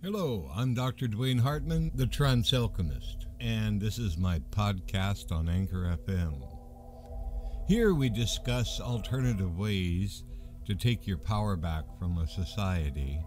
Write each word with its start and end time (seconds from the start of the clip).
Hello, 0.00 0.48
I'm 0.54 0.74
Dr. 0.74 1.08
Dwayne 1.08 1.40
Hartman, 1.40 1.90
the 1.92 2.06
Trance 2.06 2.54
Alchemist, 2.54 3.26
and 3.40 3.80
this 3.80 3.98
is 3.98 4.16
my 4.16 4.38
podcast 4.52 5.32
on 5.32 5.48
Anchor 5.48 5.98
FM. 6.06 6.40
Here 7.66 7.92
we 7.92 8.08
discuss 8.08 8.78
alternative 8.80 9.58
ways 9.58 10.22
to 10.66 10.76
take 10.76 11.04
your 11.04 11.18
power 11.18 11.56
back 11.56 11.82
from 11.98 12.16
a 12.16 12.28
society 12.28 13.18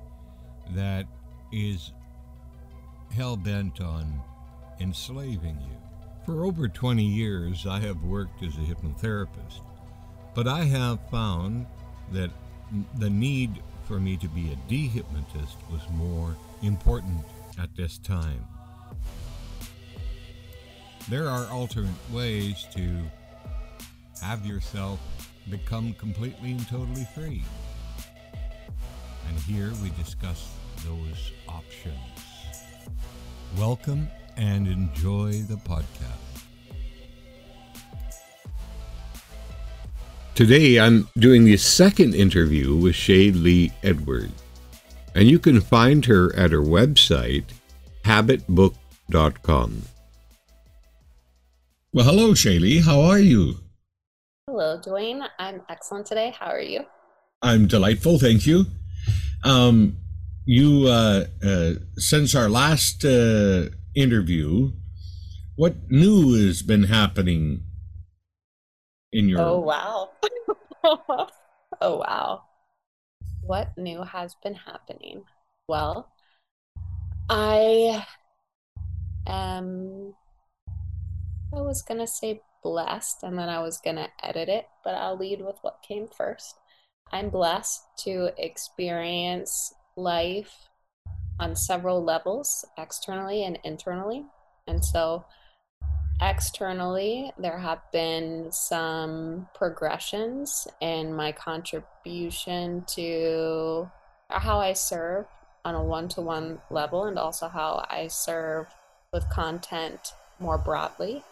that 0.74 1.08
is 1.52 1.92
hell 3.14 3.36
bent 3.36 3.82
on 3.82 4.22
enslaving 4.80 5.60
you. 5.60 5.78
For 6.26 6.46
over 6.46 6.70
20 6.70 7.04
years, 7.04 7.68
I 7.68 7.82
have 7.82 8.02
worked 8.02 8.44
as 8.44 8.56
a 8.56 8.60
hypnotherapist, 8.60 9.60
but 10.34 10.48
I 10.48 10.64
have 10.64 11.00
found 11.10 11.66
that 12.14 12.32
the 12.98 13.10
need 13.10 13.62
for 13.88 14.00
me 14.00 14.18
to 14.18 14.28
be 14.28 14.52
a 14.52 14.72
dehypnotist 14.72 15.56
was 15.72 15.82
more 15.92 16.36
important 16.62 17.24
at 17.60 17.76
this 17.76 17.98
time. 17.98 18.46
There 21.10 21.28
are 21.28 21.46
alternate 21.48 21.90
ways 22.12 22.66
to 22.76 23.02
have 24.22 24.46
yourself 24.46 25.00
become 25.50 25.94
completely 25.94 26.52
and 26.52 26.68
totally 26.68 27.06
free. 27.16 27.44
And 29.28 29.40
here 29.40 29.72
we 29.82 29.90
discuss 30.02 30.54
those 30.86 31.32
options. 31.48 31.98
Welcome 33.58 34.08
and 34.38 34.68
enjoy 34.68 35.42
the 35.44 35.56
podcast. 35.56 36.31
Today 40.34 40.80
I'm 40.80 41.10
doing 41.18 41.44
the 41.44 41.58
second 41.58 42.16
interview 42.16 42.74
with 42.76 42.96
Shaylee 42.96 43.74
Edwards. 43.84 44.32
And 45.14 45.28
you 45.28 45.40
can 45.40 45.60
find 45.60 46.06
her 46.06 46.34
at 46.36 46.52
her 46.52 46.62
website, 46.62 47.44
habitbook.com. 48.06 49.82
Well, 51.94 52.06
hello, 52.06 52.32
Shaylee. 52.32 52.82
How 52.82 53.02
are 53.02 53.20
you? 53.20 53.56
Hello, 54.48 54.80
Dwayne. 54.80 55.28
I'm 55.38 55.62
excellent 55.70 56.06
today. 56.06 56.34
How 56.40 56.48
are 56.48 56.62
you? 56.62 56.86
I'm 57.42 57.68
delightful, 57.68 58.18
thank 58.18 58.48
you. 58.48 58.68
Um, 59.44 59.98
you, 60.46 60.88
uh, 60.88 61.26
uh, 61.44 61.74
since 61.98 62.36
our 62.36 62.48
last 62.48 63.04
uh, 63.04 63.66
interview, 63.96 64.72
what 65.58 65.76
new 65.90 66.34
has 66.34 66.62
been 66.62 66.84
happening 66.84 67.64
in 69.14 69.30
your? 69.30 69.42
Oh 69.42 69.60
wow! 69.60 70.10
oh 71.82 71.98
wow! 71.98 72.44
what 73.42 73.78
new 73.78 74.04
has 74.04 74.36
been 74.36 74.54
happening? 74.54 75.24
Well, 75.68 76.12
I 77.30 78.06
am, 79.28 80.14
I 81.54 81.62
was 81.62 81.82
to 82.00 82.08
say 82.08 82.42
blessed 82.64 83.24
and 83.24 83.38
then 83.38 83.50
I 83.50 83.60
was 83.60 83.80
to 83.98 84.08
edit 84.24 84.50
it, 84.50 84.68
but 84.84 84.96
I'll 84.96 85.18
lead 85.18 85.42
with 85.42 85.58
what 85.62 85.84
came 85.86 86.08
first. 86.08 86.56
I'm 87.12 87.30
blessed 87.30 87.82
to 88.06 88.32
experience 88.38 89.74
life 89.96 90.70
on 91.40 91.56
several 91.56 92.04
levels, 92.04 92.64
externally 92.78 93.44
and 93.44 93.60
internally. 93.64 94.26
And 94.68 94.86
so, 94.86 95.26
externally, 96.22 97.32
there 97.38 97.58
have 97.58 97.82
been 97.92 98.52
some 98.52 99.48
progressions 99.56 100.68
in 100.80 101.14
my 101.14 101.32
contribution 101.32 102.84
to 102.88 103.90
how 104.30 104.60
I 104.60 104.74
serve 104.74 105.26
on 105.66 105.76
a 105.76 105.84
one 105.84 106.08
to 106.10 106.22
one 106.22 106.60
level 106.70 107.06
and 107.06 107.18
also 107.18 107.48
how 107.48 107.86
I 107.90 108.08
serve 108.08 108.68
with 109.12 109.30
content 109.30 110.14
more 110.40 110.58
broadly. 110.58 111.24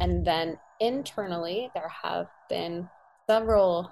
And 0.00 0.26
then 0.26 0.58
internally, 0.80 1.70
there 1.74 1.92
have 2.02 2.28
been 2.48 2.88
several 3.26 3.90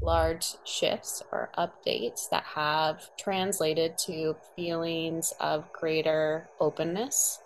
large 0.00 0.54
shifts 0.64 1.22
or 1.30 1.50
updates 1.56 2.28
that 2.30 2.42
have 2.42 3.10
translated 3.16 3.96
to 3.96 4.34
feelings 4.56 5.32
of 5.38 5.72
greater 5.72 6.48
openness 6.58 7.38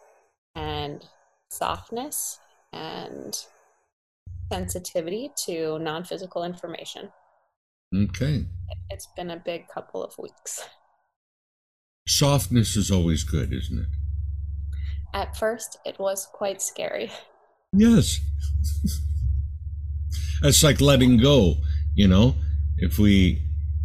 and 0.55 1.05
softness 1.51 2.39
and 2.73 3.47
sensitivity 4.53 5.31
to 5.45 5.79
non 5.79 6.05
physical 6.05 6.45
information. 6.45 7.11
Okay. 7.95 8.47
It's 8.91 9.09
been 9.17 9.31
a 9.31 9.37
big 9.37 9.69
couple 9.69 10.03
of 10.03 10.17
weeks. 10.19 10.67
Softness 12.06 12.77
is 12.77 12.91
always 12.91 13.25
good, 13.25 13.53
isn't 13.53 13.79
it? 13.79 13.87
At 15.15 15.37
first, 15.37 15.79
it 15.85 15.99
was 15.99 16.27
quite 16.33 16.61
scary. 16.61 17.11
Yes. 17.73 18.21
it's 20.43 20.62
like 20.62 20.81
letting 20.81 21.17
go, 21.17 21.56
you 21.95 22.09
know? 22.09 22.37
If 22.79 22.99
we 22.99 23.43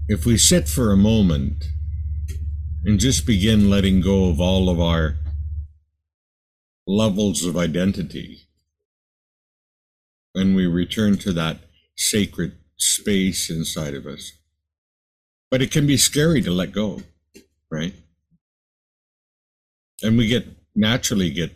if 0.07 0.25
we 0.25 0.37
sit 0.37 0.67
for 0.67 0.91
a 0.91 0.97
moment 0.97 1.63
and 2.83 2.99
just 2.99 3.25
begin 3.25 3.69
letting 3.69 4.01
go 4.01 4.29
of 4.29 4.41
all 4.41 4.69
of 4.69 4.79
our 4.79 5.15
levels 6.87 7.45
of 7.45 7.57
identity. 7.57 8.47
And 10.33 10.55
we 10.55 10.65
return 10.65 11.17
to 11.19 11.33
that 11.33 11.59
sacred 11.95 12.57
space 12.77 13.49
inside 13.49 13.93
of 13.93 14.05
us. 14.05 14.33
But 15.49 15.61
it 15.61 15.71
can 15.71 15.85
be 15.85 15.97
scary 15.97 16.41
to 16.41 16.51
let 16.51 16.71
go, 16.71 17.01
right? 17.69 17.93
And 20.01 20.17
we 20.17 20.27
get 20.27 20.47
naturally 20.75 21.29
get 21.29 21.53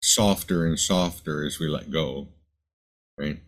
softer 0.00 0.66
and 0.66 0.78
softer 0.78 1.44
as 1.44 1.58
we 1.58 1.66
let 1.66 1.90
go, 1.90 2.28
right? 3.18 3.40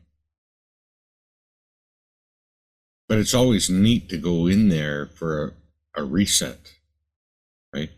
But 3.08 3.18
it's 3.18 3.34
always 3.34 3.70
neat 3.70 4.08
to 4.08 4.16
go 4.16 4.46
in 4.46 4.68
there 4.68 5.06
for 5.06 5.54
a, 5.94 6.00
a 6.00 6.04
reset, 6.04 6.72
right? 7.72 7.90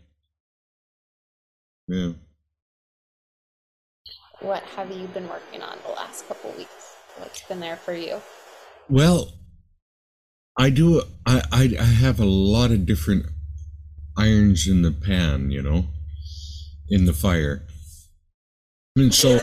Yeah 1.87 2.11
what 4.41 4.63
have 4.63 4.91
you 4.91 5.07
been 5.07 5.27
working 5.27 5.61
on 5.61 5.77
the 5.85 5.91
last 5.91 6.27
couple 6.27 6.51
weeks? 6.51 6.95
What's 7.17 7.41
been 7.43 7.59
there 7.59 7.75
for 7.75 7.93
you? 7.93 8.21
Well, 8.87 9.33
I 10.57 10.69
do. 10.69 11.01
I, 11.25 11.41
I 11.51 11.75
I 11.79 11.83
have 11.83 12.19
a 12.19 12.25
lot 12.25 12.71
of 12.71 12.85
different 12.85 13.25
irons 14.17 14.67
in 14.67 14.81
the 14.81 14.91
pan, 14.91 15.51
you 15.51 15.61
know, 15.61 15.85
in 16.89 17.05
the 17.05 17.13
fire. 17.13 17.65
And 18.95 19.13
so, 19.13 19.39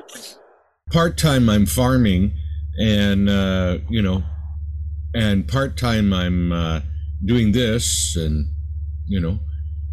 part 0.92 1.16
time 1.16 1.48
I'm 1.48 1.66
farming, 1.66 2.32
and 2.78 3.28
uh, 3.28 3.78
you 3.88 4.02
know, 4.02 4.22
and 5.14 5.46
part 5.46 5.76
time 5.76 6.12
I'm 6.12 6.52
uh, 6.52 6.80
doing 7.24 7.52
this, 7.52 8.16
and 8.16 8.46
you 9.06 9.20
know, 9.20 9.38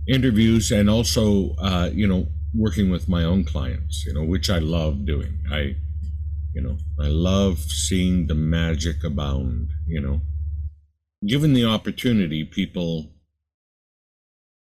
interviews, 0.08 0.72
and 0.72 0.90
also 0.90 1.56
uh, 1.60 1.90
you 1.94 2.08
know 2.08 2.28
working 2.58 2.90
with 2.90 3.08
my 3.08 3.24
own 3.24 3.44
clients, 3.44 4.06
you 4.06 4.14
know, 4.14 4.24
which 4.24 4.50
I 4.50 4.58
love 4.58 5.06
doing. 5.06 5.40
I, 5.52 5.76
you 6.54 6.62
know, 6.62 6.78
I 7.00 7.08
love 7.08 7.60
seeing 7.60 8.28
the 8.28 8.36
magic 8.36 9.04
abound, 9.04 9.70
you 9.86 10.02
know. 10.02 10.22
Given 11.26 11.54
the 11.54 11.66
opportunity, 11.66 12.44
people 12.44 13.12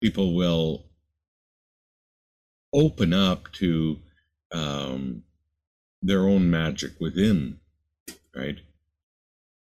people 0.01 0.35
will 0.35 0.85
open 2.75 3.13
up 3.13 3.53
to 3.53 3.99
um, 4.53 5.23
their 6.03 6.23
own 6.23 6.51
magic 6.51 6.93
within, 6.99 7.59
right? 8.35 8.59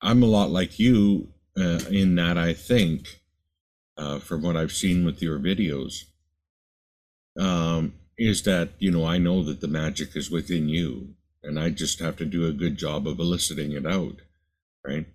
I'm 0.01 0.23
a 0.23 0.27
lot 0.27 0.51
like 0.51 0.79
you 0.79 1.29
uh, 1.59 1.81
in 1.91 2.15
that 2.17 2.39
I 2.39 2.55
think, 2.55 3.21
uh, 3.97 4.19
from 4.19 4.43
what 4.43 4.57
I've 4.57 4.73
seen 4.73 5.05
with 5.05 5.23
your 5.23 5.39
videos, 5.39 6.05
um, 7.39 7.93
is 8.17 8.43
that 8.43 8.71
you 8.79 8.91
know 8.91 9.05
I 9.05 9.19
know 9.19 9.43
that 9.45 9.61
the 9.61 9.69
magic 9.69 10.17
is 10.17 10.31
within 10.31 10.69
you, 10.69 11.15
and 11.43 11.59
I 11.59 11.71
just 11.71 11.99
have 12.01 12.17
to 12.17 12.25
do 12.25 12.47
a 12.47 12.53
good 12.53 12.77
job 12.77 13.07
of 13.07 13.19
eliciting 13.19 13.73
it 13.73 13.87
out, 13.87 14.17
right? 14.87 15.07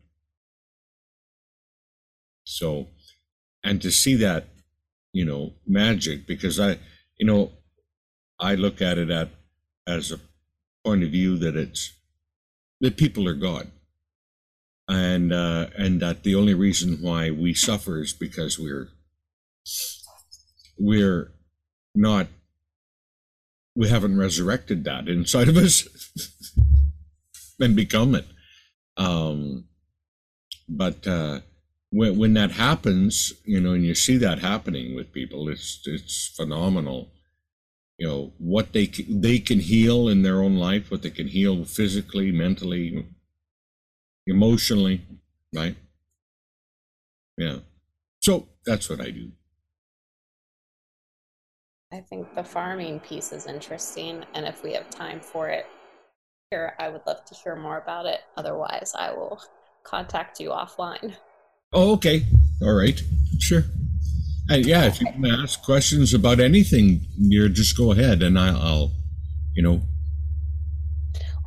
So, 2.44 2.88
and 3.64 3.82
to 3.82 3.92
see 3.92 4.16
that, 4.16 4.48
you 5.14 5.24
know, 5.24 5.54
magic 5.68 6.26
because 6.26 6.60
I, 6.60 6.80
you 7.18 7.26
know, 7.26 7.52
I 8.40 8.56
look 8.56 8.82
at 8.82 8.98
it 8.98 9.10
at 9.12 9.30
as 9.86 10.12
a 10.12 10.20
point 10.84 11.04
of 11.04 11.12
view 11.12 11.38
that 11.38 11.56
it's 11.56 11.94
that 12.82 12.98
people 12.98 13.28
are 13.28 13.36
God, 13.36 13.70
and 14.88 15.32
uh, 15.32 15.68
and 15.78 16.02
that 16.02 16.24
the 16.24 16.36
only 16.36 16.54
reason 16.54 16.98
why 17.02 17.30
we 17.32 17.54
suffer 17.54 18.02
is 18.02 18.14
because 18.14 18.58
we're 18.58 18.90
we're 20.78 21.32
not 21.94 22.28
we 23.80 23.88
haven't 23.88 24.18
resurrected 24.18 24.84
that 24.84 25.08
inside 25.08 25.48
of 25.48 25.56
us 25.56 25.88
and 27.62 27.78
become 27.78 28.14
it. 28.14 28.26
Um, 28.98 29.70
but 30.68 31.08
uh, 31.08 31.40
when 31.90 32.18
when 32.18 32.34
that 32.34 32.52
happens, 32.52 33.32
you 33.46 33.62
know, 33.62 33.72
and 33.72 33.86
you 33.86 33.96
see 33.96 34.18
that 34.18 34.40
happening 34.40 34.96
with 34.98 35.14
people, 35.14 35.48
it's 35.48 35.80
it's 35.86 36.28
phenomenal. 36.36 37.08
You 37.98 38.08
know 38.08 38.34
what 38.38 38.74
they 38.74 38.88
they 39.08 39.40
can 39.40 39.60
heal 39.62 40.10
in 40.10 40.24
their 40.24 40.44
own 40.44 40.58
life, 40.58 40.92
what 40.92 41.02
they 41.02 41.10
can 41.10 41.30
heal 41.30 41.64
physically, 41.64 42.34
mentally, 42.34 43.08
emotionally, 44.28 45.06
right? 45.56 45.78
Yeah. 47.38 47.60
So 48.20 48.50
that's 48.66 48.90
what 48.90 49.00
I 49.00 49.12
do. 49.12 49.32
I 51.92 52.02
think 52.02 52.36
the 52.36 52.44
farming 52.44 53.00
piece 53.00 53.32
is 53.32 53.48
interesting, 53.48 54.24
and 54.36 54.46
if 54.46 54.62
we 54.62 54.74
have 54.74 54.92
time 54.92 55.20
for 55.20 55.50
it 55.50 55.66
here, 56.52 56.76
I 56.78 56.88
would 56.88 57.02
love 57.08 57.26
to 57.26 57.34
hear 57.34 57.56
more 57.56 57.80
about 57.80 58.06
it. 58.06 58.20
Otherwise, 58.38 58.94
I 58.96 59.12
will 59.12 59.42
contact 59.84 60.40
you 60.40 60.50
offline. 60.50 61.16
Oh, 61.74 61.94
okay. 61.94 62.28
All 62.62 62.76
right. 62.76 63.02
Sure. 63.40 63.64
And 64.50 64.68
yeah, 64.68 64.86
if 64.86 65.02
you 65.02 65.08
want 65.08 65.26
to 65.26 65.32
ask 65.32 65.64
questions 65.64 66.14
about 66.14 66.40
anything, 66.40 67.02
you 67.18 67.50
just 67.50 67.76
go 67.76 67.92
ahead, 67.92 68.22
and 68.22 68.38
I, 68.38 68.50
I'll, 68.50 68.92
you 69.56 69.64
know. 69.64 69.82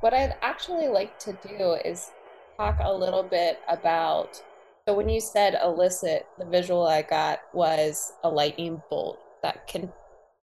What 0.01 0.13
I'd 0.13 0.35
actually 0.43 0.89
like 0.89 1.21
to 1.21 1.39
do 1.57 1.75
is 1.85 2.11
talk 2.57 2.79
a 2.81 2.93
little 2.93 3.23
bit 3.23 3.61
about. 3.69 4.43
So 4.89 4.95
when 4.97 5.09
you 5.09 5.21
said 5.21 5.57
elicit, 5.63 6.27
the 6.37 6.47
visual 6.47 6.85
I 6.85 7.03
got 7.03 7.43
was 7.53 8.13
a 8.25 8.29
lightning 8.29 8.83
bolt 8.91 9.21
that 9.45 9.69
can 9.69 9.93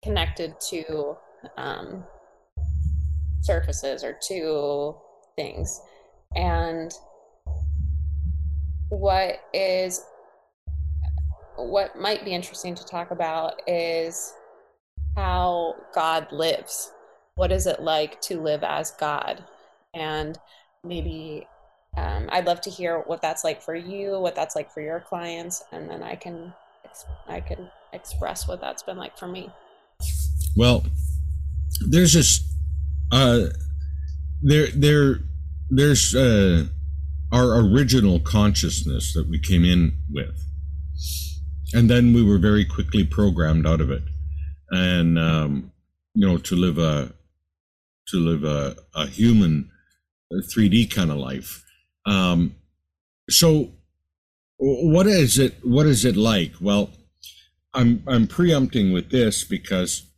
connected 0.03 0.59
to 0.69 1.17
um, 1.57 2.03
surfaces 3.41 4.03
or 4.03 4.17
to 4.27 4.95
things. 5.35 5.81
And 6.35 6.91
what 8.89 9.39
is 9.53 10.03
what 11.55 11.99
might 11.99 12.23
be 12.23 12.33
interesting 12.33 12.73
to 12.75 12.85
talk 12.85 13.11
about 13.11 13.61
is 13.67 14.33
how 15.15 15.75
God 15.93 16.31
lives. 16.31 16.91
What 17.35 17.51
is 17.51 17.67
it 17.67 17.81
like 17.81 18.21
to 18.21 18.41
live 18.41 18.63
as 18.63 18.91
God? 18.91 19.43
And 19.93 20.37
maybe 20.83 21.47
um, 21.97 22.29
I'd 22.31 22.45
love 22.45 22.61
to 22.61 22.69
hear 22.69 22.99
what 22.99 23.21
that's 23.21 23.43
like 23.43 23.61
for 23.61 23.75
you, 23.75 24.19
what 24.19 24.35
that's 24.35 24.55
like 24.55 24.71
for 24.71 24.81
your 24.81 24.99
clients, 25.01 25.63
and 25.71 25.89
then 25.89 26.03
I 26.03 26.15
can 26.15 26.53
I 27.27 27.39
can 27.39 27.69
express 27.93 28.47
what 28.47 28.61
that's 28.61 28.83
been 28.83 28.97
like 28.97 29.17
for 29.17 29.27
me. 29.27 29.51
Well, 30.59 30.83
there's 31.87 32.11
this, 32.11 32.43
uh, 33.13 33.45
there, 34.41 34.67
there, 34.67 35.19
there's 35.69 36.13
uh, 36.13 36.65
our 37.31 37.61
original 37.61 38.19
consciousness 38.19 39.13
that 39.13 39.29
we 39.29 39.39
came 39.39 39.63
in 39.63 39.93
with, 40.11 40.37
and 41.71 41.89
then 41.89 42.13
we 42.13 42.21
were 42.21 42.39
very 42.39 42.65
quickly 42.65 43.05
programmed 43.05 43.65
out 43.65 43.79
of 43.79 43.89
it, 43.89 44.03
and 44.69 45.17
um, 45.17 45.71
you 46.13 46.27
know, 46.27 46.37
to 46.37 46.57
live 46.57 46.77
a, 46.77 47.13
to 48.09 48.17
live 48.17 48.43
a, 48.43 48.75
a 48.93 49.07
human, 49.07 49.71
3D 50.33 50.93
kind 50.93 51.09
of 51.09 51.19
life. 51.19 51.63
Um, 52.05 52.53
so, 53.29 53.69
what 54.57 55.07
is 55.07 55.39
it? 55.39 55.55
What 55.63 55.85
is 55.85 56.03
it 56.03 56.17
like? 56.17 56.51
Well, 56.59 56.89
I'm 57.73 58.03
I'm 58.07 58.27
preempting 58.27 58.91
with 58.91 59.09
this 59.09 59.45
because 59.45 60.08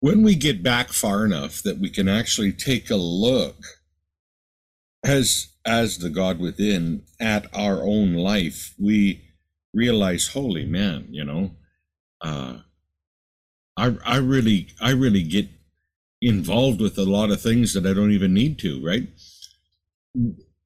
when 0.00 0.22
we 0.22 0.34
get 0.34 0.62
back 0.62 0.90
far 0.90 1.24
enough 1.24 1.62
that 1.62 1.78
we 1.78 1.90
can 1.90 2.08
actually 2.08 2.52
take 2.52 2.90
a 2.90 2.96
look 2.96 3.56
as 5.04 5.48
as 5.64 5.98
the 5.98 6.10
god 6.10 6.38
within 6.38 7.02
at 7.20 7.46
our 7.54 7.82
own 7.82 8.14
life 8.14 8.74
we 8.78 9.22
realize 9.74 10.28
holy 10.28 10.66
man 10.66 11.06
you 11.10 11.24
know? 11.24 11.50
Uh 12.20 12.58
i 13.76 13.94
i 14.04 14.16
really 14.16 14.68
i 14.80 14.90
really 14.90 15.22
get 15.22 15.48
involved 16.20 16.80
with 16.80 16.98
a 16.98 17.04
lot 17.04 17.30
of 17.30 17.40
things 17.40 17.74
that 17.74 17.86
i 17.86 17.92
don't 17.92 18.12
even 18.12 18.34
need 18.34 18.58
to 18.58 18.84
right? 18.84 19.08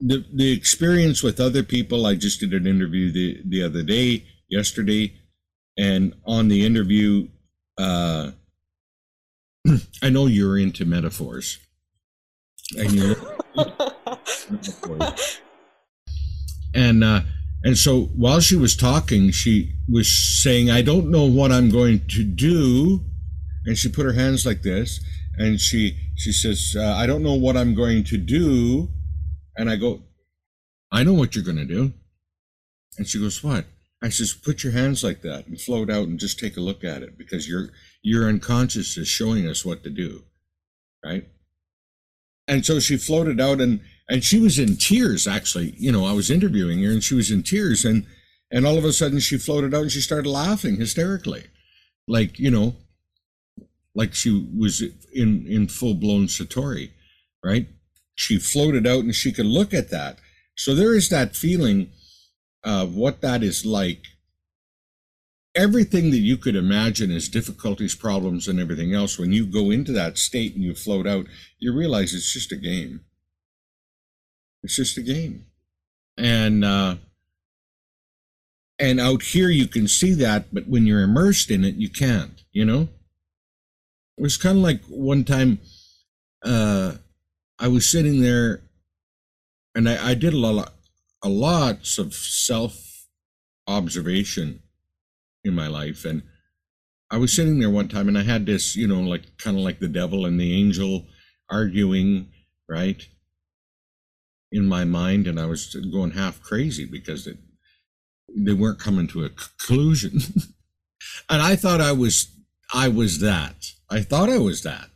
The 0.01 0.25
the 0.33 0.53
experience 0.53 1.23
with 1.23 1.41
other 1.41 1.63
people 1.63 2.07
i 2.07 2.15
just 2.15 2.41
did 2.41 2.55
an 2.55 2.67
interview 2.67 3.13
the 3.13 3.43
the 3.45 3.63
other 3.63 3.83
day 3.83 4.25
yesterday 4.49 5.15
and 5.79 6.15
on 6.25 6.49
the 6.49 6.65
interview 6.65 7.29
uh 7.79 8.33
I 10.03 10.11
know 10.11 10.27
you're 10.27 10.59
into 10.59 10.85
metaphors. 10.85 11.59
And 12.77 12.93
you 12.93 13.17
and 16.75 17.05
uh, 17.05 17.21
and 17.65 17.77
so 17.79 18.05
while 18.17 18.41
she 18.41 18.57
was 18.57 18.75
talking, 18.77 19.31
she 19.31 19.75
was 19.89 20.11
saying, 20.43 20.71
"I 20.71 20.83
don't 20.83 21.11
know 21.11 21.25
what 21.25 21.53
I'm 21.53 21.71
going 21.71 22.07
to 22.09 22.25
do," 22.25 23.05
and 23.67 23.77
she 23.77 23.89
put 23.89 24.07
her 24.07 24.13
hands 24.13 24.47
like 24.47 24.63
this, 24.63 25.01
and 25.37 25.61
she 25.61 25.99
she 26.17 26.33
says, 26.33 26.75
uh, 26.77 26.95
"I 26.97 27.07
don't 27.07 27.23
know 27.23 27.35
what 27.35 27.57
I'm 27.57 27.75
going 27.75 28.05
to 28.05 28.17
do," 28.17 28.89
and 29.57 29.71
I 29.71 29.77
go, 29.77 30.03
"I 30.91 31.05
know 31.05 31.15
what 31.15 31.35
you're 31.35 31.45
going 31.45 31.59
to 31.59 31.65
do," 31.65 31.93
and 32.99 33.07
she 33.07 33.21
goes, 33.21 33.45
"What?" 33.45 33.67
I 34.03 34.09
says, 34.09 34.33
"Put 34.33 34.65
your 34.65 34.73
hands 34.73 35.05
like 35.05 35.23
that 35.23 35.47
and 35.47 35.61
float 35.61 35.91
out 35.91 36.09
and 36.09 36.19
just 36.19 36.39
take 36.39 36.57
a 36.57 36.61
look 36.61 36.83
at 36.85 37.03
it 37.03 37.17
because 37.19 37.49
you're 37.49 37.71
your 38.03 38.29
unconscious 38.29 38.97
is 38.97 39.09
showing 39.09 39.47
us 39.49 39.65
what 39.65 39.83
to 39.83 39.91
do 39.91 40.25
right? 41.05 41.27
And 42.49 42.65
so 42.65 42.81
she 42.81 42.97
floated 42.97 43.41
out 43.41 43.61
and 43.61 43.81
and 44.09 44.23
she 44.23 44.39
was 44.39 44.59
in 44.59 44.77
tears 44.77 45.27
actually. 45.27 45.75
You 45.77 45.93
know 45.93 46.07
i 46.07 46.13
was 46.13 46.31
interviewing 46.31 46.83
her 46.83 46.91
and 46.91 47.03
she 47.03 47.15
was 47.15 47.31
in 47.31 47.43
tears 47.43 47.85
and 47.85 48.07
and 48.51 48.67
all 48.67 48.77
of 48.77 48.85
a 48.85 48.93
sudden 48.93 49.21
she 49.21 49.39
floated 49.39 49.75
out 49.75 49.83
and 49.83 49.93
she 49.93 50.01
started 50.01 50.29
laughing 50.29 50.77
hysterically. 50.77 51.45
Like 52.09 52.39
you 52.39 52.51
know 52.51 52.77
like 53.95 54.15
she 54.15 54.49
was 54.59 54.83
in 55.13 55.47
in 55.47 55.69
full 55.69 55.95
blown 55.95 56.27
satori 56.27 56.91
right? 57.45 57.67
She 58.15 58.39
floated 58.39 58.87
out 58.87 59.01
and 59.01 59.15
she 59.15 59.33
could 59.33 59.47
look 59.47 59.75
at 59.75 59.91
that. 59.91 60.19
So 60.57 60.77
there 60.77 60.95
is 60.95 61.09
that 61.09 61.35
feeling 61.35 61.91
of 62.63 62.95
what 62.95 63.21
that 63.23 63.43
is 63.43 63.67
like 63.67 64.05
everything 65.55 66.11
that 66.11 66.19
you 66.19 66.37
could 66.37 66.57
imagine 66.57 67.11
as 67.11 67.29
difficulties, 67.29 67.95
problems, 67.95 68.49
and 68.49 68.59
everything 68.59 68.95
else, 68.95 69.19
when 69.19 69.33
you 69.33 69.47
go 69.47 69.71
into 69.71 69.93
that 69.93 70.19
state 70.19 70.55
and 70.55 70.65
you 70.65 70.75
float 70.75 71.07
out, 71.07 71.27
you 71.59 71.73
realize 71.73 72.15
it's 72.15 72.33
just 72.33 72.53
a 72.53 72.57
game. 72.57 73.01
It's 74.63 74.77
just 74.77 74.97
a 74.97 75.03
game. 75.03 75.47
And 76.17 76.65
uh 76.65 76.97
and 78.79 78.99
out 79.01 79.23
here 79.23 79.49
you 79.49 79.69
can 79.69 79.87
see 79.87 80.13
that, 80.15 80.53
but 80.53 80.67
when 80.67 80.87
you're 80.87 81.03
immersed 81.03 81.51
in 81.51 81.65
it, 81.65 81.77
you 81.77 81.89
can't, 81.89 82.43
you 82.53 82.65
know? 82.65 82.89
It 84.19 84.23
was 84.23 84.37
kind 84.37 84.59
of 84.59 84.65
like 84.65 84.83
one 84.89 85.25
time 85.25 85.59
uh 86.45 86.95
I 87.59 87.69
was 87.69 87.91
sitting 87.91 88.21
there 88.21 88.63
and 89.75 89.89
I, 89.89 90.11
I 90.11 90.15
did 90.15 90.33
a 90.35 90.39
lot 90.39 90.73
a 91.23 91.29
lots 91.29 91.99
of 91.99 92.15
self 92.15 93.07
observation 93.67 94.63
in 95.45 95.55
my 95.55 95.67
life. 95.67 96.05
And 96.05 96.23
I 97.11 97.17
was 97.19 97.35
sitting 97.35 97.59
there 97.59 97.71
one 97.71 97.89
time 97.89 98.09
and 98.09 98.17
I 98.17 98.23
had 98.23 98.47
this, 98.47 98.77
you 98.77 98.87
know, 98.87 99.01
like 99.01 99.37
kind 99.39 99.57
of 99.57 99.63
like 99.63 99.81
the 99.81 99.89
devil 99.89 100.25
and 100.25 100.41
the 100.41 100.59
angel 100.59 101.07
arguing, 101.51 102.29
right? 102.69 103.03
In 104.51 104.67
my 104.67 104.85
mind. 104.85 105.27
And 105.27 105.39
I 105.39 105.47
was 105.47 105.75
going 105.93 106.13
half 106.13 106.43
crazy 106.43 106.85
because 106.85 107.27
it, 107.27 107.39
they 108.35 108.53
weren't 108.53 108.81
coming 108.81 109.07
to 109.09 109.25
a 109.25 109.31
conclusion. 109.31 110.21
and 111.29 111.43
I 111.43 111.57
thought 111.57 111.81
I 111.81 111.93
was, 111.93 112.35
I 112.73 112.89
was 112.89 113.21
that. 113.21 113.73
I 113.91 114.01
thought 114.01 114.31
I 114.31 114.39
was 114.39 114.63
that. 114.63 114.89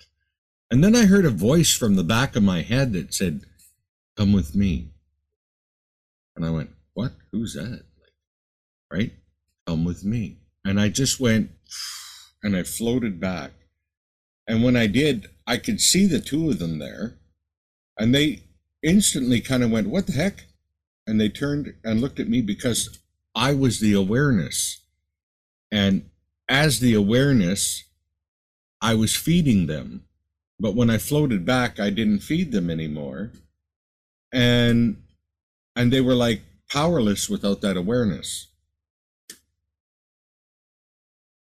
And 0.70 0.82
then 0.82 0.96
I 0.96 1.04
heard 1.04 1.26
a 1.26 1.30
voice 1.30 1.76
from 1.76 1.94
the 1.94 2.02
back 2.02 2.34
of 2.34 2.42
my 2.42 2.62
head 2.62 2.92
that 2.94 3.14
said, 3.14 3.42
Come 4.16 4.32
with 4.32 4.54
me. 4.54 4.92
And 6.34 6.44
I 6.44 6.50
went, 6.50 6.70
What? 6.94 7.12
Who's 7.30 7.54
that? 7.54 7.82
right? 8.90 9.12
Come 9.66 9.84
with 9.84 10.04
me. 10.04 10.38
And 10.64 10.80
I 10.80 10.88
just 10.88 11.20
went 11.20 11.50
and 12.42 12.56
I 12.56 12.62
floated 12.62 13.20
back. 13.20 13.52
And 14.48 14.62
when 14.62 14.76
I 14.76 14.86
did, 14.86 15.28
I 15.46 15.56
could 15.56 15.80
see 15.80 16.06
the 16.06 16.20
two 16.20 16.50
of 16.50 16.58
them 16.58 16.78
there. 16.78 17.18
And 17.98 18.14
they 18.14 18.44
instantly 18.82 19.40
kind 19.40 19.62
of 19.62 19.70
went, 19.70 19.88
What 19.88 20.06
the 20.06 20.12
heck? 20.12 20.44
And 21.06 21.20
they 21.20 21.28
turned 21.28 21.74
and 21.84 22.00
looked 22.00 22.20
at 22.20 22.28
me 22.28 22.40
because 22.40 22.98
I 23.34 23.54
was 23.54 23.80
the 23.80 23.92
awareness. 23.92 24.82
And 25.70 26.10
as 26.48 26.80
the 26.80 26.94
awareness, 26.94 27.84
I 28.80 28.94
was 28.94 29.16
feeding 29.16 29.66
them. 29.66 30.04
But 30.58 30.74
when 30.74 30.90
I 30.90 30.98
floated 30.98 31.44
back, 31.44 31.78
I 31.78 31.90
didn't 31.90 32.20
feed 32.20 32.52
them 32.52 32.70
anymore. 32.70 33.32
And 34.32 35.02
and 35.74 35.92
they 35.92 36.00
were 36.00 36.14
like 36.14 36.42
powerless 36.70 37.28
without 37.28 37.60
that 37.60 37.76
awareness. 37.76 38.48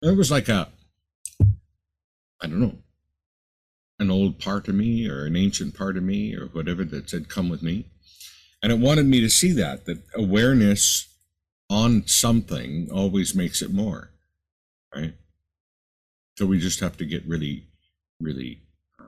It 0.03 0.17
was 0.17 0.29
like 0.29 0.49
a, 0.49 0.67
I 2.41 2.47
don't 2.47 2.59
know, 2.59 2.75
an 3.99 4.11
old 4.11 4.37
part 4.37 4.67
of 4.67 4.75
me 4.75 5.07
or 5.07 5.25
an 5.25 5.37
ancient 5.37 5.77
part 5.77 5.95
of 5.95 6.03
me 6.03 6.35
or 6.35 6.47
whatever 6.47 6.83
that 6.83 7.09
said, 7.09 7.29
come 7.29 7.47
with 7.47 7.63
me. 7.63 7.85
And 8.61 8.69
it 8.73 8.79
wanted 8.79 9.05
me 9.05 9.21
to 9.21 9.29
see 9.29 9.53
that, 9.53 9.85
that 9.85 10.03
awareness 10.13 11.07
on 11.69 12.05
something 12.05 12.89
always 12.91 13.33
makes 13.33 13.61
it 13.61 13.71
more, 13.71 14.11
right? 14.93 15.13
So 16.37 16.47
we 16.47 16.59
just 16.59 16.81
have 16.81 16.97
to 16.97 17.05
get 17.05 17.25
really, 17.25 17.67
really 18.19 18.61
uh, 18.99 19.05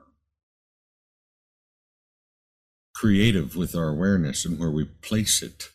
creative 2.94 3.54
with 3.54 3.76
our 3.76 3.88
awareness 3.88 4.46
and 4.46 4.58
where 4.58 4.70
we 4.70 4.84
place 4.84 5.42
it. 5.42 5.68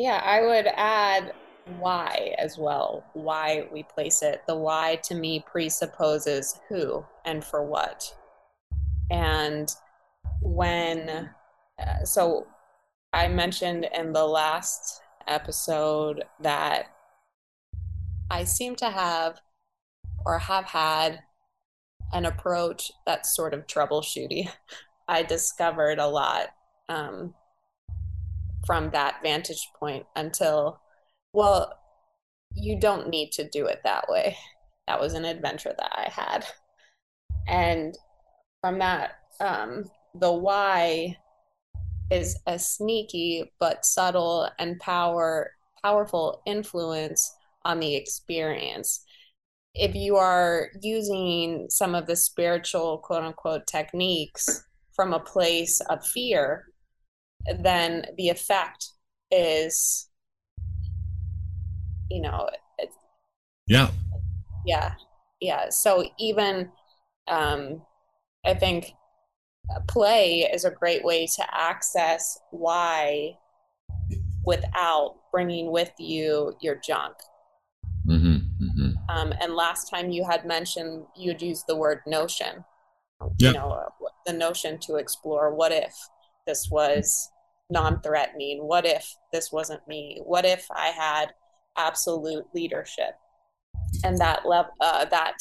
Yeah, 0.00 0.22
I 0.24 0.42
would 0.42 0.68
add 0.76 1.32
why 1.80 2.32
as 2.38 2.56
well, 2.56 3.04
why 3.14 3.66
we 3.72 3.82
place 3.82 4.22
it. 4.22 4.42
The 4.46 4.54
why 4.54 5.00
to 5.02 5.14
me 5.16 5.44
presupposes 5.44 6.60
who 6.68 7.04
and 7.24 7.44
for 7.44 7.64
what. 7.64 8.14
And 9.10 9.68
when, 10.40 11.30
uh, 11.80 12.04
so 12.04 12.46
I 13.12 13.26
mentioned 13.26 13.88
in 13.92 14.12
the 14.12 14.24
last 14.24 15.02
episode 15.26 16.22
that 16.42 16.84
I 18.30 18.44
seem 18.44 18.76
to 18.76 18.90
have 18.90 19.40
or 20.24 20.38
have 20.38 20.66
had 20.66 21.24
an 22.12 22.24
approach 22.24 22.92
that's 23.04 23.34
sort 23.34 23.52
of 23.52 23.66
troubleshooty. 23.66 24.48
I 25.08 25.24
discovered 25.24 25.98
a 25.98 26.06
lot 26.06 26.50
um, 26.88 27.34
from 28.68 28.90
that 28.90 29.16
vantage 29.22 29.66
point 29.80 30.04
until, 30.14 30.78
well, 31.32 31.72
you 32.54 32.78
don't 32.78 33.08
need 33.08 33.32
to 33.32 33.48
do 33.48 33.64
it 33.64 33.80
that 33.82 34.04
way. 34.10 34.36
That 34.86 35.00
was 35.00 35.14
an 35.14 35.24
adventure 35.24 35.72
that 35.74 35.90
I 35.90 36.10
had. 36.10 36.44
And 37.48 37.96
from 38.60 38.78
that, 38.80 39.12
um, 39.40 39.84
the 40.14 40.30
why 40.30 41.16
is 42.10 42.38
a 42.46 42.58
sneaky 42.58 43.50
but 43.58 43.86
subtle 43.86 44.50
and 44.58 44.78
power 44.80 45.52
powerful 45.82 46.42
influence 46.44 47.34
on 47.64 47.80
the 47.80 47.94
experience 47.94 49.04
if 49.74 49.94
you 49.94 50.16
are 50.16 50.70
using 50.82 51.66
some 51.68 51.94
of 51.94 52.06
the 52.06 52.16
spiritual 52.16 52.98
quote 52.98 53.22
unquote 53.22 53.66
techniques 53.66 54.64
from 54.92 55.12
a 55.14 55.20
place 55.20 55.80
of 55.88 56.04
fear 56.04 56.64
then 57.60 58.06
the 58.16 58.28
effect 58.28 58.90
is 59.30 60.08
you 62.10 62.20
know 62.20 62.48
yeah 63.66 63.90
yeah 64.64 64.94
yeah 65.40 65.68
so 65.68 66.04
even 66.18 66.70
um 67.28 67.82
i 68.46 68.54
think 68.54 68.92
play 69.86 70.48
is 70.52 70.64
a 70.64 70.70
great 70.70 71.04
way 71.04 71.26
to 71.26 71.44
access 71.52 72.38
why 72.50 73.36
without 74.44 75.16
bringing 75.30 75.70
with 75.70 75.92
you 75.98 76.54
your 76.60 76.76
junk. 76.76 77.14
Mm-hmm, 78.06 78.64
mm-hmm. 78.64 78.90
Um, 79.10 79.34
and 79.40 79.54
last 79.54 79.90
time 79.90 80.10
you 80.10 80.24
had 80.24 80.46
mentioned 80.46 81.04
you'd 81.14 81.42
use 81.42 81.64
the 81.68 81.76
word 81.76 82.00
notion. 82.06 82.64
Yep. 83.20 83.30
You 83.38 83.52
know, 83.52 83.70
uh, 83.70 84.08
the 84.24 84.32
notion 84.32 84.78
to 84.80 84.96
explore 84.96 85.54
what 85.54 85.72
if 85.72 85.94
this 86.46 86.70
was 86.70 87.30
non-threatening? 87.70 88.60
What 88.62 88.86
if 88.86 89.14
this 89.32 89.52
wasn't 89.52 89.86
me? 89.86 90.20
What 90.24 90.44
if 90.44 90.66
I 90.70 90.88
had 90.88 91.32
absolute 91.76 92.44
leadership? 92.54 93.14
And 94.04 94.18
that 94.18 94.46
level, 94.46 94.72
uh, 94.80 95.04
that 95.06 95.34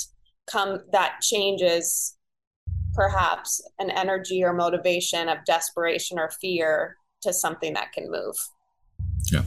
come 0.50 0.80
that 0.92 1.20
changes 1.22 2.18
perhaps 2.94 3.62
an 3.80 3.92
energy 3.92 4.44
or 4.44 4.54
motivation 4.54 5.30
of 5.30 5.38
desperation 5.46 6.18
or 6.18 6.32
fear 6.42 6.98
to 7.22 7.34
something 7.34 7.74
that 7.74 7.92
can 7.92 8.10
move. 8.10 8.36
Yeah. 9.32 9.44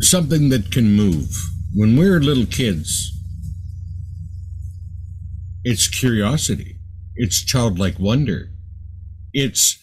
Something 0.00 0.48
that 0.50 0.70
can 0.70 0.92
move. 0.92 1.30
When 1.74 1.96
we're 1.96 2.20
little 2.20 2.46
kids, 2.46 3.10
it's 5.64 5.88
curiosity, 5.88 6.76
it's 7.14 7.42
childlike 7.44 7.98
wonder. 7.98 8.50
It's, 9.32 9.81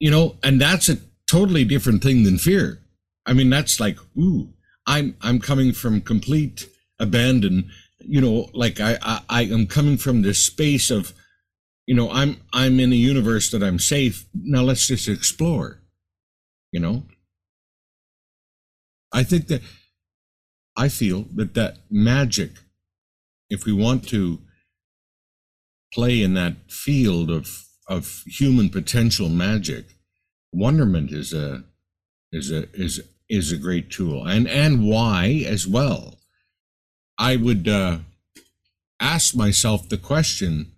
you 0.00 0.10
know, 0.10 0.36
and 0.42 0.60
that's 0.60 0.88
a 0.88 0.98
totally 1.30 1.64
different 1.64 2.02
thing 2.02 2.24
than 2.24 2.38
fear. 2.38 2.80
I 3.26 3.34
mean, 3.34 3.50
that's 3.50 3.78
like, 3.78 3.98
ooh, 4.18 4.52
I'm 4.86 5.14
I'm 5.20 5.38
coming 5.38 5.72
from 5.72 6.00
complete 6.00 6.68
abandon. 6.98 7.70
You 8.00 8.20
know 8.20 8.50
like 8.54 8.80
I, 8.80 8.98
I 9.02 9.20
i 9.28 9.42
am 9.42 9.66
coming 9.66 9.98
from 9.98 10.22
this 10.22 10.38
space 10.38 10.90
of 10.90 11.12
you 11.86 11.94
know 11.94 12.10
i'm 12.10 12.40
i'm 12.54 12.80
in 12.80 12.92
a 12.92 12.96
universe 12.96 13.50
that 13.50 13.62
i'm 13.62 13.78
safe. 13.78 14.26
Now 14.34 14.62
let's 14.62 14.86
just 14.86 15.06
explore 15.06 15.80
you 16.72 16.80
know? 16.80 17.04
I 19.12 19.22
think 19.24 19.48
that 19.48 19.62
i 20.76 20.88
feel 20.88 21.26
that 21.34 21.54
that 21.54 21.78
magic 21.90 22.52
if 23.50 23.64
we 23.64 23.72
want 23.72 24.06
to 24.08 24.38
play 25.92 26.22
in 26.22 26.34
that 26.34 26.70
field 26.70 27.28
of 27.28 27.64
of 27.90 28.22
human 28.26 28.70
potential 28.70 29.28
magic 29.28 29.84
wonderment 30.52 31.12
is 31.12 31.34
a 31.34 31.62
is 32.32 32.50
a 32.50 32.66
is 32.72 33.02
is 33.28 33.52
a 33.52 33.58
great 33.58 33.90
tool 33.90 34.26
and 34.26 34.48
and 34.48 34.82
why 34.82 35.44
as 35.46 35.66
well 35.66 36.16
I 37.20 37.36
would 37.36 37.68
uh, 37.68 37.98
ask 38.98 39.36
myself 39.36 39.90
the 39.90 39.98
question 39.98 40.72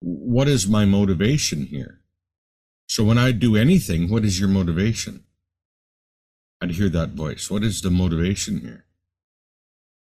what 0.00 0.48
is 0.48 0.66
my 0.66 0.84
motivation 0.84 1.66
here? 1.66 2.00
So 2.88 3.04
when 3.04 3.16
I 3.18 3.30
do 3.30 3.56
anything, 3.56 4.10
what 4.10 4.24
is 4.24 4.40
your 4.40 4.48
motivation? 4.48 5.24
I'd 6.60 6.72
hear 6.72 6.88
that 6.88 7.10
voice. 7.10 7.48
What 7.48 7.62
is 7.62 7.82
the 7.82 7.90
motivation 7.90 8.60
here? 8.60 8.86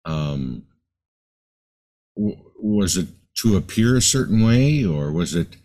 Um, 0.05 0.65
w- 2.17 2.43
was 2.59 2.97
it 2.97 3.09
to 3.39 3.57
appear 3.57 3.97
a 3.97 4.03
certain 4.03 4.45
way, 4.45 4.85
or 4.85 5.13
was 5.13 5.35
it? 5.37 5.57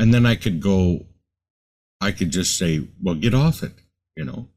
And 0.00 0.14
then 0.14 0.24
I 0.24 0.34
could 0.34 0.62
go, 0.62 1.04
I 2.00 2.10
could 2.10 2.30
just 2.30 2.56
say, 2.56 2.88
well, 3.02 3.14
get 3.14 3.34
off 3.34 3.62
it. 3.62 3.74
You 4.16 4.24
know, 4.24 4.48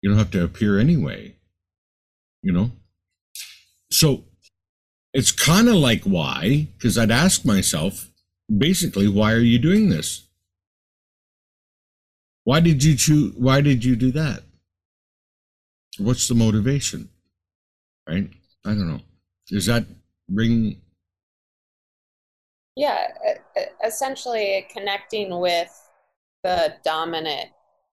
you 0.00 0.08
don't 0.08 0.18
have 0.18 0.30
to 0.30 0.44
appear 0.44 0.78
anyway. 0.78 1.34
You 2.44 2.52
know, 2.52 2.70
so 3.90 4.22
it's 5.12 5.32
kind 5.32 5.68
of 5.68 5.74
like 5.74 6.04
why, 6.04 6.68
because 6.78 6.96
I'd 6.96 7.10
ask 7.10 7.44
myself, 7.44 8.08
basically, 8.56 9.08
why 9.08 9.32
are 9.32 9.40
you 9.40 9.58
doing 9.58 9.90
this? 9.90 10.28
Why 12.44 12.60
did 12.60 12.84
you 12.84 12.94
choose? 12.94 13.34
Why 13.36 13.62
did 13.62 13.84
you 13.84 13.96
do 13.96 14.12
that? 14.12 14.44
What's 15.98 16.28
the 16.28 16.36
motivation? 16.36 17.08
Right? 18.08 18.30
I 18.64 18.68
don't 18.68 18.88
know. 18.88 19.00
Does 19.48 19.66
that 19.66 19.86
ring? 20.28 20.80
Yeah, 22.76 23.08
essentially 23.84 24.66
connecting 24.72 25.38
with 25.38 25.70
the 26.42 26.74
dominant 26.84 27.50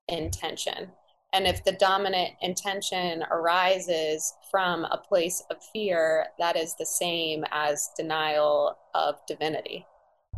intention. 0.07 0.91
And 1.33 1.45
if 1.45 1.63
the 1.63 1.73
dominant 1.73 2.31
intention 2.41 3.23
arises 3.29 4.33
from 4.49 4.85
a 4.85 4.97
place 4.97 5.43
of 5.51 5.57
fear, 5.73 6.27
that 6.39 6.55
is 6.55 6.75
the 6.75 6.85
same 6.85 7.43
as 7.51 7.91
denial 7.95 8.77
of 8.95 9.15
divinity. 9.27 9.85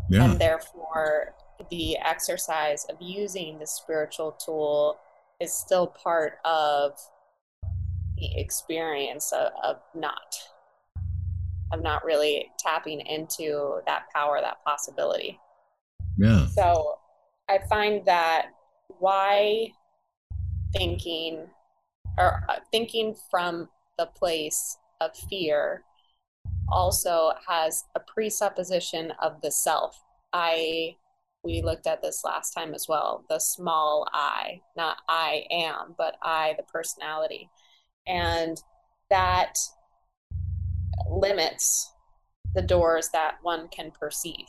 Yeah. 0.10 0.26
And 0.26 0.42
therefore, 0.42 1.36
the 1.70 1.98
exercise 1.98 2.86
of 2.90 2.98
using 3.00 3.60
the 3.60 3.68
spiritual 3.68 4.34
tool 4.34 5.00
is 5.40 5.54
still 5.54 5.88
part 5.88 6.40
of 6.44 7.00
the 8.18 8.40
experience 8.40 9.32
of, 9.32 9.52
of 9.64 9.78
not 9.96 10.36
of 11.72 11.82
not 11.82 12.04
really 12.04 12.50
tapping 12.60 13.01
into 13.01 13.80
that 13.86 14.04
power 14.13 14.40
that 14.42 14.58
possibility 14.66 15.40
yeah 16.18 16.46
so 16.48 16.96
i 17.50 17.58
find 17.70 18.06
that 18.06 18.48
why 19.00 19.68
thinking 20.74 21.48
or 22.18 22.44
uh, 22.50 22.56
thinking 22.72 23.16
from 23.30 23.70
the 23.98 24.06
place 24.06 24.78
of 25.00 25.12
fear 25.30 25.84
also 26.70 27.34
has 27.48 27.84
a 27.96 28.00
presupposition 28.00 29.12
of 29.22 29.42
the 29.42 29.51
self. 29.51 30.01
I 30.34 30.96
we 31.44 31.63
looked 31.63 31.88
at 31.88 32.04
this 32.04 32.22
last 32.24 32.51
time 32.51 32.75
as 32.75 32.86
well, 32.88 33.25
the 33.28 33.40
small 33.40 34.08
I, 34.13 34.62
not 34.78 34.98
I 35.10 35.46
am, 35.50 35.96
but 35.98 36.16
I 36.22 36.54
the 36.56 36.63
personality. 36.63 37.50
And 38.06 38.62
that 39.10 39.56
limits 41.10 41.91
the 42.55 42.62
doors 42.62 43.10
that 43.13 43.36
one 43.41 43.67
can 43.70 43.91
perceive. 43.91 44.48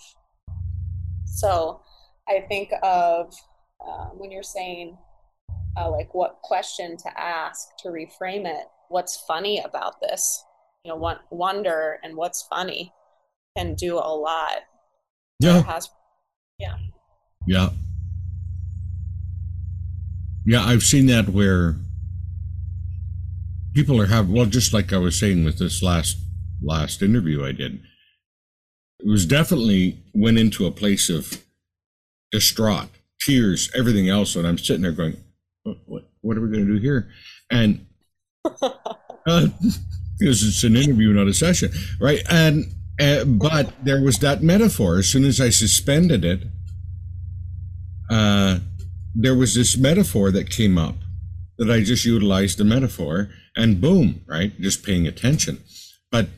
So 1.25 1.81
I 2.29 2.41
think 2.49 2.71
of 2.83 3.35
uh, 3.85 4.07
when 4.09 4.31
you're 4.31 4.43
saying 4.43 4.99
uh, 5.77 5.91
like 5.91 6.15
what 6.15 6.41
question 6.43 6.97
to 6.99 7.21
ask 7.21 7.69
to 7.79 7.89
reframe 7.89 8.47
it 8.47 8.67
what's 8.93 9.17
funny 9.27 9.61
about 9.65 10.01
this? 10.01 10.45
You 10.85 10.91
know 10.91 10.97
what 10.97 11.21
wonder 11.31 11.99
and 12.03 12.17
what's 12.17 12.43
funny 12.43 12.93
can 13.57 13.75
do 13.75 13.97
a 13.97 14.15
lot. 14.15 14.59
Yeah. 15.41 15.63
has, 15.63 15.91
yeah. 16.59 16.75
Yeah. 17.47 17.71
Yeah, 20.45 20.65
I've 20.65 20.83
seen 20.83 21.07
that 21.07 21.29
where 21.29 21.77
people 23.75 24.01
are 24.01 24.07
having 24.07 24.35
well, 24.35 24.47
just 24.47 24.73
like 24.73 24.93
I 24.93 24.99
was 24.99 25.19
saying 25.19 25.45
with 25.45 25.59
this 25.59 25.83
last 25.83 26.19
last 26.63 27.03
interview 27.03 27.45
I 27.45 27.53
did. 27.53 27.81
It 29.01 29.09
was 29.09 29.27
definitely 29.27 29.99
went 30.15 30.39
into 30.39 30.67
a 30.67 30.71
place 30.71 31.11
of 31.11 31.43
distraught, 32.31 32.89
tears, 33.21 33.71
everything 33.75 34.09
else, 34.09 34.37
and 34.37 34.47
I'm 34.47 34.59
sitting 34.59 34.83
there 34.83 34.93
going, 34.93 35.17
"What? 35.65 35.79
What, 35.87 36.11
what 36.21 36.37
are 36.37 36.41
we 36.41 36.53
going 36.53 36.67
to 36.67 36.75
do 36.75 36.81
here?" 36.81 37.11
And 37.51 37.87
uh, 38.63 39.49
because 40.19 40.47
it's 40.47 40.65
an 40.65 40.77
interview, 40.77 41.13
not 41.13 41.27
a 41.27 41.35
session, 41.35 41.73
right? 42.01 42.23
And 42.31 42.67
uh, 43.01 43.25
but 43.25 43.73
there 43.83 44.03
was 44.03 44.19
that 44.19 44.43
metaphor. 44.43 44.99
As 44.99 45.09
soon 45.09 45.25
as 45.25 45.41
I 45.41 45.51
suspended 45.51 46.25
it, 46.25 46.43
uh, 48.11 48.59
there 49.15 49.35
was 49.35 49.55
this 49.55 49.77
metaphor 49.77 50.31
that 50.31 50.51
came 50.51 50.79
up 50.79 50.97
that 51.59 51.71
I 51.71 51.83
just 51.83 52.05
utilized 52.05 52.59
the 52.59 52.65
metaphor, 52.65 53.31
and 53.57 53.81
boom, 53.81 54.23
right? 54.27 54.59
Just 54.61 54.85
paying 54.85 55.07
attention. 55.07 55.63
But 56.11 56.29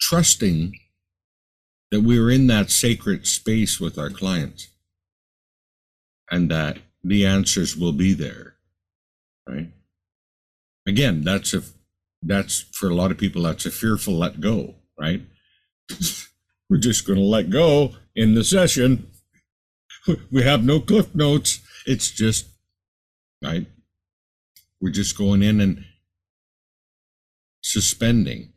trusting 0.00 0.78
that 1.90 2.02
we 2.02 2.18
were 2.18 2.30
in 2.30 2.46
that 2.48 2.70
sacred 2.70 3.26
space 3.26 3.80
with 3.80 3.98
our 3.98 4.10
clients 4.10 4.68
and 6.30 6.50
that 6.50 6.78
the 7.02 7.24
answers 7.24 7.76
will 7.76 7.92
be 7.92 8.12
there 8.12 8.54
right? 9.48 9.70
Again 10.86 11.22
that's 11.22 11.54
a 11.54 11.62
that's 12.22 12.64
for 12.72 12.88
a 12.88 12.94
lot 12.94 13.10
of 13.10 13.18
people 13.18 13.42
that's 13.42 13.66
a 13.66 13.70
fearful 13.70 14.14
let 14.14 14.40
go 14.40 14.74
right? 14.98 15.22
We're 16.70 16.78
just 16.78 17.06
going 17.06 17.18
to 17.18 17.24
let 17.24 17.50
go 17.50 17.94
in 18.14 18.34
the 18.34 18.44
session. 18.44 19.08
We 20.30 20.42
have 20.42 20.64
no 20.64 20.80
cliff 20.80 21.14
notes. 21.14 21.60
It's 21.84 22.10
just 22.10 22.46
right? 23.44 23.66
We're 24.80 24.90
just 24.90 25.18
going 25.18 25.42
in 25.42 25.60
and 25.60 25.84
suspending 27.62 28.54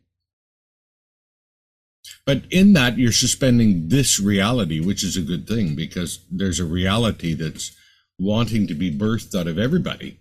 but 2.24 2.42
in 2.50 2.72
that, 2.74 2.98
you're 2.98 3.12
suspending 3.12 3.88
this 3.88 4.20
reality, 4.20 4.80
which 4.80 5.02
is 5.02 5.16
a 5.16 5.22
good 5.22 5.48
thing 5.48 5.74
because 5.74 6.24
there's 6.30 6.60
a 6.60 6.64
reality 6.64 7.34
that's 7.34 7.76
wanting 8.18 8.66
to 8.68 8.74
be 8.74 8.96
birthed 8.96 9.38
out 9.38 9.48
of 9.48 9.58
everybody 9.58 10.20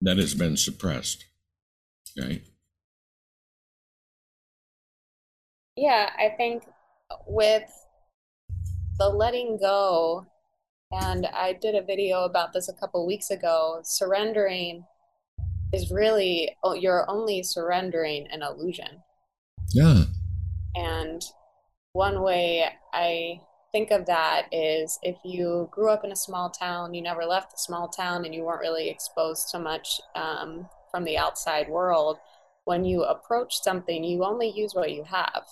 that 0.00 0.16
has 0.16 0.34
been 0.34 0.56
suppressed. 0.56 1.26
Okay. 2.18 2.42
Yeah, 5.76 6.10
I 6.18 6.30
think 6.36 6.64
with 7.26 7.70
the 8.98 9.08
letting 9.08 9.58
go, 9.60 10.26
and 10.90 11.26
I 11.26 11.52
did 11.52 11.74
a 11.74 11.82
video 11.82 12.24
about 12.24 12.54
this 12.54 12.68
a 12.68 12.72
couple 12.72 13.06
weeks 13.06 13.30
ago, 13.30 13.80
surrendering 13.84 14.84
is 15.74 15.90
really, 15.90 16.56
oh, 16.64 16.72
you're 16.72 17.08
only 17.10 17.42
surrendering 17.42 18.26
an 18.32 18.42
illusion 18.42 19.02
yeah. 19.70 20.04
And 20.74 21.22
one 21.92 22.22
way 22.22 22.68
I 22.92 23.40
think 23.72 23.90
of 23.90 24.06
that 24.06 24.46
is 24.52 24.98
if 25.02 25.16
you 25.24 25.68
grew 25.70 25.90
up 25.90 26.04
in 26.04 26.12
a 26.12 26.16
small 26.16 26.50
town, 26.50 26.94
you 26.94 27.02
never 27.02 27.24
left 27.24 27.50
the 27.50 27.58
small 27.58 27.88
town, 27.88 28.24
and 28.24 28.34
you 28.34 28.42
weren't 28.42 28.60
really 28.60 28.88
exposed 28.88 29.48
to 29.50 29.58
much 29.58 30.00
um, 30.14 30.68
from 30.90 31.04
the 31.04 31.18
outside 31.18 31.68
world, 31.68 32.18
when 32.64 32.84
you 32.84 33.02
approach 33.02 33.62
something, 33.62 34.04
you 34.04 34.24
only 34.24 34.50
use 34.50 34.74
what 34.74 34.92
you 34.92 35.04
have. 35.04 35.44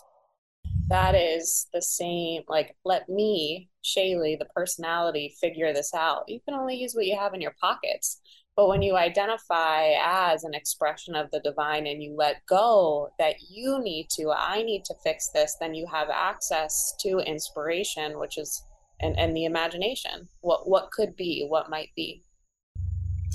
That 0.88 1.14
is 1.14 1.66
the 1.72 1.82
same, 1.82 2.42
like, 2.48 2.76
let 2.84 3.08
me, 3.08 3.70
Shaylee, 3.84 4.38
the 4.38 4.48
personality, 4.54 5.34
figure 5.40 5.72
this 5.72 5.94
out. 5.94 6.24
You 6.28 6.40
can 6.46 6.54
only 6.54 6.76
use 6.76 6.94
what 6.94 7.06
you 7.06 7.16
have 7.16 7.34
in 7.34 7.40
your 7.40 7.54
pockets. 7.60 8.20
But 8.56 8.68
when 8.68 8.80
you 8.80 8.96
identify 8.96 9.92
as 10.02 10.42
an 10.44 10.54
expression 10.54 11.14
of 11.14 11.30
the 11.30 11.40
divine 11.40 11.86
and 11.86 12.02
you 12.02 12.16
let 12.16 12.36
go 12.48 13.10
that 13.18 13.36
you 13.50 13.78
need 13.82 14.08
to, 14.12 14.32
I 14.34 14.62
need 14.62 14.86
to 14.86 14.94
fix 15.04 15.28
this, 15.28 15.56
then 15.60 15.74
you 15.74 15.86
have 15.92 16.08
access 16.08 16.94
to 17.00 17.18
inspiration, 17.18 18.18
which 18.18 18.38
is 18.38 18.64
and, 18.98 19.18
and 19.18 19.36
the 19.36 19.44
imagination. 19.44 20.28
What 20.40 20.68
what 20.68 20.90
could 20.90 21.16
be, 21.16 21.46
what 21.46 21.68
might 21.68 21.90
be. 21.94 22.24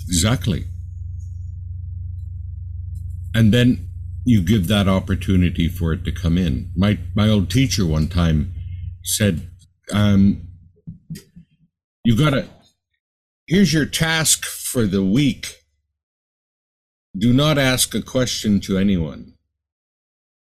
Exactly. 0.08 0.66
And 3.36 3.54
then 3.54 3.90
you 4.26 4.42
give 4.42 4.68
that 4.68 4.88
opportunity 4.88 5.68
for 5.68 5.94
it 5.94 6.04
to 6.06 6.12
come 6.12 6.40
in. 6.40 6.72
My 6.76 6.98
my 7.16 7.30
old 7.30 7.52
teacher 7.52 7.86
one 7.86 8.08
time 8.08 8.56
said, 9.04 9.48
um, 9.94 10.48
you 12.04 12.18
gotta 12.18 12.48
here's 13.48 13.74
your 13.74 13.86
task 13.86 14.46
for 14.46 14.86
the 14.86 15.04
week. 15.04 15.58
Do 17.18 17.34
not 17.34 17.58
ask 17.58 17.94
a 17.94 18.02
question 18.02 18.62
to 18.62 18.78
anyone, 18.78 19.34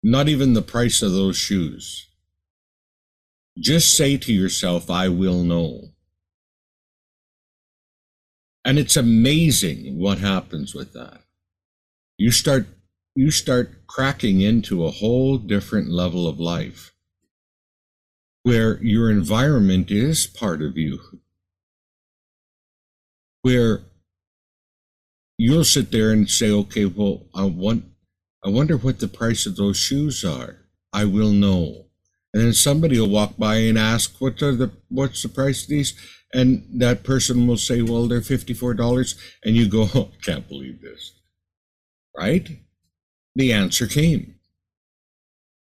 not 0.02 0.28
even 0.28 0.54
the 0.54 0.62
price 0.62 1.02
of 1.02 1.12
those 1.12 1.36
shoes. 1.36 2.08
Just 3.58 3.96
say 3.96 4.16
to 4.16 4.32
yourself, 4.32 4.88
I 4.88 5.08
will 5.08 5.42
know. 5.42 5.88
And 8.64 8.78
it's 8.78 8.96
amazing 8.96 9.98
what 9.98 10.18
happens 10.18 10.74
with 10.74 10.92
that. 10.92 11.22
You 12.18 12.30
start 12.30 12.66
you 13.16 13.30
start 13.30 13.86
cracking 13.88 14.40
into 14.40 14.84
a 14.84 14.90
whole 14.90 15.36
different 15.36 15.90
level 15.90 16.28
of 16.28 16.38
life 16.38 16.92
where 18.44 18.80
your 18.82 19.10
environment 19.10 19.90
is 19.90 20.26
part 20.26 20.62
of 20.62 20.76
you 20.76 21.00
where 23.42 23.82
you'll 25.38 25.64
sit 25.64 25.90
there 25.90 26.10
and 26.10 26.28
say, 26.28 26.50
okay, 26.50 26.84
well, 26.84 27.22
I 27.34 27.44
want, 27.44 27.84
I 28.44 28.50
wonder 28.50 28.76
what 28.76 28.98
the 28.98 29.08
price 29.08 29.46
of 29.46 29.56
those 29.56 29.76
shoes 29.76 30.24
are. 30.24 30.56
I 30.92 31.04
will 31.04 31.30
know. 31.30 31.86
And 32.32 32.42
then 32.42 32.52
somebody 32.52 33.00
will 33.00 33.08
walk 33.08 33.36
by 33.36 33.56
and 33.56 33.78
ask, 33.78 34.20
what 34.20 34.42
are 34.42 34.54
the, 34.54 34.70
what's 34.88 35.22
the 35.22 35.28
price 35.28 35.62
of 35.62 35.68
these? 35.68 35.94
And 36.32 36.64
that 36.74 37.02
person 37.02 37.46
will 37.46 37.56
say, 37.56 37.82
well, 37.82 38.06
they're 38.06 38.20
$54. 38.20 39.16
And 39.44 39.56
you 39.56 39.68
go, 39.68 39.88
oh, 39.94 40.10
can't 40.22 40.48
believe 40.48 40.80
this. 40.82 41.12
Right? 42.16 42.48
The 43.34 43.52
answer 43.52 43.86
came. 43.86 44.34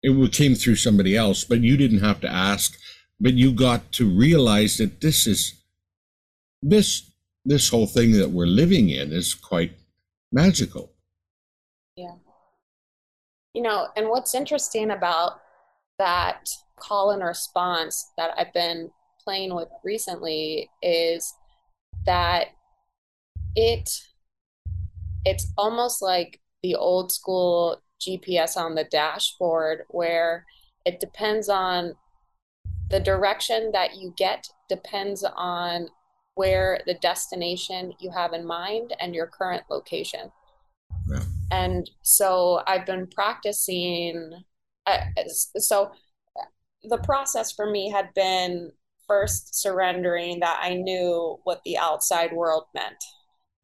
It 0.03 0.33
came 0.33 0.55
through 0.55 0.77
somebody 0.77 1.17
else, 1.17 1.45
but 1.45 1.61
you 1.61 1.77
didn't 1.77 2.01
have 2.01 2.21
to 2.23 2.29
ask, 2.29 2.79
but 3.21 3.35
you 3.35 3.53
got 3.53 3.93
to 3.93 4.09
realize 4.09 4.79
that 4.79 5.01
this 5.03 5.27
is, 5.27 5.63
this 6.63 7.10
this 7.45 7.69
whole 7.69 7.87
thing 7.87 8.13
that 8.13 8.31
we're 8.31 8.47
living 8.47 8.91
in 8.91 9.13
is 9.13 9.35
quite 9.35 9.73
magical. 10.33 10.93
Yeah. 11.97 12.17
You 13.55 13.63
know, 13.63 13.89
and 13.97 14.09
what's 14.09 14.35
interesting 14.35 14.91
about 14.91 15.41
that 15.99 16.49
call 16.79 17.11
and 17.11 17.23
response 17.23 18.11
that 18.17 18.31
I've 18.37 18.53
been 18.53 18.91
playing 19.23 19.55
with 19.55 19.69
recently 19.85 20.71
is 20.83 21.35
that 22.07 22.49
it 23.55 23.91
it's 25.25 25.53
almost 25.59 26.01
like 26.01 26.41
the 26.63 26.75
old 26.75 27.13
school 27.13 27.83
GPS 28.01 28.57
on 28.57 28.75
the 28.75 28.85
dashboard 28.85 29.83
where 29.89 30.47
it 30.87 31.01
depends 31.01 31.49
on 31.49 31.95
the 32.89 33.01
direction 33.01 33.71
that 33.73 33.97
you 33.97 34.15
get 34.17 34.47
depends 34.69 35.25
on 35.37 35.89
where 36.35 36.81
the 36.87 36.95
destination 36.95 37.93
you 37.99 38.11
have 38.11 38.33
in 38.33 38.47
mind 38.47 38.95
and 39.01 39.15
your 39.15 39.27
current 39.27 39.65
location. 39.71 40.31
Yeah. 41.09 41.23
And 41.51 41.91
so 42.03 42.63
I've 42.67 42.87
been 42.87 43.07
practicing. 43.07 44.33
Uh, 44.87 44.99
so 45.29 45.91
the 46.85 46.99
process 46.99 47.53
for 47.53 47.71
me 47.71 47.91
had 47.91 48.09
been 48.15 48.71
first 49.07 49.61
surrendering 49.61 50.41
that 50.41 50.61
I 50.63 50.75
knew 50.75 51.39
what 51.45 51.61
the 51.65 51.77
outside 51.77 52.33
world 52.33 52.65
meant, 52.75 53.03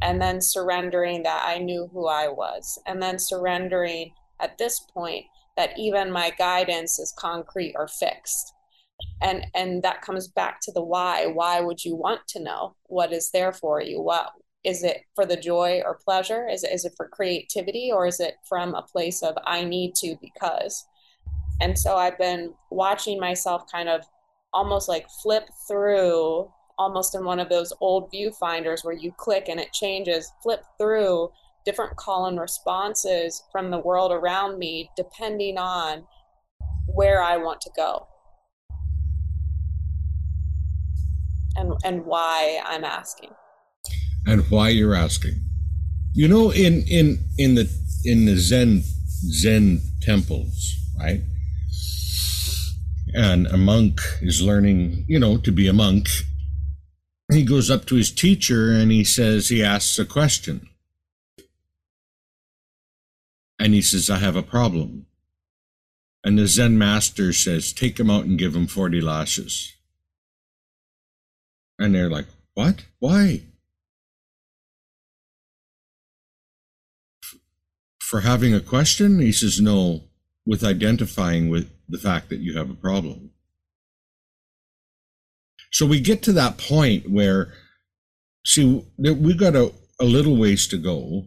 and 0.02 0.20
then 0.20 0.40
surrendering 0.40 1.22
that 1.22 1.44
I 1.46 1.58
knew 1.58 1.88
who 1.92 2.08
I 2.08 2.28
was, 2.28 2.78
and 2.86 3.00
then 3.00 3.18
surrendering 3.18 4.12
at 4.40 4.58
this 4.58 4.80
point 4.80 5.24
that 5.56 5.78
even 5.78 6.10
my 6.10 6.30
guidance 6.36 6.98
is 6.98 7.14
concrete 7.16 7.74
or 7.76 7.88
fixed 7.88 8.52
and 9.22 9.46
and 9.54 9.82
that 9.82 10.02
comes 10.02 10.28
back 10.28 10.60
to 10.62 10.72
the 10.72 10.82
why. 10.82 11.26
Why 11.26 11.60
would 11.60 11.84
you 11.84 11.96
want 11.96 12.20
to 12.28 12.42
know 12.42 12.76
what 12.84 13.12
is 13.12 13.30
there 13.30 13.52
for 13.52 13.80
you? 13.80 14.00
What 14.00 14.30
is 14.64 14.82
it 14.82 15.02
for 15.14 15.24
the 15.24 15.36
joy 15.36 15.80
or 15.84 16.00
pleasure? 16.04 16.48
Is 16.48 16.64
it, 16.64 16.72
is 16.72 16.84
it 16.84 16.94
for 16.96 17.08
creativity 17.08 17.90
or 17.92 18.06
is 18.06 18.20
it 18.20 18.34
from 18.48 18.74
a 18.74 18.82
place 18.82 19.22
of 19.22 19.36
i 19.46 19.64
need 19.64 19.94
to 19.96 20.16
because? 20.20 20.86
And 21.60 21.78
so 21.78 21.96
i've 21.96 22.18
been 22.18 22.54
watching 22.70 23.18
myself 23.18 23.62
kind 23.70 23.88
of 23.88 24.02
almost 24.52 24.88
like 24.88 25.06
flip 25.22 25.44
through 25.68 26.50
almost 26.78 27.14
in 27.14 27.24
one 27.24 27.40
of 27.40 27.48
those 27.48 27.72
old 27.80 28.12
viewfinders 28.12 28.84
where 28.84 28.94
you 28.94 29.12
click 29.16 29.48
and 29.48 29.58
it 29.60 29.72
changes 29.72 30.30
flip 30.42 30.62
through 30.78 31.30
different 31.64 31.96
call 31.96 32.26
and 32.26 32.38
responses 32.38 33.42
from 33.50 33.70
the 33.70 33.78
world 33.78 34.12
around 34.12 34.58
me 34.58 34.90
depending 34.96 35.58
on 35.58 36.04
where 36.86 37.22
i 37.22 37.36
want 37.36 37.60
to 37.60 37.70
go 37.76 38.06
and 41.56 41.72
and 41.84 42.04
why 42.04 42.60
I'm 42.64 42.84
asking. 42.84 43.30
And 44.26 44.48
why 44.50 44.70
you're 44.70 44.94
asking. 44.94 45.40
You 46.12 46.28
know, 46.28 46.50
in 46.50 46.82
in 46.88 47.18
in 47.38 47.54
the 47.54 47.70
in 48.04 48.26
the 48.26 48.36
Zen 48.36 48.82
Zen 49.30 49.80
temples, 50.02 50.74
right? 50.98 51.20
And 53.14 53.46
a 53.46 53.56
monk 53.56 54.00
is 54.20 54.42
learning, 54.42 55.04
you 55.08 55.18
know, 55.18 55.38
to 55.38 55.50
be 55.50 55.68
a 55.68 55.72
monk. 55.72 56.08
He 57.32 57.44
goes 57.44 57.70
up 57.70 57.86
to 57.86 57.94
his 57.94 58.12
teacher 58.12 58.72
and 58.72 58.90
he 58.92 59.04
says, 59.04 59.48
he 59.48 59.62
asks 59.62 59.98
a 59.98 60.04
question. 60.04 60.68
And 63.58 63.72
he 63.72 63.82
says, 63.82 64.10
I 64.10 64.18
have 64.18 64.36
a 64.36 64.42
problem. 64.42 65.06
And 66.22 66.38
the 66.38 66.46
Zen 66.46 66.76
master 66.76 67.32
says, 67.32 67.72
Take 67.72 67.98
him 67.98 68.10
out 68.10 68.24
and 68.24 68.38
give 68.38 68.54
him 68.54 68.66
40 68.66 69.00
lashes. 69.00 69.75
And 71.78 71.94
they're 71.94 72.10
like, 72.10 72.26
What? 72.54 72.84
Why? 72.98 73.42
For 78.00 78.20
having 78.20 78.54
a 78.54 78.60
question? 78.60 79.20
He 79.20 79.32
says, 79.32 79.60
No, 79.60 80.04
with 80.46 80.64
identifying 80.64 81.48
with 81.50 81.70
the 81.88 81.98
fact 81.98 82.28
that 82.30 82.40
you 82.40 82.56
have 82.56 82.70
a 82.70 82.74
problem. 82.74 83.30
So 85.72 85.84
we 85.84 86.00
get 86.00 86.22
to 86.22 86.32
that 86.32 86.56
point 86.56 87.10
where, 87.10 87.52
see, 88.44 88.84
we've 88.96 89.38
got 89.38 89.54
a, 89.54 89.72
a 90.00 90.04
little 90.04 90.36
ways 90.36 90.66
to 90.68 90.78
go 90.78 91.26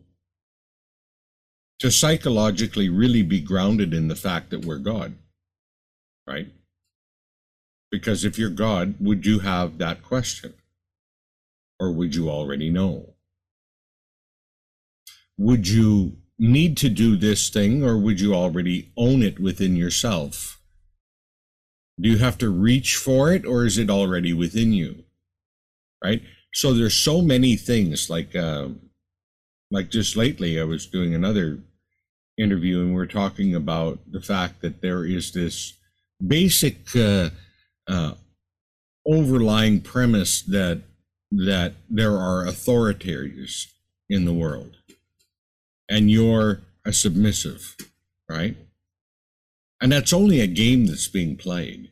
to 1.80 1.92
psychologically 1.92 2.90
really 2.90 3.22
be 3.22 3.40
grounded 3.40 3.94
in 3.94 4.08
the 4.08 4.16
fact 4.16 4.50
that 4.50 4.66
we're 4.66 4.80
God, 4.80 5.16
right? 6.28 6.48
Because 7.92 8.24
if 8.24 8.38
you're 8.38 8.50
God, 8.50 8.96
would 9.00 9.26
you 9.26 9.40
have 9.40 9.78
that 9.78 10.04
question? 10.04 10.54
Or 11.80 11.92
would 11.92 12.16
you 12.16 12.30
already 12.30 12.70
know? 12.70 13.14
Would 15.38 15.68
you 15.68 16.18
need 16.38 16.78
to 16.78 16.90
do 16.90 17.16
this 17.16 17.50
thing, 17.50 17.84
or 17.84 17.98
would 17.98 18.20
you 18.20 18.34
already 18.34 18.92
own 18.96 19.24
it 19.24 19.40
within 19.40 19.76
yourself? 19.76 20.62
Do 22.00 22.10
you 22.10 22.18
have 22.18 22.38
to 22.40 22.50
reach 22.50 22.96
for 22.96 23.32
it, 23.32 23.46
or 23.46 23.66
is 23.66 23.78
it 23.78 23.90
already 23.90 24.34
within 24.34 24.72
you? 24.74 25.04
Right? 26.04 26.22
So 26.54 26.74
there's 26.74 26.96
so 26.96 27.22
many 27.22 27.56
things 27.56 28.10
like, 28.10 28.36
uh, 28.36 28.70
like 29.72 29.90
just 29.90 30.16
lately, 30.16 30.60
I 30.60 30.64
was 30.64 30.86
doing 30.86 31.14
another 31.14 31.60
interview 32.38 32.82
and 32.82 32.96
we're 32.96 33.06
talking 33.06 33.54
about 33.54 34.00
the 34.10 34.22
fact 34.22 34.62
that 34.62 34.82
there 34.82 35.06
is 35.06 35.34
this 35.34 35.74
basic 36.26 36.96
uh, 36.96 37.30
uh, 37.90 38.14
overlying 39.06 39.82
premise 39.82 40.42
that 40.44 40.84
that 41.32 41.74
there 41.90 42.18
are 42.18 42.46
authorities 42.46 43.68
in 44.10 44.26
the 44.26 44.34
world. 44.34 44.78
And 45.88 46.10
you're 46.10 46.62
a 46.86 46.94
submissive 46.94 47.76
right? 48.30 48.56
And 49.82 49.92
that's 49.92 50.14
only 50.14 50.40
a 50.40 50.48
game 50.48 50.86
that's 50.86 51.08
being 51.08 51.36
played. 51.36 51.90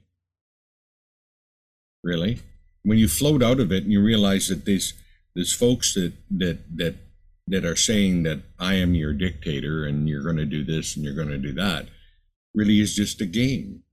Really? 2.03 2.39
When 2.83 2.97
you 2.97 3.07
float 3.07 3.43
out 3.43 3.60
of 3.60 3.71
it 3.71 3.83
and 3.83 3.91
you 3.91 4.01
realize 4.01 4.47
that 4.47 4.65
these 4.65 4.93
these 5.36 5.53
folks 5.53 5.93
that 5.95 6.13
that 6.31 6.77
that 6.77 6.95
that 7.47 7.65
are 7.65 7.75
saying 7.75 8.23
that 8.23 8.41
I 8.60 8.75
am 8.75 8.93
your 8.93 9.13
dictator 9.13 9.86
and 9.86 10.07
you're 10.07 10.23
going 10.23 10.38
to 10.38 10.45
do 10.45 10.63
this 10.63 10.95
and 10.95 11.03
you're 11.03 11.15
going 11.15 11.29
to 11.29 11.38
do 11.38 11.53
that 11.53 11.88
really 12.53 12.79
is 12.79 12.95
just 12.95 13.21
a 13.21 13.25
game. 13.25 13.83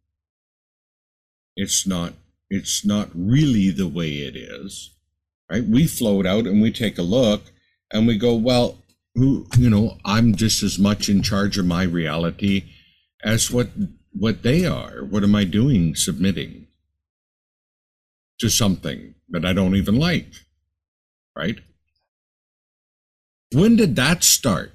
It's 1.57 1.87
not 1.87 2.15
it's 2.51 2.85
not 2.85 3.11
really 3.15 3.71
the 3.71 3.89
way 3.89 4.19
it 4.19 4.37
is. 4.37 4.91
Right? 5.51 5.65
We 5.65 5.87
float 5.87 6.27
out 6.27 6.47
and 6.47 6.63
we 6.63 6.73
take 6.73 6.99
a 6.99 7.03
look 7.03 7.43
and 7.93 8.07
we 8.07 8.17
go, 8.17 8.35
well, 8.35 8.79
who 9.15 9.47
you 9.57 9.71
know, 9.71 9.99
I'm 10.05 10.35
just 10.35 10.63
as 10.63 10.79
much 10.79 11.09
in 11.09 11.23
charge 11.23 11.59
of 11.59 11.67
my 11.67 11.85
reality 11.85 12.65
as 13.23 13.51
what 13.51 13.71
what 14.13 14.43
they 14.43 14.67
are. 14.67 15.05
What 15.05 15.25
am 15.25 15.35
I 15.35 15.45
doing 15.45 15.95
submitting 15.95 16.67
to 18.39 18.49
something 18.49 19.15
that 19.31 19.45
I 19.45 19.53
don't 19.53 19.77
even 19.77 19.99
like? 19.99 20.33
Right? 21.37 21.59
When 23.53 23.77
did 23.77 23.95
that 23.97 24.25
start, 24.25 24.73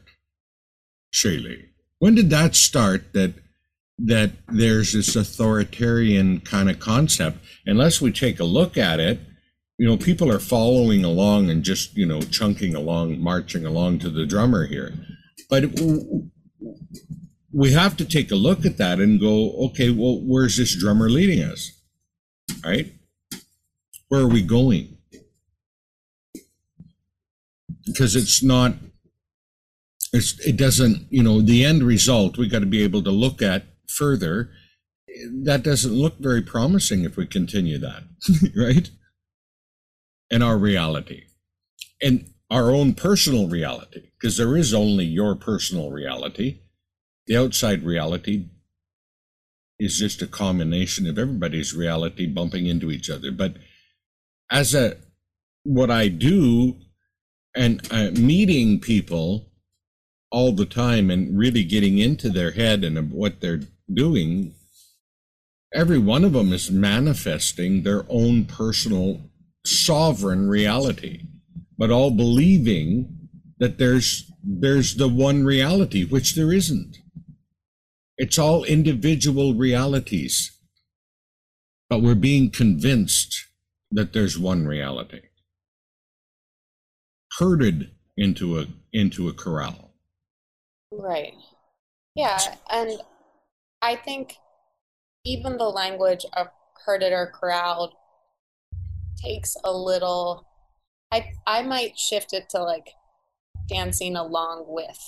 Shaylee? 1.13 1.65
When 1.99 2.15
did 2.15 2.29
that 2.29 2.55
start 2.55 3.11
that 3.13 3.33
that 4.05 4.31
there's 4.47 4.93
this 4.93 5.15
authoritarian 5.15 6.41
kind 6.41 6.69
of 6.69 6.79
concept? 6.79 7.37
Unless 7.65 8.01
we 8.01 8.11
take 8.11 8.39
a 8.39 8.45
look 8.45 8.77
at 8.77 8.99
it, 8.99 9.19
you 9.77 9.87
know, 9.87 9.97
people 9.97 10.31
are 10.31 10.39
following 10.39 11.05
along 11.05 11.49
and 11.49 11.63
just, 11.63 11.95
you 11.95 12.05
know, 12.05 12.21
chunking 12.21 12.75
along, 12.75 13.21
marching 13.21 13.65
along 13.65 13.99
to 13.99 14.09
the 14.09 14.25
drummer 14.25 14.65
here. 14.65 14.93
But 15.49 15.65
we 17.51 17.71
have 17.73 17.95
to 17.97 18.05
take 18.05 18.31
a 18.31 18.35
look 18.35 18.65
at 18.65 18.77
that 18.77 18.99
and 18.99 19.19
go, 19.19 19.51
okay, 19.67 19.89
well, 19.89 20.19
where's 20.21 20.57
this 20.57 20.77
drummer 20.77 21.09
leading 21.09 21.43
us? 21.43 21.71
Right? 22.63 22.93
Where 24.09 24.21
are 24.21 24.27
we 24.27 24.41
going? 24.41 24.97
because 27.91 28.15
it's 28.15 28.43
not 28.43 28.73
it's 30.13 30.39
it 30.45 30.57
doesn't 30.57 31.07
you 31.09 31.23
know 31.23 31.41
the 31.41 31.65
end 31.65 31.83
result 31.83 32.37
we 32.37 32.47
got 32.47 32.59
to 32.59 32.65
be 32.65 32.83
able 32.83 33.01
to 33.03 33.11
look 33.11 33.41
at 33.41 33.63
further 33.89 34.49
that 35.43 35.63
doesn't 35.63 35.93
look 35.93 36.19
very 36.19 36.41
promising 36.41 37.03
if 37.03 37.17
we 37.17 37.25
continue 37.25 37.77
that 37.79 38.03
right? 38.55 38.89
In 40.29 40.41
our 40.41 40.57
reality. 40.57 41.23
And 42.01 42.31
our 42.51 42.71
own 42.71 42.93
personal 42.93 43.47
reality 43.47 44.09
because 44.19 44.37
there 44.37 44.55
is 44.57 44.73
only 44.73 45.05
your 45.05 45.35
personal 45.35 45.91
reality. 45.91 46.59
The 47.27 47.37
outside 47.37 47.83
reality 47.83 48.47
is 49.79 49.99
just 49.99 50.21
a 50.21 50.27
combination 50.27 51.07
of 51.07 51.17
everybody's 51.17 51.73
reality 51.73 52.25
bumping 52.25 52.65
into 52.65 52.91
each 52.91 53.09
other. 53.09 53.31
But 53.31 53.55
as 54.49 54.73
a 54.73 54.97
what 55.63 55.91
i 55.91 56.07
do 56.07 56.75
and 57.55 57.85
uh, 57.91 58.11
meeting 58.11 58.79
people 58.79 59.51
all 60.31 60.51
the 60.51 60.65
time 60.65 61.09
and 61.09 61.37
really 61.37 61.63
getting 61.63 61.97
into 61.97 62.29
their 62.29 62.51
head 62.51 62.83
and 62.83 63.11
what 63.11 63.41
they're 63.41 63.61
doing 63.93 64.53
every 65.73 65.97
one 65.97 66.23
of 66.23 66.33
them 66.33 66.51
is 66.53 66.71
manifesting 66.71 67.83
their 67.83 68.05
own 68.09 68.45
personal 68.45 69.21
sovereign 69.65 70.47
reality 70.47 71.21
but 71.77 71.91
all 71.91 72.11
believing 72.11 73.27
that 73.59 73.77
there's 73.77 74.31
there's 74.43 74.95
the 74.95 75.07
one 75.07 75.43
reality 75.43 76.05
which 76.05 76.35
there 76.35 76.53
isn't 76.53 76.97
it's 78.17 78.39
all 78.39 78.63
individual 78.63 79.53
realities 79.53 80.57
but 81.89 82.01
we're 82.01 82.15
being 82.15 82.49
convinced 82.49 83.47
that 83.91 84.13
there's 84.13 84.37
one 84.37 84.65
reality 84.65 85.21
herded 87.37 87.91
into 88.17 88.59
a 88.59 88.65
into 88.91 89.29
a 89.29 89.33
corral. 89.33 89.91
Right. 90.91 91.33
Yeah, 92.15 92.39
and 92.71 92.99
I 93.81 93.95
think 93.95 94.35
even 95.25 95.57
the 95.57 95.69
language 95.69 96.25
of 96.33 96.47
herded 96.85 97.13
or 97.13 97.31
corralled 97.31 97.93
takes 99.21 99.55
a 99.63 99.71
little 99.71 100.45
I 101.11 101.31
I 101.45 101.63
might 101.63 101.97
shift 101.97 102.33
it 102.33 102.49
to 102.49 102.63
like 102.63 102.89
dancing 103.67 104.15
along 104.15 104.65
with. 104.67 104.99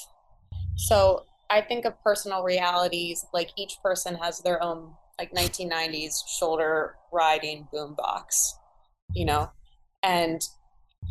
So 0.75 1.25
I 1.49 1.61
think 1.61 1.85
of 1.85 2.01
personal 2.03 2.43
realities 2.43 3.25
like 3.33 3.49
each 3.57 3.77
person 3.83 4.15
has 4.15 4.39
their 4.39 4.61
own 4.63 4.93
like 5.19 5.33
1990s 5.33 6.23
shoulder 6.39 6.95
riding 7.11 7.67
boombox, 7.73 8.53
you 9.13 9.25
know, 9.25 9.51
and 10.01 10.41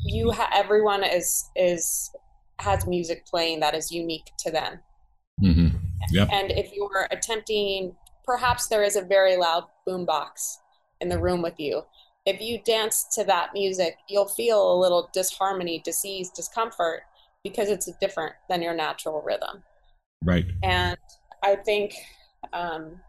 you 0.04 0.32
ha- 0.32 0.50
everyone 0.52 1.04
is 1.04 1.50
is 1.54 2.10
has 2.58 2.86
music 2.86 3.24
playing 3.26 3.60
that 3.60 3.74
is 3.74 3.92
unique 3.92 4.32
to 4.38 4.50
them. 4.50 4.80
Mm-hmm. 5.42 5.69
Yep. 6.10 6.28
And 6.32 6.50
if 6.52 6.72
you 6.74 6.88
are 6.94 7.08
attempting, 7.10 7.94
perhaps 8.24 8.68
there 8.68 8.82
is 8.82 8.96
a 8.96 9.02
very 9.02 9.36
loud 9.36 9.64
boombox 9.86 10.58
in 11.00 11.08
the 11.08 11.18
room 11.18 11.42
with 11.42 11.58
you. 11.58 11.82
If 12.26 12.40
you 12.40 12.60
dance 12.62 13.06
to 13.14 13.24
that 13.24 13.50
music, 13.54 13.96
you'll 14.08 14.28
feel 14.28 14.74
a 14.74 14.78
little 14.78 15.10
disharmony, 15.12 15.80
disease, 15.84 16.30
discomfort 16.30 17.02
because 17.42 17.70
it's 17.70 17.90
different 18.00 18.34
than 18.48 18.62
your 18.62 18.74
natural 18.74 19.22
rhythm. 19.22 19.62
Right. 20.22 20.44
And 20.62 20.98
I 21.42 21.56
think, 21.56 21.94
um, 22.52 23.00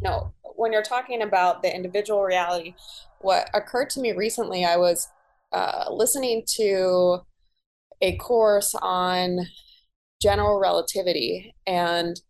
no, 0.00 0.32
when 0.56 0.72
you're 0.72 0.82
talking 0.82 1.22
about 1.22 1.62
the 1.62 1.74
individual 1.74 2.22
reality, 2.22 2.74
what 3.20 3.50
occurred 3.52 3.90
to 3.90 4.00
me 4.00 4.12
recently, 4.12 4.64
I 4.64 4.76
was 4.76 5.08
uh, 5.52 5.86
listening 5.90 6.44
to 6.56 7.18
a 8.00 8.16
course 8.16 8.74
on 8.80 9.46
general 10.20 10.58
relativity 10.58 11.54
and 11.66 12.20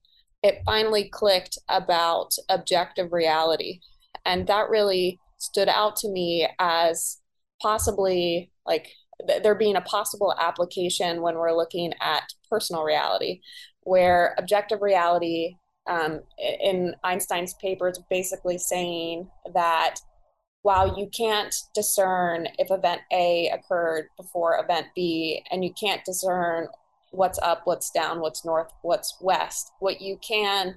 it 0.43 0.63
finally 0.65 1.09
clicked 1.09 1.59
about 1.69 2.31
objective 2.49 3.13
reality. 3.13 3.81
And 4.25 4.47
that 4.47 4.69
really 4.69 5.19
stood 5.39 5.69
out 5.69 5.97
to 5.97 6.09
me 6.09 6.49
as 6.59 7.19
possibly 7.61 8.51
like 8.67 8.93
there 9.43 9.55
being 9.55 9.77
a 9.77 9.81
possible 9.81 10.35
application 10.39 11.23
when 11.23 11.37
we're 11.37 11.57
looking 11.57 11.93
at 12.01 12.25
personal 12.51 12.85
reality, 12.85 13.41
where 13.81 14.35
objective 14.39 14.83
reality 14.83 15.57
um, 15.89 16.21
in 16.39 16.95
Einstein's 17.03 17.55
papers 17.55 18.01
basically 18.11 18.59
saying 18.59 19.29
that 19.55 19.97
while 20.63 20.99
you 20.99 21.09
can't 21.17 21.55
discern 21.75 22.49
if 22.59 22.71
event 22.71 23.01
A 23.13 23.51
occurred 23.51 24.09
before 24.17 24.59
event 24.59 24.87
B, 24.97 25.45
and 25.51 25.65
you 25.65 25.73
can't 25.81 26.05
discern 26.05 26.67
what's 27.17 27.39
up, 27.41 27.63
what's 27.65 27.91
down, 27.91 28.21
what's 28.21 28.45
north, 28.45 28.73
what's 28.83 29.17
west, 29.21 29.73
what 29.81 30.01
you 30.01 30.19
can 30.27 30.77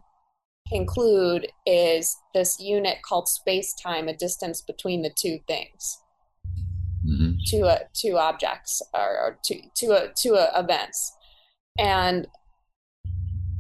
conclude 0.68 1.48
is 1.66 2.16
this 2.34 2.60
unit 2.60 2.98
called 3.04 3.28
space 3.28 3.74
time, 3.74 4.08
a 4.08 4.16
distance 4.16 4.62
between 4.62 5.02
the 5.02 5.12
two 5.16 5.40
things. 5.48 6.00
Mm-hmm. 7.06 7.32
Two, 7.48 7.66
uh, 7.66 7.80
two 7.94 8.18
objects 8.18 8.82
or, 8.94 9.02
or 9.02 9.40
two, 9.46 9.62
two, 9.74 9.92
uh, 9.92 10.08
two 10.18 10.36
uh, 10.36 10.52
events. 10.56 11.16
And 11.78 12.28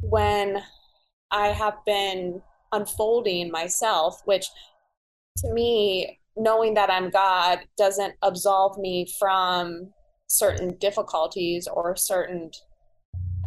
when 0.01 0.61
I 1.31 1.47
have 1.47 1.77
been 1.85 2.41
unfolding 2.71 3.51
myself, 3.51 4.21
which 4.25 4.45
to 5.37 5.53
me, 5.53 6.19
knowing 6.35 6.73
that 6.75 6.91
I'm 6.91 7.09
God 7.09 7.59
doesn't 7.77 8.15
absolve 8.21 8.77
me 8.77 9.07
from 9.17 9.91
certain 10.27 10.77
difficulties 10.77 11.67
or 11.67 11.95
certain 11.95 12.51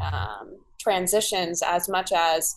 um, 0.00 0.56
transitions 0.80 1.62
as 1.62 1.88
much 1.88 2.12
as 2.12 2.56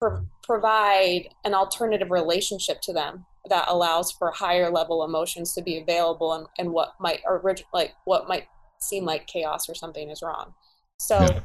pro- 0.00 0.26
provide 0.42 1.28
an 1.44 1.54
alternative 1.54 2.10
relationship 2.10 2.80
to 2.82 2.92
them 2.92 3.26
that 3.48 3.64
allows 3.68 4.12
for 4.12 4.30
higher 4.30 4.70
level 4.70 5.04
emotions 5.04 5.54
to 5.54 5.62
be 5.62 5.78
available 5.78 6.34
and, 6.34 6.46
and 6.58 6.70
what 6.70 6.94
might 7.00 7.20
or 7.24 7.42
like 7.72 7.94
what 8.04 8.28
might 8.28 8.46
seem 8.80 9.04
like 9.04 9.26
chaos 9.26 9.68
or 9.68 9.74
something 9.74 10.10
is 10.10 10.22
wrong. 10.22 10.54
So 10.98 11.20
yeah. 11.20 11.40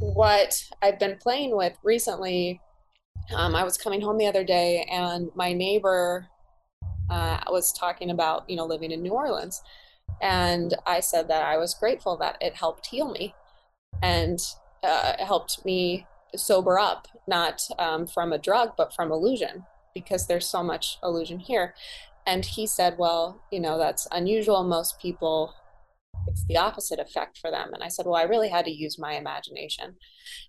what 0.00 0.64
i've 0.80 0.98
been 0.98 1.16
playing 1.16 1.56
with 1.56 1.76
recently 1.84 2.60
um, 3.36 3.54
i 3.54 3.62
was 3.62 3.76
coming 3.76 4.00
home 4.00 4.18
the 4.18 4.26
other 4.26 4.42
day 4.42 4.84
and 4.90 5.30
my 5.36 5.52
neighbor 5.52 6.26
uh, 7.08 7.38
was 7.50 7.72
talking 7.72 8.10
about 8.10 8.48
you 8.48 8.56
know 8.56 8.64
living 8.64 8.90
in 8.90 9.02
new 9.02 9.12
orleans. 9.12 9.62
And 10.20 10.74
i 10.86 10.98
said 11.00 11.28
that 11.28 11.44
i 11.44 11.56
was 11.56 11.74
grateful 11.74 12.16
that 12.16 12.36
it 12.40 12.54
helped 12.54 12.86
heal 12.86 13.12
me 13.12 13.34
and 14.02 14.38
uh, 14.82 15.12
helped 15.24 15.64
me 15.64 16.06
sober 16.36 16.78
up, 16.78 17.08
not 17.26 17.62
um, 17.78 18.06
from 18.06 18.32
a 18.32 18.38
drug, 18.38 18.72
but 18.76 18.94
from 18.94 19.12
illusion, 19.12 19.64
because 19.94 20.26
there's 20.26 20.46
so 20.46 20.62
much 20.62 20.98
illusion 21.02 21.38
here. 21.38 21.74
And 22.26 22.44
he 22.44 22.66
said, 22.66 22.96
Well, 22.98 23.42
you 23.50 23.60
know, 23.60 23.78
that's 23.78 24.06
unusual. 24.12 24.62
Most 24.64 24.98
people, 25.00 25.54
it's 26.28 26.44
the 26.46 26.56
opposite 26.56 27.00
effect 27.00 27.38
for 27.38 27.50
them. 27.50 27.74
And 27.74 27.82
I 27.82 27.88
said, 27.88 28.06
Well, 28.06 28.14
I 28.14 28.22
really 28.22 28.48
had 28.48 28.64
to 28.64 28.70
use 28.70 28.98
my 28.98 29.14
imagination. 29.14 29.96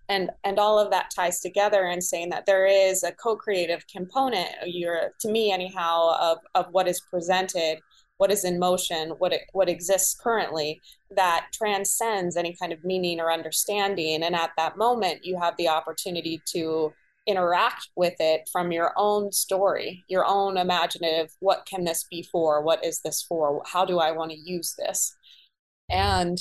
And 0.10 0.30
and 0.44 0.60
all 0.60 0.80
of 0.80 0.92
that 0.92 1.12
ties 1.16 1.40
together 1.40 1.86
in 1.88 2.02
saying 2.02 2.30
that 2.30 2.46
there 2.46 2.66
is 2.66 3.04
a 3.04 3.12
co-creative 3.12 3.86
component, 3.88 4.50
you're 4.66 5.12
to 5.22 5.32
me 5.32 5.52
anyhow, 5.52 6.16
of, 6.20 6.38
of 6.56 6.68
what 6.72 6.88
is 6.88 7.02
presented 7.02 7.80
what 8.18 8.32
is 8.32 8.44
in 8.44 8.60
motion, 8.60 9.10
what 9.18 9.34
it, 9.34 9.42
what 9.54 9.70
exists 9.70 10.16
currently 10.16 10.82
that 11.16 11.48
transcends 11.54 12.38
any 12.38 12.56
kind 12.60 12.72
of 12.72 12.84
meaning 12.84 13.20
or 13.20 13.32
understanding. 13.32 14.24
And 14.24 14.36
at 14.36 14.52
that 14.58 14.78
moment, 14.78 15.26
you 15.26 15.38
have 15.40 15.58
the 15.58 15.68
opportunity 15.68 16.42
to 16.54 16.94
interact 17.26 17.90
with 17.96 18.16
it 18.20 18.50
from 18.52 18.72
your 18.72 18.94
own 18.98 19.32
story, 19.32 20.04
your 20.10 20.26
own 20.26 20.58
imaginative. 20.58 21.32
What 21.40 21.66
can 21.66 21.84
this 21.84 22.06
be 22.10 22.24
for? 22.24 22.62
What 22.62 22.84
is 22.84 23.02
this 23.02 23.22
for? 23.22 23.62
How 23.66 23.86
do 23.86 24.00
I 24.00 24.12
want 24.12 24.32
to 24.32 24.38
use 24.38 24.76
this? 24.78 25.16
And 25.90 26.38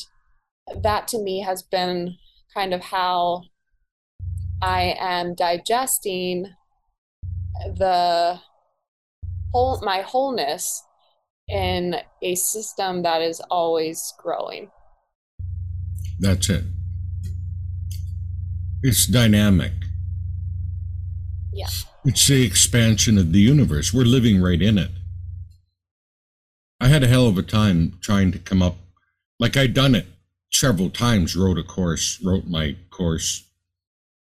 that 0.82 1.08
to 1.08 1.18
me 1.18 1.40
has 1.40 1.62
been 1.62 2.16
kind 2.54 2.74
of 2.74 2.80
how 2.80 3.42
I 4.60 4.94
am 4.98 5.34
digesting 5.34 6.46
the 7.66 8.38
whole 9.52 9.80
my 9.82 10.02
wholeness 10.02 10.82
in 11.52 11.96
a 12.22 12.34
system 12.34 13.02
that 13.02 13.20
is 13.22 13.40
always 13.50 14.12
growing. 14.18 14.70
That's 16.18 16.48
it. 16.48 16.64
It's 18.82 19.06
dynamic. 19.06 19.72
Yeah. 21.52 21.68
It's 22.04 22.26
the 22.26 22.44
expansion 22.44 23.18
of 23.18 23.32
the 23.32 23.40
universe. 23.40 23.92
We're 23.92 24.04
living 24.04 24.42
right 24.42 24.60
in 24.60 24.78
it. 24.78 24.90
I 26.80 26.88
had 26.88 27.04
a 27.04 27.08
hell 27.08 27.28
of 27.28 27.38
a 27.38 27.42
time 27.42 27.98
trying 28.00 28.32
to 28.32 28.38
come 28.40 28.60
up, 28.60 28.76
like 29.38 29.56
I'd 29.56 29.74
done 29.74 29.94
it 29.94 30.06
several 30.50 30.90
times, 30.90 31.36
wrote 31.36 31.58
a 31.58 31.62
course, 31.62 32.20
wrote 32.24 32.46
my 32.46 32.76
course, 32.90 33.44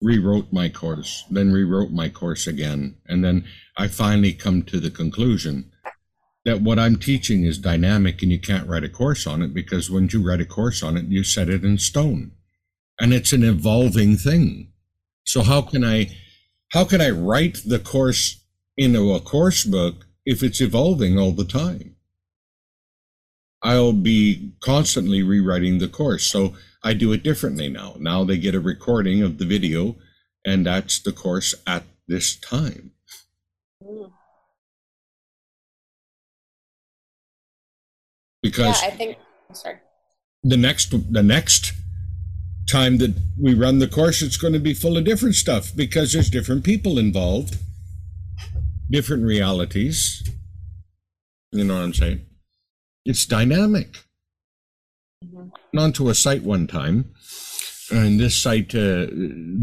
rewrote 0.02 0.52
my 0.52 0.68
course, 0.68 1.24
then 1.30 1.50
rewrote 1.50 1.92
my 1.92 2.11
course 2.11 2.46
again. 2.46 2.96
And 3.06 3.24
then 3.24 3.46
I 3.78 3.88
finally 3.88 4.35
come 4.35 4.64
to 4.64 4.80
the 4.80 4.90
conclusion 4.90 5.71
that 6.44 6.61
what 6.61 6.78
I'm 6.78 6.96
teaching 6.96 7.44
is 7.44 7.59
dynamic 7.59 8.22
and 8.22 8.33
you 8.33 8.38
can't 8.38 8.68
write 8.68 8.85
a 8.85 8.88
course 8.88 9.26
on 9.26 9.42
it 9.42 9.55
because 9.55 9.90
when 9.90 10.09
you 10.12 10.22
write 10.22 10.40
a 10.40 10.44
course 10.44 10.83
on 10.83 10.96
it, 10.96 11.07
you 11.07 11.22
set 11.22 11.48
it 11.48 11.64
in 11.64 11.78
stone. 11.78 12.33
And 13.00 13.12
it's 13.12 13.33
an 13.33 13.44
evolving 13.44 14.16
thing. 14.16 14.72
So 15.24 15.42
how 15.42 15.62
can 15.62 15.85
I 15.85 16.16
how 16.70 16.85
can 16.85 17.00
I 17.00 17.11
write 17.11 17.59
the 17.66 17.78
course 17.78 18.42
into 18.76 19.12
a 19.12 19.20
course 19.20 19.64
book 19.64 20.07
if 20.24 20.42
it's 20.42 20.61
evolving 20.61 21.18
all 21.18 21.33
the 21.33 21.44
time? 21.44 21.96
I'll 23.62 23.92
be 23.92 24.52
constantly 24.61 25.22
rewriting 25.22 25.78
the 25.78 25.88
course. 25.88 26.24
So 26.24 26.55
I 26.83 26.94
do 26.94 27.12
it 27.12 27.22
differently 27.22 27.68
now. 27.68 27.94
Now 27.98 28.24
they 28.24 28.37
get 28.37 28.57
a 28.57 28.61
recording 28.61 29.22
of 29.22 29.38
the 29.38 29.44
video 29.44 29.96
and 30.44 30.66
that's 30.66 30.98
the 31.00 31.12
course 31.12 31.55
at 31.66 31.85
this 32.09 32.35
time. 32.35 32.90
Mm. 33.81 34.12
Because 38.42 38.83
yeah, 38.83 38.88
I 38.88 38.90
think 38.90 39.18
sorry. 39.52 39.78
The 40.42 40.57
next 40.57 41.12
the 41.12 41.22
next 41.22 41.72
time 42.70 42.98
that 42.98 43.14
we 43.40 43.55
run 43.55 43.78
the 43.78 43.88
course, 43.88 44.22
it's 44.22 44.37
going 44.37 44.52
to 44.52 44.59
be 44.59 44.74
full 44.74 44.96
of 44.96 45.05
different 45.05 45.35
stuff 45.35 45.74
because 45.74 46.12
there's 46.12 46.31
different 46.31 46.64
people 46.64 46.98
involved, 46.98 47.57
different 48.90 49.24
realities. 49.24 50.28
You 51.52 51.64
know 51.64 51.74
what 51.74 51.85
I'm 51.85 51.94
saying? 51.94 52.26
It's 53.05 53.26
dynamic. 53.26 54.05
Mm-hmm. 55.24 55.78
Onto 55.78 56.09
a 56.09 56.14
site 56.14 56.42
one 56.42 56.66
time, 56.66 57.14
and 57.90 58.18
this 58.18 58.37
site 58.37 58.74
uh, 58.74 59.07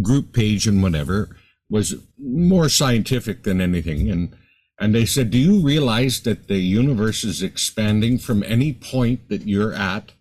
group 0.02 0.34
page 0.34 0.68
and 0.68 0.82
whatever 0.82 1.36
was 1.70 1.96
more 2.18 2.70
scientific 2.70 3.44
than 3.44 3.62
anything, 3.62 4.10
and 4.10 4.36
and 4.80 4.96
they 4.96 5.06
said, 5.06 5.30
Do 5.30 5.38
you 5.38 5.60
realize 5.60 6.22
that 6.22 6.48
the 6.48 6.60
universe 6.60 7.24
is 7.26 7.44
expanding 7.44 8.18
from 8.18 8.44
any 8.44 8.72
point 8.74 9.28
that 9.28 9.46
you're 9.46 9.74
at 9.74 10.14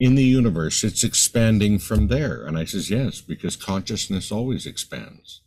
in 0.00 0.14
the 0.14 0.24
universe? 0.24 0.82
It's 0.82 1.04
expanding 1.04 1.78
from 1.78 2.08
there. 2.08 2.46
And 2.46 2.56
I 2.56 2.64
says, 2.64 2.90
Yes, 2.90 3.20
because 3.20 3.56
consciousness 3.56 4.32
always 4.32 4.64
expands. 4.64 5.42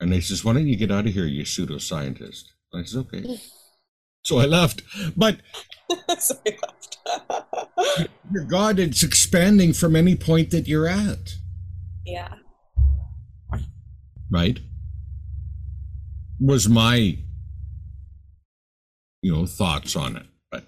And 0.00 0.10
they 0.10 0.20
says, 0.20 0.42
Why 0.42 0.54
don't 0.54 0.66
you 0.66 0.76
get 0.76 0.90
out 0.90 1.06
of 1.06 1.12
here, 1.12 1.26
you 1.26 1.44
pseudoscientist? 1.44 2.44
I 2.74 2.82
says, 2.82 2.96
Okay. 2.96 3.38
so 4.24 4.38
I 4.38 4.46
left. 4.46 4.82
But 5.16 5.40
so 6.18 6.34
left. 6.46 6.98
your 8.32 8.44
God, 8.44 8.78
it's 8.78 9.02
expanding 9.02 9.74
from 9.74 9.94
any 9.94 10.16
point 10.16 10.50
that 10.50 10.66
you're 10.66 10.88
at. 10.88 11.34
Yeah. 12.06 12.34
Right? 14.30 14.60
Was 16.40 16.68
my 16.68 17.16
you 19.22 19.32
know 19.32 19.46
thoughts 19.46 19.96
on 19.96 20.16
it 20.16 20.26
but. 20.50 20.64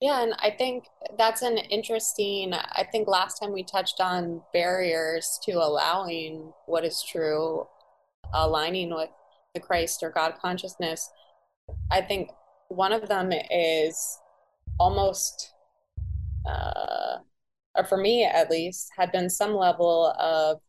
Yeah 0.00 0.22
and 0.22 0.34
i 0.38 0.50
think 0.50 0.84
that's 1.18 1.42
an 1.42 1.58
interesting 1.58 2.54
i 2.54 2.86
think 2.90 3.08
last 3.08 3.38
time 3.38 3.52
we 3.52 3.64
touched 3.64 4.00
on 4.00 4.42
barriers 4.52 5.38
to 5.44 5.52
allowing 5.52 6.52
what 6.66 6.84
is 6.84 7.02
true 7.02 7.66
aligning 8.32 8.94
with 8.94 9.10
the 9.54 9.60
christ 9.60 10.02
or 10.02 10.10
god 10.10 10.34
consciousness 10.40 11.10
i 11.90 12.00
think 12.00 12.30
one 12.68 12.92
of 12.92 13.08
them 13.08 13.32
is 13.50 14.18
almost 14.78 15.52
uh, 16.46 17.18
or 17.74 17.84
for 17.84 17.98
me 17.98 18.24
at 18.24 18.50
least 18.50 18.90
had 18.96 19.12
been 19.12 19.28
some 19.28 19.54
level 19.54 20.14
of 20.18 20.60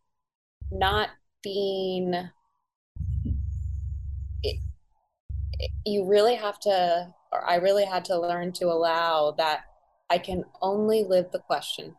not 0.72 1.10
being 1.44 2.14
it, 4.44 4.58
you 5.86 6.06
really 6.06 6.36
have 6.36 6.60
to 6.60 7.14
or 7.32 7.44
i 7.50 7.56
really 7.56 7.86
had 7.86 8.06
to 8.06 8.20
learn 8.20 8.52
to 8.52 8.66
allow 8.66 9.32
that 9.38 9.62
i 10.10 10.18
can 10.18 10.44
only 10.62 11.04
live 11.04 11.32
the 11.32 11.40
question 11.40 11.96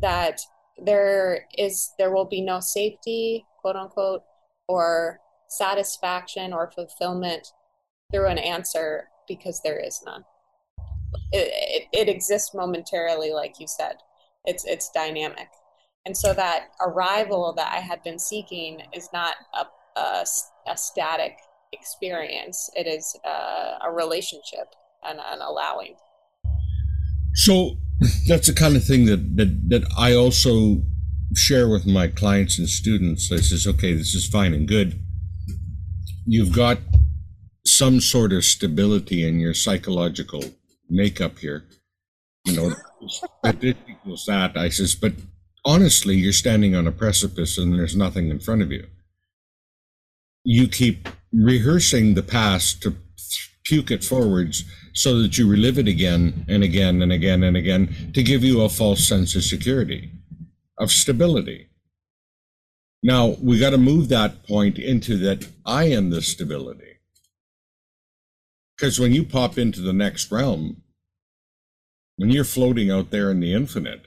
that 0.00 0.40
there 0.84 1.46
is 1.56 1.92
there 1.98 2.12
will 2.12 2.24
be 2.24 2.40
no 2.40 2.60
safety 2.60 3.46
quote 3.62 3.76
unquote, 3.76 4.22
or 4.68 5.20
satisfaction 5.48 6.52
or 6.52 6.70
fulfillment 6.70 7.52
through 8.12 8.26
an 8.26 8.38
answer 8.38 9.08
because 9.26 9.62
there 9.62 9.78
is 9.78 10.02
none. 10.04 10.24
It, 11.30 11.88
it, 11.92 11.98
it 12.00 12.08
exists 12.08 12.52
momentarily, 12.52 13.32
like 13.32 13.58
you 13.58 13.66
said. 13.66 13.96
It's 14.44 14.64
it's 14.66 14.90
dynamic, 14.90 15.48
and 16.06 16.16
so 16.16 16.34
that 16.34 16.68
arrival 16.80 17.52
that 17.56 17.72
I 17.72 17.78
had 17.78 18.02
been 18.02 18.18
seeking 18.18 18.82
is 18.92 19.08
not 19.12 19.34
a, 19.54 20.00
a, 20.00 20.24
a 20.66 20.76
static 20.76 21.36
experience. 21.72 22.70
It 22.74 22.86
is 22.86 23.16
a, 23.24 23.78
a 23.86 23.92
relationship 23.92 24.74
and 25.04 25.18
an 25.18 25.40
allowing. 25.40 25.96
So 27.34 27.76
that's 28.28 28.48
the 28.48 28.52
kind 28.52 28.76
of 28.76 28.84
thing 28.84 29.06
that, 29.06 29.36
that 29.36 29.68
that 29.68 29.84
I 29.96 30.14
also 30.14 30.82
share 31.34 31.68
with 31.68 31.86
my 31.86 32.08
clients 32.08 32.58
and 32.58 32.68
students. 32.68 33.32
I 33.32 33.36
says, 33.36 33.66
okay, 33.66 33.94
this 33.94 34.14
is 34.14 34.28
fine 34.28 34.52
and 34.52 34.68
good. 34.68 35.00
You've 36.26 36.52
got 36.52 36.78
some 37.64 38.00
sort 38.00 38.32
of 38.32 38.44
stability 38.44 39.26
in 39.26 39.40
your 39.40 39.54
psychological 39.54 40.44
makeup 40.90 41.38
here. 41.38 41.64
You 42.44 42.56
know, 42.56 42.74
that 43.42 43.62
equals 43.62 44.24
that. 44.26 44.56
I 44.56 44.68
says, 44.68 44.94
but 44.94 45.14
honestly, 45.64 46.16
you're 46.16 46.32
standing 46.32 46.74
on 46.74 46.86
a 46.86 46.92
precipice 46.92 47.58
and 47.58 47.78
there's 47.78 47.96
nothing 47.96 48.28
in 48.28 48.40
front 48.40 48.62
of 48.62 48.72
you. 48.72 48.86
You 50.44 50.68
keep 50.68 51.08
rehearsing 51.32 52.14
the 52.14 52.22
past 52.22 52.82
to 52.82 52.96
puke 53.64 53.90
it 53.90 54.04
forwards 54.04 54.64
so 54.92 55.22
that 55.22 55.38
you 55.38 55.48
relive 55.48 55.78
it 55.78 55.88
again 55.88 56.44
and 56.48 56.62
again 56.62 57.00
and 57.00 57.12
again 57.12 57.42
and 57.42 57.56
again 57.56 58.12
to 58.12 58.22
give 58.22 58.42
you 58.42 58.62
a 58.62 58.68
false 58.68 59.06
sense 59.06 59.34
of 59.34 59.44
security, 59.44 60.10
of 60.78 60.90
stability. 60.90 61.68
Now, 63.02 63.36
we 63.40 63.58
got 63.58 63.70
to 63.70 63.78
move 63.78 64.08
that 64.08 64.46
point 64.46 64.78
into 64.78 65.16
that 65.18 65.48
I 65.64 65.84
am 65.84 66.10
the 66.10 66.22
stability. 66.22 66.98
Because 68.76 68.98
when 68.98 69.12
you 69.12 69.24
pop 69.24 69.58
into 69.58 69.80
the 69.80 69.92
next 69.92 70.30
realm, 70.30 70.82
when 72.16 72.30
you're 72.30 72.44
floating 72.44 72.90
out 72.90 73.10
there 73.10 73.30
in 73.30 73.40
the 73.40 73.54
infinite, 73.54 74.06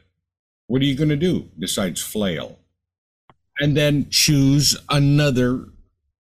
what 0.68 0.82
are 0.82 0.86
you 0.86 0.96
going 0.96 1.10
to 1.10 1.16
do 1.16 1.50
besides 1.58 2.02
flail? 2.02 2.60
And 3.60 3.76
then 3.76 4.08
choose 4.10 4.78
another 4.90 5.66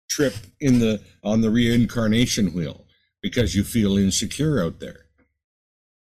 trip 0.09 0.35
in 0.59 0.79
the 0.79 1.01
on 1.23 1.41
the 1.41 1.49
reincarnation 1.49 2.53
wheel 2.53 2.85
because 3.21 3.55
you 3.55 3.63
feel 3.63 3.97
insecure 3.97 4.63
out 4.63 4.79
there. 4.79 5.05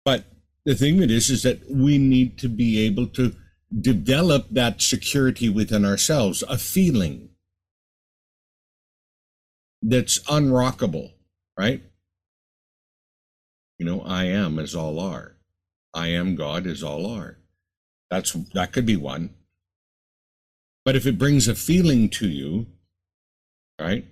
But 0.04 0.24
the 0.64 0.74
thing 0.74 0.98
that 0.98 1.10
is 1.10 1.30
is 1.30 1.42
that 1.42 1.70
we 1.70 1.98
need 1.98 2.38
to 2.38 2.48
be 2.48 2.78
able 2.86 3.08
to 3.08 3.34
develop 3.80 4.46
that 4.50 4.80
security 4.80 5.48
within 5.48 5.84
ourselves, 5.84 6.42
a 6.48 6.56
feeling 6.56 7.30
that's 9.82 10.18
unrockable, 10.20 11.12
right? 11.58 11.82
You 13.78 13.86
know, 13.86 14.00
I 14.02 14.24
am 14.24 14.58
as 14.58 14.74
all 14.74 14.98
are. 14.98 15.36
I 15.94 16.08
am 16.08 16.34
God 16.34 16.66
as 16.66 16.82
all 16.82 17.06
are. 17.06 17.37
That's 18.10 18.32
that 18.54 18.72
could 18.72 18.86
be 18.86 18.96
one. 18.96 19.30
But 20.84 20.96
if 20.96 21.06
it 21.06 21.18
brings 21.18 21.48
a 21.48 21.54
feeling 21.54 22.08
to 22.10 22.28
you, 22.28 22.66
right? 23.80 24.06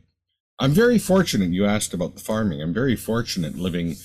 I'm 0.58 0.72
very 0.72 0.98
fortunate. 0.98 1.50
You 1.50 1.66
asked 1.66 1.94
about 1.94 2.14
the 2.14 2.22
farming. 2.22 2.62
I'm 2.62 2.74
very 2.74 2.96
fortunate 2.96 3.56
living, 3.56 3.96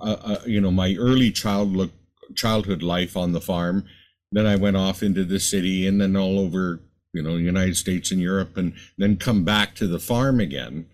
uh, 0.00 0.16
uh, 0.22 0.38
you 0.46 0.60
know, 0.60 0.70
my 0.70 0.96
early 0.98 1.30
childhood 1.30 1.92
childhood 2.34 2.82
life 2.82 3.16
on 3.16 3.32
the 3.32 3.40
farm. 3.40 3.84
Then 4.32 4.46
I 4.46 4.56
went 4.56 4.76
off 4.76 5.02
into 5.02 5.24
the 5.24 5.38
city 5.38 5.86
and 5.86 6.00
then 6.00 6.16
all 6.16 6.38
over, 6.38 6.80
you 7.12 7.22
know, 7.22 7.36
United 7.36 7.76
States 7.76 8.10
and 8.10 8.20
Europe, 8.20 8.56
and 8.56 8.74
then 8.98 9.16
come 9.16 9.44
back 9.44 9.74
to 9.76 9.86
the 9.86 10.00
farm 10.00 10.40
again 10.40 10.86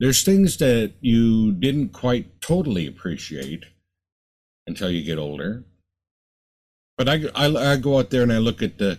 there's 0.00 0.22
things 0.22 0.56
that 0.56 0.94
you 1.02 1.52
didn't 1.52 1.90
quite 1.90 2.40
totally 2.40 2.86
appreciate 2.86 3.66
until 4.66 4.90
you 4.90 5.04
get 5.04 5.18
older. 5.18 5.62
But 7.00 7.08
I, 7.08 7.22
I, 7.34 7.72
I 7.72 7.76
go 7.78 7.98
out 7.98 8.10
there 8.10 8.22
and 8.22 8.30
I 8.30 8.36
look 8.36 8.62
at 8.62 8.76
the 8.76 8.98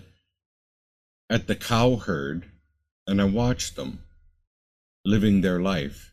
at 1.29 1.45
the 1.45 1.55
cow 1.55 1.97
herd 1.97 2.45
and 3.05 3.21
I 3.21 3.25
watch 3.25 3.75
them 3.75 3.99
living 5.05 5.41
their 5.41 5.61
life, 5.61 6.11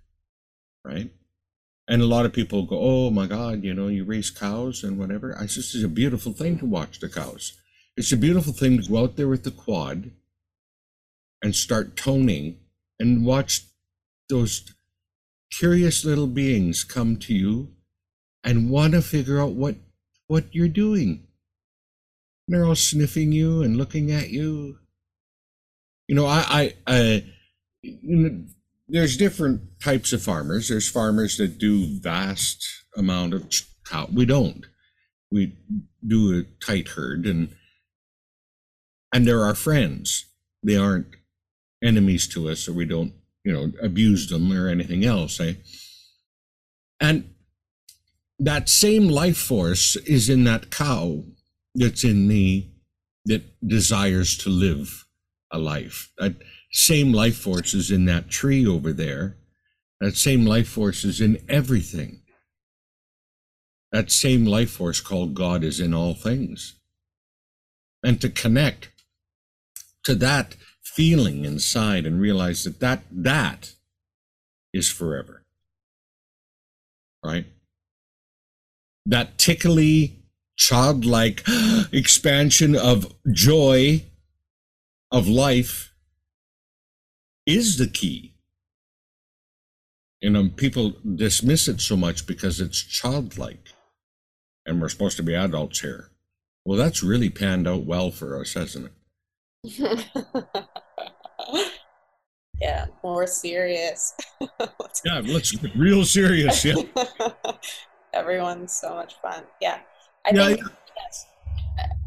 right? 0.85 1.09
And 1.89 2.03
a 2.03 2.07
lot 2.07 2.27
of 2.27 2.35
people 2.35 2.67
go, 2.67 2.79
"Oh 2.79 3.11
my 3.11 3.27
God, 3.27 3.65
you 3.65 3.73
know, 3.73 3.89
you 3.89 4.05
raise 4.05 4.29
cows 4.29 4.85
and 4.85 4.99
whatever." 4.99 5.35
I 5.35 5.47
just 5.47 5.75
"It's 5.75 5.83
a 5.83 5.89
beautiful 5.89 6.35
thing 6.35 6.59
to 6.59 6.67
watch 6.67 7.01
the 7.01 7.09
cows. 7.09 7.55
It's 7.97 8.13
a 8.13 8.19
beautiful 8.19 8.53
thing 8.53 8.83
to 8.83 8.87
go 8.87 8.99
out 9.05 9.17
there 9.17 9.29
with 9.29 9.45
the 9.45 9.51
quad 9.51 10.11
and 11.43 11.57
start 11.57 11.97
toning 11.97 12.59
and 13.01 13.25
watch 13.25 13.63
those 14.29 14.75
curious 15.51 16.05
little 16.05 16.27
beings 16.27 16.85
come 16.85 17.17
to 17.21 17.33
you 17.33 17.69
and 18.45 18.69
want 18.69 18.93
to 18.93 19.01
figure 19.01 19.41
out 19.41 19.53
what 19.53 19.77
what 20.27 20.55
you're 20.55 20.69
doing. 20.69 21.25
They're 22.49 22.65
all 22.65 22.75
sniffing 22.75 23.33
you 23.33 23.63
and 23.63 23.77
looking 23.77 24.11
at 24.11 24.31
you. 24.31 24.79
You 26.07 26.15
know, 26.15 26.27
I, 26.27 26.45
I, 26.49 26.75
I 26.87 27.25
you 27.83 27.99
know, 28.03 28.45
there's 28.89 29.17
different 29.17 29.81
types 29.81 30.13
of 30.13 30.23
farmers. 30.23 30.69
There's 30.69 30.91
farmers 30.91 31.37
that 31.37 31.59
do 31.59 32.01
vast 32.01 32.67
amount 32.97 33.35
of 33.35 33.49
cow. 33.87 34.09
We 34.13 34.25
don't. 34.25 34.65
We 35.31 35.57
do 36.07 36.39
a 36.39 36.65
tight 36.65 36.89
herd, 36.89 37.27
and 37.27 37.55
and 39.13 39.27
they're 39.27 39.45
our 39.45 39.55
friends. 39.55 40.25
They 40.63 40.77
aren't 40.77 41.09
enemies 41.85 42.27
to 42.29 42.49
us, 42.49 42.67
or 42.67 42.73
we 42.73 42.87
don't 42.87 43.13
you 43.49 43.55
know, 43.55 43.73
abuse 43.83 44.29
them 44.29 44.53
or 44.53 44.69
anything 44.69 45.07
else. 45.07 45.41
Eh? 45.41 45.55
And 47.01 47.33
that 48.39 48.69
same 48.69 49.09
life 49.09 49.39
force 49.39 49.97
is 49.97 50.29
in 50.29 50.45
that 50.45 50.71
cow 50.71 51.25
that's 51.79 52.05
in 52.05 52.27
me 52.27 52.73
that 53.27 53.43
desires 53.67 54.37
to 54.39 54.51
live 54.51 55.07
a 55.51 55.59
life. 55.59 56.13
That 56.19 56.37
same 56.73 57.13
life 57.13 57.37
force 57.37 57.75
is 57.75 57.91
in 57.91 58.05
that 58.07 58.29
tree 58.29 58.67
over 58.67 58.93
there. 58.93 59.37
That 60.01 60.17
same 60.17 60.45
life 60.45 60.69
force 60.69 61.05
is 61.05 61.21
in 61.21 61.39
everything. 61.49 62.23
That 63.93 64.11
same 64.11 64.45
life 64.45 64.71
force 64.71 65.01
called 65.01 65.35
God 65.35 65.65
is 65.65 65.81
in 65.81 65.95
all 65.95 66.15
things. 66.15 66.79
And 68.03 68.21
to 68.21 68.29
connect 68.29 68.91
to 70.05 70.15
that 70.17 70.57
feeling 70.83 71.45
inside 71.45 72.07
and 72.07 72.21
realize 72.21 72.65
that 72.65 72.81
that, 72.81 73.03
that 73.11 73.73
is 74.73 74.91
forever. 74.91 75.45
Right? 77.25 77.47
That 79.07 79.39
tickly, 79.39 80.18
childlike 80.59 81.45
expansion 81.93 82.77
of 82.77 83.15
joy 83.33 84.05
of 85.11 85.27
life 85.27 85.95
is 87.47 87.79
the 87.79 87.89
key. 87.89 88.35
You 90.21 90.31
know, 90.31 90.49
people 90.49 90.97
dismiss 91.15 91.69
it 91.69 91.81
so 91.81 91.97
much 91.97 92.27
because 92.27 92.61
it's 92.61 92.83
childlike 92.83 93.73
and 94.67 94.81
we're 94.81 94.89
supposed 94.89 95.17
to 95.17 95.23
be 95.23 95.35
adults 95.35 95.81
here. 95.81 96.11
Well, 96.65 96.77
that's 96.77 97.03
really 97.03 97.31
panned 97.31 97.67
out 97.67 97.85
well 97.85 98.11
for 98.11 98.39
us, 98.39 98.53
hasn't 98.53 98.91
it? 99.65 100.07
yeah, 102.61 102.87
more 103.03 103.27
serious. 103.27 104.13
yeah, 104.41 105.23
let's 105.25 105.53
get 105.53 105.75
real 105.75 106.05
serious. 106.05 106.65
Yeah. 106.65 106.75
Everyone's 108.13 108.73
so 108.73 108.95
much 108.95 109.15
fun. 109.23 109.45
Yeah. 109.63 109.79
I 110.29 110.33
yeah, 110.35 110.47
think 110.47 110.61
yes. 110.97 111.27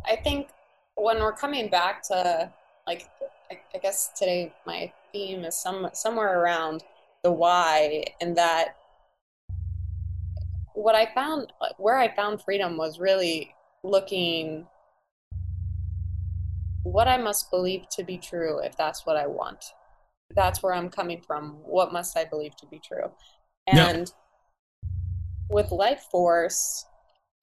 I 0.05 0.15
think 0.15 0.49
when 0.95 1.19
we're 1.19 1.34
coming 1.34 1.69
back 1.69 2.03
to 2.03 2.51
like 2.86 3.09
I, 3.49 3.59
I 3.74 3.78
guess 3.80 4.11
today 4.15 4.53
my 4.65 4.91
theme 5.11 5.43
is 5.43 5.57
some 5.57 5.89
somewhere 5.93 6.39
around 6.39 6.84
the 7.24 7.32
why 7.32 8.03
and 8.19 8.36
that 8.38 8.76
what 10.74 10.93
I 10.93 11.11
found 11.15 11.51
where 11.78 11.97
I 11.97 12.13
found 12.15 12.43
freedom 12.43 12.78
was 12.78 12.99
really 12.99 13.55
looking 13.84 14.67
what 16.84 17.07
I 17.07 17.17
must 17.17 17.49
believe 17.49 17.88
to 17.89 18.03
be 18.03 18.17
true 18.17 18.59
if 18.59 18.78
that's 18.78 19.05
what 19.05 19.17
I 19.17 19.26
want. 19.26 19.65
That's 20.36 20.61
where 20.61 20.74
I'm 20.74 20.89
coming 20.89 21.22
from. 21.22 21.57
What 21.63 21.91
must 21.91 22.15
I 22.17 22.26
believe 22.26 22.55
to 22.57 22.67
be 22.67 22.80
true? 22.80 23.11
And 23.67 24.11
with 25.49 25.72
life 25.72 26.05
force, 26.11 26.86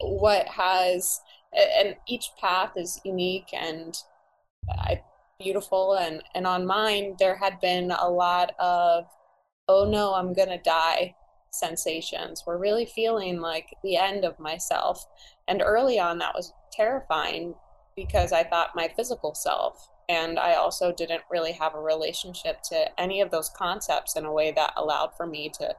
what 0.01 0.47
has 0.49 1.21
and 1.53 1.97
each 2.07 2.31
path 2.41 2.73
is 2.77 3.01
unique 3.05 3.49
and 3.53 3.97
I, 4.71 5.03
beautiful 5.41 5.95
and 5.95 6.23
and 6.35 6.47
on 6.47 6.67
mine 6.67 7.17
there 7.19 7.37
had 7.37 7.61
been 7.61 7.91
a 7.91 8.09
lot 8.09 8.55
of 8.59 9.05
oh 9.69 9.89
no 9.89 10.15
i'm 10.15 10.33
gonna 10.33 10.61
die 10.63 11.15
sensations 11.51 12.45
we're 12.47 12.59
really 12.59 12.87
feeling 12.87 13.41
like 13.41 13.75
the 13.83 13.97
end 13.97 14.25
of 14.25 14.39
myself 14.39 15.07
and 15.47 15.63
early 15.65 15.99
on 15.99 16.19
that 16.19 16.35
was 16.35 16.53
terrifying 16.73 17.55
because 17.99 18.33
I 18.33 18.45
thought 18.45 18.77
my 18.77 18.89
physical 18.97 19.35
self 19.35 19.91
And 20.09 20.39
I 20.39 20.55
also 20.55 20.93
didn't 20.93 21.23
really 21.31 21.53
have 21.53 21.75
a 21.75 21.81
relationship 21.81 22.63
to 22.71 22.99
any 22.99 23.21
of 23.21 23.31
those 23.31 23.51
concepts 23.51 24.17
in 24.17 24.25
a 24.25 24.33
way 24.33 24.53
that 24.53 24.73
allowed 24.77 25.11
for 25.17 25.27
me 25.27 25.51
to 25.59 25.75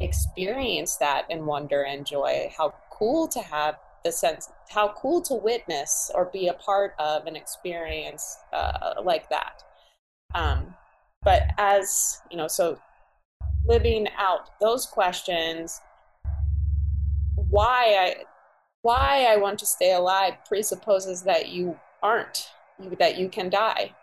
experience 0.00 0.96
that 0.96 1.24
in 1.30 1.46
wonder 1.46 1.82
and 1.82 2.04
joy. 2.04 2.52
How 2.56 2.74
cool 2.92 3.28
to 3.28 3.40
have 3.40 3.76
the 4.04 4.12
sense, 4.12 4.50
how 4.68 4.92
cool 4.96 5.20
to 5.22 5.34
witness 5.34 6.10
or 6.14 6.26
be 6.26 6.48
a 6.48 6.54
part 6.54 6.94
of 6.98 7.26
an 7.26 7.36
experience 7.36 8.36
uh, 8.52 8.94
like 9.04 9.28
that. 9.28 9.62
Um, 10.34 10.74
but 11.22 11.42
as 11.58 12.20
you 12.30 12.36
know, 12.36 12.48
so 12.48 12.78
living 13.64 14.08
out 14.18 14.50
those 14.60 14.86
questions, 14.86 15.80
why 17.36 17.96
I 17.98 18.24
why 18.82 19.26
I 19.30 19.36
want 19.36 19.58
to 19.60 19.66
stay 19.66 19.92
alive 19.92 20.34
presupposes 20.46 21.22
that 21.22 21.48
you 21.48 21.78
aren't, 22.02 22.50
that 22.98 23.16
you 23.16 23.28
can 23.28 23.48
die. 23.48 23.94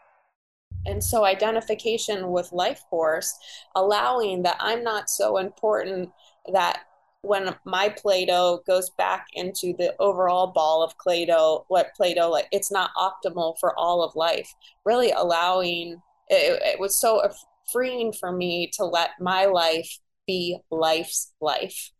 And 0.85 1.03
so, 1.03 1.25
identification 1.25 2.31
with 2.31 2.53
life 2.53 2.83
force, 2.89 3.37
allowing 3.75 4.43
that 4.43 4.55
I'm 4.59 4.83
not 4.83 5.09
so 5.09 5.37
important 5.37 6.11
that 6.53 6.83
when 7.21 7.55
my 7.65 7.89
Play-Doh 7.89 8.63
goes 8.65 8.89
back 8.91 9.27
into 9.33 9.73
the 9.77 9.93
overall 9.99 10.47
ball 10.47 10.83
of 10.83 10.97
Play-Doh, 10.97 11.65
what 11.67 11.93
Play-Doh, 11.95 12.29
like 12.29 12.47
it's 12.51 12.71
not 12.71 12.91
optimal 12.95 13.55
for 13.59 13.77
all 13.77 14.03
of 14.03 14.15
life. 14.15 14.53
Really 14.85 15.11
allowing 15.11 16.01
it, 16.27 16.61
it 16.63 16.79
was 16.79 16.99
so 16.99 17.29
freeing 17.71 18.13
for 18.13 18.31
me 18.31 18.71
to 18.73 18.85
let 18.85 19.11
my 19.19 19.45
life 19.45 19.99
be 20.25 20.59
life's 20.71 21.33
life 21.41 21.91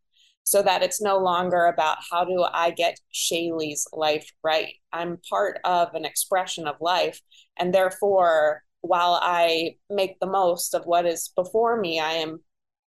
so 0.44 0.64
that 0.64 0.82
it's 0.82 1.02
no 1.02 1.18
longer 1.18 1.66
about 1.66 1.98
how 2.10 2.24
do 2.26 2.44
I 2.44 2.72
get 2.72 3.00
Shaylee's 3.14 3.88
life 3.94 4.32
right. 4.44 4.74
I'm 4.92 5.20
part 5.30 5.60
of 5.64 5.94
an 5.94 6.06
expression 6.06 6.68
of 6.68 6.76
life. 6.82 7.22
And 7.58 7.74
therefore, 7.74 8.64
while 8.82 9.20
I 9.22 9.76
make 9.90 10.20
the 10.20 10.28
most 10.28 10.74
of 10.74 10.86
what 10.86 11.06
is 11.06 11.32
before 11.36 11.80
me, 11.80 12.00
I 12.00 12.14
am 12.14 12.40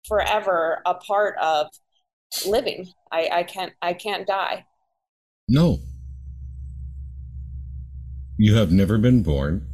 forever 0.06 0.82
a 0.84 0.94
part 0.94 1.36
of 1.40 1.68
living. 2.46 2.88
I, 3.10 3.28
I 3.32 3.42
can't 3.42 3.72
I 3.80 3.94
can't 3.94 4.26
die. 4.26 4.66
No. 5.48 5.78
You 8.38 8.56
have 8.56 8.70
never 8.70 8.98
been 8.98 9.22
born, 9.22 9.66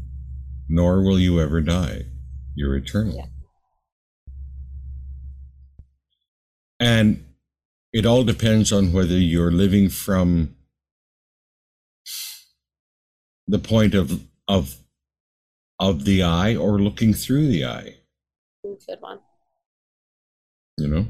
nor 0.69 1.03
will 1.03 1.19
you 1.19 1.41
ever 1.41 1.61
die. 1.61 2.03
You're 2.55 2.77
eternal. 2.77 3.17
Yeah. 3.17 3.27
And 6.79 7.25
it 7.93 8.07
all 8.07 8.25
depends 8.25 8.73
on 8.73 8.93
whether 8.93 9.19
you're 9.19 9.51
living 9.53 9.89
from 9.89 10.57
the 13.47 13.59
point 13.59 13.95
of 13.95 14.23
of 14.49 14.77
of 15.79 16.05
the 16.05 16.23
eye 16.23 16.55
or 16.55 16.79
looking 16.79 17.13
through 17.13 17.49
the 17.49 17.65
eye. 17.65 17.97
Good 18.63 19.01
one. 19.01 19.19
You 20.79 20.89
know, 20.89 21.07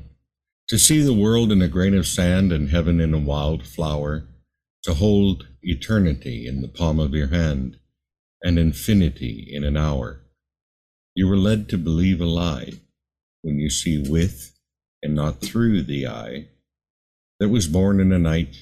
to 0.73 0.79
see 0.79 1.03
the 1.03 1.13
world 1.13 1.53
in 1.53 1.61
a 1.61 1.69
grain 1.69 1.93
of 1.93 2.07
sand 2.07 2.51
and 2.51 2.71
heaven 2.71 2.99
in 2.99 3.13
a 3.13 3.19
wild 3.19 3.63
flower, 3.63 4.27
to 4.83 4.95
hold 4.95 5.47
eternity 5.61 6.47
in 6.47 6.63
the 6.63 6.69
palm 6.69 6.99
of 6.99 7.13
your 7.13 7.27
hand 7.27 7.77
and 8.43 8.59
infinity 8.59 9.51
in 9.53 9.65
an 9.65 9.77
hour. 9.77 10.23
You 11.15 11.29
were 11.29 11.37
led 11.37 11.69
to 11.69 11.77
believe 11.77 12.23
a 12.23 12.25
lie 12.25 12.73
when 13.43 13.59
you 13.59 13.69
see 13.69 14.03
with 14.09 14.59
and 15.03 15.15
not 15.15 15.43
through 15.43 15.83
the 15.83 16.07
eye 16.07 16.49
that 17.39 17.51
was 17.51 17.69
born 17.69 18.01
in 18.01 18.11
a 18.11 18.19
night 18.19 18.57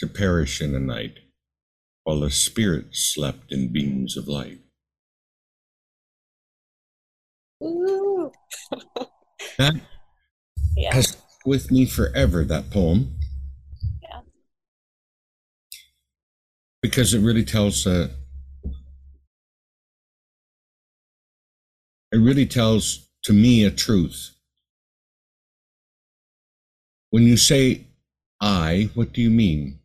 to 0.00 0.06
perish 0.06 0.62
in 0.62 0.74
a 0.74 0.80
night, 0.80 1.18
while 2.04 2.20
the 2.20 2.30
spirit 2.30 2.86
slept 2.92 3.52
in 3.52 3.70
beams 3.70 4.16
of 4.16 4.26
light. 4.26 4.60
Ooh. 7.62 8.32
that 9.58 9.74
yeah. 10.78 10.94
has 10.94 11.18
with 11.46 11.70
me 11.70 11.86
forever, 11.86 12.44
that 12.44 12.70
poem. 12.70 13.14
Yeah. 14.02 14.20
Because 16.82 17.14
it 17.14 17.20
really 17.20 17.44
tells 17.44 17.86
uh, 17.86 18.08
it 22.12 22.18
really 22.18 22.46
tells 22.46 23.08
to 23.24 23.32
me 23.32 23.64
a 23.64 23.70
truth. 23.70 24.32
When 27.10 27.22
you 27.22 27.36
say 27.36 27.86
I, 28.40 28.90
what 28.94 29.12
do 29.12 29.22
you 29.22 29.30
mean? 29.30 29.78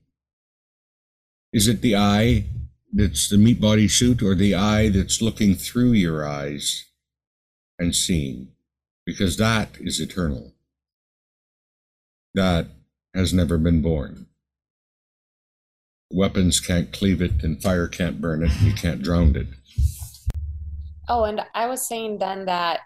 Is 1.53 1.67
it 1.67 1.81
the 1.81 1.95
eye 1.95 2.45
that's 2.91 3.29
the 3.29 3.37
meat 3.37 3.61
body 3.61 3.87
suit 3.87 4.21
or 4.21 4.35
the 4.35 4.55
eye 4.55 4.89
that's 4.89 5.21
looking 5.21 5.55
through 5.55 5.93
your 5.93 6.25
eyes 6.25 6.85
and 7.77 7.95
seeing? 7.95 8.49
Because 9.05 9.37
that 9.37 9.77
is 9.79 9.99
eternal. 9.99 10.53
That 12.33 12.67
has 13.13 13.33
never 13.33 13.57
been 13.57 13.81
born. 13.81 14.27
Weapons 16.11 16.59
can't 16.59 16.91
cleave 16.91 17.21
it 17.21 17.43
and 17.43 17.61
fire 17.61 17.87
can't 17.87 18.21
burn 18.21 18.43
it. 18.43 18.51
You 18.61 18.73
can't 18.73 19.01
drown 19.01 19.35
it. 19.35 19.47
Oh, 21.07 21.23
and 21.23 21.41
I 21.53 21.67
was 21.67 21.87
saying 21.87 22.19
then 22.19 22.45
that 22.45 22.81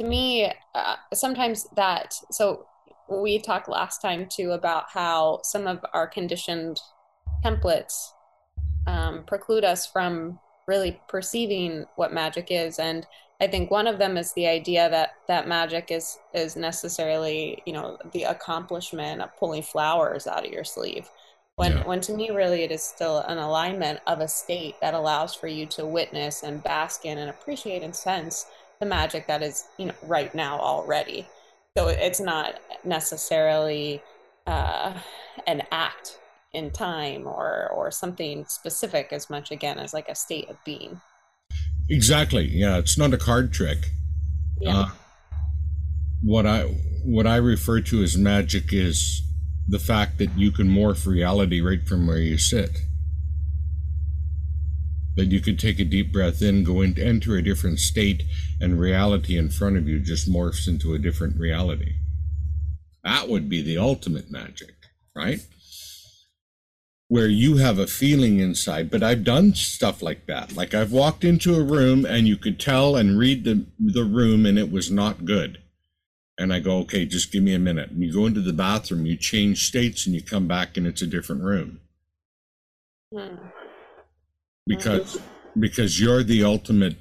to 0.00 0.06
me, 0.06 0.50
uh, 0.74 0.96
sometimes 1.12 1.66
that, 1.74 2.14
so 2.30 2.66
we 3.08 3.38
talked 3.40 3.68
last 3.68 4.00
time 4.00 4.28
too 4.30 4.52
about 4.52 4.84
how 4.90 5.40
some 5.42 5.66
of 5.66 5.84
our 5.92 6.06
conditioned 6.06 6.80
templates 7.44 8.10
um, 8.86 9.24
preclude 9.26 9.64
us 9.64 9.86
from 9.86 10.38
really 10.66 11.00
perceiving 11.08 11.84
what 11.96 12.12
magic 12.12 12.48
is 12.50 12.78
and 12.78 13.06
i 13.40 13.46
think 13.46 13.70
one 13.70 13.86
of 13.86 13.98
them 13.98 14.16
is 14.16 14.32
the 14.32 14.46
idea 14.46 14.88
that 14.90 15.14
that 15.26 15.48
magic 15.48 15.90
is 15.90 16.18
is 16.34 16.56
necessarily 16.56 17.62
you 17.66 17.72
know 17.72 17.98
the 18.12 18.24
accomplishment 18.24 19.20
of 19.20 19.36
pulling 19.38 19.62
flowers 19.62 20.26
out 20.26 20.46
of 20.46 20.52
your 20.52 20.64
sleeve 20.64 21.08
when 21.56 21.72
yeah. 21.72 21.86
when 21.86 22.00
to 22.00 22.12
me 22.12 22.30
really 22.30 22.62
it 22.62 22.70
is 22.70 22.82
still 22.82 23.18
an 23.20 23.38
alignment 23.38 24.00
of 24.06 24.20
a 24.20 24.28
state 24.28 24.74
that 24.80 24.94
allows 24.94 25.34
for 25.34 25.48
you 25.48 25.66
to 25.66 25.86
witness 25.86 26.42
and 26.42 26.62
bask 26.62 27.04
in 27.04 27.18
and 27.18 27.30
appreciate 27.30 27.82
and 27.82 27.94
sense 27.94 28.46
the 28.80 28.86
magic 28.86 29.26
that 29.26 29.42
is 29.42 29.64
you 29.78 29.86
know 29.86 29.94
right 30.04 30.34
now 30.34 30.58
already 30.58 31.26
so 31.76 31.88
it's 31.88 32.20
not 32.20 32.58
necessarily 32.84 34.02
uh, 34.48 34.98
an 35.46 35.62
act 35.70 36.18
in 36.52 36.70
time 36.70 37.26
or 37.26 37.68
or 37.68 37.90
something 37.90 38.44
specific 38.46 39.08
as 39.12 39.28
much 39.28 39.50
again 39.50 39.78
as 39.78 39.92
like 39.92 40.08
a 40.08 40.14
state 40.14 40.48
of 40.48 40.56
being. 40.64 41.00
Exactly. 41.88 42.46
Yeah, 42.46 42.78
it's 42.78 42.98
not 42.98 43.14
a 43.14 43.18
card 43.18 43.52
trick. 43.52 43.90
Yeah. 44.60 44.78
Uh, 44.78 44.88
what 46.22 46.46
I 46.46 46.62
what 47.04 47.26
I 47.26 47.36
refer 47.36 47.80
to 47.80 48.02
as 48.02 48.16
magic 48.16 48.72
is 48.72 49.22
the 49.68 49.78
fact 49.78 50.18
that 50.18 50.36
you 50.36 50.50
can 50.50 50.68
morph 50.68 51.06
reality 51.06 51.60
right 51.60 51.86
from 51.86 52.06
where 52.06 52.18
you 52.18 52.38
sit 52.38 52.70
that 55.18 55.32
you 55.32 55.40
could 55.40 55.58
take 55.58 55.80
a 55.80 55.84
deep 55.84 56.12
breath 56.12 56.40
in, 56.40 56.62
go 56.62 56.80
into 56.80 57.04
enter 57.04 57.36
a 57.36 57.42
different 57.42 57.80
state, 57.80 58.22
and 58.60 58.78
reality 58.78 59.36
in 59.36 59.50
front 59.50 59.76
of 59.76 59.88
you 59.88 59.98
just 59.98 60.30
morphs 60.30 60.68
into 60.68 60.94
a 60.94 60.98
different 60.98 61.36
reality. 61.36 61.94
That 63.02 63.28
would 63.28 63.48
be 63.48 63.60
the 63.60 63.78
ultimate 63.78 64.30
magic, 64.30 64.74
right? 65.16 65.40
Where 67.08 67.28
you 67.28 67.56
have 67.56 67.78
a 67.78 67.86
feeling 67.86 68.38
inside, 68.38 68.90
but 68.90 69.02
I've 69.02 69.24
done 69.24 69.54
stuff 69.54 70.02
like 70.02 70.26
that. 70.26 70.54
Like 70.54 70.74
I've 70.74 70.92
walked 70.92 71.24
into 71.24 71.54
a 71.54 71.62
room 71.62 72.04
and 72.04 72.28
you 72.28 72.36
could 72.36 72.60
tell 72.60 72.96
and 72.96 73.18
read 73.18 73.44
the, 73.44 73.64
the 73.78 74.04
room 74.04 74.44
and 74.44 74.58
it 74.58 74.70
was 74.70 74.90
not 74.90 75.24
good. 75.24 75.62
And 76.36 76.52
I 76.52 76.60
go, 76.60 76.78
okay, 76.80 77.06
just 77.06 77.32
give 77.32 77.42
me 77.42 77.54
a 77.54 77.58
minute. 77.58 77.90
And 77.90 78.02
you 78.02 78.12
go 78.12 78.26
into 78.26 78.42
the 78.42 78.52
bathroom, 78.52 79.06
you 79.06 79.16
change 79.16 79.66
states 79.66 80.06
and 80.06 80.14
you 80.14 80.22
come 80.22 80.46
back 80.46 80.76
and 80.76 80.86
it's 80.86 81.02
a 81.02 81.06
different 81.06 81.42
room. 81.42 81.80
Hmm 83.12 83.36
because 84.68 85.18
because 85.58 85.98
you're 85.98 86.22
the 86.22 86.44
ultimate 86.44 86.96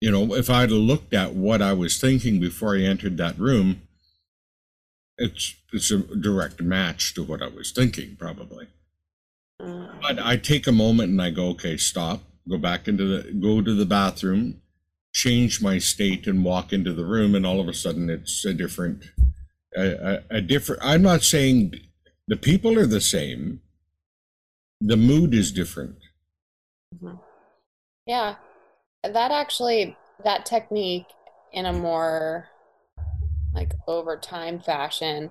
you 0.00 0.10
know 0.10 0.34
if 0.34 0.50
i'd 0.50 0.70
have 0.70 0.78
looked 0.78 1.12
at 1.14 1.34
what 1.34 1.62
i 1.62 1.72
was 1.72 2.00
thinking 2.00 2.40
before 2.40 2.74
i 2.74 2.80
entered 2.80 3.18
that 3.18 3.38
room 3.38 3.82
it's 5.18 5.54
it's 5.72 5.90
a 5.90 5.98
direct 5.98 6.60
match 6.60 7.14
to 7.14 7.22
what 7.22 7.42
i 7.42 7.48
was 7.48 7.70
thinking 7.72 8.16
probably 8.18 8.66
mm. 9.60 10.00
but 10.00 10.18
i 10.18 10.36
take 10.36 10.66
a 10.66 10.72
moment 10.72 11.10
and 11.10 11.22
i 11.22 11.30
go 11.30 11.48
okay 11.48 11.76
stop 11.76 12.20
go 12.48 12.58
back 12.58 12.86
into 12.88 13.04
the 13.04 13.32
go 13.32 13.62
to 13.62 13.74
the 13.74 13.86
bathroom 13.86 14.60
change 15.14 15.62
my 15.62 15.78
state 15.78 16.26
and 16.26 16.44
walk 16.44 16.72
into 16.72 16.92
the 16.92 17.04
room 17.04 17.34
and 17.34 17.46
all 17.46 17.60
of 17.60 17.68
a 17.68 17.74
sudden 17.74 18.10
it's 18.10 18.44
a 18.44 18.52
different 18.52 19.04
a, 19.76 20.22
a, 20.30 20.36
a 20.36 20.40
different 20.40 20.82
i'm 20.84 21.02
not 21.02 21.22
saying 21.22 21.74
the 22.28 22.36
people 22.36 22.78
are 22.78 22.86
the 22.86 23.00
same 23.00 23.60
the 24.80 24.96
mood 24.96 25.34
is 25.34 25.52
different. 25.52 25.96
Mm-hmm. 26.94 27.16
Yeah, 28.06 28.36
that 29.02 29.30
actually 29.30 29.96
that 30.24 30.46
technique 30.46 31.06
in 31.52 31.66
a 31.66 31.72
more 31.72 32.48
like 33.56 33.72
over 33.88 34.16
time 34.16 34.60
fashion 34.60 35.30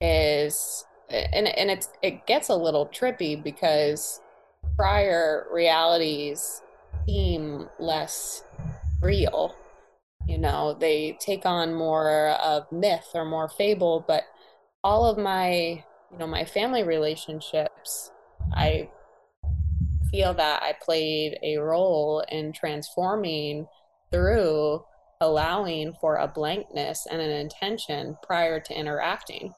is 0.00 0.84
and 1.08 1.48
and 1.48 1.70
it's 1.70 1.88
it 2.02 2.26
gets 2.26 2.50
a 2.50 2.54
little 2.54 2.86
trippy 2.86 3.42
because 3.42 4.20
prior 4.76 5.46
realities 5.52 6.62
seem 7.06 7.68
less 7.78 8.44
real. 9.00 9.56
You 10.26 10.38
know, 10.38 10.76
they 10.78 11.16
take 11.20 11.44
on 11.44 11.74
more 11.74 12.30
of 12.42 12.70
myth 12.70 13.08
or 13.14 13.24
more 13.24 13.48
fable, 13.48 14.04
but 14.06 14.22
all 14.84 15.04
of 15.04 15.18
my, 15.18 15.84
you 16.12 16.18
know, 16.18 16.28
my 16.28 16.44
family 16.44 16.84
relationships, 16.84 18.12
I 18.54 18.88
feel 20.12 20.32
that 20.34 20.62
I 20.62 20.74
played 20.80 21.38
a 21.42 21.56
role 21.56 22.24
in 22.28 22.52
transforming 22.52 23.66
through 24.12 24.84
allowing 25.22 25.94
for 26.00 26.16
a 26.16 26.28
blankness 26.28 27.06
and 27.10 27.22
an 27.22 27.30
intention 27.30 28.18
prior 28.22 28.60
to 28.60 28.78
interacting. 28.78 29.54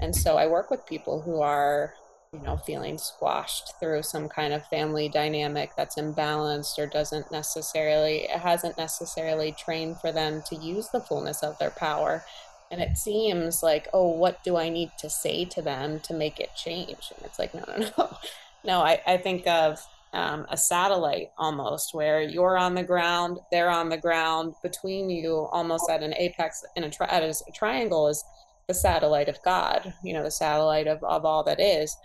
And 0.00 0.14
so 0.14 0.36
I 0.36 0.46
work 0.46 0.70
with 0.70 0.86
people 0.86 1.20
who 1.20 1.40
are 1.40 1.94
you 2.32 2.40
know, 2.40 2.56
feeling 2.56 2.96
squashed 2.96 3.78
through 3.78 4.02
some 4.02 4.28
kind 4.28 4.54
of 4.54 4.66
family 4.68 5.08
dynamic 5.08 5.72
that's 5.76 5.96
imbalanced 5.96 6.78
or 6.78 6.86
doesn't 6.86 7.30
necessarily, 7.30 8.20
it 8.22 8.30
hasn't 8.30 8.78
necessarily 8.78 9.52
trained 9.52 10.00
for 10.00 10.12
them 10.12 10.42
to 10.46 10.56
use 10.56 10.88
the 10.88 11.00
fullness 11.00 11.42
of 11.42 11.58
their 11.58 11.70
power. 11.70 12.24
And 12.70 12.80
it 12.80 12.96
seems 12.96 13.62
like, 13.62 13.88
oh, 13.92 14.08
what 14.08 14.42
do 14.44 14.56
I 14.56 14.70
need 14.70 14.92
to 15.00 15.10
say 15.10 15.44
to 15.46 15.60
them 15.60 16.00
to 16.00 16.14
make 16.14 16.40
it 16.40 16.56
change? 16.56 17.12
And 17.14 17.26
it's 17.26 17.38
like, 17.38 17.52
no, 17.52 17.64
no, 17.68 17.90
no. 17.98 18.16
No, 18.64 18.78
I, 18.78 19.00
I 19.08 19.16
think 19.16 19.44
of 19.48 19.84
um, 20.12 20.46
a 20.50 20.56
satellite 20.56 21.28
almost 21.38 21.94
where 21.94 22.20
you're 22.20 22.58
on 22.58 22.74
the 22.74 22.82
ground, 22.82 23.38
they're 23.50 23.70
on 23.70 23.88
the 23.88 23.96
ground, 23.96 24.54
between 24.62 25.08
you, 25.08 25.48
almost 25.52 25.88
at 25.90 26.02
an 26.02 26.14
apex 26.14 26.62
in 26.76 26.84
a, 26.84 26.90
tri- 26.90 27.06
at 27.06 27.22
a 27.22 27.34
triangle 27.54 28.08
is 28.08 28.22
the 28.68 28.74
satellite 28.74 29.28
of 29.28 29.42
God, 29.42 29.92
you 30.04 30.12
know, 30.12 30.22
the 30.22 30.30
satellite 30.30 30.86
of, 30.86 31.02
of 31.02 31.24
all 31.24 31.42
that 31.44 31.60
is. 31.60 31.96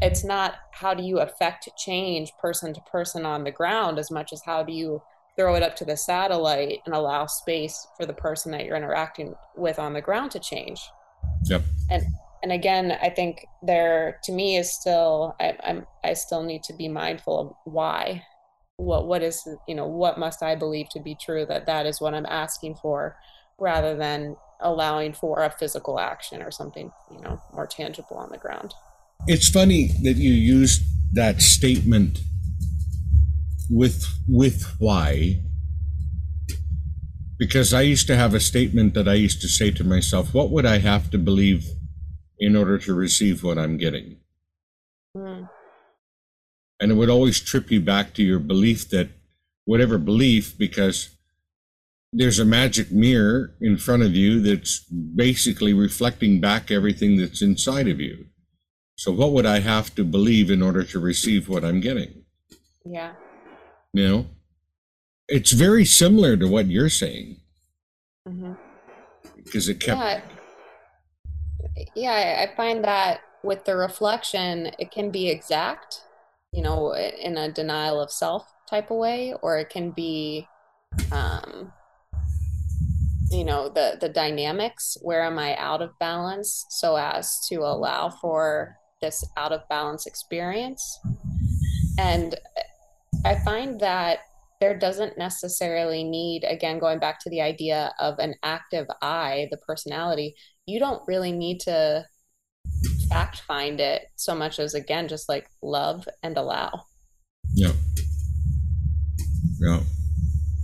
It's 0.00 0.24
not 0.24 0.54
how 0.72 0.94
do 0.94 1.02
you 1.02 1.18
affect 1.18 1.68
change 1.76 2.30
person 2.40 2.72
to 2.74 2.80
person 2.82 3.26
on 3.26 3.42
the 3.42 3.50
ground 3.50 3.98
as 3.98 4.10
much 4.10 4.32
as 4.32 4.42
how 4.44 4.62
do 4.62 4.72
you 4.72 5.02
throw 5.36 5.54
it 5.54 5.62
up 5.62 5.76
to 5.76 5.84
the 5.84 5.96
satellite 5.96 6.78
and 6.86 6.94
allow 6.94 7.26
space 7.26 7.86
for 7.96 8.06
the 8.06 8.12
person 8.12 8.52
that 8.52 8.64
you're 8.64 8.76
interacting 8.76 9.34
with 9.56 9.78
on 9.78 9.92
the 9.92 10.00
ground 10.00 10.30
to 10.32 10.40
change. 10.40 10.80
Yep. 11.44 11.62
And 11.90 12.04
and 12.42 12.52
again 12.52 12.96
i 13.02 13.08
think 13.08 13.46
there 13.62 14.18
to 14.22 14.32
me 14.32 14.56
is 14.56 14.72
still 14.72 15.34
I, 15.40 15.56
i'm 15.64 15.86
i 16.04 16.14
still 16.14 16.42
need 16.42 16.62
to 16.64 16.72
be 16.72 16.88
mindful 16.88 17.40
of 17.40 17.72
why. 17.72 18.24
What 18.76 19.08
what 19.08 19.22
is 19.22 19.46
you 19.66 19.74
know 19.74 19.86
what 19.86 20.18
must 20.18 20.42
i 20.42 20.54
believe 20.54 20.88
to 20.90 21.00
be 21.00 21.16
true 21.20 21.44
that 21.46 21.66
that 21.66 21.84
is 21.84 22.00
what 22.00 22.14
i'm 22.14 22.26
asking 22.26 22.76
for 22.76 23.16
rather 23.58 23.96
than 23.96 24.36
allowing 24.60 25.12
for 25.12 25.42
a 25.42 25.50
physical 25.50 25.98
action 25.98 26.42
or 26.42 26.50
something 26.50 26.92
you 27.10 27.20
know 27.20 27.40
more 27.52 27.66
tangible 27.66 28.16
on 28.16 28.30
the 28.30 28.38
ground. 28.38 28.74
It's 29.26 29.48
funny 29.48 29.88
that 30.02 30.14
you 30.14 30.32
used 30.32 30.82
that 31.12 31.42
statement 31.42 32.20
with 33.70 34.06
with 34.28 34.74
why. 34.78 35.42
Because 37.38 37.72
I 37.72 37.82
used 37.82 38.08
to 38.08 38.16
have 38.16 38.34
a 38.34 38.40
statement 38.40 38.94
that 38.94 39.06
I 39.06 39.14
used 39.14 39.40
to 39.42 39.48
say 39.48 39.70
to 39.70 39.84
myself, 39.84 40.34
what 40.34 40.50
would 40.50 40.66
I 40.66 40.78
have 40.78 41.08
to 41.12 41.18
believe 41.18 41.68
in 42.38 42.56
order 42.56 42.78
to 42.78 42.94
receive 42.94 43.42
what 43.42 43.58
I'm 43.58 43.76
getting? 43.76 44.16
Mm. 45.16 45.48
And 46.80 46.92
it 46.92 46.94
would 46.94 47.10
always 47.10 47.40
trip 47.40 47.70
you 47.70 47.80
back 47.80 48.14
to 48.14 48.22
your 48.22 48.38
belief 48.38 48.88
that 48.90 49.10
whatever 49.64 49.98
belief, 49.98 50.56
because 50.56 51.10
there's 52.12 52.38
a 52.38 52.44
magic 52.44 52.90
mirror 52.90 53.54
in 53.60 53.76
front 53.76 54.02
of 54.02 54.14
you 54.14 54.40
that's 54.40 54.80
basically 54.80 55.74
reflecting 55.74 56.40
back 56.40 56.70
everything 56.70 57.16
that's 57.16 57.42
inside 57.42 57.88
of 57.88 58.00
you. 58.00 58.26
So 58.96 59.12
what 59.12 59.32
would 59.32 59.46
I 59.46 59.60
have 59.60 59.94
to 59.96 60.04
believe 60.04 60.50
in 60.50 60.62
order 60.62 60.82
to 60.84 60.98
receive 60.98 61.48
what 61.48 61.64
I'm 61.64 61.80
getting? 61.80 62.24
Yeah. 62.84 63.12
You 63.92 64.08
know, 64.08 64.26
it's 65.28 65.52
very 65.52 65.84
similar 65.84 66.36
to 66.36 66.48
what 66.48 66.66
you're 66.66 66.88
saying. 66.88 67.36
Mm-hmm. 68.26 68.52
Because 69.36 69.68
it 69.68 69.80
kept. 69.80 70.00
Yeah. 70.00 70.20
Yeah, 71.94 72.46
I 72.48 72.56
find 72.56 72.84
that 72.84 73.20
with 73.42 73.64
the 73.64 73.76
reflection, 73.76 74.70
it 74.78 74.90
can 74.90 75.10
be 75.10 75.28
exact, 75.28 76.02
you 76.52 76.62
know, 76.62 76.94
in 76.94 77.36
a 77.36 77.52
denial 77.52 78.00
of 78.00 78.10
self 78.10 78.46
type 78.68 78.90
of 78.90 78.98
way, 78.98 79.34
or 79.42 79.58
it 79.58 79.70
can 79.70 79.90
be, 79.90 80.46
um, 81.12 81.72
you 83.30 83.44
know, 83.44 83.68
the 83.68 83.98
the 84.00 84.08
dynamics. 84.08 84.96
Where 85.02 85.22
am 85.22 85.38
I 85.38 85.56
out 85.56 85.82
of 85.82 85.98
balance, 85.98 86.66
so 86.70 86.96
as 86.96 87.38
to 87.48 87.56
allow 87.56 88.10
for 88.10 88.76
this 89.00 89.24
out 89.36 89.52
of 89.52 89.68
balance 89.68 90.06
experience. 90.06 91.00
And 91.98 92.34
I 93.24 93.36
find 93.44 93.80
that 93.80 94.20
there 94.60 94.76
doesn't 94.76 95.18
necessarily 95.18 96.02
need, 96.02 96.44
again, 96.44 96.78
going 96.78 96.98
back 96.98 97.20
to 97.20 97.30
the 97.30 97.40
idea 97.40 97.92
of 98.00 98.18
an 98.18 98.34
active 98.42 98.86
I, 99.00 99.48
the 99.50 99.56
personality, 99.58 100.34
you 100.68 100.78
don't 100.78 101.02
really 101.08 101.32
need 101.32 101.60
to 101.60 102.04
fact 103.08 103.40
find 103.40 103.80
it 103.80 104.08
so 104.16 104.34
much 104.34 104.58
as, 104.58 104.74
again, 104.74 105.08
just 105.08 105.28
like 105.28 105.48
love 105.62 106.06
and 106.22 106.36
allow. 106.36 106.82
Yeah. 107.54 107.72
Yeah. 109.58 109.80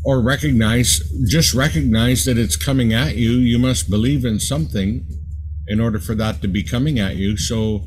Or 0.04 0.20
recognize, 0.20 1.00
just 1.26 1.54
recognize 1.54 2.26
that 2.26 2.36
it's 2.36 2.56
coming 2.56 2.92
at 2.92 3.16
you. 3.16 3.30
You 3.32 3.58
must 3.58 3.88
believe 3.88 4.26
in 4.26 4.38
something 4.38 5.06
in 5.66 5.80
order 5.80 5.98
for 5.98 6.14
that 6.16 6.42
to 6.42 6.48
be 6.48 6.62
coming 6.62 6.98
at 7.00 7.16
you. 7.16 7.38
So, 7.38 7.86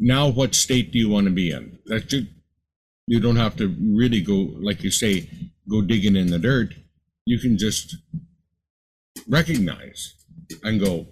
now 0.00 0.26
what 0.26 0.56
state 0.56 0.90
do 0.90 0.98
you 0.98 1.08
want 1.08 1.26
to 1.26 1.32
be 1.32 1.52
in? 1.52 1.78
That 1.86 2.12
you, 2.12 2.26
you 3.06 3.20
don't 3.20 3.36
have 3.36 3.54
to 3.58 3.68
really 3.80 4.20
go, 4.20 4.50
like 4.60 4.82
you 4.82 4.90
say, 4.90 5.30
go 5.70 5.80
digging 5.80 6.16
in 6.16 6.26
the 6.26 6.40
dirt. 6.40 6.74
You 7.24 7.38
can 7.38 7.56
just 7.56 7.94
recognize 9.28 10.14
and 10.64 10.80
go 10.80 11.06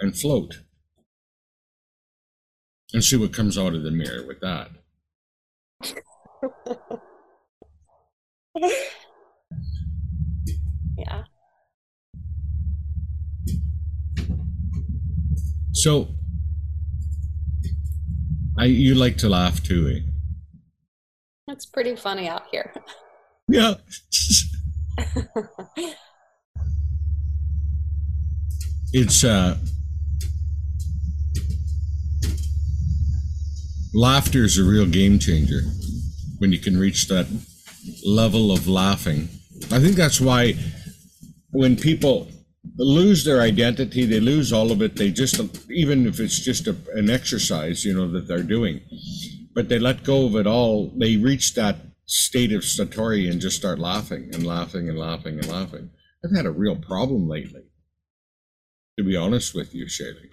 and 0.00 0.16
float 0.16 0.60
and 2.92 3.04
see 3.04 3.16
what 3.16 3.32
comes 3.32 3.56
out 3.56 3.74
of 3.74 3.82
the 3.82 3.90
mirror 3.90 4.26
with 4.26 4.40
that. 4.40 4.70
yeah. 10.98 11.24
So 15.72 16.08
I 18.58 18.64
you 18.66 18.94
like 18.94 19.16
to 19.18 19.28
laugh 19.28 19.62
too, 19.62 19.88
eh? 19.88 20.00
It's 21.48 21.66
pretty 21.66 21.96
funny 21.96 22.28
out 22.28 22.44
here. 22.50 22.72
Yeah. 23.48 23.74
it's 28.92 29.24
uh 29.24 29.56
laughter 33.94 34.44
is 34.44 34.58
a 34.58 34.64
real 34.64 34.86
game 34.86 35.18
changer 35.18 35.62
when 36.38 36.52
you 36.52 36.58
can 36.58 36.78
reach 36.78 37.08
that 37.08 37.26
level 38.04 38.52
of 38.52 38.68
laughing. 38.68 39.28
I 39.70 39.78
think 39.78 39.96
that's 39.96 40.20
why 40.20 40.54
when 41.50 41.76
people 41.76 42.28
lose 42.76 43.24
their 43.24 43.40
identity 43.40 44.04
they 44.04 44.20
lose 44.20 44.52
all 44.52 44.70
of 44.70 44.82
it 44.82 44.96
they 44.96 45.10
just 45.10 45.40
even 45.70 46.06
if 46.06 46.20
it's 46.20 46.38
just 46.38 46.66
a, 46.66 46.76
an 46.94 47.08
exercise 47.08 47.84
you 47.84 47.94
know 47.94 48.06
that 48.06 48.28
they're 48.28 48.42
doing 48.42 48.80
but 49.54 49.68
they 49.68 49.78
let 49.78 50.04
go 50.04 50.26
of 50.26 50.36
it 50.36 50.46
all 50.46 50.92
they 50.96 51.16
reach 51.16 51.54
that 51.54 51.76
state 52.04 52.52
of 52.52 52.60
satori 52.60 53.30
and 53.30 53.40
just 53.40 53.56
start 53.56 53.78
laughing 53.78 54.28
and 54.34 54.46
laughing 54.46 54.90
and 54.90 54.98
laughing 54.98 55.38
and 55.38 55.48
laughing 55.48 55.90
i've 56.22 56.36
had 56.36 56.46
a 56.46 56.50
real 56.50 56.76
problem 56.76 57.26
lately 57.26 57.62
to 58.98 59.04
be 59.04 59.16
honest 59.16 59.54
with 59.54 59.74
you 59.74 59.86
Shaylee. 59.86 60.30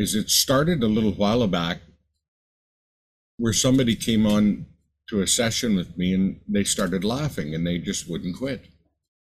Is 0.00 0.14
it 0.14 0.30
started 0.30 0.82
a 0.82 0.88
little 0.88 1.12
while 1.12 1.46
back 1.46 1.78
where 3.36 3.52
somebody 3.52 3.94
came 3.94 4.26
on 4.26 4.66
to 5.08 5.20
a 5.20 5.26
session 5.26 5.76
with 5.76 5.96
me 5.96 6.14
and 6.14 6.40
they 6.48 6.64
started 6.64 7.04
laughing 7.04 7.54
and 7.54 7.66
they 7.66 7.78
just 7.78 8.08
wouldn't 8.08 8.36
quit 8.36 8.66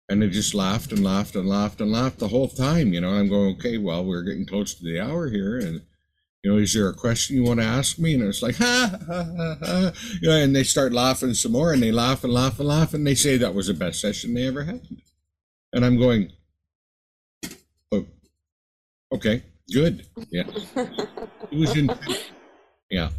and 0.09 0.21
they 0.21 0.29
just 0.29 0.55
laughed 0.55 0.93
and 0.93 1.03
laughed 1.03 1.35
and 1.37 1.49
laughed 1.49 1.81
and 1.81 1.91
laughed 1.91 2.19
the 2.19 2.29
whole 2.29 2.49
time, 2.49 2.93
you 2.93 3.01
know. 3.01 3.11
I'm 3.11 3.29
going, 3.29 3.55
okay, 3.57 3.79
well, 3.79 4.05
we're 4.05 4.23
getting 4.23 4.47
close 4.47 4.75
to 4.75 4.85
the 4.85 5.01
hour 5.01 5.29
here, 5.29 5.59
and 5.59 5.81
you 6.43 6.51
know, 6.51 6.59
is 6.59 6.75
there 6.75 6.89
a 6.89 6.95
question 6.95 7.37
you 7.37 7.45
want 7.45 7.61
to 7.61 7.67
ask 7.67 7.99
me? 7.99 8.15
And 8.15 8.25
it's 8.25 8.43
like, 8.43 8.57
ha, 8.57 8.99
ha, 9.07 9.25
ha, 9.37 9.57
ha. 9.61 9.93
You 10.21 10.29
know, 10.29 10.37
and 10.37 10.55
they 10.55 10.65
start 10.65 10.93
laughing 10.93 11.35
some 11.35 11.53
more, 11.53 11.73
and 11.73 11.83
they 11.83 11.93
laugh 11.93 12.25
and 12.25 12.33
laugh 12.33 12.59
and 12.59 12.69
laugh, 12.69 12.95
and 12.95 13.07
they 13.07 13.15
say 13.15 13.37
that 13.39 13.55
was 13.55 13.69
the 13.69 13.75
best 13.75 14.01
session 14.01 14.35
they 14.35 14.47
ever 14.47 14.65
had. 14.65 14.83
And 15.73 15.85
I'm 15.85 15.99
going, 15.99 16.33
oh, 17.93 18.07
okay, 19.15 19.43
good, 19.73 20.07
yeah. 20.31 20.45
it 20.47 21.59
was 21.59 21.77
in, 21.77 21.91
yeah, 22.91 23.11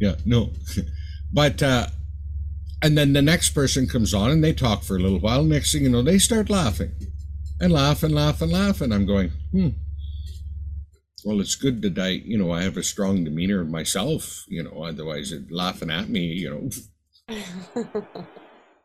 yeah, 0.00 0.14
no, 0.24 0.50
but 1.32 1.62
uh, 1.62 1.86
and 2.82 2.98
then 2.98 3.12
the 3.12 3.22
next 3.22 3.50
person 3.50 3.86
comes 3.86 4.12
on 4.12 4.30
and 4.30 4.42
they 4.42 4.52
talk 4.52 4.82
for 4.82 4.96
a 4.96 5.00
little 5.00 5.20
while. 5.20 5.44
Next 5.44 5.72
thing 5.72 5.84
you 5.84 5.88
know, 5.88 6.02
they 6.02 6.18
start 6.18 6.50
laughing 6.50 6.90
and 7.60 7.72
laugh 7.72 8.02
and 8.02 8.12
laugh 8.12 8.42
and 8.42 8.50
laugh. 8.50 8.80
And 8.80 8.92
I'm 8.92 9.06
going, 9.06 9.30
hmm. 9.52 9.68
well, 11.24 11.40
it's 11.40 11.54
good 11.54 11.80
that 11.82 11.96
I, 11.96 12.08
you 12.08 12.36
know, 12.36 12.50
I 12.50 12.62
have 12.62 12.76
a 12.76 12.82
strong 12.82 13.22
demeanor 13.22 13.64
myself, 13.64 14.44
you 14.48 14.64
know, 14.64 14.82
otherwise 14.82 15.30
it 15.30 15.52
laughing 15.52 15.90
at 15.90 16.08
me, 16.08 16.22
you 16.22 16.50
know. 16.50 17.36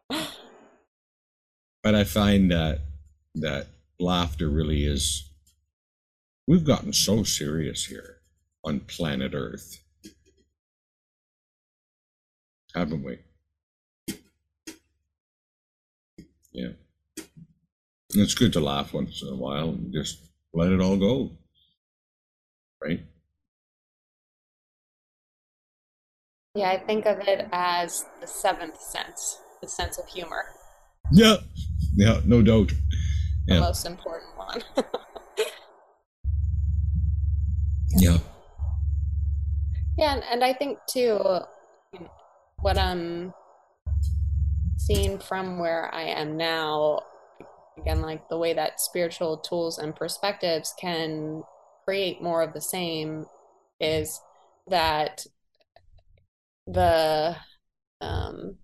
but 1.84 1.96
I 1.96 2.04
find 2.04 2.52
that 2.52 2.82
that 3.34 3.68
laughter 4.00 4.48
really 4.48 4.86
is 4.86 5.27
we've 6.48 6.64
gotten 6.64 6.94
so 6.94 7.24
serious 7.24 7.86
here 7.86 8.18
on 8.64 8.80
planet 8.82 9.34
Earth. 9.36 9.80
Haven't 12.74 13.04
we? 13.04 13.20
Yeah. 16.52 16.70
It's 18.14 18.34
good 18.34 18.54
to 18.54 18.60
laugh 18.60 18.94
once 18.94 19.22
in 19.22 19.28
a 19.30 19.36
while 19.36 19.70
and 19.70 19.94
just 19.94 20.20
let 20.54 20.72
it 20.72 20.82
all 20.82 20.98
go. 20.98 21.32
Right? 22.82 23.02
Yeah, 26.56 26.72
I 26.72 26.80
think 26.80 27.06
of 27.06 27.20
it 27.20 27.48
as 27.52 28.06
the 28.22 28.28
seventh 28.28 28.82
sense, 28.82 29.40
the 29.62 29.68
sense 29.68 30.00
of 30.00 30.08
humor. 30.08 30.46
Yeah. 31.12 31.38
Yeah, 31.96 32.22
no 32.26 32.42
doubt. 32.42 32.72
The 33.48 33.60
most 33.60 33.86
important 33.86 34.38
one. 34.38 34.64
yeah. 37.90 38.18
Yeah, 39.98 40.14
and, 40.14 40.24
and 40.32 40.44
I 40.44 40.54
think 40.54 40.78
too, 40.88 41.20
what 42.62 42.78
I'm 42.78 43.34
seeing 44.78 45.20
from 45.20 45.60
where 45.60 45.94
I 45.94 46.04
am 46.04 46.38
now, 46.38 47.02
again, 47.78 48.02
like 48.02 48.30
the 48.30 48.38
way 48.38 48.54
that 48.54 48.80
spiritual 48.80 49.38
tools 49.38 49.80
and 49.80 49.96
perspectives 49.96 50.74
can 50.80 51.44
create 51.86 52.22
more 52.22 52.42
of 52.42 52.54
the 52.54 52.62
same 52.62 53.26
is 53.80 54.22
that 54.68 55.26
the 56.68 57.36
um, 58.02 58.58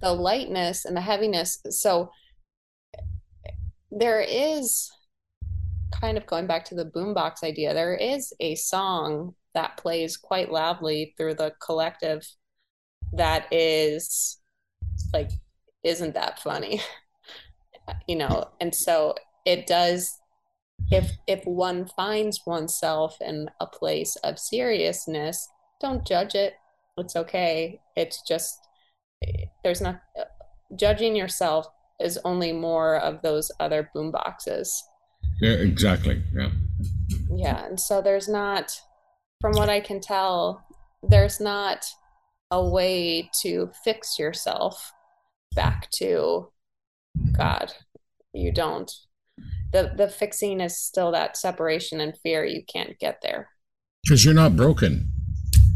the 0.00 0.12
lightness 0.12 0.84
and 0.84 0.96
the 0.96 1.00
heaviness. 1.00 1.58
So 1.70 2.10
there 3.90 4.20
is 4.20 4.90
kind 6.00 6.16
of 6.16 6.26
going 6.26 6.46
back 6.46 6.64
to 6.66 6.74
the 6.74 6.84
boombox 6.84 7.42
idea. 7.42 7.74
There 7.74 7.94
is 7.94 8.32
a 8.40 8.54
song 8.54 9.34
that 9.54 9.76
plays 9.76 10.16
quite 10.16 10.50
loudly 10.50 11.14
through 11.16 11.34
the 11.34 11.54
collective 11.60 12.26
that 13.12 13.46
is 13.52 14.38
like 15.12 15.30
isn't 15.84 16.14
that 16.14 16.40
funny 16.40 16.80
you 18.08 18.16
know? 18.16 18.48
And 18.60 18.74
so 18.74 19.14
it 19.44 19.66
does 19.66 20.18
if 20.90 21.12
if 21.26 21.44
one 21.44 21.86
finds 21.96 22.40
oneself 22.46 23.16
in 23.20 23.48
a 23.60 23.66
place 23.66 24.16
of 24.16 24.38
seriousness 24.38 25.48
don't 25.80 26.06
judge 26.06 26.34
it. 26.34 26.54
It's 26.96 27.16
okay. 27.16 27.80
It's 27.96 28.22
just 28.22 28.58
there's 29.62 29.80
not 29.80 30.00
judging 30.76 31.16
yourself 31.16 31.66
is 32.00 32.18
only 32.24 32.52
more 32.52 32.96
of 32.96 33.22
those 33.22 33.50
other 33.60 33.90
boom 33.94 34.10
boxes 34.10 34.82
yeah 35.40 35.52
exactly 35.52 36.22
yeah 36.34 36.50
yeah 37.30 37.66
and 37.66 37.78
so 37.78 38.00
there's 38.00 38.28
not 38.28 38.80
from 39.40 39.52
what 39.52 39.68
i 39.68 39.80
can 39.80 40.00
tell 40.00 40.64
there's 41.02 41.40
not 41.40 41.86
a 42.50 42.64
way 42.64 43.30
to 43.42 43.70
fix 43.84 44.18
yourself 44.18 44.92
back 45.54 45.90
to 45.92 46.48
God. 47.36 47.72
You 48.32 48.52
don't. 48.52 48.90
The 49.72 49.92
the 49.96 50.08
fixing 50.08 50.60
is 50.60 50.76
still 50.78 51.12
that 51.12 51.36
separation 51.36 52.00
and 52.00 52.16
fear. 52.18 52.44
You 52.44 52.62
can't 52.72 52.98
get 52.98 53.20
there. 53.22 53.48
Because 54.02 54.24
you're 54.24 54.34
not 54.34 54.56
broken. 54.56 55.10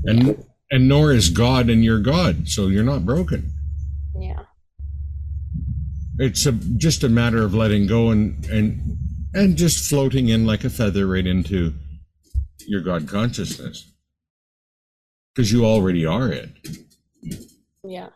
And 0.04 0.26
yeah. 0.26 0.32
and 0.70 0.88
nor 0.88 1.12
is 1.12 1.30
God 1.30 1.68
and 1.68 1.84
you're 1.84 2.00
God. 2.00 2.48
So 2.48 2.68
you're 2.68 2.84
not 2.84 3.04
broken. 3.04 3.52
Yeah. 4.18 4.42
It's 6.20 6.46
a, 6.46 6.52
just 6.52 7.04
a 7.04 7.08
matter 7.08 7.42
of 7.42 7.54
letting 7.54 7.86
go 7.86 8.10
and 8.10 8.44
and 8.46 8.98
and 9.38 9.56
just 9.56 9.88
floating 9.88 10.30
in 10.30 10.44
like 10.44 10.64
a 10.64 10.70
feather 10.70 11.06
right 11.06 11.26
into 11.26 11.72
your 12.66 12.80
God 12.80 13.06
consciousness. 13.06 13.92
Because 15.32 15.52
you 15.52 15.64
already 15.64 16.04
are 16.04 16.32
it. 16.32 16.50
Yeah. 17.84 18.08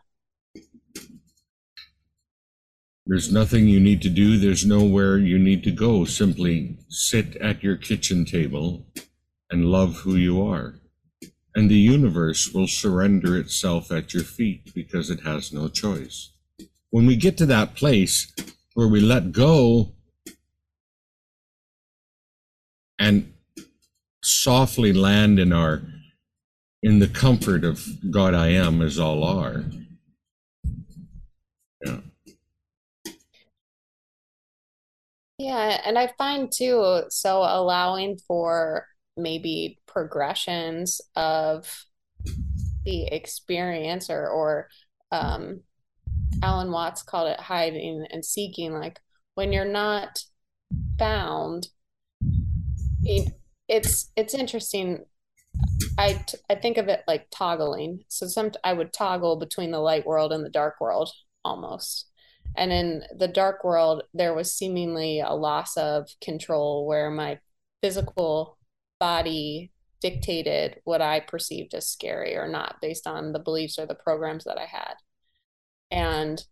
There's 3.06 3.32
nothing 3.32 3.68
you 3.68 3.78
need 3.78 4.02
to 4.02 4.08
do. 4.08 4.36
There's 4.36 4.66
nowhere 4.66 5.16
you 5.16 5.38
need 5.38 5.62
to 5.62 5.70
go. 5.70 6.04
Simply 6.04 6.78
sit 6.88 7.36
at 7.36 7.62
your 7.62 7.76
kitchen 7.76 8.24
table 8.24 8.84
and 9.48 9.66
love 9.66 9.98
who 9.98 10.16
you 10.16 10.44
are. 10.44 10.74
And 11.54 11.70
the 11.70 11.76
universe 11.76 12.52
will 12.52 12.66
surrender 12.66 13.36
itself 13.36 13.92
at 13.92 14.12
your 14.12 14.24
feet 14.24 14.74
because 14.74 15.08
it 15.08 15.20
has 15.20 15.52
no 15.52 15.68
choice. 15.68 16.32
When 16.90 17.06
we 17.06 17.14
get 17.14 17.36
to 17.38 17.46
that 17.46 17.76
place 17.76 18.32
where 18.74 18.88
we 18.88 19.00
let 19.00 19.30
go 19.30 19.92
and 23.02 23.32
softly 24.22 24.92
land 24.92 25.40
in 25.40 25.52
our 25.52 25.82
in 26.84 27.00
the 27.00 27.08
comfort 27.08 27.64
of 27.64 27.84
God 28.10 28.32
I 28.32 28.48
am 28.48 28.80
as 28.80 28.98
all 28.98 29.24
are. 29.24 29.64
Yeah. 31.84 31.98
Yeah, 35.38 35.80
and 35.84 35.98
I 35.98 36.12
find 36.16 36.50
too, 36.52 37.02
so 37.08 37.38
allowing 37.38 38.18
for 38.18 38.86
maybe 39.16 39.80
progressions 39.86 41.00
of 41.16 41.84
the 42.84 43.06
experience 43.06 44.10
or 44.10 44.28
or 44.28 44.68
um 45.10 45.60
Alan 46.40 46.70
Watts 46.70 47.02
called 47.02 47.28
it 47.28 47.40
hiding 47.40 48.06
and 48.10 48.24
seeking 48.24 48.72
like 48.72 49.00
when 49.34 49.52
you're 49.52 49.64
not 49.64 50.20
found 50.98 51.68
it's 53.68 54.10
it's 54.16 54.34
interesting. 54.34 55.04
I, 55.98 56.14
t- 56.26 56.38
I 56.48 56.54
think 56.54 56.78
of 56.78 56.88
it 56.88 57.02
like 57.06 57.26
toggling. 57.30 58.04
So 58.08 58.26
some 58.26 58.52
I 58.64 58.72
would 58.72 58.92
toggle 58.92 59.36
between 59.36 59.70
the 59.70 59.80
light 59.80 60.06
world 60.06 60.32
and 60.32 60.44
the 60.44 60.50
dark 60.50 60.80
world 60.80 61.10
almost. 61.44 62.10
And 62.56 62.72
in 62.72 63.02
the 63.16 63.28
dark 63.28 63.64
world, 63.64 64.02
there 64.14 64.34
was 64.34 64.52
seemingly 64.52 65.20
a 65.20 65.32
loss 65.32 65.76
of 65.76 66.08
control 66.22 66.86
where 66.86 67.10
my 67.10 67.38
physical 67.82 68.58
body 69.00 69.72
dictated 70.00 70.80
what 70.84 71.00
I 71.00 71.20
perceived 71.20 71.74
as 71.74 71.88
scary 71.88 72.36
or 72.36 72.48
not 72.48 72.76
based 72.82 73.06
on 73.06 73.32
the 73.32 73.38
beliefs 73.38 73.78
or 73.78 73.86
the 73.86 73.94
programs 73.94 74.44
that 74.44 74.58
I 74.58 74.66
had. 74.66 74.94
And 75.90 76.44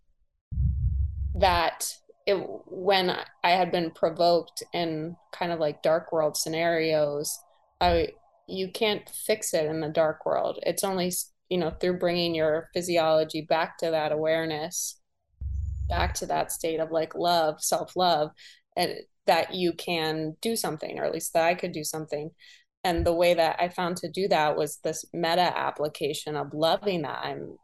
that 1.34 1.94
it 2.26 2.34
when 2.66 3.10
I 3.42 3.50
had 3.50 3.72
been 3.72 3.90
provoked 3.90 4.62
in 4.72 5.16
kind 5.32 5.52
of 5.52 5.58
like 5.58 5.82
dark 5.82 6.12
world 6.12 6.36
scenarios, 6.36 7.38
I 7.80 8.08
you 8.46 8.70
can't 8.70 9.08
fix 9.08 9.54
it 9.54 9.66
in 9.66 9.80
the 9.80 9.88
dark 9.88 10.26
world. 10.26 10.58
It's 10.62 10.84
only 10.84 11.12
you 11.48 11.58
know 11.58 11.70
through 11.70 11.98
bringing 11.98 12.34
your 12.34 12.68
physiology 12.74 13.42
back 13.42 13.78
to 13.78 13.90
that 13.90 14.12
awareness 14.12 15.00
back 15.90 16.14
to 16.14 16.26
that 16.26 16.52
state 16.52 16.80
of 16.80 16.90
like 16.90 17.14
love, 17.14 17.62
self 17.62 17.96
love, 17.96 18.30
and 18.76 18.94
that 19.26 19.54
you 19.54 19.74
can 19.74 20.36
do 20.40 20.56
something, 20.56 20.98
or 20.98 21.04
at 21.04 21.12
least 21.12 21.34
that 21.34 21.44
I 21.44 21.54
could 21.54 21.72
do 21.72 21.84
something. 21.84 22.30
And 22.82 23.04
the 23.04 23.12
way 23.12 23.34
that 23.34 23.56
I 23.60 23.68
found 23.68 23.98
to 23.98 24.08
do 24.08 24.26
that 24.28 24.56
was 24.56 24.78
this 24.78 25.04
meta 25.12 25.56
application 25.56 26.36
of 26.36 26.54
loving 26.54 27.02
that 27.02 27.18
I'm 27.22 27.58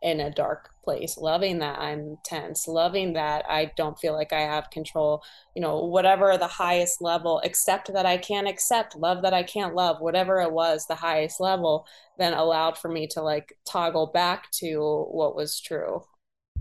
in 0.00 0.20
a 0.20 0.30
dark 0.30 0.70
place, 0.84 1.18
loving 1.18 1.58
that 1.58 1.78
I'm 1.78 2.18
tense, 2.24 2.68
loving 2.68 3.14
that 3.14 3.44
I 3.48 3.72
don't 3.76 3.98
feel 3.98 4.12
like 4.12 4.32
I 4.32 4.40
have 4.40 4.70
control, 4.70 5.22
you 5.54 5.62
know, 5.62 5.84
whatever 5.84 6.36
the 6.36 6.46
highest 6.46 7.02
level, 7.02 7.40
accept 7.44 7.92
that 7.92 8.06
I 8.06 8.16
can't 8.16 8.48
accept, 8.48 8.96
love 8.96 9.22
that 9.22 9.34
I 9.34 9.42
can't 9.42 9.74
love, 9.74 10.00
whatever 10.00 10.40
it 10.40 10.52
was, 10.52 10.86
the 10.86 10.94
highest 10.94 11.40
level, 11.40 11.86
then 12.16 12.32
allowed 12.32 12.78
for 12.78 12.88
me 12.88 13.06
to 13.08 13.22
like 13.22 13.54
toggle 13.66 14.06
back 14.06 14.50
to 14.52 15.06
what 15.10 15.34
was 15.34 15.60
true. 15.60 16.04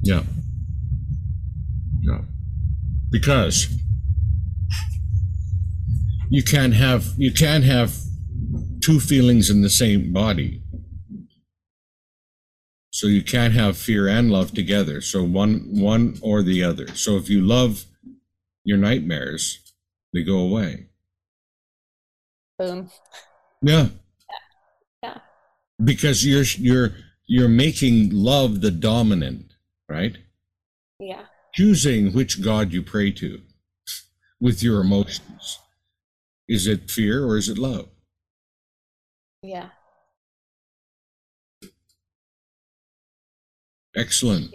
Yeah. 0.01 0.23
yeah 2.01 2.21
Because 3.11 3.67
you 6.29 6.43
can't 6.43 6.73
have 6.73 7.13
you 7.17 7.31
can't 7.31 7.63
have 7.63 7.95
two 8.81 8.99
feelings 8.99 9.49
in 9.49 9.61
the 9.61 9.69
same 9.69 10.11
body. 10.11 10.61
So 12.98 13.08
you 13.08 13.22
can't 13.22 13.54
have 13.54 13.78
fear 13.78 14.08
and 14.08 14.32
love 14.32 14.54
together. 14.54 15.02
So 15.02 15.24
one 15.24 15.68
one 15.70 16.18
or 16.22 16.41
the 16.41 16.64
other. 16.64 16.88
So 16.95 17.16
if 17.18 17.30
you 17.30 17.41
love 17.41 17.86
your 18.64 18.78
nightmares, 18.78 19.60
they 20.14 20.24
go 20.24 20.39
away. 20.39 20.88
Boom. 22.58 22.89
Yeah. 23.62 23.89
Yeah. 25.04 25.20
Because 25.84 26.26
you're 26.26 26.43
you're 26.58 26.91
you're 27.28 27.50
making 27.50 28.10
love 28.12 28.62
the 28.62 28.72
dominant, 28.72 29.54
right? 29.88 30.18
Yeah 31.00 31.26
choosing 31.58 32.14
which 32.14 32.43
God 32.43 32.72
you 32.72 32.84
pray 32.84 33.10
to 33.14 33.41
with 34.39 34.62
your 34.62 34.80
emotions. 34.80 35.58
Is 36.48 36.68
it 36.68 36.91
fear 36.91 37.26
or 37.26 37.36
is 37.36 37.50
it 37.50 37.58
love? 37.58 37.89
Yeah. 39.41 39.70
Excellent. 43.98 44.54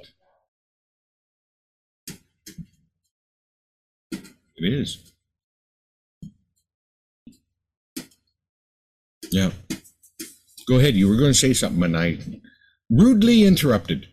It 4.13 4.73
is. 4.73 5.13
Yeah. 9.33 9.51
Go 10.69 10.79
ahead. 10.79 10.95
You 10.95 11.09
were 11.09 11.17
going 11.17 11.33
to 11.33 11.39
say 11.39 11.53
something, 11.55 11.83
and 11.83 11.97
I 11.97 12.19
rudely 12.89 13.45
interrupted. 13.45 14.07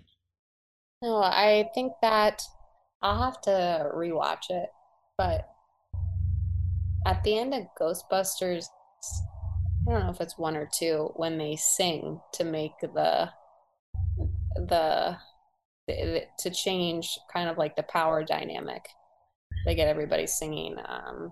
No, 1.04 1.18
I 1.18 1.70
think 1.76 1.94
that 2.02 2.42
I'll 3.04 3.22
have 3.22 3.40
to 3.42 3.92
rewatch 3.96 4.50
it, 4.50 4.70
but 5.16 5.48
at 7.06 7.24
the 7.24 7.38
end 7.38 7.54
of 7.54 7.68
Ghostbusters, 7.80 8.66
I 9.88 9.92
don't 9.92 10.06
know 10.06 10.10
if 10.10 10.22
it's 10.22 10.40
one 10.40 10.58
or 10.58 10.68
two, 10.74 11.12
when 11.16 11.38
they 11.38 11.56
sing 11.56 12.20
to 12.34 12.44
make 12.44 12.80
the 12.82 13.30
the, 14.68 15.18
the 15.88 16.24
to 16.40 16.50
change 16.50 17.18
kind 17.32 17.50
of 17.50 17.58
like 17.58 17.76
the 17.76 17.84
power 17.84 18.24
dynamic. 18.24 18.88
They 19.66 19.76
get 19.76 19.88
everybody 19.88 20.28
singing. 20.28 20.78
Um, 20.86 21.32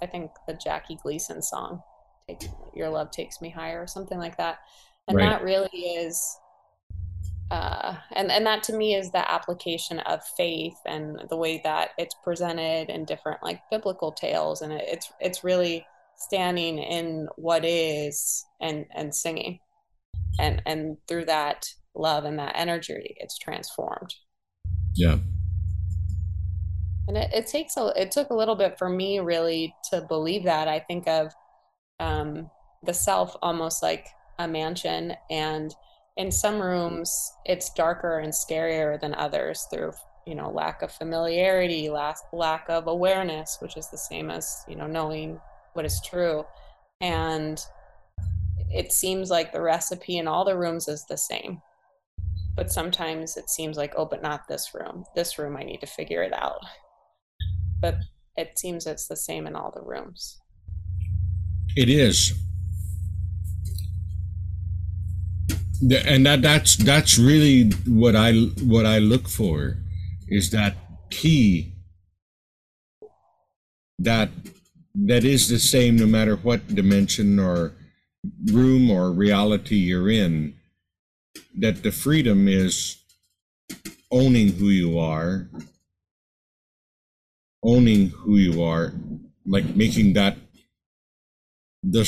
I 0.00 0.06
think 0.06 0.30
the 0.46 0.54
Jackie 0.54 0.98
Gleason 1.02 1.42
song, 1.42 1.82
"Take 2.28 2.48
Your 2.74 2.88
Love 2.88 3.10
Takes 3.10 3.40
Me 3.40 3.50
Higher" 3.50 3.82
or 3.82 3.86
something 3.86 4.18
like 4.18 4.36
that, 4.38 4.58
and 5.08 5.16
right. 5.16 5.28
that 5.28 5.42
really 5.42 5.68
is 5.78 6.38
uh, 7.50 7.96
and 8.12 8.30
and 8.30 8.46
that 8.46 8.62
to 8.64 8.72
me 8.72 8.94
is 8.94 9.10
the 9.10 9.30
application 9.30 9.98
of 10.00 10.24
faith 10.36 10.78
and 10.86 11.20
the 11.28 11.36
way 11.36 11.60
that 11.64 11.90
it's 11.98 12.14
presented 12.22 12.88
in 12.88 13.04
different 13.04 13.42
like 13.42 13.60
biblical 13.70 14.12
tales 14.12 14.62
and 14.62 14.72
it, 14.72 14.84
it's 14.86 15.12
it's 15.20 15.42
really 15.42 15.84
standing 16.16 16.78
in 16.78 17.28
what 17.36 17.64
is 17.64 18.46
and 18.60 18.86
and 18.94 19.14
singing 19.14 19.58
and 20.40 20.62
and 20.66 20.96
through 21.06 21.26
that 21.26 21.66
love 21.94 22.24
and 22.24 22.38
that 22.38 22.52
energy 22.54 23.16
it's 23.18 23.38
transformed. 23.38 24.14
Yeah. 24.94 25.18
And 27.08 27.16
it, 27.16 27.30
it 27.32 27.46
takes 27.46 27.76
a 27.76 27.92
it 27.96 28.10
took 28.10 28.30
a 28.30 28.34
little 28.34 28.56
bit 28.56 28.78
for 28.78 28.88
me 28.88 29.18
really 29.18 29.74
to 29.90 30.02
believe 30.02 30.44
that. 30.44 30.68
I 30.68 30.80
think 30.80 31.08
of 31.08 31.32
um 31.98 32.50
the 32.82 32.94
self 32.94 33.36
almost 33.42 33.82
like 33.82 34.06
a 34.38 34.48
mansion 34.48 35.14
and 35.30 35.74
in 36.16 36.32
some 36.32 36.60
rooms 36.60 37.12
it's 37.44 37.72
darker 37.74 38.18
and 38.18 38.32
scarier 38.32 38.98
than 39.00 39.14
others 39.14 39.66
through 39.70 39.92
you 40.26 40.34
know 40.34 40.50
lack 40.50 40.80
of 40.82 40.90
familiarity 40.90 41.90
lack, 41.90 42.16
lack 42.32 42.64
of 42.70 42.86
awareness 42.86 43.58
which 43.60 43.76
is 43.76 43.90
the 43.90 43.98
same 43.98 44.30
as 44.30 44.64
you 44.66 44.76
know 44.76 44.86
knowing 44.86 45.38
what 45.72 45.84
is 45.84 46.00
true. 46.00 46.44
And 47.00 47.64
it 48.72 48.92
seems 48.92 49.30
like 49.30 49.52
the 49.52 49.60
recipe 49.60 50.18
in 50.18 50.28
all 50.28 50.44
the 50.44 50.56
rooms 50.56 50.88
is 50.88 51.04
the 51.06 51.16
same. 51.16 51.60
But 52.54 52.70
sometimes 52.70 53.36
it 53.36 53.48
seems 53.48 53.76
like 53.76 53.94
oh 53.96 54.06
but 54.06 54.22
not 54.22 54.48
this 54.48 54.74
room. 54.74 55.04
This 55.14 55.38
room 55.38 55.56
i 55.56 55.62
need 55.62 55.80
to 55.80 55.86
figure 55.86 56.22
it 56.22 56.32
out. 56.32 56.60
But 57.80 57.96
it 58.36 58.58
seems 58.58 58.86
it's 58.86 59.06
the 59.06 59.16
same 59.16 59.46
in 59.46 59.56
all 59.56 59.72
the 59.74 59.82
rooms. 59.82 60.38
It 61.76 61.88
is. 61.88 62.32
And 66.06 66.26
that 66.26 66.42
that's 66.42 66.76
that's 66.76 67.18
really 67.18 67.70
what 67.86 68.14
I 68.14 68.32
what 68.62 68.84
I 68.84 68.98
look 68.98 69.28
for 69.28 69.78
is 70.28 70.50
that 70.50 70.76
key 71.10 71.72
that 73.98 74.30
that 74.94 75.24
is 75.24 75.48
the 75.48 75.58
same 75.58 75.96
no 75.96 76.06
matter 76.06 76.36
what 76.36 76.74
dimension 76.74 77.38
or 77.38 77.72
room 78.52 78.90
or 78.90 79.10
reality 79.10 79.76
you're 79.76 80.10
in 80.10 80.54
that 81.56 81.82
the 81.82 81.92
freedom 81.92 82.48
is 82.48 82.96
owning 84.10 84.52
who 84.52 84.68
you 84.68 84.98
are 84.98 85.48
owning 87.62 88.08
who 88.08 88.36
you 88.36 88.62
are 88.62 88.92
like 89.46 89.76
making 89.76 90.12
that 90.14 90.36
the 91.82 92.04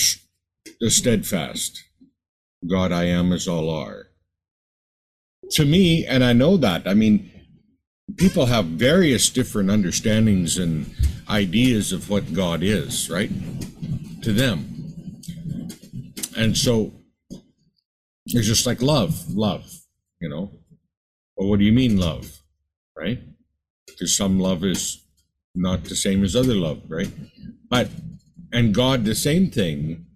the 0.80 0.90
steadfast 0.90 1.82
God 2.68 2.92
I 2.92 3.04
am 3.04 3.32
as 3.32 3.48
all 3.48 3.70
are. 3.70 4.08
To 5.52 5.64
me, 5.64 6.06
and 6.06 6.22
I 6.24 6.32
know 6.32 6.56
that, 6.56 6.86
I 6.86 6.94
mean, 6.94 7.30
people 8.16 8.46
have 8.46 8.66
various 8.66 9.28
different 9.28 9.70
understandings 9.70 10.58
and 10.58 10.94
ideas 11.28 11.92
of 11.92 12.08
what 12.08 12.32
God 12.32 12.62
is, 12.62 13.10
right? 13.10 13.30
To 14.22 14.32
them. 14.32 14.71
And 16.36 16.56
so 16.56 16.92
it's 18.26 18.46
just 18.46 18.66
like 18.66 18.80
love, 18.82 19.34
love, 19.34 19.70
you 20.20 20.28
know? 20.28 20.50
Well, 21.36 21.48
what 21.48 21.58
do 21.58 21.64
you 21.64 21.72
mean 21.72 21.96
love, 21.96 22.40
right? 22.96 23.20
Because 23.86 24.16
some 24.16 24.38
love 24.38 24.64
is 24.64 25.02
not 25.54 25.84
the 25.84 25.96
same 25.96 26.24
as 26.24 26.34
other 26.34 26.54
love, 26.54 26.82
right? 26.88 27.10
But, 27.68 27.88
and 28.52 28.74
God, 28.74 29.04
the 29.04 29.14
same 29.14 29.50
thing 29.50 30.06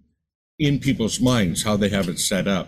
in 0.59 0.79
people's 0.79 1.19
minds 1.19 1.63
how 1.63 1.77
they 1.77 1.89
have 1.89 2.09
it 2.09 2.19
set 2.19 2.47
up. 2.47 2.67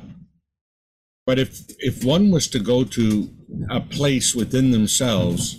But 1.25 1.37
if 1.37 1.61
if 1.77 2.03
one 2.03 2.31
was 2.31 2.47
to 2.49 2.59
go 2.59 2.83
to 2.83 3.29
a 3.69 3.79
place 3.79 4.33
within 4.33 4.71
themselves 4.71 5.57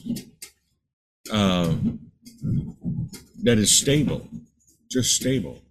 uh, 1.33 1.75
that 3.43 3.59
is 3.59 3.79
stable, 3.79 4.27
just 4.91 5.15
stable, 5.15 5.63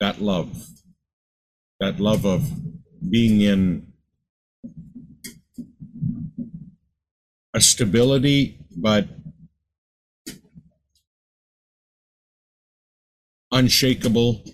that 0.00 0.20
love, 0.20 0.66
that 1.80 2.00
love 2.00 2.24
of 2.24 2.50
being 3.10 3.40
in 3.40 3.92
a 7.54 7.60
stability, 7.60 8.58
but 8.76 9.08
unshakable 13.50 14.44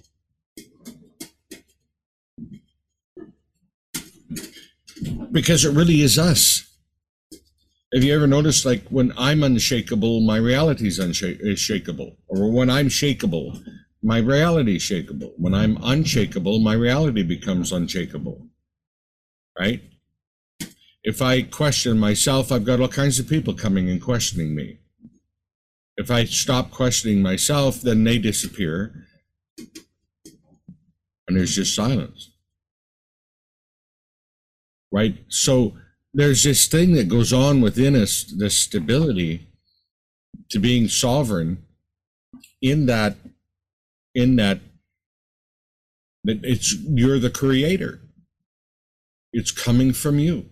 because 5.33 5.65
it 5.65 5.75
really 5.75 6.01
is 6.01 6.19
us. 6.19 6.63
Have 7.93 8.03
you 8.03 8.15
ever 8.15 8.27
noticed, 8.27 8.65
like, 8.65 8.89
when 8.89 9.13
I'm 9.17 9.43
unshakable, 9.43 10.21
my 10.21 10.37
reality 10.37 10.87
is 10.87 10.99
unshakable, 10.99 12.17
or 12.27 12.51
when 12.51 12.71
I'm 12.71 12.89
shakable, 12.89 13.63
my 14.05 14.19
reality 14.19 14.79
shakable. 14.79 15.33
When 15.37 15.55
I'm 15.55 15.79
unshakable, 15.83 16.61
my 16.61 16.75
reality 16.75 17.23
becomes 17.23 17.73
unshakable. 17.73 18.47
Right? 19.59 19.83
If 21.03 21.21
I 21.21 21.43
question 21.43 21.99
myself, 21.99 22.53
I've 22.53 22.65
got 22.65 22.81
all 22.81 22.89
kinds 22.89 23.19
of 23.19 23.29
people 23.29 23.55
coming 23.55 23.91
and 23.91 24.01
questioning 24.01 24.55
me. 24.55 24.79
If 25.97 26.11
I 26.11 26.25
stop 26.25 26.71
questioning 26.71 27.23
myself, 27.23 27.81
then 27.81 28.05
they 28.05 28.19
disappear, 28.19 29.07
and 31.27 31.37
there's 31.37 31.55
just 31.55 31.75
silence 31.75 32.31
right? 34.95 35.17
So 35.29 35.73
there's 36.15 36.45
this 36.45 36.69
thing 36.69 36.93
that 36.93 37.09
goes 37.09 37.33
on 37.33 37.61
within 37.61 37.97
us, 37.97 38.33
this 38.39 38.57
stability 38.57 39.49
to 40.51 40.61
being 40.61 40.87
sovereign 40.87 41.65
in 42.63 42.87
that, 42.87 43.17
in 44.15 44.37
that, 44.37 44.61
that 46.25 46.41
it's, 46.43 46.75
you're 46.75 47.19
the 47.19 47.31
creator. 47.31 48.01
It's 49.33 49.51
coming 49.51 49.93
from 49.93 50.19
you. 50.19 50.51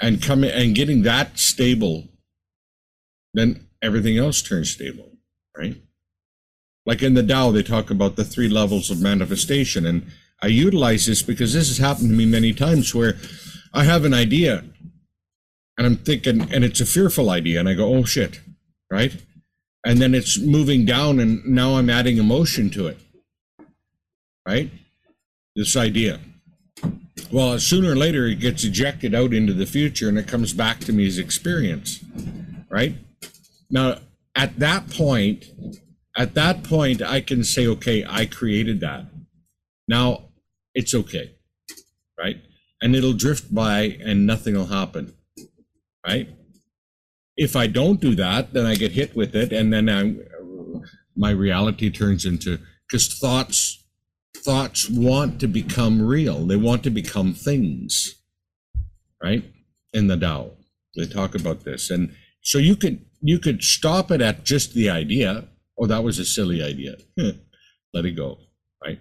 And 0.00 0.22
coming 0.22 0.50
and 0.50 0.74
getting 0.74 1.02
that 1.02 1.38
stable, 1.38 2.08
then 3.34 3.68
everything 3.82 4.16
else 4.16 4.40
turns 4.40 4.70
stable, 4.70 5.12
right? 5.56 5.76
Like 6.86 7.02
in 7.02 7.14
the 7.14 7.22
Tao, 7.22 7.50
they 7.50 7.62
talk 7.62 7.90
about 7.90 8.16
the 8.16 8.24
three 8.24 8.48
levels 8.48 8.90
of 8.90 9.00
manifestation, 9.00 9.84
and 9.84 10.10
I 10.42 10.46
utilize 10.46 11.04
this 11.04 11.22
because 11.22 11.52
this 11.52 11.68
has 11.68 11.76
happened 11.76 12.08
to 12.08 12.16
me 12.16 12.24
many 12.24 12.54
times 12.54 12.94
where 12.94 13.16
I 13.74 13.84
have 13.84 14.06
an 14.06 14.14
idea 14.14 14.64
and 15.76 15.86
I'm 15.86 15.96
thinking, 15.96 16.42
and 16.52 16.62
it's 16.64 16.80
a 16.80 16.86
fearful 16.86 17.30
idea, 17.30 17.58
and 17.58 17.68
I 17.68 17.74
go, 17.74 17.94
oh 17.94 18.04
shit, 18.04 18.40
right? 18.90 19.16
And 19.84 19.98
then 19.98 20.14
it's 20.14 20.38
moving 20.38 20.84
down, 20.84 21.18
and 21.20 21.44
now 21.46 21.76
I'm 21.76 21.88
adding 21.88 22.18
emotion 22.18 22.70
to 22.70 22.86
it, 22.86 22.98
right? 24.46 24.70
This 25.56 25.76
idea. 25.76 26.20
Well, 27.32 27.58
sooner 27.58 27.92
or 27.92 27.96
later, 27.96 28.26
it 28.26 28.40
gets 28.40 28.64
ejected 28.64 29.14
out 29.14 29.32
into 29.32 29.52
the 29.52 29.66
future 29.66 30.08
and 30.08 30.18
it 30.18 30.26
comes 30.26 30.52
back 30.52 30.80
to 30.80 30.92
me 30.92 31.06
as 31.06 31.18
experience, 31.18 32.00
right? 32.68 32.96
Now, 33.70 33.98
at 34.34 34.58
that 34.58 34.90
point, 34.90 35.46
at 36.16 36.34
that 36.34 36.64
point, 36.64 37.02
I 37.02 37.20
can 37.20 37.44
say, 37.44 37.66
okay, 37.68 38.04
I 38.08 38.26
created 38.26 38.80
that. 38.80 39.04
Now 39.86 40.30
it's 40.74 40.94
okay, 40.94 41.32
right? 42.18 42.40
And 42.82 42.96
it'll 42.96 43.12
drift 43.12 43.54
by 43.54 43.98
and 44.02 44.26
nothing 44.26 44.54
will 44.54 44.66
happen, 44.66 45.14
right? 46.06 46.28
If 47.40 47.56
I 47.56 47.66
don't 47.68 48.02
do 48.02 48.14
that, 48.16 48.52
then 48.52 48.66
I 48.66 48.74
get 48.74 48.92
hit 48.92 49.16
with 49.16 49.34
it 49.34 49.50
and 49.50 49.72
then 49.72 49.88
I'm 49.88 50.20
my 51.16 51.30
reality 51.30 51.90
turns 51.90 52.26
into 52.26 52.58
because 52.86 53.18
thoughts 53.18 53.82
thoughts 54.36 54.88
want 54.90 55.40
to 55.40 55.48
become 55.48 56.02
real. 56.02 56.46
They 56.46 56.56
want 56.56 56.82
to 56.84 56.90
become 56.90 57.32
things, 57.32 58.14
right? 59.22 59.44
In 59.94 60.06
the 60.06 60.18
Tao, 60.18 60.52
they 60.96 61.06
talk 61.06 61.34
about 61.34 61.64
this, 61.64 61.90
and 61.90 62.14
so 62.42 62.58
you 62.58 62.76
could 62.76 63.04
you 63.22 63.38
could 63.38 63.62
stop 63.62 64.10
it 64.10 64.20
at 64.20 64.44
just 64.44 64.74
the 64.74 64.90
idea. 64.90 65.48
Oh, 65.78 65.86
that 65.86 66.04
was 66.04 66.18
a 66.18 66.24
silly 66.26 66.62
idea. 66.62 66.96
Let 67.94 68.04
it 68.04 68.16
go, 68.16 68.38
right? 68.84 69.00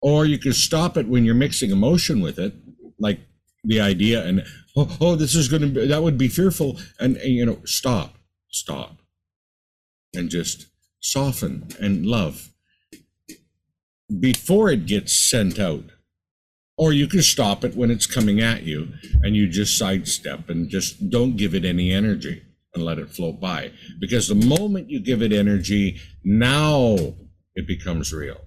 Or 0.00 0.24
you 0.24 0.38
could 0.38 0.54
stop 0.54 0.96
it 0.96 1.08
when 1.08 1.24
you're 1.24 1.34
mixing 1.34 1.70
emotion 1.70 2.20
with 2.20 2.38
it, 2.38 2.54
like 2.98 3.20
the 3.64 3.80
idea, 3.80 4.24
and 4.24 4.44
oh, 4.76 4.96
oh 5.00 5.16
this 5.16 5.34
is 5.34 5.48
going 5.48 5.62
to 5.62 5.68
be 5.68 5.86
that 5.86 6.02
would 6.02 6.18
be 6.18 6.28
fearful, 6.28 6.78
and, 6.98 7.16
and 7.16 7.32
you 7.32 7.46
know, 7.46 7.58
stop, 7.64 8.14
stop, 8.48 8.98
and 10.14 10.30
just 10.30 10.66
soften 11.00 11.68
and 11.80 12.06
love 12.06 12.52
before 14.20 14.70
it 14.70 14.86
gets 14.86 15.12
sent 15.12 15.58
out. 15.58 15.84
Or 16.78 16.92
you 16.92 17.06
can 17.06 17.22
stop 17.22 17.64
it 17.64 17.76
when 17.76 17.90
it's 17.90 18.06
coming 18.06 18.40
at 18.40 18.62
you 18.62 18.88
and 19.22 19.36
you 19.36 19.46
just 19.46 19.78
sidestep 19.78 20.48
and 20.48 20.68
just 20.68 21.10
don't 21.10 21.36
give 21.36 21.54
it 21.54 21.64
any 21.64 21.92
energy 21.92 22.42
and 22.74 22.84
let 22.84 22.98
it 22.98 23.10
float 23.10 23.40
by. 23.40 23.72
Because 24.00 24.26
the 24.26 24.34
moment 24.34 24.90
you 24.90 24.98
give 24.98 25.22
it 25.22 25.32
energy, 25.32 26.00
now 26.24 26.96
it 27.54 27.66
becomes 27.66 28.12
real. 28.12 28.40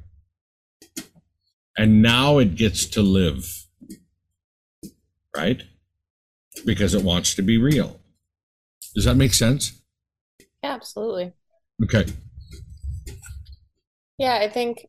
And 1.78 2.02
now 2.02 2.40
it 2.40 2.56
gets 2.56 2.86
to 2.88 3.02
live. 3.02 3.65
Right? 5.36 5.64
Because 6.66 6.94
it 6.94 7.04
wants 7.04 7.36
to 7.36 7.42
be 7.42 7.58
real. 7.58 8.00
Does 8.94 9.06
that 9.06 9.16
make 9.16 9.34
sense? 9.34 9.82
Yeah, 10.64 10.74
absolutely. 10.74 11.34
Okay. 11.84 12.06
Yeah, 14.18 14.36
I 14.36 14.50
think 14.50 14.88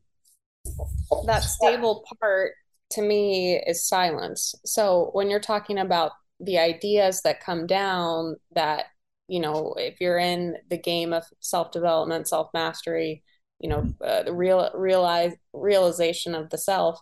that 1.25 1.39
stable 1.39 2.05
part 2.19 2.53
to 2.91 3.01
me 3.01 3.61
is 3.67 3.85
silence. 3.85 4.55
So 4.65 5.09
when 5.11 5.29
you're 5.29 5.39
talking 5.41 5.77
about 5.77 6.11
the 6.39 6.57
ideas 6.57 7.21
that 7.23 7.43
come 7.43 7.67
down 7.67 8.37
that, 8.53 8.85
you 9.27 9.41
know, 9.41 9.73
if 9.77 9.99
you're 9.99 10.19
in 10.19 10.55
the 10.69 10.77
game 10.77 11.11
of 11.11 11.25
self-development, 11.41 12.29
self-mastery, 12.29 13.23
you 13.59 13.67
know, 13.67 13.93
uh, 14.01 14.23
the 14.23 14.33
real 14.33 14.71
realize 14.73 15.33
realization 15.51 16.33
of 16.33 16.49
the 16.49 16.57
self, 16.57 16.99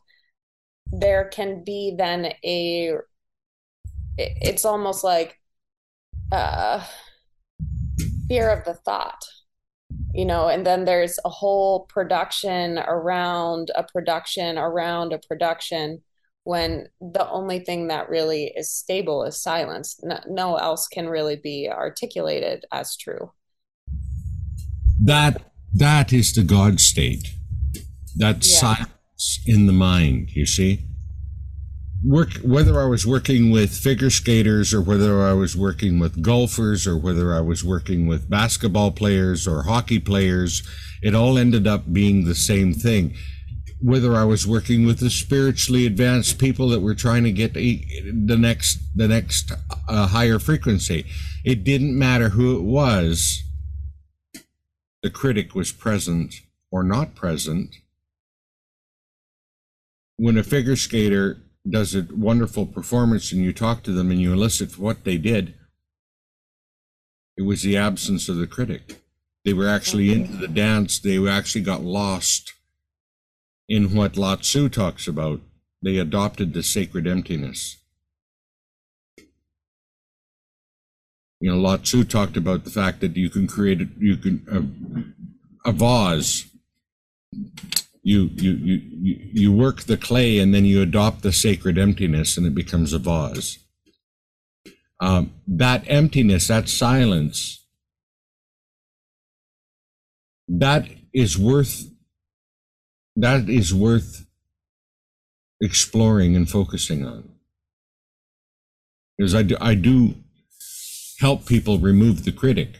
there 0.91 1.25
can 1.25 1.63
be 1.63 1.93
then 1.95 2.33
a 2.43 2.93
it's 4.17 4.65
almost 4.65 5.03
like 5.03 5.39
uh 6.31 6.83
fear 8.27 8.49
of 8.49 8.63
the 8.65 8.73
thought 8.73 9.23
you 10.13 10.25
know 10.25 10.47
and 10.47 10.65
then 10.65 10.85
there's 10.85 11.19
a 11.25 11.29
whole 11.29 11.81
production 11.81 12.79
around 12.79 13.71
a 13.75 13.83
production 13.83 14.57
around 14.57 15.13
a 15.13 15.19
production 15.19 16.01
when 16.45 16.87
the 17.01 17.27
only 17.29 17.59
thing 17.59 17.87
that 17.87 18.07
really 18.07 18.53
is 18.55 18.71
stable 18.71 19.23
is 19.23 19.41
silence. 19.41 19.99
No, 20.03 20.19
no 20.27 20.55
else 20.55 20.87
can 20.87 21.09
really 21.09 21.35
be 21.35 21.67
articulated 21.69 22.65
as 22.71 22.95
true. 22.95 23.31
That 25.03 25.41
that 25.73 26.13
is 26.13 26.33
the 26.33 26.43
god 26.43 26.79
state. 26.79 27.33
That 28.15 28.45
yeah. 28.45 28.57
silence 28.57 29.39
in 29.45 29.65
the 29.65 29.73
mind 29.73 30.31
you 30.35 30.45
see 30.45 30.85
work 32.05 32.33
whether 32.43 32.79
I 32.79 32.85
was 32.85 33.05
working 33.05 33.49
with 33.51 33.75
figure 33.75 34.09
skaters 34.09 34.73
or 34.73 34.81
whether 34.81 35.23
I 35.23 35.33
was 35.33 35.55
working 35.55 35.99
with 35.99 36.21
golfers 36.21 36.85
or 36.85 36.97
whether 36.97 37.33
I 37.33 37.41
was 37.41 37.63
working 37.63 38.05
with 38.05 38.29
basketball 38.29 38.91
players 38.91 39.47
or 39.47 39.63
hockey 39.63 39.99
players, 39.99 40.61
it 41.01 41.15
all 41.15 41.37
ended 41.37 41.65
up 41.67 41.91
being 41.91 42.25
the 42.25 42.35
same 42.35 42.73
thing. 42.73 43.15
Whether 43.81 44.15
I 44.15 44.23
was 44.23 44.47
working 44.47 44.85
with 44.85 44.99
the 44.99 45.09
spiritually 45.09 45.85
advanced 45.85 46.37
people 46.39 46.69
that 46.69 46.81
were 46.81 46.95
trying 46.95 47.23
to 47.23 47.31
get 47.31 47.53
the 47.53 48.37
next 48.37 48.79
the 48.95 49.07
next 49.07 49.51
uh, 49.87 50.07
higher 50.07 50.39
frequency, 50.39 51.05
it 51.43 51.63
didn't 51.63 51.97
matter 51.97 52.29
who 52.29 52.57
it 52.57 52.63
was. 52.63 53.43
The 55.01 55.09
critic 55.09 55.53
was 55.53 55.71
present 55.71 56.35
or 56.71 56.83
not 56.83 57.15
present. 57.15 57.75
When 60.17 60.37
a 60.37 60.43
figure 60.43 60.77
skater 60.77 61.44
does 61.69 61.95
a 61.95 62.07
wonderful 62.11 62.65
performance 62.65 63.31
and 63.31 63.43
you 63.43 63.51
talk 63.51 63.83
to 63.83 63.91
them 63.91 64.11
and 64.11 64.21
you 64.21 64.33
elicit 64.33 64.77
what 64.77 65.03
they 65.03 65.17
did, 65.17 65.55
it 67.37 67.43
was 67.43 67.63
the 67.63 67.75
absence 67.75 68.29
of 68.29 68.37
the 68.37 68.47
critic. 68.47 69.01
They 69.43 69.53
were 69.53 69.67
actually 69.67 70.09
mm-hmm. 70.09 70.25
into 70.25 70.37
the 70.37 70.47
dance. 70.47 70.99
They 70.99 71.25
actually 71.27 71.61
got 71.61 71.83
lost 71.83 72.53
in 73.67 73.93
what 73.95 74.17
Lao 74.17 74.35
Tzu 74.35 74.69
talks 74.69 75.07
about. 75.07 75.41
They 75.81 75.97
adopted 75.97 76.53
the 76.53 76.63
sacred 76.63 77.07
emptiness. 77.07 77.77
You 81.39 81.51
know, 81.51 81.57
Lao 81.57 81.77
Tzu 81.77 82.05
talked 82.05 82.37
about 82.37 82.63
the 82.63 82.71
fact 82.71 83.01
that 83.01 83.17
you 83.17 83.29
can 83.29 83.45
create, 83.45 83.81
a, 83.81 83.87
you 83.99 84.17
can, 84.17 84.45
a, 85.65 85.69
a 85.69 85.71
vase 85.71 86.47
you 88.05 88.29
you 88.35 88.51
you 88.53 89.19
you 89.33 89.51
work 89.51 89.81
the 89.81 89.97
clay 89.97 90.37
and 90.37 90.53
then 90.53 90.63
you 90.63 90.81
adopt 90.81 91.23
the 91.23 91.33
sacred 91.33 91.77
emptiness 91.77 92.37
and 92.37 92.45
it 92.45 92.53
becomes 92.53 92.93
a 92.93 92.99
vase. 92.99 93.57
Um, 95.01 95.33
that 95.47 95.83
emptiness 95.87 96.47
that 96.47 96.69
silence 96.69 97.65
that 100.47 100.87
is 101.13 101.37
worth 101.37 101.89
that 103.15 103.49
is 103.49 103.73
worth 103.73 104.25
exploring 105.59 106.35
and 106.35 106.49
focusing 106.49 107.05
on. 107.05 107.29
Because 109.17 109.33
I 109.33 109.43
do, 109.43 109.57
I 109.61 109.75
do 109.75 110.15
help 111.19 111.45
people 111.45 111.79
remove 111.79 112.25
the 112.25 112.31
critic. 112.31 112.79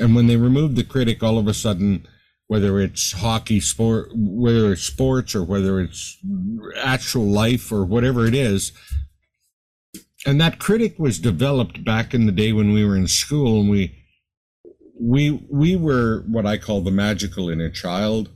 And 0.00 0.14
when 0.14 0.26
they 0.26 0.36
remove 0.36 0.74
the 0.74 0.84
critic 0.84 1.22
all 1.22 1.38
of 1.38 1.46
a 1.46 1.54
sudden 1.54 2.06
whether 2.52 2.78
it's 2.80 3.12
hockey 3.12 3.60
sport, 3.60 4.10
whether 4.14 4.72
it's 4.72 4.82
sports 4.82 5.34
or 5.34 5.42
whether 5.42 5.80
it's 5.80 6.18
actual 6.76 7.24
life 7.24 7.72
or 7.72 7.82
whatever 7.82 8.26
it 8.26 8.34
is. 8.34 8.72
And 10.26 10.38
that 10.38 10.58
critic 10.58 10.98
was 10.98 11.18
developed 11.18 11.82
back 11.82 12.12
in 12.12 12.26
the 12.26 12.30
day 12.30 12.52
when 12.52 12.74
we 12.74 12.84
were 12.84 12.94
in 12.94 13.08
school 13.08 13.62
and 13.62 13.70
we 13.70 13.96
we 15.00 15.30
we 15.50 15.76
were 15.76 16.24
what 16.26 16.44
I 16.44 16.58
call 16.58 16.82
the 16.82 16.90
magical 16.90 17.48
inner 17.48 17.70
child, 17.70 18.28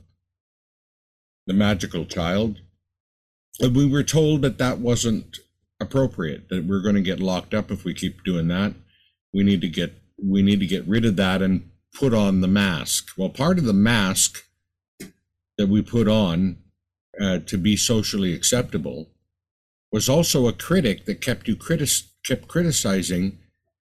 the 1.45 1.53
magical 1.53 2.03
child. 2.03 2.57
And 3.59 3.75
we 3.75 3.87
were 3.87 4.01
told 4.01 4.41
that 4.41 4.57
that 4.57 4.79
wasn't 4.79 5.37
appropriate, 5.79 6.49
that 6.49 6.65
we're 6.65 6.81
going 6.81 6.95
to 6.95 7.01
get 7.01 7.19
locked 7.19 7.53
up 7.53 7.69
if 7.69 7.85
we 7.85 7.93
keep 7.93 8.23
doing 8.23 8.47
that. 8.47 8.73
We 9.31 9.43
need 9.43 9.61
to 9.61 9.69
get 9.69 9.93
we 10.17 10.41
need 10.41 10.59
to 10.59 10.65
get 10.65 10.87
rid 10.87 11.05
of 11.05 11.17
that 11.17 11.43
and 11.43 11.69
put 11.97 12.13
on 12.13 12.41
the 12.41 12.47
mask. 12.47 13.09
Well, 13.17 13.29
part 13.29 13.57
of 13.57 13.65
the 13.65 13.73
mask 13.73 14.45
that 15.57 15.67
we 15.67 15.81
put 15.81 16.07
on 16.07 16.57
uh, 17.19 17.39
to 17.39 17.57
be 17.57 17.75
socially 17.75 18.33
acceptable 18.33 19.09
was 19.91 20.07
also 20.07 20.47
a 20.47 20.53
critic 20.53 21.05
that 21.05 21.21
kept 21.21 21.47
you 21.47 21.55
critis- 21.55 22.09
kept 22.25 22.47
criticizing 22.47 23.39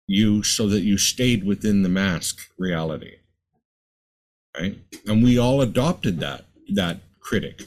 you 0.07 0.41
so 0.41 0.67
that 0.67 0.81
you 0.81 0.97
stayed 0.97 1.43
within 1.43 1.83
the 1.83 1.89
mask 1.89 2.49
reality. 2.57 3.17
Right? 4.59 4.79
And 5.05 5.23
we 5.23 5.37
all 5.37 5.61
adopted 5.61 6.19
that 6.19 6.45
that 6.73 7.01
critic. 7.19 7.61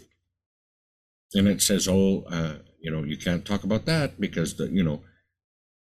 And 1.35 1.47
it 1.47 1.63
says, 1.63 1.89
oh, 1.89 2.25
uh, 2.29 2.55
you 2.81 2.91
know, 2.91 3.05
you 3.05 3.17
can't 3.17 3.45
talk 3.45 3.63
about 3.65 3.87
that 3.87 4.21
because 4.21 4.55
the, 4.55 4.67
you 4.69 4.83
know, 4.83 5.01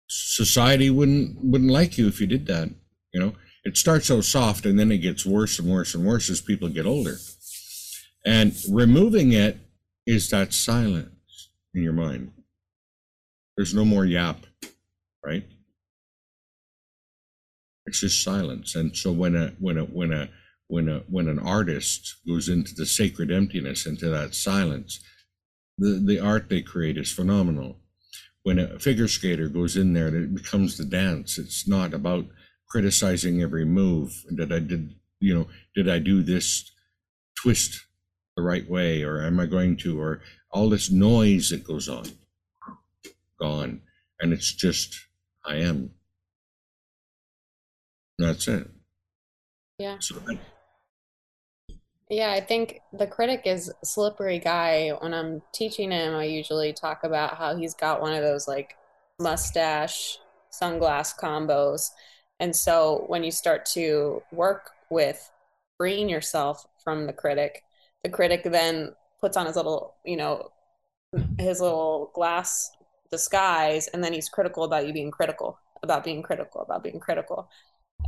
society 0.07 0.89
wouldn't 0.89 1.43
wouldn't 1.43 1.72
like 1.72 1.97
you 1.97 2.07
if 2.07 2.22
you 2.22 2.28
did 2.28 2.45
that. 2.45 2.70
You 3.14 3.20
know, 3.20 3.34
it 3.64 3.78
starts 3.78 4.07
so 4.07 4.22
soft 4.22 4.66
and 4.66 4.80
then 4.80 4.91
it 4.91 4.99
gets 4.99 5.26
worse 5.26 5.59
and 5.59 5.70
worse 5.70 5.93
and 5.93 6.05
worse 6.05 6.30
as 6.30 6.41
people 6.41 6.70
get 6.70 6.86
older. 6.86 7.18
And 8.26 8.55
removing 8.70 9.34
it 9.34 9.57
is 10.05 10.30
that 10.30 10.53
silence 10.53 11.49
in 11.74 11.84
your 11.84 11.93
mind. 11.93 12.32
There's 13.55 13.74
no 13.74 13.86
more 13.86 14.05
yap, 14.05 14.45
right? 15.24 15.45
It's 17.86 17.99
just 17.99 18.24
silence. 18.24 18.76
And 18.76 18.95
so 18.95 19.12
when 19.12 19.36
a 19.36 19.53
when 19.59 19.78
a 19.78 19.84
when 19.84 20.14
a 20.14 20.30
when 20.68 20.88
a 20.88 20.99
when 21.09 21.28
an 21.28 21.39
artist 21.39 22.16
goes 22.28 22.47
into 22.47 22.74
the 22.74 22.86
sacred 22.86 23.32
emptiness, 23.32 23.86
into 23.86 24.09
that 24.09 24.34
silence, 24.34 25.01
the, 25.78 26.01
the 26.03 26.20
art 26.20 26.49
they 26.49 26.62
create 26.62 26.97
is 26.97 27.12
phenomenal. 27.12 27.78
When 28.43 28.57
a 28.57 28.80
figure 28.80 29.07
skater 29.07 29.47
goes 29.49 29.78
in 29.78 29.93
there, 29.93 30.07
it 30.07 30.34
becomes 30.34 30.78
the 30.78 30.86
dance. 30.86 31.38
It's 31.38 31.68
not 31.68 31.93
about 31.93 32.26
criticizing 32.72 33.41
every 33.41 33.65
move 33.65 34.24
that 34.30 34.49
I 34.49 34.59
did, 34.59 34.95
you 35.19 35.34
know, 35.34 35.47
did 35.76 35.89
I 35.89 35.99
do 35.99 36.24
this 36.24 36.72
twist 37.36 37.86
the 38.38 38.41
right 38.41 38.67
way 38.69 39.03
or 39.03 39.22
am 39.22 39.41
I 39.41 39.45
going 39.45 39.76
to, 39.78 39.99
or 39.99 40.22
all 40.51 40.69
this 40.69 40.89
noise 40.89 41.49
that 41.49 41.65
goes 41.65 41.89
on, 41.89 42.05
gone. 43.39 43.82
And 44.22 44.32
it's 44.32 44.53
just, 44.53 44.95
I 45.45 45.55
am. 45.57 45.91
That's 48.17 48.47
it. 48.47 48.69
Yeah. 49.78 49.97
So 49.99 50.15
Yeah, 52.09 52.32
I 52.32 52.39
think 52.39 52.80
the 52.93 53.07
critic 53.07 53.41
is 53.45 53.69
a 53.69 53.86
slippery 53.86 54.39
guy. 54.39 54.91
When 54.99 55.13
I'm 55.13 55.41
teaching 55.53 55.91
him, 55.91 56.15
I 56.15 56.24
usually 56.26 56.72
talk 56.72 57.03
about 57.03 57.36
how 57.36 57.57
he's 57.57 57.74
got 57.74 57.99
one 57.99 58.13
of 58.13 58.22
those 58.22 58.47
like 58.47 58.76
mustache 59.19 60.19
sunglass 60.51 61.17
combos. 61.17 61.89
And 62.41 62.55
so 62.55 63.05
when 63.07 63.23
you 63.23 63.31
start 63.31 63.65
to 63.67 64.23
work 64.31 64.71
with 64.89 65.31
freeing 65.77 66.09
yourself 66.09 66.65
from 66.83 67.05
the 67.05 67.13
critic, 67.13 67.63
the 68.03 68.09
critic 68.09 68.41
then 68.43 68.93
puts 69.19 69.37
on 69.37 69.45
his 69.45 69.55
little, 69.55 69.93
you 70.03 70.17
know, 70.17 70.49
his 71.37 71.61
little 71.61 72.09
glass 72.15 72.71
disguise 73.11 73.87
and 73.89 74.03
then 74.03 74.11
he's 74.11 74.27
critical 74.27 74.63
about 74.63 74.87
you 74.87 74.91
being 74.91 75.11
critical, 75.11 75.59
about 75.83 76.03
being 76.03 76.23
critical, 76.23 76.61
about 76.61 76.83
being 76.83 76.99
critical. 76.99 77.47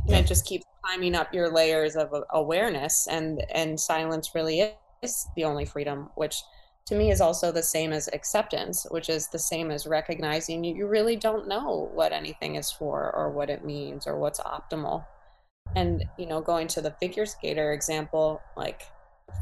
And 0.08 0.16
it 0.16 0.26
just 0.26 0.44
keeps 0.44 0.64
climbing 0.82 1.14
up 1.14 1.32
your 1.32 1.52
layers 1.52 1.94
of 1.94 2.12
awareness 2.30 3.06
and 3.08 3.40
and 3.52 3.78
silence 3.78 4.34
really 4.34 4.74
is 5.00 5.28
the 5.36 5.44
only 5.44 5.64
freedom 5.64 6.10
which 6.16 6.42
to 6.86 6.94
me 6.94 7.10
is 7.10 7.20
also 7.20 7.50
the 7.50 7.62
same 7.62 7.92
as 7.92 8.08
acceptance 8.12 8.86
which 8.90 9.08
is 9.08 9.28
the 9.28 9.38
same 9.38 9.70
as 9.70 9.86
recognizing 9.86 10.64
you 10.64 10.86
really 10.86 11.16
don't 11.16 11.48
know 11.48 11.90
what 11.94 12.12
anything 12.12 12.56
is 12.56 12.70
for 12.70 13.14
or 13.14 13.30
what 13.30 13.50
it 13.50 13.64
means 13.64 14.06
or 14.06 14.18
what's 14.18 14.40
optimal 14.40 15.04
and 15.76 16.04
you 16.18 16.26
know 16.26 16.40
going 16.40 16.68
to 16.68 16.80
the 16.80 16.92
figure 16.92 17.26
skater 17.26 17.72
example 17.72 18.40
like 18.56 18.82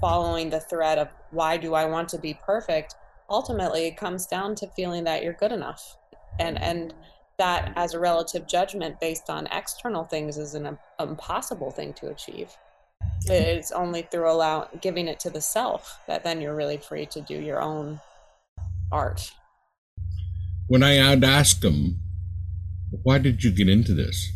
following 0.01 0.51
the 0.51 0.61
thread 0.61 0.99
of 0.99 1.09
why 1.31 1.57
do 1.57 1.75
i 1.75 1.85
want 1.85 2.09
to 2.09 2.19
be 2.19 2.39
perfect 2.47 2.95
ultimately 3.29 3.87
it 3.87 3.97
comes 3.97 4.27
down 4.27 4.55
to 4.55 4.67
feeling 4.69 5.05
that 5.05 5.23
you're 5.23 5.33
good 5.33 5.53
enough 5.53 5.97
and 6.39 6.61
and 6.61 6.95
that 7.39 7.73
as 7.77 7.95
a 7.95 7.99
relative 7.99 8.47
judgment 8.47 9.01
based 9.01 9.29
on 9.29 9.49
external 9.49 10.05
things 10.05 10.39
is 10.39 10.55
an 10.55 10.79
impossible 11.01 11.71
thing 11.71 11.93
to 11.95 12.09
achieve. 12.09 12.57
It's 13.27 13.71
only 13.73 14.03
through 14.03 14.31
allow 14.31 14.69
giving 14.81 15.07
it 15.09 15.21
to 15.21 15.31
the 15.31 15.41
self 15.41 16.01
that 16.07 16.25
then 16.25 16.41
you're 16.41 16.55
really 16.55 16.79
free 16.79 17.07
to 17.07 17.21
do 17.21 17.35
your 17.35 17.61
own 17.61 18.01
art. 18.91 19.33
When 20.67 20.83
I 20.83 20.93
had 20.93 21.23
asked 21.23 21.61
them, 21.61 21.99
why 23.03 23.19
did 23.19 23.45
you 23.45 23.51
get 23.51 23.69
into 23.69 23.95
this? 23.95 24.31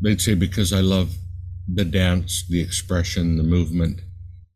They'd 0.00 0.20
say, 0.20 0.34
because 0.34 0.72
I 0.72 0.80
love 0.80 1.16
the 1.66 1.84
dance, 1.84 2.44
the 2.48 2.60
expression, 2.60 3.36
the 3.36 3.42
movement. 3.42 4.00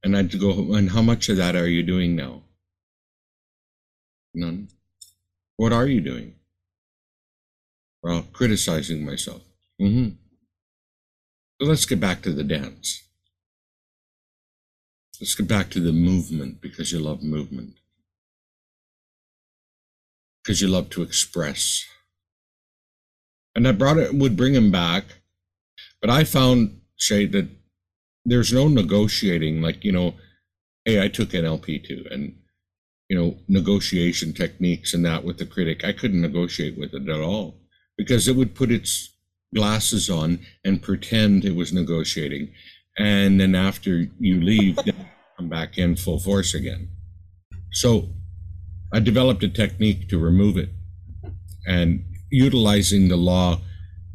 And 0.02 0.16
I'd 0.16 0.38
go, 0.40 0.74
and 0.74 0.90
how 0.90 1.02
much 1.02 1.28
of 1.28 1.36
that 1.36 1.56
are 1.56 1.68
you 1.68 1.82
doing 1.82 2.16
now? 2.16 2.42
None. 4.34 4.68
What 5.56 5.72
are 5.72 5.86
you 5.86 6.00
doing? 6.00 6.34
Well, 8.02 8.26
criticizing 8.32 9.04
myself. 9.04 9.42
Mm-hmm. 9.80 10.16
So 11.62 11.68
let's 11.68 11.84
get 11.84 12.00
back 12.00 12.22
to 12.22 12.32
the 12.32 12.42
dance. 12.42 13.04
Let's 15.20 15.36
get 15.36 15.46
back 15.46 15.70
to 15.70 15.78
the 15.78 15.92
movement 15.92 16.60
because 16.60 16.90
you 16.90 16.98
love 16.98 17.22
movement. 17.22 17.74
Because 20.42 20.60
you 20.60 20.66
love 20.66 20.90
to 20.90 21.02
express. 21.02 21.84
And 23.54 23.64
that 23.64 23.78
brought 23.78 23.98
it, 23.98 24.12
would 24.12 24.36
bring 24.36 24.56
him 24.56 24.72
back. 24.72 25.04
But 26.00 26.10
I 26.10 26.24
found, 26.24 26.80
Shay, 26.96 27.26
that 27.26 27.48
there's 28.24 28.52
no 28.52 28.66
negotiating. 28.66 29.62
Like, 29.62 29.84
you 29.84 29.92
know, 29.92 30.14
hey, 30.84 31.00
I 31.00 31.06
took 31.06 31.28
NLP 31.28 31.86
too. 31.86 32.04
And 32.10 32.34
you 33.08 33.16
know, 33.16 33.36
negotiation 33.46 34.32
techniques 34.32 34.94
and 34.94 35.04
that 35.04 35.22
with 35.22 35.38
the 35.38 35.46
critic. 35.46 35.84
I 35.84 35.92
couldn't 35.92 36.22
negotiate 36.22 36.76
with 36.76 36.92
it 36.92 37.08
at 37.08 37.20
all 37.20 37.60
because 37.96 38.26
it 38.26 38.34
would 38.34 38.56
put 38.56 38.72
its 38.72 39.11
glasses 39.54 40.08
on 40.10 40.40
and 40.64 40.82
pretend 40.82 41.44
it 41.44 41.56
was 41.56 41.72
negotiating. 41.72 42.52
And 42.98 43.40
then 43.40 43.54
after 43.54 44.06
you 44.18 44.40
leave, 44.40 44.78
come 45.36 45.48
back 45.48 45.78
in 45.78 45.96
full 45.96 46.18
force 46.18 46.54
again. 46.54 46.88
So 47.72 48.10
I 48.92 49.00
developed 49.00 49.42
a 49.42 49.48
technique 49.48 50.08
to 50.08 50.18
remove 50.18 50.56
it 50.56 50.70
and 51.66 52.04
utilizing 52.30 53.08
the 53.08 53.16
law 53.16 53.60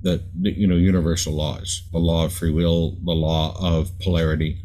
that, 0.03 0.21
you 0.41 0.67
know, 0.67 0.75
universal 0.75 1.33
laws, 1.33 1.88
the 1.91 1.97
law 1.97 2.25
of 2.25 2.33
free 2.33 2.51
will, 2.51 2.97
the 3.03 3.13
law 3.13 3.55
of 3.59 3.97
polarity, 3.99 4.63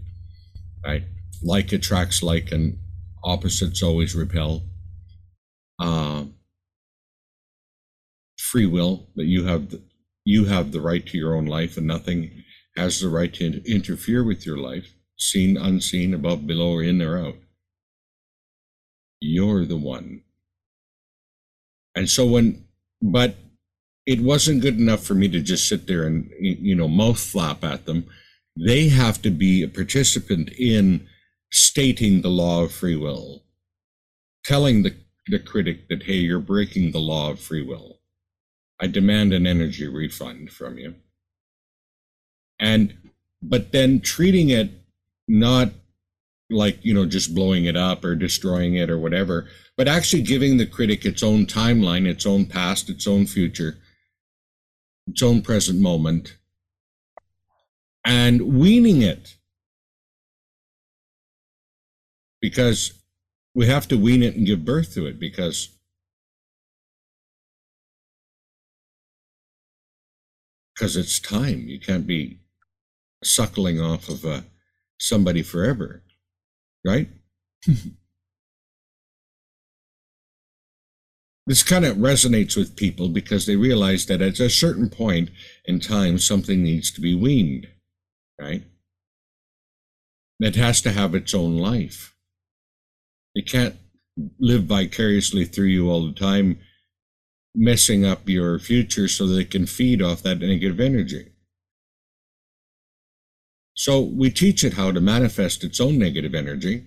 right? 0.84 1.04
Like 1.42 1.72
attracts 1.72 2.22
like 2.22 2.52
and 2.52 2.78
opposites 3.24 3.82
always 3.82 4.14
repel. 4.14 4.62
Uh, 5.78 6.24
free 8.38 8.66
will 8.66 9.08
that 9.16 9.24
you 9.24 9.44
have 9.46 9.74
you 10.24 10.46
have 10.46 10.72
the 10.72 10.80
right 10.80 11.04
to 11.06 11.18
your 11.18 11.34
own 11.34 11.46
life 11.46 11.76
and 11.76 11.86
nothing 11.86 12.44
has 12.76 13.00
the 13.00 13.08
right 13.08 13.32
to 13.34 13.62
interfere 13.70 14.24
with 14.24 14.46
your 14.46 14.56
life 14.56 14.94
seen 15.16 15.56
unseen 15.56 16.14
above 16.14 16.46
below 16.46 16.72
or 16.72 16.82
in 16.82 17.00
or 17.02 17.18
out. 17.18 17.36
You're 19.20 19.64
the 19.64 19.76
one. 19.76 20.22
And 21.94 22.08
so 22.08 22.26
when 22.26 22.64
but 23.00 23.36
it 24.06 24.20
wasn't 24.20 24.62
good 24.62 24.78
enough 24.78 25.04
for 25.04 25.14
me 25.14 25.28
to 25.28 25.40
just 25.40 25.68
sit 25.68 25.86
there 25.86 26.04
and 26.04 26.30
you 26.38 26.74
know 26.74 26.88
mouth 26.88 27.18
flap 27.18 27.64
at 27.64 27.86
them. 27.86 28.06
They 28.56 28.88
have 28.88 29.22
to 29.22 29.30
be 29.30 29.62
a 29.62 29.68
participant 29.68 30.50
in 30.58 31.08
stating 31.50 32.22
the 32.22 32.28
law 32.28 32.62
of 32.62 32.72
free 32.72 32.96
will, 32.96 33.44
telling 34.44 34.82
the, 34.82 34.94
the 35.28 35.38
critic 35.38 35.88
that, 35.88 36.02
hey, 36.02 36.14
you're 36.14 36.40
breaking 36.40 36.92
the 36.92 37.00
law 37.00 37.30
of 37.30 37.40
free 37.40 37.64
will. 37.64 38.00
I 38.82 38.88
demand 38.88 39.32
an 39.32 39.46
energy 39.46 39.86
refund 39.86 40.50
from 40.50 40.76
you. 40.76 40.96
And, 42.58 42.98
but 43.40 43.70
then 43.70 44.00
treating 44.00 44.48
it 44.48 44.70
not 45.28 45.70
like, 46.50 46.84
you 46.84 46.92
know, 46.92 47.06
just 47.06 47.32
blowing 47.32 47.64
it 47.64 47.76
up 47.76 48.04
or 48.04 48.16
destroying 48.16 48.74
it 48.74 48.90
or 48.90 48.98
whatever, 48.98 49.46
but 49.76 49.86
actually 49.86 50.22
giving 50.22 50.56
the 50.56 50.66
critic 50.66 51.04
its 51.04 51.22
own 51.22 51.46
timeline, 51.46 52.08
its 52.08 52.26
own 52.26 52.44
past, 52.44 52.90
its 52.90 53.06
own 53.06 53.24
future, 53.24 53.78
its 55.06 55.22
own 55.22 55.42
present 55.42 55.78
moment, 55.78 56.36
and 58.04 58.58
weaning 58.58 59.00
it 59.00 59.36
because 62.40 62.94
we 63.54 63.68
have 63.68 63.86
to 63.86 63.96
wean 63.96 64.24
it 64.24 64.34
and 64.34 64.44
give 64.44 64.64
birth 64.64 64.92
to 64.94 65.06
it 65.06 65.20
because 65.20 65.68
because 70.82 70.96
it's 70.96 71.20
time. 71.20 71.68
You 71.68 71.78
can't 71.78 72.08
be 72.08 72.40
suckling 73.22 73.80
off 73.80 74.08
of 74.08 74.24
uh, 74.24 74.40
somebody 74.98 75.42
forever 75.42 76.02
right? 76.84 77.08
This 81.44 81.64
kind 81.64 81.84
of 81.84 81.96
resonates 81.96 82.56
with 82.56 82.76
people 82.76 83.08
because 83.08 83.46
they 83.46 83.56
realize 83.56 84.06
that 84.06 84.22
at 84.22 84.38
a 84.38 84.48
certain 84.48 84.88
point 84.88 85.30
in 85.64 85.80
time 85.80 86.18
something 86.18 86.62
needs 86.62 86.92
to 86.92 87.00
be 87.00 87.16
weaned 87.16 87.66
right? 88.40 88.62
It 90.38 90.54
has 90.54 90.80
to 90.82 90.92
have 90.92 91.16
its 91.16 91.34
own 91.34 91.58
life. 91.58 92.14
It 93.34 93.50
can't 93.50 93.74
live 94.38 94.64
vicariously 94.64 95.44
through 95.44 95.66
you 95.66 95.90
all 95.90 96.06
the 96.06 96.12
time, 96.12 96.60
messing 97.54 98.04
up 98.04 98.28
your 98.28 98.58
future 98.58 99.08
so 99.08 99.26
that 99.26 99.38
it 99.38 99.50
can 99.50 99.66
feed 99.66 100.00
off 100.00 100.22
that 100.22 100.40
negative 100.40 100.80
energy. 100.80 101.32
So 103.74 104.00
we 104.00 104.30
teach 104.30 104.64
it 104.64 104.74
how 104.74 104.92
to 104.92 105.00
manifest 105.00 105.64
its 105.64 105.80
own 105.80 105.98
negative 105.98 106.34
energy. 106.34 106.86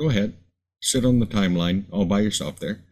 Go 0.00 0.08
ahead, 0.08 0.34
sit 0.80 1.04
on 1.04 1.18
the 1.18 1.26
timeline 1.26 1.84
all 1.90 2.04
by 2.04 2.20
yourself 2.20 2.58
there, 2.58 2.82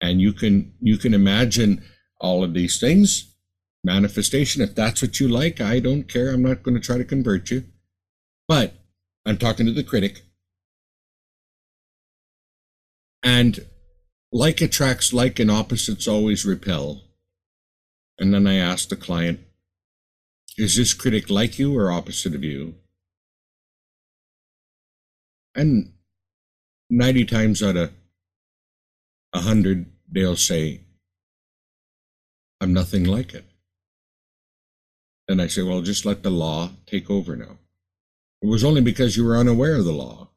and 0.00 0.20
you 0.20 0.32
can 0.32 0.74
you 0.80 0.98
can 0.98 1.14
imagine 1.14 1.82
all 2.20 2.42
of 2.42 2.54
these 2.54 2.80
things. 2.80 3.34
Manifestation 3.84 4.60
if 4.60 4.74
that's 4.74 5.00
what 5.00 5.20
you 5.20 5.28
like 5.28 5.60
i 5.60 5.78
don't 5.78 6.08
care. 6.08 6.30
I'm 6.30 6.42
not 6.42 6.64
going 6.64 6.74
to 6.74 6.80
try 6.80 6.98
to 6.98 7.04
convert 7.04 7.50
you. 7.50 7.64
But 8.48 8.74
i'm 9.24 9.38
talking 9.38 9.66
to 9.66 9.72
the 9.72 9.84
critic. 9.84 10.22
And 13.22 13.64
like 14.32 14.60
attracts 14.60 15.12
like 15.12 15.38
and 15.38 15.50
opposites 15.50 16.06
always 16.06 16.44
repel. 16.44 17.02
And 18.18 18.34
then 18.34 18.46
I 18.46 18.56
ask 18.56 18.88
the 18.88 18.96
client, 18.96 19.40
is 20.56 20.76
this 20.76 20.92
critic 20.92 21.30
like 21.30 21.58
you 21.58 21.76
or 21.76 21.90
opposite 21.90 22.34
of 22.34 22.44
you? 22.44 22.74
And 25.54 25.92
90 26.90 27.24
times 27.24 27.62
out 27.62 27.76
of 27.76 27.92
100, 29.32 29.86
they'll 30.10 30.36
say, 30.36 30.80
I'm 32.60 32.72
nothing 32.72 33.04
like 33.04 33.34
it. 33.34 33.44
And 35.28 35.40
I 35.40 35.46
say, 35.46 35.62
well, 35.62 35.82
just 35.82 36.04
let 36.04 36.22
the 36.22 36.30
law 36.30 36.70
take 36.86 37.10
over 37.10 37.36
now. 37.36 37.58
It 38.42 38.48
was 38.48 38.64
only 38.64 38.80
because 38.80 39.16
you 39.16 39.24
were 39.24 39.36
unaware 39.36 39.76
of 39.76 39.84
the 39.84 39.92
law 39.92 40.28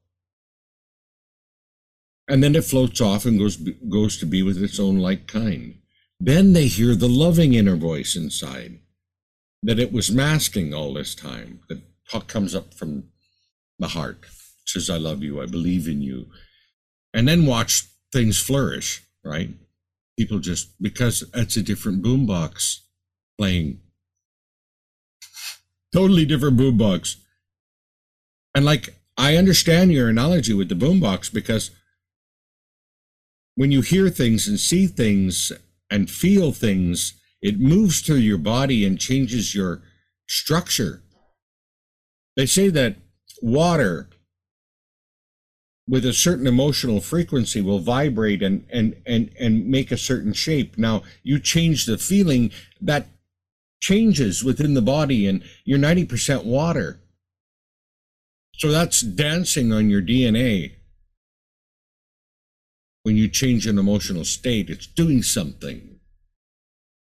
and 2.31 2.41
then 2.41 2.55
it 2.55 2.63
floats 2.63 3.01
off 3.01 3.25
and 3.25 3.37
goes 3.37 3.57
goes 3.89 4.15
to 4.17 4.25
be 4.25 4.41
with 4.41 4.63
its 4.63 4.79
own 4.79 4.99
like 4.99 5.27
kind. 5.27 5.75
Then 6.17 6.53
they 6.53 6.67
hear 6.67 6.95
the 6.95 7.09
loving 7.09 7.53
inner 7.53 7.75
voice 7.75 8.15
inside 8.15 8.79
that 9.63 9.79
it 9.79 9.91
was 9.91 10.11
masking 10.11 10.73
all 10.73 10.93
this 10.93 11.13
time 11.13 11.59
that 11.67 11.81
talk 12.09 12.27
comes 12.27 12.55
up 12.55 12.73
from 12.73 13.03
the 13.79 13.89
heart. 13.89 14.25
Says, 14.65 14.89
I 14.89 14.95
love 14.95 15.21
you, 15.23 15.41
I 15.41 15.45
believe 15.45 15.89
in 15.89 16.01
you. 16.01 16.27
And 17.13 17.27
then 17.27 17.45
watch 17.45 17.83
things 18.13 18.39
flourish, 18.39 19.03
right? 19.25 19.49
People 20.17 20.39
just, 20.39 20.81
because 20.81 21.29
it's 21.33 21.57
a 21.57 21.61
different 21.61 22.01
boombox 22.01 22.77
playing. 23.37 23.81
Totally 25.93 26.25
different 26.25 26.57
boombox. 26.57 27.17
And 28.55 28.63
like, 28.63 28.95
I 29.17 29.35
understand 29.35 29.91
your 29.91 30.07
analogy 30.07 30.53
with 30.53 30.69
the 30.69 30.75
boombox 30.75 31.33
because 31.33 31.71
when 33.61 33.71
you 33.71 33.81
hear 33.81 34.09
things 34.09 34.47
and 34.47 34.59
see 34.59 34.87
things 34.87 35.51
and 35.91 36.09
feel 36.09 36.51
things, 36.51 37.13
it 37.43 37.59
moves 37.59 38.01
through 38.01 38.15
your 38.15 38.39
body 38.39 38.83
and 38.83 38.99
changes 38.99 39.53
your 39.53 39.83
structure. 40.27 41.03
They 42.35 42.47
say 42.47 42.69
that 42.69 42.95
water 43.39 44.09
with 45.87 46.03
a 46.07 46.11
certain 46.11 46.47
emotional 46.47 47.01
frequency 47.01 47.61
will 47.61 47.77
vibrate 47.77 48.41
and 48.41 48.65
and 48.73 48.99
and 49.05 49.29
and 49.39 49.67
make 49.67 49.91
a 49.91 50.05
certain 50.09 50.33
shape. 50.33 50.75
Now 50.79 51.03
you 51.21 51.37
change 51.37 51.85
the 51.85 51.99
feeling 51.99 52.49
that 52.81 53.09
changes 53.79 54.43
within 54.43 54.73
the 54.73 54.81
body 54.81 55.27
and 55.27 55.43
you're 55.65 55.77
90% 55.77 56.45
water. 56.45 56.99
So 58.55 58.71
that's 58.71 59.01
dancing 59.01 59.71
on 59.71 59.91
your 59.91 60.01
dna 60.01 60.80
when 63.03 63.17
you 63.17 63.27
change 63.27 63.67
an 63.67 63.77
emotional 63.77 64.25
state 64.25 64.69
it's 64.69 64.87
doing 64.87 65.21
something 65.23 65.99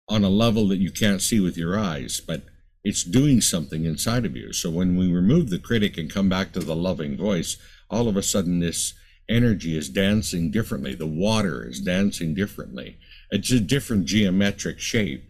on 0.09 0.23
a 0.23 0.29
level 0.29 0.69
that 0.69 0.79
you 0.79 0.91
can't 0.91 1.23
see 1.23 1.41
with 1.41 1.57
your 1.57 1.79
eyes 1.79 2.21
but 2.21 2.43
it's 2.87 3.03
doing 3.03 3.41
something 3.41 3.85
inside 3.85 4.25
of 4.25 4.37
you. 4.37 4.53
So 4.53 4.71
when 4.71 4.97
we 4.97 5.13
remove 5.13 5.51
the 5.51 5.59
critic 5.59 5.99
and 5.99 6.09
come 6.09 6.29
back 6.29 6.53
to 6.53 6.61
the 6.61 6.77
loving 6.77 7.17
voice, 7.17 7.57
all 7.91 8.07
of 8.07 8.17
a 8.17 8.23
sudden 8.23 8.61
this 8.61 8.95
energy 9.29 9.77
is 9.77 9.89
dancing 9.89 10.53
differently. 10.53 10.95
The 10.95 11.05
water 11.05 11.67
is 11.67 11.81
dancing 11.81 12.33
differently. 12.33 12.99
It's 13.33 13.51
a 13.51 13.59
different 13.59 14.05
geometric 14.05 14.79
shape. 14.79 15.29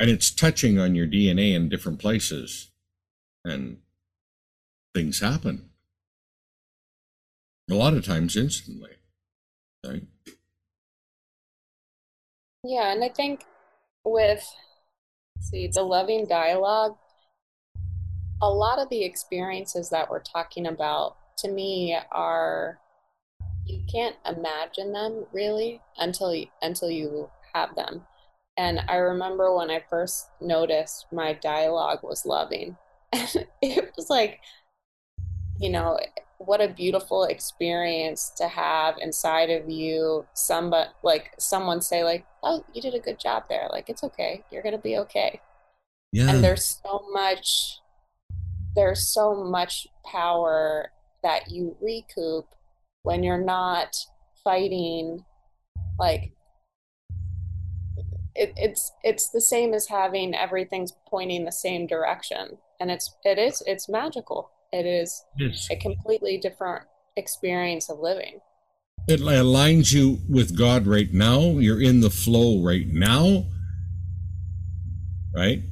And 0.00 0.08
it's 0.08 0.34
touching 0.34 0.78
on 0.78 0.94
your 0.94 1.06
DNA 1.06 1.54
in 1.54 1.68
different 1.68 1.98
places. 1.98 2.70
And 3.44 3.76
things 4.94 5.20
happen. 5.20 5.68
A 7.72 7.74
lot 7.74 7.94
of 7.94 8.04
times 8.04 8.36
instantly. 8.36 8.90
Right? 9.84 10.02
Yeah, 12.62 12.92
and 12.92 13.02
I 13.02 13.08
think 13.08 13.46
with 14.04 14.46
see 15.40 15.68
the 15.72 15.82
loving 15.82 16.26
dialogue 16.26 16.96
a 18.42 18.50
lot 18.50 18.80
of 18.80 18.88
the 18.90 19.04
experiences 19.04 19.88
that 19.90 20.10
we're 20.10 20.20
talking 20.20 20.66
about 20.66 21.16
to 21.38 21.48
me 21.48 21.96
are 22.10 22.78
you 23.64 23.80
can't 23.90 24.16
imagine 24.26 24.92
them 24.92 25.24
really 25.32 25.80
until 25.96 26.34
you, 26.34 26.46
until 26.60 26.90
you 26.90 27.30
have 27.54 27.74
them 27.76 28.02
and 28.56 28.80
i 28.88 28.96
remember 28.96 29.54
when 29.54 29.70
i 29.70 29.82
first 29.88 30.28
noticed 30.40 31.06
my 31.12 31.32
dialogue 31.32 32.00
was 32.02 32.26
loving 32.26 32.76
it 33.12 33.92
was 33.96 34.10
like 34.10 34.40
you 35.58 35.70
know 35.70 35.98
what 36.44 36.60
a 36.60 36.68
beautiful 36.68 37.24
experience 37.24 38.30
to 38.36 38.48
have 38.48 38.96
inside 38.98 39.50
of 39.50 39.68
you. 39.68 40.26
Somebody 40.34 40.90
like 41.02 41.32
someone 41.38 41.80
say 41.80 42.04
like 42.04 42.26
oh 42.42 42.64
you 42.72 42.82
did 42.82 42.94
a 42.94 43.00
good 43.00 43.18
job 43.18 43.44
there. 43.48 43.68
Like 43.70 43.88
it's 43.88 44.04
okay. 44.04 44.44
You're 44.50 44.62
gonna 44.62 44.78
be 44.78 44.98
okay. 44.98 45.40
Yeah. 46.12 46.30
And 46.30 46.44
there's 46.44 46.80
so 46.84 47.04
much 47.12 47.78
there's 48.74 49.06
so 49.06 49.34
much 49.44 49.86
power 50.04 50.92
that 51.22 51.50
you 51.50 51.76
recoup 51.80 52.46
when 53.02 53.22
you're 53.22 53.42
not 53.42 53.96
fighting 54.42 55.24
like 55.98 56.32
it, 58.34 58.52
it's 58.56 58.92
it's 59.02 59.28
the 59.28 59.40
same 59.40 59.74
as 59.74 59.88
having 59.88 60.34
everything's 60.34 60.92
pointing 61.06 61.44
the 61.44 61.52
same 61.52 61.86
direction. 61.86 62.58
And 62.80 62.90
it's 62.90 63.14
it 63.24 63.38
is 63.38 63.62
it's 63.66 63.88
magical 63.88 64.50
it 64.72 64.86
is 64.86 65.24
yes. 65.38 65.68
a 65.70 65.76
completely 65.76 66.38
different 66.38 66.84
experience 67.16 67.90
of 67.90 67.98
living. 67.98 68.40
It 69.08 69.20
aligns 69.20 69.92
you 69.92 70.20
with 70.28 70.56
God 70.56 70.86
right 70.86 71.12
now. 71.12 71.40
You're 71.40 71.82
in 71.82 72.00
the 72.00 72.10
flow 72.10 72.62
right 72.62 72.86
now. 72.86 73.46
Right? 75.34 75.62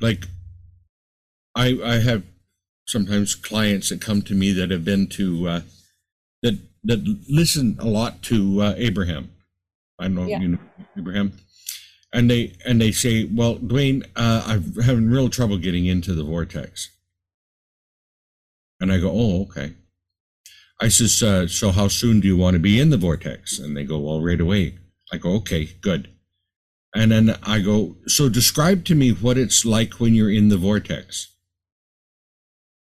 Like 0.00 0.26
I 1.54 1.78
I 1.84 1.98
have 1.98 2.22
sometimes 2.86 3.34
clients 3.34 3.90
that 3.90 4.00
come 4.00 4.22
to 4.22 4.34
me 4.34 4.52
that 4.52 4.70
have 4.70 4.84
been 4.84 5.06
to 5.08 5.48
uh, 5.48 5.60
that 6.42 6.58
that 6.84 7.24
listen 7.28 7.76
a 7.80 7.86
lot 7.86 8.22
to 8.22 8.62
uh, 8.62 8.74
Abraham. 8.76 9.30
I 9.98 10.04
don't 10.04 10.14
know 10.14 10.26
yeah. 10.26 10.40
you 10.40 10.48
know 10.48 10.58
Abraham 10.96 11.32
and 12.12 12.30
they 12.30 12.54
and 12.64 12.80
they 12.80 12.92
say, 12.92 13.24
"Well, 13.24 13.56
Dwayne, 13.56 14.04
uh, 14.16 14.44
I'm 14.46 14.74
having 14.82 15.10
real 15.10 15.28
trouble 15.28 15.58
getting 15.58 15.86
into 15.86 16.14
the 16.14 16.24
vortex." 16.24 16.90
And 18.80 18.92
I 18.92 18.98
go, 18.98 19.10
"Oh, 19.10 19.42
okay." 19.42 19.74
I 20.80 20.88
says, 20.88 21.22
uh, 21.22 21.48
"So 21.48 21.70
how 21.70 21.88
soon 21.88 22.20
do 22.20 22.28
you 22.28 22.36
want 22.36 22.54
to 22.54 22.60
be 22.60 22.80
in 22.80 22.90
the 22.90 22.96
vortex?" 22.96 23.58
And 23.58 23.76
they 23.76 23.84
go, 23.84 23.98
"Well, 23.98 24.20
right 24.22 24.40
away." 24.40 24.78
I 25.12 25.18
go, 25.18 25.32
"Okay, 25.34 25.66
good." 25.80 26.08
And 26.94 27.12
then 27.12 27.36
I 27.42 27.60
go, 27.60 27.98
"So 28.06 28.28
describe 28.28 28.84
to 28.86 28.94
me 28.94 29.10
what 29.10 29.36
it's 29.36 29.64
like 29.64 30.00
when 30.00 30.14
you're 30.14 30.30
in 30.30 30.48
the 30.48 30.56
vortex." 30.56 31.28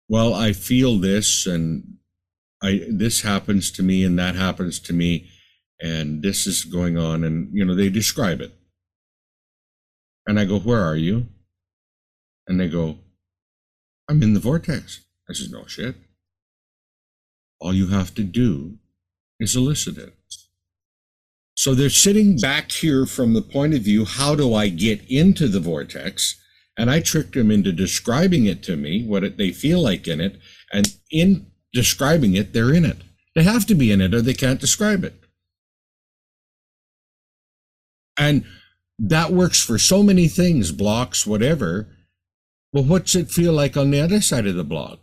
Well, 0.07 0.33
I 0.33 0.53
feel 0.53 0.97
this, 0.97 1.45
and 1.45 1.97
I 2.61 2.85
this 2.89 3.21
happens 3.21 3.71
to 3.71 3.83
me, 3.83 4.03
and 4.05 4.17
that 4.19 4.35
happens 4.35 4.79
to 4.81 4.93
me, 4.93 5.29
and 5.81 6.21
this 6.21 6.47
is 6.47 6.63
going 6.63 6.97
on, 6.97 7.23
and 7.25 7.49
you 7.53 7.65
know 7.65 7.75
they 7.75 7.89
describe 7.89 8.39
it 8.39 8.60
and 10.31 10.39
I 10.39 10.45
go, 10.45 10.59
Where 10.59 10.79
are 10.79 10.95
you? 10.95 11.27
And 12.47 12.57
they 12.57 12.69
go, 12.69 12.99
I'm 14.07 14.23
in 14.23 14.33
the 14.33 14.39
vortex. 14.39 15.01
I 15.29 15.33
says, 15.33 15.51
No 15.51 15.65
shit. 15.65 15.97
All 17.59 17.73
you 17.73 17.87
have 17.87 18.15
to 18.15 18.23
do 18.23 18.77
is 19.41 19.57
elicit 19.57 19.97
it. 19.97 20.15
So 21.53 21.75
they're 21.75 21.89
sitting 21.89 22.37
back 22.37 22.71
here 22.71 23.05
from 23.05 23.33
the 23.33 23.41
point 23.41 23.73
of 23.73 23.81
view, 23.81 24.05
how 24.05 24.33
do 24.33 24.53
I 24.53 24.69
get 24.69 25.03
into 25.09 25.49
the 25.49 25.59
vortex? 25.59 26.41
And 26.77 26.89
I 26.89 27.01
tricked 27.01 27.33
them 27.33 27.51
into 27.51 27.73
describing 27.73 28.45
it 28.45 28.63
to 28.63 28.77
me, 28.77 29.05
what 29.05 29.25
it, 29.25 29.37
they 29.37 29.51
feel 29.51 29.83
like 29.83 30.07
in 30.07 30.21
it. 30.21 30.39
And 30.71 30.95
in 31.11 31.47
describing 31.73 32.35
it, 32.35 32.53
they're 32.53 32.73
in 32.73 32.85
it. 32.85 32.99
They 33.35 33.43
have 33.43 33.65
to 33.65 33.75
be 33.75 33.91
in 33.91 33.99
it 33.99 34.13
or 34.13 34.21
they 34.21 34.33
can't 34.33 34.61
describe 34.61 35.03
it. 35.03 35.13
And 38.17 38.45
that 39.03 39.33
works 39.33 39.63
for 39.63 39.79
so 39.79 40.03
many 40.03 40.27
things, 40.27 40.71
blocks, 40.71 41.25
whatever. 41.25 41.87
Well, 42.71 42.83
what's 42.83 43.15
it 43.15 43.31
feel 43.31 43.51
like 43.51 43.75
on 43.75 43.89
the 43.89 43.99
other 43.99 44.21
side 44.21 44.45
of 44.45 44.55
the 44.55 44.63
block? 44.63 44.99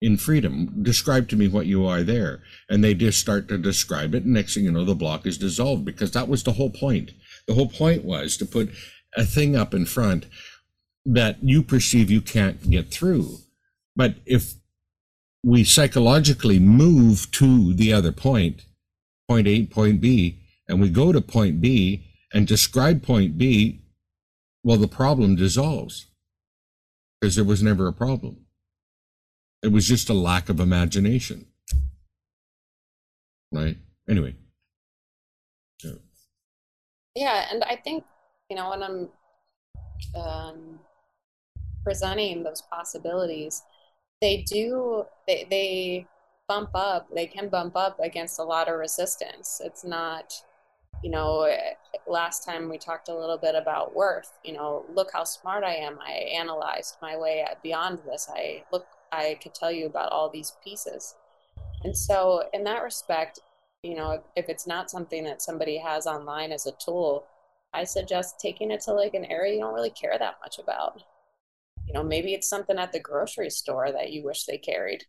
In 0.00 0.16
freedom, 0.16 0.82
describe 0.82 1.28
to 1.30 1.36
me 1.36 1.48
what 1.48 1.66
you 1.66 1.84
are 1.84 2.04
there. 2.04 2.42
And 2.68 2.84
they 2.84 2.94
just 2.94 3.20
start 3.20 3.48
to 3.48 3.58
describe 3.58 4.14
it. 4.14 4.22
And 4.22 4.34
next 4.34 4.54
thing 4.54 4.64
you 4.64 4.70
know, 4.70 4.84
the 4.84 4.94
block 4.94 5.26
is 5.26 5.36
dissolved 5.36 5.84
because 5.84 6.12
that 6.12 6.28
was 6.28 6.44
the 6.44 6.52
whole 6.52 6.70
point. 6.70 7.10
The 7.48 7.54
whole 7.54 7.68
point 7.68 8.04
was 8.04 8.36
to 8.36 8.46
put 8.46 8.70
a 9.16 9.24
thing 9.24 9.56
up 9.56 9.74
in 9.74 9.84
front 9.84 10.26
that 11.04 11.42
you 11.42 11.62
perceive 11.62 12.10
you 12.10 12.20
can't 12.20 12.70
get 12.70 12.90
through. 12.90 13.38
But 13.96 14.16
if 14.26 14.54
we 15.42 15.64
psychologically 15.64 16.58
move 16.60 17.30
to 17.32 17.74
the 17.74 17.92
other 17.92 18.12
point, 18.12 18.66
point 19.28 19.48
A, 19.48 19.66
point 19.66 20.00
B, 20.00 20.38
and 20.68 20.80
we 20.80 20.88
go 20.88 21.12
to 21.12 21.20
point 21.20 21.60
B, 21.60 22.13
and 22.34 22.48
describe 22.48 23.02
point 23.02 23.38
B, 23.38 23.80
well, 24.64 24.76
the 24.76 24.88
problem 24.88 25.36
dissolves 25.36 26.06
because 27.20 27.36
there 27.36 27.44
was 27.44 27.62
never 27.62 27.86
a 27.86 27.92
problem. 27.92 28.44
It 29.62 29.68
was 29.68 29.86
just 29.86 30.10
a 30.10 30.14
lack 30.14 30.48
of 30.48 30.60
imagination. 30.60 31.46
Right? 33.52 33.78
Anyway. 34.08 34.34
So. 35.80 35.98
Yeah, 37.14 37.46
and 37.50 37.62
I 37.64 37.76
think, 37.76 38.04
you 38.50 38.56
know, 38.56 38.70
when 38.70 38.82
I'm 38.82 39.08
um, 40.20 40.80
presenting 41.84 42.42
those 42.42 42.62
possibilities, 42.62 43.62
they 44.20 44.42
do, 44.42 45.04
they, 45.28 45.46
they 45.48 46.06
bump 46.48 46.70
up, 46.74 47.08
they 47.14 47.26
can 47.26 47.48
bump 47.48 47.76
up 47.76 47.98
against 48.00 48.38
a 48.38 48.44
lot 48.44 48.68
of 48.68 48.78
resistance. 48.78 49.60
It's 49.64 49.84
not, 49.84 50.34
you 51.02 51.10
know, 51.10 51.46
last 52.06 52.44
time 52.44 52.68
we 52.68 52.78
talked 52.78 53.08
a 53.08 53.16
little 53.16 53.38
bit 53.38 53.54
about 53.54 53.94
worth, 53.94 54.38
you 54.44 54.52
know, 54.52 54.84
look 54.94 55.10
how 55.12 55.24
smart 55.24 55.64
I 55.64 55.74
am. 55.74 55.98
I 56.00 56.12
analyzed 56.12 56.96
my 57.02 57.16
way 57.16 57.44
beyond 57.62 58.00
this. 58.06 58.28
I 58.32 58.64
look, 58.72 58.86
I 59.12 59.38
could 59.42 59.54
tell 59.54 59.70
you 59.72 59.86
about 59.86 60.12
all 60.12 60.30
these 60.30 60.52
pieces. 60.62 61.14
And 61.84 61.96
so, 61.96 62.44
in 62.54 62.64
that 62.64 62.82
respect, 62.82 63.40
you 63.82 63.94
know, 63.96 64.22
if, 64.36 64.48
it's 64.48 64.66
not 64.66 64.90
something 64.90 65.24
that 65.24 65.42
somebody 65.42 65.78
has 65.78 66.06
online 66.06 66.52
as 66.52 66.66
a 66.66 66.72
tool, 66.72 67.26
I 67.74 67.84
suggest 67.84 68.40
taking 68.40 68.70
it 68.70 68.80
to 68.82 68.92
like 68.92 69.14
an 69.14 69.26
area 69.26 69.54
you 69.54 69.60
don't 69.60 69.74
really 69.74 69.90
care 69.90 70.16
that 70.18 70.36
much 70.42 70.58
about. 70.58 71.02
you 71.86 71.92
know, 71.94 72.02
maybe 72.02 72.34
it's 72.34 72.48
something 72.48 72.78
at 72.78 72.92
the 72.92 73.00
grocery 73.00 73.50
store 73.50 73.92
that 73.92 74.12
you 74.12 74.24
wish 74.24 74.44
they 74.44 74.58
carried. 74.58 75.04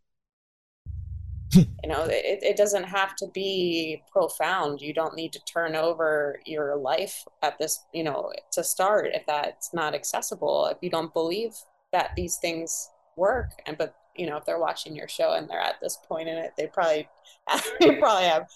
You 1.56 1.90
know, 1.90 2.04
it, 2.06 2.44
it 2.44 2.58
doesn't 2.58 2.84
have 2.84 3.16
to 3.18 3.28
be 3.34 4.04
profound. 4.12 4.82
You 4.82 4.94
don't 4.94 5.16
need 5.16 5.34
to 5.34 5.44
turn 5.46 5.76
over 5.76 6.40
your 6.46 6.76
life 6.76 7.26
at 7.42 7.58
this, 7.58 7.84
you 7.94 8.04
know, 8.04 8.32
to 8.54 8.64
start 8.64 9.10
if 9.14 9.26
that's 9.26 9.74
not 9.74 9.94
accessible. 9.94 10.68
If 10.68 10.78
you 10.82 10.90
don't 10.90 11.14
believe 11.14 11.54
that 11.92 12.12
these 12.16 12.38
things 12.38 12.90
work, 13.16 13.52
and 13.66 13.78
but 13.78 13.96
you 14.16 14.28
know, 14.28 14.38
if 14.38 14.46
they're 14.46 14.60
watching 14.60 14.96
your 14.96 15.08
show 15.08 15.34
and 15.34 15.50
they're 15.50 15.60
at 15.60 15.80
this 15.82 15.98
point 16.08 16.30
in 16.30 16.38
it, 16.38 16.54
they 16.58 16.68
probably 16.68 17.08
they 17.80 17.96
probably 17.96 18.28
have 18.28 18.48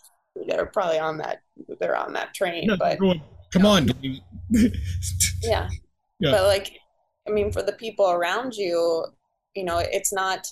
they're 0.47 0.65
probably 0.65 0.99
on 0.99 1.17
that 1.17 1.41
they're 1.79 1.97
on 1.97 2.13
that 2.13 2.33
train. 2.33 2.67
No, 2.67 2.77
but 2.77 2.99
come 3.51 3.65
on, 3.65 3.87
yeah. 4.49 4.71
yeah. 5.41 5.69
But 6.21 6.43
like, 6.43 6.79
I 7.27 7.31
mean, 7.31 7.51
for 7.51 7.61
the 7.61 7.73
people 7.73 8.09
around 8.09 8.55
you, 8.55 9.05
you 9.55 9.63
know, 9.63 9.79
it's 9.79 10.13
not 10.13 10.47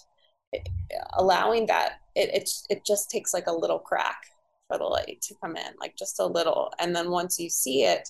allowing 1.13 1.67
that. 1.67 2.01
It 2.15 2.29
it's 2.33 2.65
it 2.69 2.85
just 2.85 3.09
takes 3.09 3.33
like 3.33 3.47
a 3.47 3.53
little 3.53 3.79
crack 3.79 4.25
for 4.67 4.77
the 4.77 4.85
light 4.85 5.21
to 5.23 5.35
come 5.41 5.55
in, 5.55 5.73
like 5.79 5.95
just 5.95 6.19
a 6.19 6.25
little, 6.25 6.73
and 6.79 6.95
then 6.95 7.09
once 7.09 7.39
you 7.39 7.49
see 7.49 7.83
it, 7.83 8.09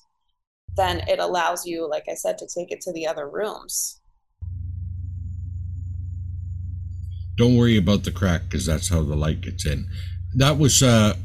then 0.75 1.01
it 1.07 1.19
allows 1.19 1.65
you, 1.65 1.87
like 1.87 2.05
I 2.09 2.15
said, 2.15 2.37
to 2.39 2.47
take 2.47 2.71
it 2.71 2.81
to 2.81 2.93
the 2.93 3.07
other 3.07 3.29
rooms 3.29 3.99
don't 7.37 7.55
worry 7.55 7.77
about 7.77 8.03
the 8.03 8.11
crack 8.11 8.41
because 8.43 8.65
that's 8.65 8.89
how 8.89 9.01
the 9.03 9.15
light 9.15 9.41
gets 9.41 9.65
in. 9.65 9.87
That 10.33 10.57
was 10.57 10.83
uh, 10.83 11.15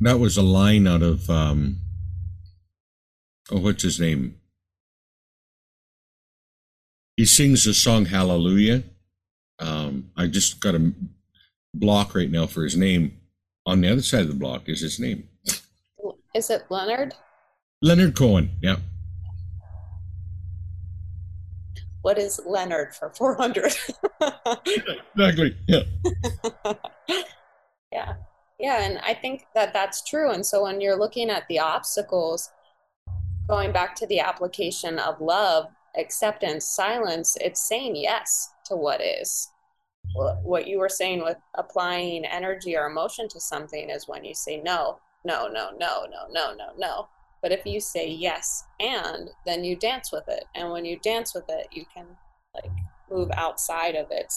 that 0.00 0.20
was 0.20 0.36
a 0.36 0.42
line 0.42 0.86
out 0.86 1.02
of 1.02 1.28
um, 1.28 1.78
oh, 3.50 3.58
what's 3.58 3.82
his 3.82 3.98
name? 3.98 4.38
He 7.16 7.24
sings 7.24 7.64
the 7.64 7.74
song 7.74 8.04
Hallelujah. 8.04 8.84
Um, 9.60 10.10
I 10.16 10.26
just 10.26 10.60
got 10.60 10.74
a 10.74 10.92
block 11.74 12.14
right 12.14 12.30
now 12.30 12.46
for 12.46 12.62
his 12.62 12.76
name. 12.76 13.18
On 13.66 13.80
the 13.80 13.90
other 13.90 14.02
side 14.02 14.22
of 14.22 14.28
the 14.28 14.34
block 14.34 14.68
is 14.68 14.80
his 14.80 14.98
name. 14.98 15.28
Is 16.34 16.50
it 16.50 16.64
Leonard? 16.70 17.14
Leonard 17.82 18.16
Cohen. 18.16 18.50
Yeah. 18.62 18.76
what 22.08 22.16
is 22.16 22.40
Leonard 22.46 22.94
for 22.94 23.10
400? 23.10 23.74
exactly. 24.66 25.54
Yeah. 25.66 25.82
yeah. 27.92 28.14
Yeah. 28.58 28.82
And 28.82 28.98
I 29.00 29.12
think 29.12 29.44
that 29.54 29.74
that's 29.74 30.02
true. 30.08 30.30
And 30.30 30.46
so 30.46 30.62
when 30.62 30.80
you're 30.80 30.98
looking 30.98 31.28
at 31.28 31.46
the 31.48 31.58
obstacles, 31.58 32.50
going 33.46 33.72
back 33.72 33.94
to 33.96 34.06
the 34.06 34.20
application 34.20 34.98
of 34.98 35.20
love, 35.20 35.66
acceptance, 35.98 36.66
silence, 36.66 37.36
it's 37.42 37.68
saying 37.68 37.96
yes 37.96 38.54
to 38.68 38.76
what 38.76 39.00
is. 39.00 39.48
What 40.14 40.66
you 40.66 40.78
were 40.78 40.88
saying 40.88 41.22
with 41.22 41.36
applying 41.54 42.24
energy 42.24 42.76
or 42.76 42.86
emotion 42.86 43.28
to 43.28 43.40
something 43.40 43.90
is 43.90 44.08
when 44.08 44.24
you 44.24 44.34
say 44.34 44.60
no, 44.60 45.00
no, 45.24 45.48
no, 45.48 45.70
no, 45.78 46.06
no, 46.10 46.26
no, 46.30 46.54
no, 46.54 46.68
no 46.78 47.08
but 47.40 47.52
if 47.52 47.64
you 47.64 47.80
say 47.80 48.08
yes 48.08 48.64
and, 48.80 49.30
then 49.46 49.64
you 49.64 49.76
dance 49.76 50.10
with 50.12 50.28
it. 50.28 50.44
And 50.54 50.70
when 50.70 50.84
you 50.84 50.98
dance 50.98 51.34
with 51.34 51.44
it, 51.48 51.68
you 51.72 51.84
can 51.94 52.06
like 52.54 52.72
move 53.10 53.30
outside 53.34 53.94
of 53.94 54.08
it. 54.10 54.32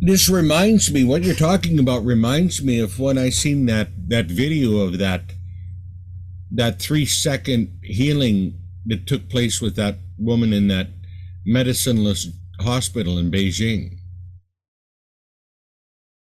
This 0.00 0.30
reminds 0.30 0.90
me, 0.90 1.04
what 1.04 1.24
you're 1.24 1.34
talking 1.34 1.78
about 1.78 2.04
reminds 2.04 2.62
me 2.62 2.80
of 2.80 2.98
when 2.98 3.18
I 3.18 3.28
seen 3.28 3.66
that 3.66 3.88
that 4.08 4.26
video 4.26 4.78
of 4.78 4.98
that 4.98 5.34
that 6.50 6.80
three 6.80 7.04
second 7.04 7.78
healing 7.82 8.58
that 8.86 9.06
took 9.06 9.28
place 9.28 9.60
with 9.60 9.76
that 9.76 9.98
woman 10.18 10.54
in 10.54 10.68
that 10.68 10.88
medicineless 11.46 12.26
hospital 12.60 13.18
in 13.18 13.30
Beijing. 13.30 13.98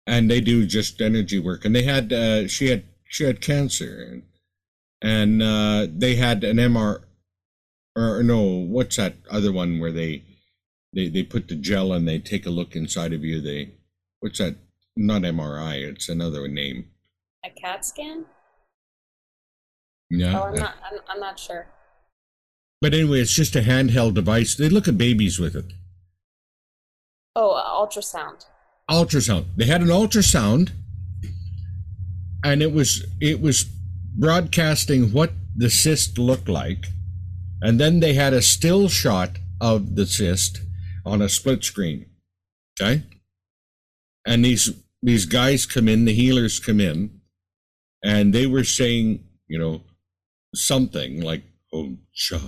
And 0.07 0.31
they 0.31 0.41
do 0.41 0.67
just 0.67 1.01
energy 1.01 1.39
work. 1.39 1.65
And 1.65 1.75
they 1.75 1.83
had, 1.83 2.13
uh, 2.13 2.49
she 2.49 2.69
had 2.69 2.85
she 3.05 3.25
had 3.25 3.41
cancer, 3.41 4.23
and, 5.03 5.43
uh, 5.43 5.89
they 5.91 6.15
had 6.15 6.45
an 6.45 6.59
MR, 6.59 7.03
or 7.97 8.23
no, 8.23 8.41
what's 8.41 8.97
that 8.97 9.17
other 9.29 9.51
one 9.51 9.81
where 9.81 9.91
they 9.91 10.23
they 10.93 11.09
they 11.09 11.23
put 11.23 11.49
the 11.49 11.57
gel 11.57 11.93
and 11.93 12.07
they 12.07 12.19
take 12.19 12.47
a 12.47 12.51
look 12.51 12.75
inside 12.75 13.13
of 13.13 13.25
you. 13.25 13.41
They 13.41 13.75
what's 14.21 14.39
that? 14.39 14.57
Not 14.97 15.23
MRI. 15.23 15.89
It's 15.89 16.09
another 16.09 16.49
name. 16.49 16.87
A 17.45 17.51
CAT 17.51 17.85
scan. 17.85 18.27
Yeah. 20.11 20.39
Oh, 20.39 20.45
I'm 20.45 20.55
not. 20.55 20.75
I'm, 20.85 20.99
I'm 21.09 21.21
not 21.21 21.39
sure. 21.39 21.67
But 22.81 22.95
anyway, 22.95 23.21
it's 23.21 23.35
just 23.35 23.57
a 23.57 23.61
handheld 23.61 24.15
device. 24.15 24.55
They 24.55 24.69
look 24.69 24.89
at 24.89 24.97
babies 24.97 25.39
with 25.39 25.55
it. 25.55 25.67
Oh, 27.37 27.51
uh, 27.51 27.69
ultrasound. 27.69 28.47
Ultrasound. 28.91 29.47
They 29.57 29.67
had 29.67 29.83
an 29.83 29.89
ultrasound 29.89 30.71
and 32.45 32.63
it 32.63 32.73
was 32.73 33.05
it 33.21 33.41
was 33.41 33.65
broadcasting 34.17 35.13
what 35.13 35.33
the 35.57 35.71
cyst 35.71 36.19
looked 36.19 36.49
like 36.49 36.87
and 37.63 37.79
then 37.79 38.01
they 38.01 38.15
had 38.15 38.33
a 38.33 38.43
still 38.43 38.89
shot 38.89 39.39
of 39.61 39.95
the 39.95 40.07
cyst 40.07 40.61
on 41.05 41.23
a 41.23 41.29
split 41.29 41.63
screen 41.63 42.07
okay 42.81 43.03
and 44.27 44.45
these 44.45 44.71
these 45.03 45.27
guys 45.27 45.67
come 45.67 45.89
in 45.89 46.05
the 46.05 46.15
healers 46.15 46.59
come 46.59 46.81
in 46.81 47.21
and 48.03 48.35
they 48.35 48.47
were 48.47 48.65
saying 48.65 49.23
you 49.47 49.59
know 49.59 49.83
something 50.55 51.21
like 51.21 51.43
oh 51.73 51.97
cha 52.13 52.41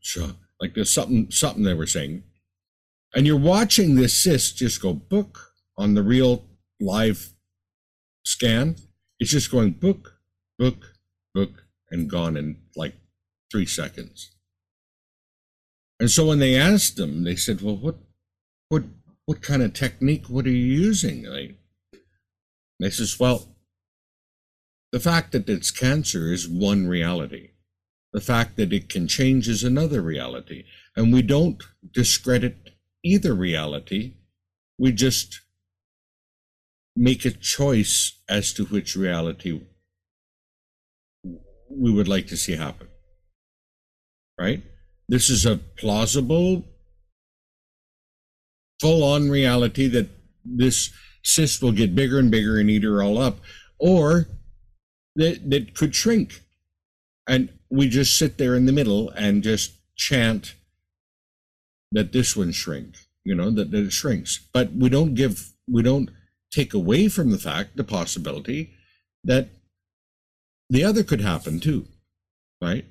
cha 0.00 0.36
like 0.60 0.74
there's 0.74 0.92
something 0.92 1.30
something 1.30 1.64
they 1.64 1.74
were 1.74 1.86
saying 1.86 2.22
and 3.14 3.26
you're 3.26 3.38
watching 3.38 3.94
this 3.94 4.14
cyst 4.14 4.56
just 4.56 4.82
go 4.82 4.92
book 4.92 5.52
on 5.78 5.94
the 5.94 6.02
real 6.02 6.44
live 6.80 7.32
scan 8.24 8.76
it's 9.18 9.30
just 9.30 9.50
going 9.50 9.72
book, 9.72 10.18
book, 10.58 10.92
book, 11.34 11.64
and 11.90 12.10
gone 12.10 12.36
in 12.36 12.58
like 12.74 12.94
three 13.50 13.66
seconds. 13.66 14.32
And 15.98 16.10
so 16.10 16.26
when 16.26 16.38
they 16.38 16.54
asked 16.54 16.96
them, 16.96 17.24
they 17.24 17.36
said, 17.36 17.62
"Well, 17.62 17.76
what, 17.76 17.96
what, 18.68 18.84
what 19.24 19.40
kind 19.40 19.62
of 19.62 19.72
technique? 19.72 20.28
What 20.28 20.44
are 20.46 20.50
you 20.50 20.56
using?" 20.56 21.24
Like, 21.24 21.56
they 22.78 22.90
says, 22.90 23.18
"Well, 23.18 23.56
the 24.92 25.00
fact 25.00 25.32
that 25.32 25.48
it's 25.48 25.70
cancer 25.70 26.32
is 26.32 26.46
one 26.46 26.86
reality. 26.86 27.50
The 28.16 28.22
fact 28.22 28.56
that 28.56 28.72
it 28.72 28.88
can 28.88 29.08
change 29.08 29.46
is 29.46 29.62
another 29.62 30.00
reality, 30.00 30.64
and 30.96 31.12
we 31.12 31.20
don't 31.20 31.62
discredit 31.92 32.56
either 33.04 33.34
reality. 33.34 34.14
We 34.78 34.92
just 34.92 35.42
make 36.96 37.26
a 37.26 37.30
choice 37.30 38.18
as 38.26 38.54
to 38.54 38.64
which 38.64 38.96
reality 38.96 39.60
we 41.68 41.92
would 41.92 42.08
like 42.08 42.26
to 42.28 42.38
see 42.38 42.56
happen. 42.56 42.88
Right? 44.40 44.62
This 45.10 45.28
is 45.28 45.44
a 45.44 45.58
plausible, 45.58 46.64
full 48.80 49.04
on 49.04 49.28
reality 49.28 49.88
that 49.88 50.08
this 50.42 50.90
cyst 51.22 51.62
will 51.62 51.72
get 51.72 51.94
bigger 51.94 52.18
and 52.18 52.30
bigger 52.30 52.58
and 52.58 52.70
eat 52.70 52.82
her 52.82 53.02
all 53.02 53.18
up, 53.18 53.40
or 53.78 54.26
that, 55.16 55.50
that 55.50 55.74
could 55.74 55.94
shrink. 55.94 56.40
And 57.28 57.50
we 57.70 57.88
just 57.88 58.18
sit 58.18 58.38
there 58.38 58.54
in 58.54 58.66
the 58.66 58.72
middle 58.72 59.10
and 59.10 59.42
just 59.42 59.72
chant 59.96 60.54
that 61.92 62.12
this 62.12 62.36
one 62.36 62.52
shrink, 62.52 62.96
you 63.24 63.34
know, 63.34 63.50
that, 63.50 63.70
that 63.70 63.86
it 63.86 63.92
shrinks. 63.92 64.46
But 64.52 64.72
we 64.72 64.88
don't 64.88 65.14
give, 65.14 65.52
we 65.70 65.82
don't 65.82 66.10
take 66.50 66.74
away 66.74 67.08
from 67.08 67.30
the 67.30 67.38
fact, 67.38 67.76
the 67.76 67.84
possibility 67.84 68.72
that 69.24 69.48
the 70.68 70.84
other 70.84 71.02
could 71.02 71.20
happen 71.20 71.60
too, 71.60 71.86
right? 72.62 72.84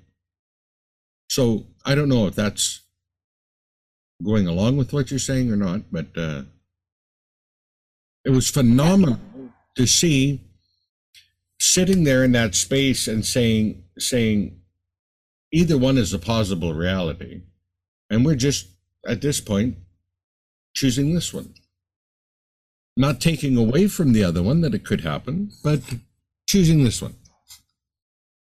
So 1.29 1.65
I 1.85 1.95
don't 1.95 2.09
know 2.09 2.27
if 2.27 2.35
that's 2.35 2.81
going 4.23 4.47
along 4.47 4.77
with 4.77 4.93
what 4.93 5.09
you're 5.09 5.19
saying 5.19 5.51
or 5.51 5.55
not, 5.55 5.81
but 5.91 6.07
uh, 6.15 6.43
it 8.23 8.29
was 8.29 8.49
phenomenal 8.49 9.19
to 9.75 9.85
see 9.85 10.41
sitting 11.59 12.03
there 12.03 12.23
in 12.23 12.31
that 12.33 12.55
space 12.55 13.07
and 13.07 13.25
saying 13.25 13.83
saying 13.97 14.59
either 15.55 15.77
one 15.77 15.97
is 15.97 16.13
a 16.13 16.19
possible 16.19 16.73
reality, 16.73 17.41
and 18.09 18.25
we're 18.25 18.35
just 18.35 18.67
at 19.07 19.21
this 19.21 19.39
point 19.41 19.77
choosing 20.75 21.13
this 21.13 21.33
one 21.33 21.53
not 22.97 23.19
taking 23.19 23.57
away 23.57 23.87
from 23.87 24.13
the 24.13 24.23
other 24.23 24.41
one 24.41 24.61
that 24.61 24.73
it 24.73 24.85
could 24.85 25.01
happen, 25.01 25.51
but 25.63 25.81
choosing 26.47 26.83
this 26.83 27.01
one. 27.01 27.15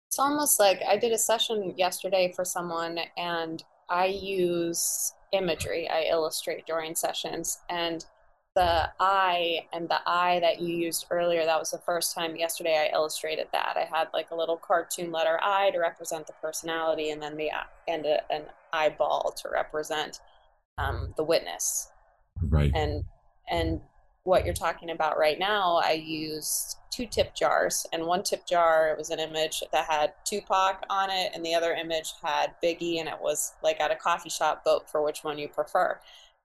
It's 0.07 0.19
almost 0.19 0.59
like 0.59 0.81
I 0.87 0.97
did 0.97 1.13
a 1.13 1.17
session 1.17 1.73
yesterday 1.77 2.33
for 2.35 2.45
someone 2.45 2.99
and 3.17 3.63
I 3.89 4.05
use 4.07 5.13
imagery. 5.31 5.89
I 5.89 6.03
illustrate 6.03 6.65
during 6.65 6.95
sessions 6.95 7.59
and 7.69 8.05
the 8.55 8.89
eye 8.99 9.67
and 9.73 9.89
the 9.89 9.99
eye 10.07 10.39
that 10.39 10.61
you 10.61 10.75
used 10.75 11.05
earlier, 11.11 11.45
that 11.45 11.59
was 11.59 11.71
the 11.71 11.77
first 11.79 12.15
time 12.15 12.35
yesterday 12.37 12.89
I 12.89 12.95
illustrated 12.95 13.47
that. 13.51 13.75
I 13.75 13.83
had 13.83 14.07
like 14.13 14.31
a 14.31 14.35
little 14.35 14.57
cartoon 14.57 15.11
letter 15.11 15.37
I 15.41 15.71
to 15.71 15.79
represent 15.79 16.25
the 16.25 16.33
personality, 16.41 17.09
and 17.09 17.21
then 17.21 17.35
the 17.35 17.49
and 17.87 18.05
a, 18.05 18.31
an 18.31 18.43
eyeball 18.71 19.35
to 19.41 19.49
represent 19.49 20.19
um, 20.77 21.13
the 21.17 21.23
witness. 21.23 21.89
Right. 22.41 22.71
And 22.73 23.03
and 23.49 23.81
what 24.23 24.45
you're 24.45 24.53
talking 24.53 24.89
about 24.89 25.19
right 25.19 25.37
now, 25.37 25.81
I 25.83 25.91
used 25.91 26.77
two 26.91 27.05
tip 27.05 27.35
jars, 27.35 27.85
and 27.91 28.05
one 28.05 28.23
tip 28.23 28.47
jar 28.47 28.89
it 28.89 28.97
was 28.97 29.09
an 29.09 29.19
image 29.19 29.63
that 29.73 29.85
had 29.89 30.13
Tupac 30.23 30.85
on 30.89 31.09
it, 31.09 31.31
and 31.35 31.45
the 31.45 31.55
other 31.55 31.73
image 31.73 32.13
had 32.23 32.55
Biggie, 32.63 32.99
and 32.99 33.09
it 33.09 33.19
was 33.19 33.53
like 33.61 33.81
at 33.81 33.91
a 33.91 33.95
coffee 33.95 34.29
shop. 34.29 34.63
Vote 34.63 34.89
for 34.89 35.03
which 35.03 35.25
one 35.25 35.37
you 35.37 35.49
prefer. 35.49 35.99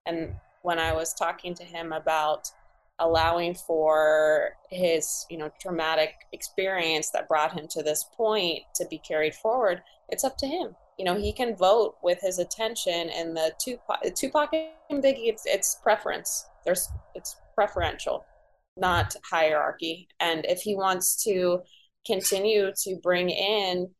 And 0.07 0.35
when 0.63 0.79
I 0.79 0.93
was 0.93 1.15
talking 1.15 1.55
to 1.55 1.65
him 1.65 1.93
about 1.93 2.51
allowing 2.99 3.55
for 3.55 4.51
his 4.69 5.25
you 5.31 5.39
know 5.39 5.51
traumatic 5.61 6.13
experience 6.33 7.11
that 7.11 7.29
brought 7.29 7.59
him 7.59 7.67
to 7.67 7.83
this 7.83 8.05
point 8.15 8.61
to 8.75 8.85
be 8.91 8.99
carried 8.99 9.35
forward 9.35 9.81
it's 10.11 10.25
up 10.25 10.37
to 10.37 10.47
him. 10.47 10.75
You 10.99 11.05
know 11.07 11.15
he 11.15 11.33
can 11.33 11.57
vote 11.57 11.97
with 12.03 12.19
his 12.21 12.39
attention 12.39 13.11
and 13.11 13.37
the 13.37 13.53
tupac, 13.59 14.03
tupac 14.15 14.53
and 14.53 15.03
biggie 15.03 15.29
it's, 15.29 15.45
it's 15.47 15.77
preference. 15.83 16.47
There's 16.65 16.91
it's 17.15 17.37
preferential 17.55 18.25
not 18.77 19.15
hierarchy. 19.31 20.09
And 20.19 20.45
if 20.47 20.61
he 20.61 20.75
wants 20.75 21.23
to 21.25 21.61
continue 22.07 22.73
to 22.85 22.97
bring 23.03 23.31
in 23.31 23.91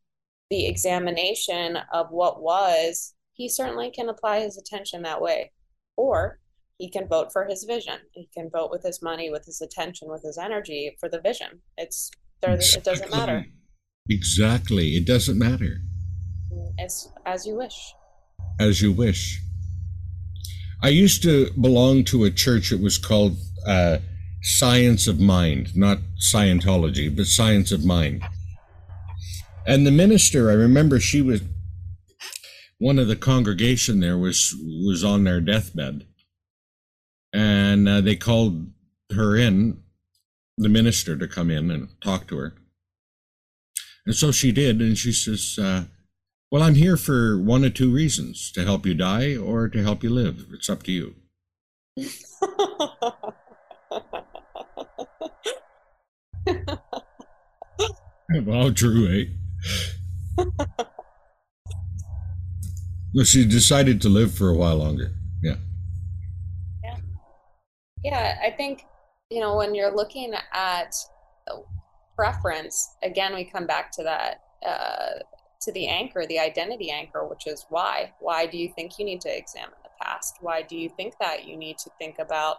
the 0.49 0.67
examination 0.67 1.79
of 1.93 2.11
what 2.11 2.43
was 2.43 3.15
he 3.35 3.49
certainly 3.49 3.91
can 3.91 4.09
apply 4.09 4.41
his 4.41 4.59
attention 4.59 5.03
that 5.03 5.21
way. 5.21 5.53
Or 5.97 6.39
he 6.81 6.89
can 6.89 7.07
vote 7.07 7.31
for 7.31 7.45
his 7.45 7.65
vision. 7.65 7.99
He 8.13 8.27
can 8.33 8.49
vote 8.51 8.71
with 8.71 8.83
his 8.83 9.03
money, 9.03 9.31
with 9.31 9.45
his 9.45 9.61
attention, 9.61 10.09
with 10.11 10.23
his 10.23 10.39
energy 10.39 10.97
for 10.99 11.11
the 11.11 11.21
vision. 11.21 11.61
It's 11.77 12.11
there. 12.41 12.55
Exactly. 12.55 12.81
It 12.81 12.85
doesn't 12.85 13.11
matter. 13.11 13.47
Exactly. 14.09 14.89
It 14.97 15.05
doesn't 15.05 15.39
matter. 15.39 15.77
It's 16.79 17.13
as 17.27 17.47
you 17.47 17.57
wish. 17.57 17.93
As 18.59 18.81
you 18.81 18.93
wish. 18.93 19.43
I 20.83 20.89
used 20.89 21.23
to 21.25 21.51
belong 21.61 22.05
to 22.05 22.25
a 22.25 22.31
church. 22.31 22.73
It 22.73 22.81
was 22.81 22.97
called 22.97 23.37
uh, 23.67 23.99
Science 24.43 25.07
of 25.07 25.21
Mind, 25.21 25.77
not 25.77 25.99
Scientology, 26.19 27.15
but 27.15 27.27
Science 27.27 27.73
of 27.73 27.85
Mind. 27.85 28.25
And 29.67 29.87
the 29.87 29.91
minister, 29.91 30.49
I 30.49 30.55
remember 30.55 30.99
she 30.99 31.21
was 31.21 31.43
one 32.79 32.99
of 32.99 33.07
the 33.07 33.17
congregation 33.17 34.01
there 34.01 34.17
was 34.17 34.57
was 34.89 35.05
on 35.05 35.25
their 35.25 35.43
deathbed 35.43 36.07
and 37.33 37.89
uh, 37.89 38.01
they 38.01 38.17
called 38.17 38.67
her 39.15 39.37
in, 39.37 39.83
the 40.57 40.69
minister, 40.69 41.17
to 41.17 41.27
come 41.29 41.51
in 41.51 41.71
and 41.71 41.89
talk 42.01 42.27
to 42.29 42.37
her. 42.37 42.55
And 44.07 44.15
so 44.15 44.33
she 44.33 44.53
did, 44.53 44.81
and 44.81 44.97
she 44.97 45.13
says, 45.13 45.59
uh, 45.61 45.85
Well, 46.51 46.63
I'm 46.63 46.75
here 46.75 46.97
for 46.97 47.39
one 47.39 47.65
of 47.65 47.75
two 47.75 47.93
reasons 47.93 48.51
to 48.53 48.65
help 48.65 48.87
you 48.87 48.95
die 48.95 49.37
or 49.37 49.69
to 49.69 49.83
help 49.83 50.03
you 50.03 50.11
live. 50.11 50.47
It's 50.53 50.69
up 50.69 50.83
to 50.85 50.93
you. 50.93 51.15
well, 58.45 58.73
true, 58.73 59.09
eh? 59.09 59.25
well, 63.15 63.25
she 63.25 63.45
decided 63.45 64.01
to 64.03 64.09
live 64.09 64.33
for 64.35 64.49
a 64.49 64.57
while 64.57 64.77
longer. 64.77 65.13
Yeah. 65.43 65.57
Yeah, 68.05 68.39
I 68.43 68.51
think, 68.51 68.87
you 69.31 69.41
know, 69.41 69.57
when 69.57 69.75
you're 69.75 69.95
looking 69.95 70.33
at 70.53 70.95
preference, 72.17 72.97
again, 73.03 73.35
we 73.35 73.45
come 73.45 73.67
back 73.67 73.91
to 73.93 74.03
that, 74.03 74.43
uh, 74.67 75.21
to 75.61 75.73
the 75.73 75.87
anchor, 75.87 76.25
the 76.27 76.39
identity 76.39 76.91
anchor, 76.91 77.27
which 77.27 77.47
is 77.47 77.67
why. 77.69 78.13
Why 78.21 78.47
do 78.47 78.57
you 78.57 78.73
think 78.75 78.99
you 78.99 79.05
need 79.05 79.21
to 79.23 79.37
examine 79.37 79.75
the 79.83 79.91
past? 80.03 80.39
Why 80.41 80.63
do 80.63 80.77
you 80.77 80.89
think 80.89 81.15
that 81.21 81.45
you 81.47 81.57
need 81.57 81.77
to 81.79 81.91
think 81.99 82.19
about, 82.19 82.57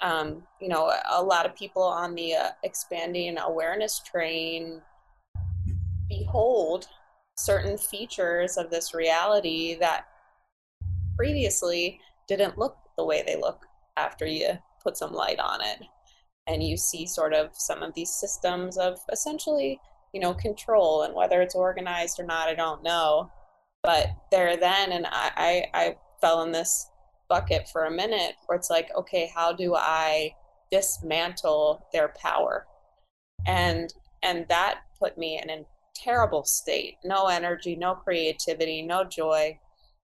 um, 0.00 0.42
you 0.60 0.68
know, 0.68 0.92
a 1.08 1.22
lot 1.22 1.46
of 1.46 1.54
people 1.54 1.82
on 1.82 2.16
the 2.16 2.34
uh, 2.34 2.48
expanding 2.64 3.38
awareness 3.38 4.00
train 4.00 4.82
behold 6.08 6.88
certain 7.36 7.78
features 7.78 8.56
of 8.56 8.70
this 8.70 8.92
reality 8.92 9.76
that 9.78 10.06
previously 11.16 12.00
didn't 12.26 12.58
look 12.58 12.76
the 12.96 13.04
way 13.04 13.22
they 13.24 13.36
look 13.36 13.64
after 13.96 14.26
you 14.26 14.58
put 14.82 14.96
some 14.96 15.12
light 15.12 15.38
on 15.38 15.60
it. 15.60 15.82
And 16.46 16.62
you 16.62 16.76
see 16.76 17.06
sort 17.06 17.34
of 17.34 17.50
some 17.54 17.82
of 17.82 17.94
these 17.94 18.10
systems 18.10 18.76
of 18.76 18.98
essentially 19.12 19.80
you 20.12 20.20
know 20.20 20.34
control 20.34 21.02
and 21.02 21.14
whether 21.14 21.40
it's 21.40 21.54
organized 21.54 22.18
or 22.18 22.24
not 22.24 22.48
i 22.48 22.54
don't 22.54 22.82
know. 22.82 23.30
But 23.82 24.08
there 24.30 24.56
then 24.56 24.92
and 24.92 25.06
I, 25.06 25.30
I 25.36 25.64
i 25.74 25.96
fell 26.20 26.42
in 26.42 26.52
this 26.52 26.88
bucket 27.28 27.68
for 27.72 27.84
a 27.84 27.90
minute 27.90 28.34
where 28.46 28.58
it's 28.58 28.70
like 28.70 28.90
okay 28.96 29.30
how 29.34 29.52
do 29.52 29.74
i 29.74 30.34
dismantle 30.70 31.86
their 31.92 32.12
power? 32.20 32.66
And 33.46 33.92
and 34.22 34.46
that 34.48 34.80
put 34.98 35.16
me 35.16 35.40
in 35.42 35.50
a 35.50 35.64
terrible 35.94 36.44
state. 36.44 36.96
No 37.04 37.26
energy 37.26 37.76
no 37.76 37.94
creativity 37.94 38.82
no 38.82 39.04
joy. 39.04 39.58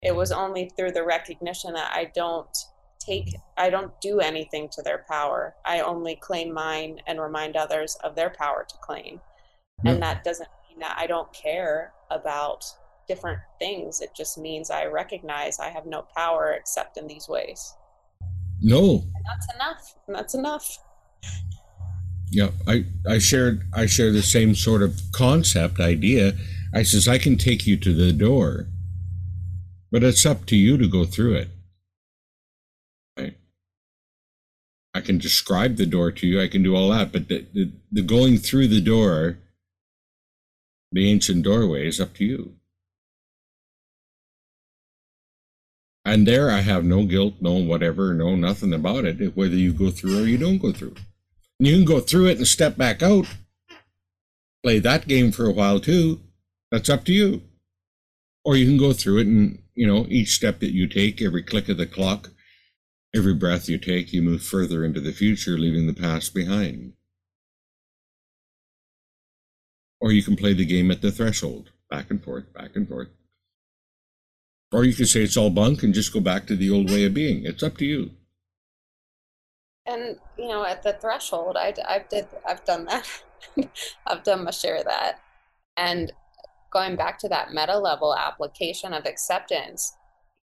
It 0.02 0.14
was 0.14 0.30
only 0.30 0.70
through 0.76 0.92
the 0.92 1.04
recognition 1.04 1.72
that 1.74 1.92
i 1.92 2.10
don't 2.14 2.56
take 3.08 3.34
i 3.56 3.70
don't 3.70 3.98
do 4.00 4.20
anything 4.20 4.68
to 4.72 4.82
their 4.82 5.04
power. 5.08 5.54
I 5.64 5.80
only 5.80 6.16
claim 6.16 6.52
mine 6.52 7.00
and 7.06 7.20
remind 7.20 7.56
others 7.56 7.96
of 8.04 8.14
their 8.14 8.30
power 8.30 8.66
to 8.68 8.74
claim. 8.80 9.20
And 9.84 10.02
that 10.02 10.24
doesn't 10.24 10.48
mean 10.68 10.78
that 10.80 10.96
i 10.98 11.06
don't 11.06 11.32
care 11.32 11.92
about 12.10 12.64
different 13.06 13.40
things. 13.58 14.00
It 14.00 14.10
just 14.14 14.38
means 14.38 14.70
i 14.70 14.84
recognize 14.84 15.58
i 15.58 15.70
have 15.70 15.86
no 15.86 16.06
power 16.16 16.52
except 16.52 16.96
in 16.98 17.06
these 17.06 17.28
ways. 17.28 17.74
No. 18.60 19.04
And 19.14 19.24
that's 19.24 19.54
enough. 19.54 19.94
And 20.06 20.16
that's 20.16 20.34
enough. 20.34 20.78
Yeah 22.30 22.50
i 22.66 22.84
i 23.08 23.18
shared 23.18 23.62
i 23.74 23.86
share 23.86 24.12
the 24.12 24.22
same 24.22 24.54
sort 24.54 24.82
of 24.82 25.00
concept 25.12 25.80
idea. 25.80 26.34
I 26.74 26.82
says 26.82 27.08
i 27.08 27.18
can 27.18 27.36
take 27.38 27.66
you 27.66 27.76
to 27.78 27.94
the 27.94 28.12
door 28.12 28.66
but 29.90 30.04
it's 30.04 30.26
up 30.26 30.44
to 30.44 30.56
you 30.56 30.76
to 30.76 30.86
go 30.86 31.06
through 31.06 31.34
it 31.34 31.48
I 34.98 35.00
can 35.00 35.18
describe 35.18 35.76
the 35.76 35.86
door 35.86 36.10
to 36.10 36.26
you. 36.26 36.42
I 36.42 36.48
can 36.48 36.64
do 36.64 36.74
all 36.74 36.90
that, 36.90 37.12
but 37.12 37.28
the, 37.28 37.46
the, 37.54 37.70
the 37.92 38.02
going 38.02 38.36
through 38.36 38.66
the 38.66 38.80
door, 38.80 39.38
the 40.90 41.08
ancient 41.08 41.44
doorway, 41.44 41.86
is 41.86 42.00
up 42.00 42.14
to 42.14 42.24
you. 42.24 42.54
And 46.04 46.26
there 46.26 46.50
I 46.50 46.62
have 46.62 46.84
no 46.84 47.04
guilt, 47.04 47.34
no 47.40 47.52
whatever, 47.52 48.12
no 48.12 48.34
nothing 48.34 48.72
about 48.72 49.04
it, 49.04 49.36
whether 49.36 49.54
you 49.54 49.72
go 49.72 49.90
through 49.90 50.18
or 50.20 50.26
you 50.26 50.36
don't 50.36 50.58
go 50.58 50.72
through. 50.72 50.96
And 51.60 51.68
you 51.68 51.76
can 51.76 51.84
go 51.84 52.00
through 52.00 52.26
it 52.26 52.38
and 52.38 52.46
step 52.46 52.76
back 52.76 53.00
out, 53.00 53.26
play 54.64 54.80
that 54.80 55.06
game 55.06 55.30
for 55.30 55.46
a 55.46 55.52
while 55.52 55.78
too. 55.78 56.20
That's 56.72 56.88
up 56.88 57.04
to 57.04 57.12
you. 57.12 57.42
Or 58.44 58.56
you 58.56 58.66
can 58.66 58.78
go 58.78 58.92
through 58.92 59.18
it 59.18 59.26
and, 59.28 59.62
you 59.74 59.86
know, 59.86 60.06
each 60.08 60.34
step 60.34 60.58
that 60.58 60.72
you 60.72 60.88
take, 60.88 61.22
every 61.22 61.44
click 61.44 61.68
of 61.68 61.76
the 61.76 61.86
clock, 61.86 62.30
Every 63.14 63.34
breath 63.34 63.68
you 63.68 63.78
take, 63.78 64.12
you 64.12 64.22
move 64.22 64.42
further 64.42 64.84
into 64.84 65.00
the 65.00 65.12
future, 65.12 65.58
leaving 65.58 65.86
the 65.86 65.94
past 65.94 66.34
behind. 66.34 66.92
Or 70.00 70.12
you 70.12 70.22
can 70.22 70.36
play 70.36 70.52
the 70.52 70.66
game 70.66 70.90
at 70.90 71.00
the 71.00 71.10
threshold, 71.10 71.70
back 71.90 72.10
and 72.10 72.22
forth, 72.22 72.52
back 72.52 72.76
and 72.76 72.86
forth. 72.86 73.08
Or 74.70 74.84
you 74.84 74.94
can 74.94 75.06
say 75.06 75.22
it's 75.22 75.36
all 75.36 75.50
bunk 75.50 75.82
and 75.82 75.94
just 75.94 76.12
go 76.12 76.20
back 76.20 76.46
to 76.46 76.56
the 76.56 76.70
old 76.70 76.90
way 76.90 77.04
of 77.04 77.14
being. 77.14 77.44
It's 77.44 77.62
up 77.62 77.78
to 77.78 77.86
you. 77.86 78.10
And 79.86 80.18
you 80.36 80.48
know, 80.48 80.64
at 80.64 80.82
the 80.82 80.92
threshold, 80.92 81.56
I, 81.56 81.74
I've 81.88 82.08
did 82.10 82.26
I've 82.46 82.64
done 82.66 82.84
that. 82.84 83.08
I've 84.06 84.22
done 84.22 84.44
my 84.44 84.50
share 84.50 84.76
of 84.76 84.84
that. 84.84 85.20
And 85.78 86.12
going 86.70 86.96
back 86.96 87.18
to 87.20 87.28
that 87.28 87.52
meta 87.52 87.78
level 87.78 88.14
application 88.14 88.92
of 88.92 89.06
acceptance, 89.06 89.94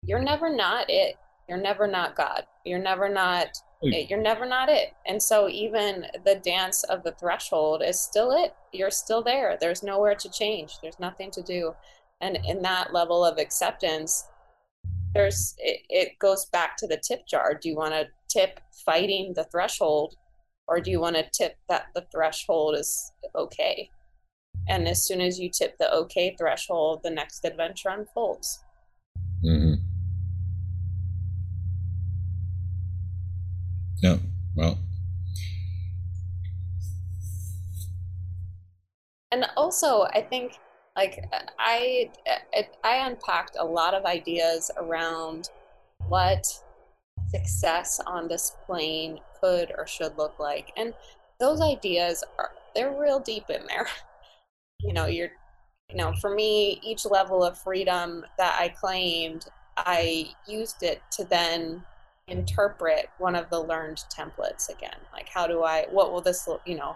you're 0.05 0.23
never 0.23 0.49
not 0.49 0.85
it. 0.89 1.17
You're 1.47 1.61
never 1.61 1.87
not 1.87 2.15
God. 2.15 2.43
You're 2.65 2.79
never 2.79 3.09
not 3.09 3.47
it. 3.81 4.09
You're 4.09 4.21
never 4.21 4.45
not 4.45 4.69
it. 4.69 4.93
And 5.05 5.21
so 5.21 5.49
even 5.49 6.05
the 6.25 6.35
dance 6.35 6.83
of 6.83 7.03
the 7.03 7.11
threshold 7.11 7.83
is 7.85 7.99
still 7.99 8.31
it. 8.31 8.55
You're 8.71 8.91
still 8.91 9.21
there. 9.21 9.57
There's 9.59 9.83
nowhere 9.83 10.15
to 10.15 10.31
change. 10.31 10.77
There's 10.81 10.99
nothing 10.99 11.31
to 11.31 11.41
do. 11.41 11.75
And 12.21 12.37
in 12.45 12.61
that 12.61 12.93
level 12.93 13.25
of 13.25 13.37
acceptance, 13.37 14.25
there's 15.13 15.55
it, 15.57 15.81
it 15.89 16.19
goes 16.19 16.45
back 16.45 16.77
to 16.77 16.87
the 16.87 16.97
tip 16.97 17.27
jar. 17.27 17.53
Do 17.53 17.69
you 17.69 17.75
want 17.75 17.93
to 17.93 18.07
tip 18.29 18.61
fighting 18.85 19.33
the 19.35 19.43
threshold 19.45 20.15
or 20.67 20.79
do 20.79 20.89
you 20.89 21.01
want 21.01 21.17
to 21.17 21.29
tip 21.33 21.57
that 21.69 21.87
the 21.93 22.05
threshold 22.11 22.75
is 22.75 23.11
okay? 23.35 23.89
And 24.69 24.87
as 24.87 25.05
soon 25.05 25.19
as 25.19 25.39
you 25.39 25.49
tip 25.49 25.77
the 25.77 25.93
okay 25.93 26.35
threshold, 26.37 27.01
the 27.03 27.09
next 27.09 27.43
adventure 27.43 27.89
unfolds. 27.89 28.63
Mm-hmm. 29.43 29.72
Yeah. 34.03 34.17
Well, 34.53 34.77
and 39.31 39.45
also 39.55 40.03
I 40.03 40.21
think 40.21 40.59
like 40.97 41.23
I 41.57 42.11
I 42.83 43.07
unpacked 43.07 43.55
a 43.57 43.63
lot 43.63 43.93
of 43.93 44.03
ideas 44.03 44.69
around 44.75 45.49
what 46.09 46.45
success 47.29 48.01
on 48.05 48.27
this 48.27 48.57
plane 48.65 49.19
could 49.41 49.71
or 49.77 49.87
should 49.87 50.17
look 50.17 50.37
like, 50.37 50.73
and 50.75 50.93
those 51.39 51.61
ideas 51.61 52.25
are 52.37 52.51
they're 52.75 52.99
real 52.99 53.19
deep 53.19 53.49
in 53.49 53.65
there. 53.67 53.87
You 54.85 54.91
know, 54.91 55.05
you're 55.05 55.31
you 55.89 55.95
know, 55.95 56.13
for 56.19 56.35
me, 56.35 56.81
each 56.83 57.05
level 57.05 57.43
of 57.43 57.57
freedom 57.57 58.25
that 58.37 58.57
I 58.59 58.69
claimed, 58.69 59.45
I 59.77 60.33
used 60.47 60.83
it 60.83 61.01
to 61.11 61.23
then 61.23 61.83
interpret 62.27 63.09
one 63.17 63.35
of 63.35 63.49
the 63.49 63.59
learned 63.59 64.03
templates 64.09 64.69
again. 64.69 64.97
Like, 65.11 65.29
how 65.29 65.47
do 65.47 65.63
I, 65.63 65.85
what 65.91 66.11
will 66.11 66.21
this 66.21 66.47
look, 66.47 66.61
you 66.65 66.75
know? 66.75 66.95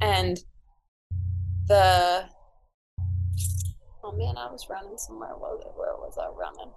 And 0.00 0.38
the 1.66 2.28
oh 4.02 4.12
man, 4.12 4.36
I 4.36 4.50
was 4.50 4.68
running 4.68 4.98
somewhere. 4.98 5.30
Where 5.30 5.96
was 5.96 6.18
I 6.18 6.28
running? 6.28 6.70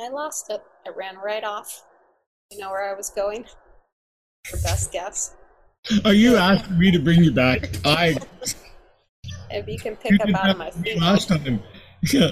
I 0.00 0.08
lost 0.10 0.50
it. 0.50 0.62
It 0.86 0.94
ran 0.96 1.16
right 1.16 1.42
off. 1.42 1.84
You 2.52 2.58
know 2.58 2.70
where 2.70 2.88
I 2.88 2.94
was 2.96 3.10
going? 3.10 3.46
Your 4.50 4.62
best 4.62 4.92
guess. 4.92 5.34
Are 6.04 6.14
you 6.14 6.36
asking 6.36 6.78
me 6.78 6.90
to 6.90 6.98
bring 6.98 7.22
you 7.22 7.32
back? 7.32 7.68
I. 7.84 8.16
If 9.50 9.66
you 9.66 9.78
can 9.78 9.96
pick 9.96 10.20
up 10.20 10.34
out 10.34 10.50
of 10.50 10.58
my 10.58 10.70
feet. 10.70 10.98
Last 11.00 11.28
time. 11.28 11.62
Yeah. 12.12 12.30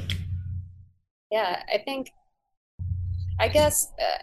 Yeah, 1.31 1.63
I 1.73 1.79
think, 1.79 2.11
I 3.41 3.49
guess, 3.49 3.93
uh, 4.01 4.23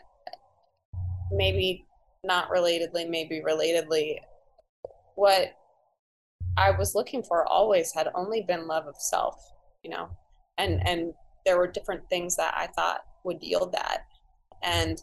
maybe 1.31 1.85
not 2.23 2.49
relatedly, 2.49 3.09
maybe 3.09 3.41
relatedly, 3.41 4.19
what 5.15 5.53
I 6.57 6.71
was 6.71 6.95
looking 6.95 7.23
for 7.23 7.45
always 7.45 7.93
had 7.93 8.07
only 8.15 8.41
been 8.41 8.67
love 8.67 8.87
of 8.87 8.95
self, 8.97 9.35
you 9.83 9.89
know, 9.89 10.09
and 10.57 10.85
and 10.87 11.13
there 11.45 11.57
were 11.57 11.67
different 11.67 12.07
things 12.09 12.35
that 12.37 12.53
I 12.55 12.67
thought 12.67 13.01
would 13.25 13.41
yield 13.41 13.73
that, 13.73 14.05
and 14.61 15.01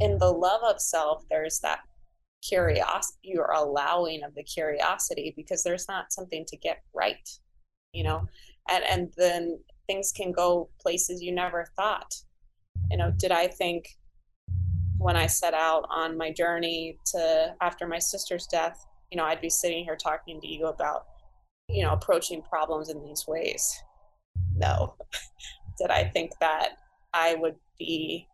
in 0.00 0.18
the 0.18 0.30
love 0.30 0.62
of 0.64 0.80
self, 0.80 1.22
there's 1.30 1.60
that 1.60 1.80
curiosity 2.42 3.18
you're 3.22 3.52
allowing 3.52 4.22
of 4.22 4.34
the 4.34 4.42
curiosity 4.42 5.32
because 5.36 5.62
there's 5.62 5.86
not 5.88 6.12
something 6.12 6.44
to 6.46 6.56
get 6.56 6.82
right, 6.94 7.28
you 7.92 8.04
know, 8.04 8.26
and 8.70 8.84
and 8.84 9.12
then 9.16 9.58
things 9.86 10.12
can 10.12 10.32
go 10.32 10.68
places 10.80 11.22
you 11.22 11.32
never 11.32 11.66
thought. 11.76 12.14
You 12.90 12.98
know, 12.98 13.12
did 13.16 13.32
I 13.32 13.46
think 13.46 13.86
when 14.98 15.16
I 15.16 15.26
set 15.26 15.54
out 15.54 15.86
on 15.90 16.16
my 16.16 16.32
journey 16.32 16.98
to 17.06 17.54
after 17.60 17.86
my 17.86 17.98
sister's 17.98 18.46
death, 18.46 18.84
you 19.10 19.16
know, 19.16 19.24
I'd 19.24 19.40
be 19.40 19.50
sitting 19.50 19.84
here 19.84 19.96
talking 19.96 20.40
to 20.40 20.46
you 20.46 20.66
about, 20.66 21.06
you 21.68 21.82
know, 21.82 21.92
approaching 21.92 22.42
problems 22.42 22.88
in 22.88 23.02
these 23.02 23.24
ways? 23.26 23.74
No. 24.54 24.94
did 25.78 25.90
I 25.90 26.04
think 26.04 26.32
that 26.40 26.78
I 27.12 27.34
would 27.34 27.56
be 27.78 28.28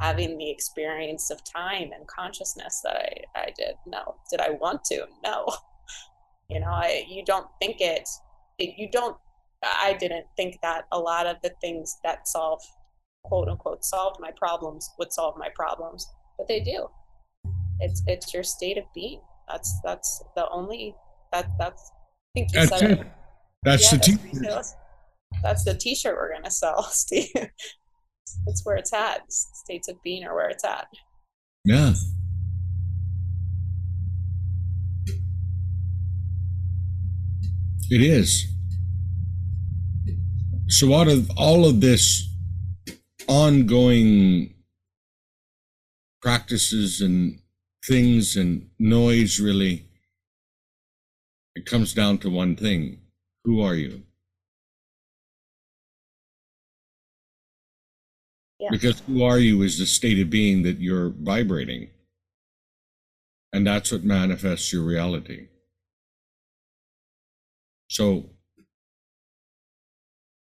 having 0.00 0.38
the 0.38 0.50
experience 0.50 1.30
of 1.30 1.40
time 1.44 1.90
and 1.92 2.06
consciousness 2.06 2.80
that 2.84 2.96
I, 2.96 3.40
I 3.40 3.52
did? 3.56 3.74
No. 3.86 4.16
Did 4.30 4.40
I 4.40 4.50
want 4.50 4.84
to? 4.84 5.06
No. 5.22 5.46
You 6.50 6.60
know, 6.60 6.66
I 6.66 7.06
you 7.08 7.24
don't 7.24 7.46
think 7.58 7.80
it, 7.80 8.06
it 8.58 8.74
you 8.76 8.90
don't 8.90 9.16
I 9.62 9.94
didn't 9.98 10.26
think 10.36 10.58
that 10.60 10.84
a 10.92 10.98
lot 10.98 11.26
of 11.26 11.36
the 11.42 11.52
things 11.60 11.98
that 12.04 12.28
solve, 12.28 12.60
quote 13.24 13.48
unquote, 13.48 13.82
solved 13.82 14.20
my 14.20 14.30
problems 14.36 14.90
would 14.98 15.10
solve 15.10 15.36
my 15.38 15.48
problems, 15.54 16.06
but 16.36 16.46
they 16.46 16.60
do. 16.60 16.88
It's 17.80 18.02
it's 18.06 18.34
your 18.34 18.42
state 18.42 18.76
of 18.76 18.84
being. 18.94 19.22
That's 19.48 19.80
that's 19.82 20.22
the 20.36 20.48
only 20.50 20.94
that 21.32 21.48
that's. 21.58 21.90
I 21.94 22.40
think 22.40 22.52
you 22.52 22.60
that's 22.60 22.78
said 22.78 22.90
it. 22.90 22.98
it. 23.00 23.06
That's 23.62 23.92
yeah, 23.92 23.98
the 23.98 24.04
t-shirt. 24.04 24.66
That's 25.42 25.64
the 25.64 25.74
T-shirt 25.74 26.16
we're 26.16 26.32
gonna 26.32 26.50
sell, 26.50 26.82
Steve. 26.90 27.28
It's 28.46 28.64
where 28.64 28.76
it's 28.76 28.92
at. 28.92 29.32
States 29.32 29.88
of 29.88 30.02
being 30.02 30.24
are 30.24 30.34
where 30.34 30.48
it's 30.48 30.64
at. 30.64 30.88
Yeah. 31.64 31.94
It 37.90 38.00
is. 38.00 38.46
So, 40.68 40.94
out 40.94 41.08
of 41.08 41.30
all 41.36 41.66
of 41.66 41.80
this 41.80 42.28
ongoing 43.28 44.54
practices 46.22 47.00
and 47.00 47.38
things 47.86 48.36
and 48.36 48.70
noise, 48.78 49.38
really, 49.38 49.84
it 51.54 51.66
comes 51.66 51.92
down 51.94 52.18
to 52.18 52.30
one 52.30 52.56
thing 52.56 52.98
who 53.44 53.60
are 53.60 53.74
you? 53.74 54.02
Because 58.70 59.00
who 59.00 59.22
are 59.22 59.38
you 59.38 59.62
is 59.62 59.78
the 59.78 59.86
state 59.86 60.20
of 60.20 60.30
being 60.30 60.62
that 60.62 60.80
you're 60.80 61.10
vibrating. 61.10 61.90
And 63.52 63.66
that's 63.66 63.92
what 63.92 64.04
manifests 64.04 64.72
your 64.72 64.82
reality. 64.82 65.48
So, 67.88 68.30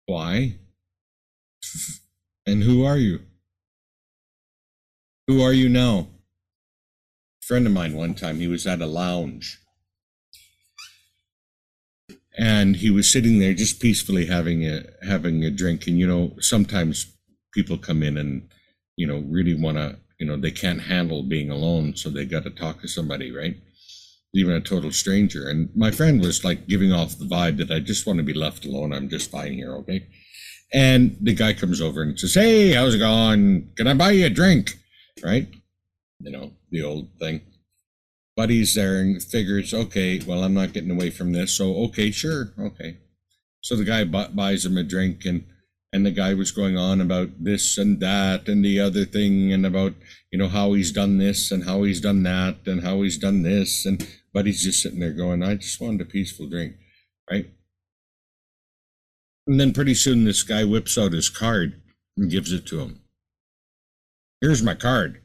why? 0.07 0.57
And 2.47 2.63
who 2.63 2.85
are 2.85 2.99
you? 2.99 3.21
Who 5.27 5.43
are 5.43 5.53
you 5.53 5.69
now? 5.69 6.09
A 7.43 7.47
friend 7.47 7.67
of 7.67 7.73
mine 7.73 7.95
one 7.95 8.15
time, 8.15 8.39
he 8.39 8.49
was 8.49 8.67
at 8.67 8.81
a 8.81 8.87
lounge 8.87 9.61
and 12.37 12.77
he 12.77 12.91
was 12.91 13.11
sitting 13.11 13.39
there 13.39 13.55
just 13.55 13.81
peacefully 13.81 14.27
having 14.27 14.65
a 14.67 14.85
having 15.03 15.45
a 15.45 15.51
drink 15.51 15.87
and 15.87 15.99
you 15.99 16.07
know 16.07 16.33
sometimes 16.39 17.16
people 17.57 17.77
come 17.77 18.03
in 18.03 18.17
and 18.19 18.49
you 18.97 19.07
know 19.07 19.19
really 19.29 19.55
want 19.55 19.77
to 19.77 19.97
you 20.21 20.27
know 20.27 20.37
they 20.37 20.51
can't 20.51 20.83
handle 20.83 21.23
being 21.23 21.51
alone 21.51 21.97
so 21.97 22.09
they 22.09 22.25
got 22.25 22.45
to 22.45 22.51
talk 22.51 22.81
to 22.81 22.89
somebody 22.89 23.33
right 23.33 23.57
even 24.37 24.55
a 24.55 24.61
total 24.61 24.93
stranger. 24.93 25.49
And 25.49 25.71
my 25.75 25.91
friend 25.91 26.21
was 26.21 26.45
like 26.45 26.67
giving 26.67 26.93
off 26.93 27.19
the 27.19 27.25
vibe 27.25 27.57
that 27.59 27.71
I 27.71 27.81
just 27.81 28.07
want 28.07 28.19
to 28.19 28.23
be 28.23 28.35
left 28.35 28.65
alone. 28.65 28.93
I'm 28.93 29.09
just 29.09 29.31
fine 29.31 29.55
here, 29.55 29.75
okay? 29.77 30.07
And 30.73 31.17
the 31.21 31.35
guy 31.35 31.55
comes 31.55 31.81
over 31.81 32.03
and 32.03 32.19
says, 32.19 32.35
Hey, 32.35 32.73
how's 32.73 32.95
it 32.95 32.99
going? 32.99 33.71
Can 33.77 33.87
I 33.87 33.95
buy 33.95 34.11
you 34.13 34.27
a 34.27 34.31
drink? 34.31 34.79
Right? 35.25 35.49
You 36.21 36.31
know, 36.31 36.53
the 36.71 36.83
old 36.83 37.09
thing. 37.19 37.41
Buddy's 38.37 38.75
there 38.75 39.01
and 39.01 39.23
figures, 39.23 39.73
okay, 39.73 40.21
well, 40.27 40.45
I'm 40.45 40.53
not 40.53 40.75
getting 40.75 40.91
away 40.91 41.09
from 41.09 41.33
this. 41.33 41.57
So, 41.57 41.75
okay, 41.85 42.11
sure, 42.11 42.53
okay. 42.59 42.99
So 43.63 43.77
the 43.77 43.85
guy 43.85 44.05
bu- 44.05 44.35
buys 44.35 44.67
him 44.67 44.77
a 44.77 44.83
drink 44.83 45.25
and 45.25 45.47
and 45.93 46.05
the 46.05 46.11
guy 46.11 46.35
was 46.35 46.51
going 46.51 46.77
on 46.77 47.01
about 47.01 47.31
this 47.43 47.79
and 47.79 48.01
that 48.01 48.49
and 48.49 48.65
the 48.65 48.81
other 48.81 49.05
thing 49.05 49.53
and 49.53 49.65
about 49.65 49.95
you 50.31 50.39
know 50.39 50.49
how 50.49 50.73
he's 50.73 50.93
done 50.93 51.19
this 51.19 51.51
and 51.51 51.65
how 51.65 51.85
he's 51.85 52.01
done 52.01 52.23
that 52.25 52.57
and 52.67 52.83
how 52.83 53.03
he's 53.03 53.19
done 53.19 53.43
this 53.43 53.87
and 53.87 54.07
but 54.37 54.45
he's 54.45 54.63
just 54.63 54.83
sitting 54.83 55.01
there 55.01 55.15
going, 55.15 55.43
I 55.43 55.55
just 55.55 55.81
wanted 55.81 56.03
a 56.03 56.05
peaceful 56.05 56.47
drink, 56.47 56.75
right? 57.31 57.49
And 59.47 59.59
then 59.59 59.73
pretty 59.73 59.95
soon 59.95 60.27
this 60.27 60.43
guy 60.43 60.63
whips 60.63 60.99
out 60.99 61.13
his 61.13 61.31
card 61.31 61.81
and 62.19 62.31
gives 62.31 62.53
it 62.53 62.67
to 62.67 62.81
him. 62.81 63.01
Here's 64.43 64.63
my 64.63 64.75
card. 64.75 65.23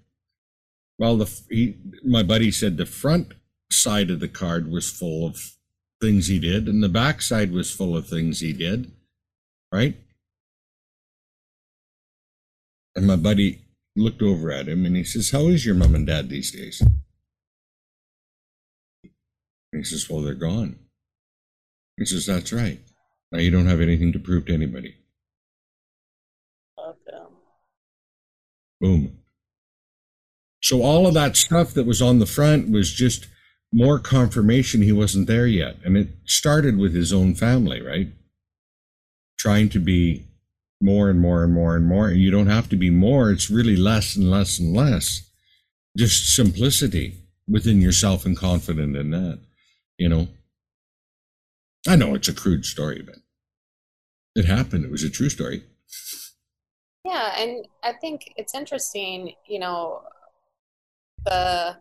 Well, 0.97 1.17
the 1.17 1.41
he, 1.49 1.75
my 2.05 2.23
buddy 2.23 2.51
said 2.51 2.77
the 2.77 2.85
front 2.85 3.33
side 3.69 4.09
of 4.09 4.21
the 4.21 4.29
card 4.29 4.71
was 4.71 4.89
full 4.89 5.27
of 5.27 5.57
things 5.99 6.27
he 6.27 6.39
did, 6.39 6.69
and 6.69 6.81
the 6.81 6.87
back 6.87 7.21
side 7.21 7.51
was 7.51 7.69
full 7.69 7.97
of 7.97 8.07
things 8.07 8.39
he 8.39 8.53
did, 8.53 8.93
right? 9.73 9.97
And 12.95 13.07
my 13.07 13.15
buddy 13.15 13.61
looked 13.95 14.21
over 14.21 14.51
at 14.51 14.67
him 14.67 14.85
and 14.85 14.95
he 14.95 15.03
says, 15.03 15.31
How 15.31 15.47
is 15.47 15.65
your 15.65 15.75
mom 15.75 15.95
and 15.95 16.07
dad 16.07 16.29
these 16.29 16.51
days? 16.51 16.81
he 19.71 19.83
says, 19.83 20.09
Well, 20.09 20.21
they're 20.21 20.33
gone. 20.33 20.77
He 21.97 22.05
says, 22.05 22.25
That's 22.25 22.51
right. 22.51 22.79
Now 23.31 23.39
you 23.39 23.51
don't 23.51 23.67
have 23.67 23.81
anything 23.81 24.11
to 24.13 24.19
prove 24.19 24.45
to 24.45 24.53
anybody. 24.53 24.95
Okay. 26.77 27.17
Boom. 28.79 29.17
So 30.61 30.83
all 30.83 31.07
of 31.07 31.13
that 31.13 31.35
stuff 31.35 31.73
that 31.73 31.85
was 31.85 32.01
on 32.01 32.19
the 32.19 32.25
front 32.25 32.69
was 32.69 32.91
just 32.91 33.27
more 33.73 33.99
confirmation 33.99 34.81
he 34.81 34.91
wasn't 34.91 35.27
there 35.27 35.47
yet. 35.47 35.77
And 35.83 35.97
it 35.97 36.09
started 36.25 36.77
with 36.77 36.93
his 36.93 37.13
own 37.13 37.35
family, 37.35 37.81
right? 37.81 38.09
Trying 39.39 39.69
to 39.69 39.79
be 39.79 40.27
more 40.81 41.09
and 41.09 41.19
more 41.19 41.43
and 41.43 41.53
more 41.53 41.75
and 41.75 41.85
more. 41.85 42.07
And 42.07 42.19
you 42.19 42.31
don't 42.31 42.47
have 42.47 42.69
to 42.69 42.75
be 42.75 42.89
more, 42.89 43.31
it's 43.31 43.49
really 43.49 43.75
less 43.75 44.15
and 44.15 44.29
less 44.29 44.59
and 44.59 44.75
less. 44.75 45.29
Just 45.97 46.35
simplicity 46.35 47.17
within 47.47 47.81
yourself 47.81 48.25
and 48.25 48.37
confident 48.37 48.95
in 48.95 49.11
that, 49.11 49.39
you 49.97 50.09
know. 50.09 50.27
I 51.87 51.95
know 51.95 52.15
it's 52.15 52.27
a 52.27 52.33
crude 52.33 52.65
story, 52.65 53.01
but 53.05 53.15
it 54.35 54.45
happened. 54.45 54.85
It 54.85 54.91
was 54.91 55.03
a 55.03 55.09
true 55.09 55.29
story. 55.29 55.63
Yeah, 57.03 57.33
and 57.37 57.65
I 57.83 57.93
think 57.93 58.33
it's 58.35 58.53
interesting, 58.53 59.33
you 59.47 59.59
know, 59.59 60.03
the 61.25 61.77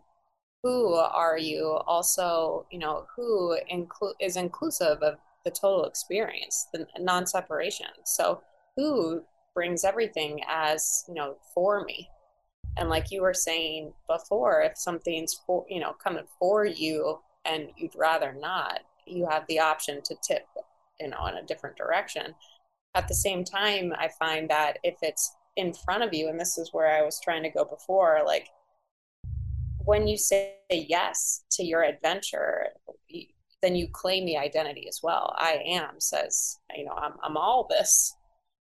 who 0.63 0.93
are 0.93 1.37
you 1.37 1.79
also, 1.87 2.67
you 2.71 2.79
know, 2.79 3.05
who 3.15 3.57
inclu- 3.71 4.13
is 4.19 4.35
inclusive 4.35 5.01
of 5.01 5.17
the 5.43 5.51
total 5.51 5.85
experience, 5.85 6.67
the 6.71 6.85
non-separation. 6.99 7.87
So 8.05 8.41
who 8.75 9.23
brings 9.53 9.83
everything 9.83 10.41
as, 10.47 11.03
you 11.07 11.13
know, 11.13 11.35
for 11.53 11.83
me. 11.83 12.09
And 12.77 12.89
like 12.89 13.11
you 13.11 13.21
were 13.21 13.33
saying 13.33 13.93
before, 14.07 14.61
if 14.61 14.77
something's 14.77 15.39
for, 15.45 15.65
you 15.69 15.79
know, 15.79 15.93
coming 16.01 16.25
for 16.39 16.65
you 16.65 17.19
and 17.45 17.69
you'd 17.75 17.95
rather 17.95 18.33
not, 18.33 18.79
you 19.05 19.27
have 19.29 19.45
the 19.47 19.59
option 19.59 20.01
to 20.03 20.15
tip, 20.25 20.45
you 20.99 21.09
know, 21.09 21.25
in 21.25 21.35
a 21.35 21.45
different 21.45 21.75
direction. 21.75 22.33
At 22.95 23.07
the 23.07 23.15
same 23.15 23.43
time, 23.43 23.93
I 23.97 24.09
find 24.19 24.49
that 24.49 24.77
if 24.83 24.95
it's 25.01 25.35
in 25.57 25.73
front 25.73 26.03
of 26.03 26.13
you, 26.13 26.29
and 26.29 26.39
this 26.39 26.57
is 26.57 26.69
where 26.71 26.91
I 26.91 27.03
was 27.03 27.19
trying 27.21 27.43
to 27.43 27.49
go 27.49 27.65
before, 27.65 28.21
like 28.25 28.47
when 29.83 30.07
you 30.07 30.17
say 30.17 30.55
yes 30.71 31.43
to 31.51 31.63
your 31.63 31.83
adventure, 31.83 32.67
then 33.61 33.75
you 33.75 33.87
claim 33.91 34.25
the 34.25 34.37
identity 34.37 34.87
as 34.87 34.99
well. 35.03 35.35
I 35.37 35.61
am 35.65 35.99
says, 35.99 36.59
you 36.75 36.85
know, 36.85 36.93
I'm, 36.93 37.13
I'm 37.23 37.37
all 37.37 37.67
this. 37.69 38.15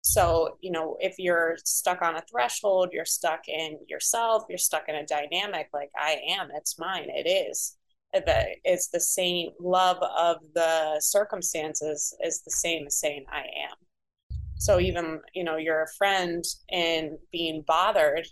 So, 0.10 0.57
you 0.60 0.72
know, 0.72 0.98
if 0.99 1.19
you're 1.19 1.56
stuck 1.64 2.02
on 2.02 2.15
a 2.15 2.23
threshold, 2.31 2.90
you're 2.91 3.06
stuck 3.06 3.48
in 3.48 3.77
yourself, 3.88 4.44
you're 4.49 4.57
stuck 4.57 4.90
in 4.90 4.95
a 4.95 5.06
dynamic 5.06 5.69
like 5.72 5.91
I 5.95 6.19
am, 6.30 6.49
it's 6.56 6.80
mine, 6.80 7.10
it 7.10 7.30
is. 7.30 7.77
Uh, 8.15 8.22
the, 8.26 8.56
it's 8.64 8.88
the 8.88 8.99
same 8.99 9.52
love 9.60 9.98
of 10.02 10.38
the 10.56 10.99
circumstances 10.99 12.15
is 12.23 12.41
the 12.41 12.49
same 12.49 12.88
as 12.88 12.98
saying 12.98 13.26
I 13.31 13.41
am. 13.41 13.77
So 14.57 14.80
even, 14.80 15.22
you 15.36 15.44
know, 15.44 15.57
you're 15.57 15.84
a 15.84 15.95
friend 15.99 16.44
and 16.72 17.19
being 17.31 17.64
bothered, 17.68 18.27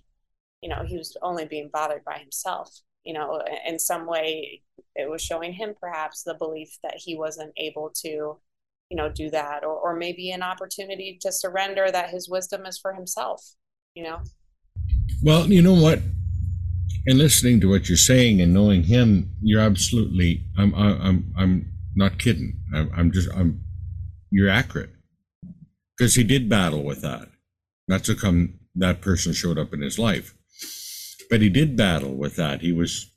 you 0.63 0.69
know, 0.69 0.83
he 0.83 0.97
was 0.97 1.15
only 1.21 1.45
being 1.45 1.69
bothered 1.71 2.03
by 2.03 2.17
himself. 2.17 2.75
You 3.03 3.13
know, 3.13 3.39
in 3.67 3.77
some 3.77 4.07
way, 4.07 4.63
it 4.95 5.07
was 5.07 5.21
showing 5.21 5.53
him 5.53 5.75
perhaps 5.79 6.23
the 6.23 6.33
belief 6.33 6.79
that 6.81 6.95
he 6.97 7.15
wasn't 7.15 7.53
able 7.55 7.91
to, 8.01 8.39
you 8.89 8.97
know, 8.97 9.09
do 9.09 9.29
that, 9.29 9.63
or, 9.63 9.73
or 9.73 9.95
maybe 9.95 10.31
an 10.31 10.43
opportunity 10.43 11.17
to 11.21 11.31
surrender 11.31 11.89
that 11.91 12.09
his 12.09 12.29
wisdom 12.29 12.65
is 12.65 12.77
for 12.77 12.93
himself, 12.93 13.43
you 13.93 14.03
know? 14.03 14.19
Well, 15.23 15.47
you 15.47 15.61
know 15.61 15.73
what? 15.73 15.99
And 17.05 17.17
listening 17.17 17.59
to 17.61 17.69
what 17.69 17.89
you're 17.89 17.97
saying 17.97 18.41
and 18.41 18.53
knowing 18.53 18.83
him, 18.83 19.31
you're 19.41 19.61
absolutely, 19.61 20.45
I'm, 20.57 20.73
I'm, 20.75 21.33
I'm 21.37 21.73
not 21.95 22.19
kidding. 22.19 22.59
I'm, 22.73 22.91
I'm 22.95 23.11
just, 23.11 23.29
I'm, 23.33 23.61
you're 24.29 24.49
accurate 24.49 24.91
because 25.97 26.15
he 26.15 26.23
did 26.23 26.49
battle 26.49 26.83
with 26.83 27.01
that. 27.01 27.29
That's 27.87 28.09
how 28.09 28.15
come 28.15 28.59
that 28.75 29.01
person 29.01 29.33
showed 29.33 29.57
up 29.57 29.73
in 29.73 29.81
his 29.81 29.97
life. 29.97 30.35
But 31.29 31.41
he 31.41 31.49
did 31.49 31.75
battle 31.75 32.13
with 32.13 32.35
that. 32.35 32.61
He 32.61 32.71
was 32.71 33.11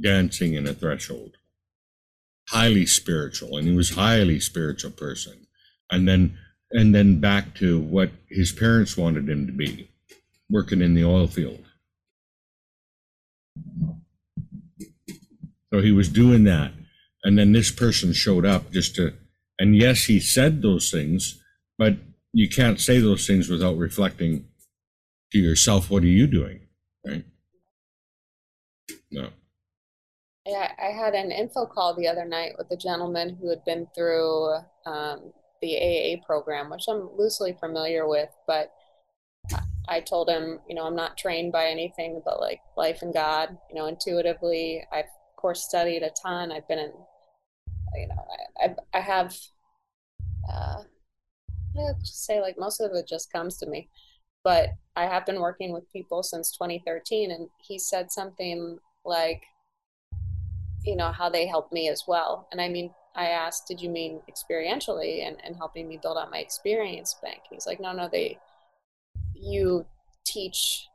dancing 0.00 0.54
in 0.54 0.66
a 0.66 0.74
threshold, 0.74 1.36
highly 2.50 2.86
spiritual, 2.86 3.56
and 3.56 3.66
he 3.66 3.74
was 3.74 3.92
a 3.92 3.94
highly 3.94 4.40
spiritual 4.40 4.90
person. 4.90 5.46
And 5.90 6.08
then 6.08 6.36
and 6.72 6.94
then 6.94 7.20
back 7.20 7.54
to 7.56 7.80
what 7.80 8.10
his 8.28 8.52
parents 8.52 8.96
wanted 8.96 9.28
him 9.28 9.46
to 9.46 9.52
be, 9.52 9.90
working 10.48 10.82
in 10.82 10.94
the 10.94 11.04
oil 11.04 11.26
field. 11.26 11.64
So 15.72 15.80
he 15.80 15.92
was 15.92 16.08
doing 16.08 16.44
that. 16.44 16.72
And 17.24 17.38
then 17.38 17.52
this 17.52 17.70
person 17.70 18.12
showed 18.12 18.46
up 18.46 18.70
just 18.70 18.94
to, 18.96 19.14
and 19.58 19.76
yes, 19.76 20.04
he 20.04 20.20
said 20.20 20.62
those 20.62 20.90
things, 20.90 21.42
but 21.76 21.96
you 22.32 22.48
can't 22.48 22.80
say 22.80 22.98
those 22.98 23.26
things 23.26 23.48
without 23.48 23.76
reflecting 23.76 24.46
to 25.32 25.38
yourself, 25.38 25.90
what 25.90 26.02
are 26.02 26.06
you 26.06 26.26
doing? 26.26 26.60
Right? 27.06 27.24
No. 29.10 29.30
Yeah, 30.50 30.72
I 30.82 30.86
had 30.86 31.14
an 31.14 31.30
info 31.30 31.64
call 31.64 31.94
the 31.94 32.08
other 32.08 32.24
night 32.24 32.54
with 32.58 32.68
a 32.72 32.76
gentleman 32.76 33.36
who 33.40 33.50
had 33.50 33.64
been 33.64 33.86
through 33.94 34.56
um, 34.84 35.32
the 35.62 35.76
AA 35.76 36.26
program, 36.26 36.70
which 36.70 36.86
I'm 36.88 37.08
loosely 37.16 37.52
familiar 37.60 38.08
with, 38.08 38.30
but 38.48 38.72
I 39.88 40.00
told 40.00 40.28
him, 40.28 40.58
you 40.68 40.74
know, 40.74 40.86
I'm 40.88 40.96
not 40.96 41.16
trained 41.16 41.52
by 41.52 41.66
anything 41.66 42.20
but 42.24 42.40
like 42.40 42.58
life 42.76 43.02
and 43.02 43.14
God, 43.14 43.56
you 43.68 43.76
know, 43.76 43.86
intuitively. 43.86 44.82
I've, 44.92 45.04
of 45.04 45.36
course, 45.36 45.62
studied 45.62 46.02
a 46.02 46.10
ton. 46.20 46.50
I've 46.50 46.66
been 46.66 46.80
in, 46.80 46.92
you 47.94 48.08
know, 48.08 48.26
I, 48.60 48.64
I, 48.64 48.98
I 48.98 49.00
have, 49.00 49.36
uh, 50.52 50.82
just 52.00 52.24
say 52.24 52.40
like 52.40 52.58
most 52.58 52.80
of 52.80 52.90
it 52.92 53.06
just 53.06 53.32
comes 53.32 53.56
to 53.58 53.66
me. 53.66 53.88
But 54.42 54.70
I 54.96 55.04
have 55.06 55.26
been 55.26 55.40
working 55.40 55.72
with 55.72 55.92
people 55.92 56.24
since 56.24 56.50
2013, 56.50 57.30
and 57.30 57.48
he 57.60 57.78
said 57.78 58.10
something 58.10 58.78
like, 59.04 59.44
you 60.84 60.96
know, 60.96 61.12
how 61.12 61.28
they 61.28 61.46
helped 61.46 61.72
me 61.72 61.88
as 61.88 62.04
well. 62.06 62.48
And 62.52 62.60
I 62.60 62.68
mean, 62.68 62.92
I 63.14 63.26
asked, 63.26 63.66
did 63.66 63.80
you 63.80 63.90
mean 63.90 64.20
experientially 64.30 65.26
and, 65.26 65.36
and 65.44 65.56
helping 65.56 65.88
me 65.88 65.98
build 66.00 66.16
out 66.16 66.30
my 66.30 66.38
experience 66.38 67.16
bank? 67.22 67.40
He's 67.50 67.66
like, 67.66 67.80
no, 67.80 67.92
no, 67.92 68.08
they, 68.10 68.38
you 69.34 69.84
teach 70.24 70.88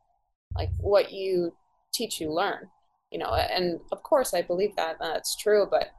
like 0.55 0.69
what 0.79 1.11
you 1.11 1.53
teach, 1.93 2.21
you 2.21 2.31
learn, 2.31 2.69
you 3.11 3.19
know, 3.19 3.33
and 3.33 3.79
of 3.91 4.03
course 4.03 4.33
I 4.33 4.41
believe 4.41 4.75
that 4.77 4.97
that's 4.99 5.35
true, 5.35 5.67
but 5.69 5.89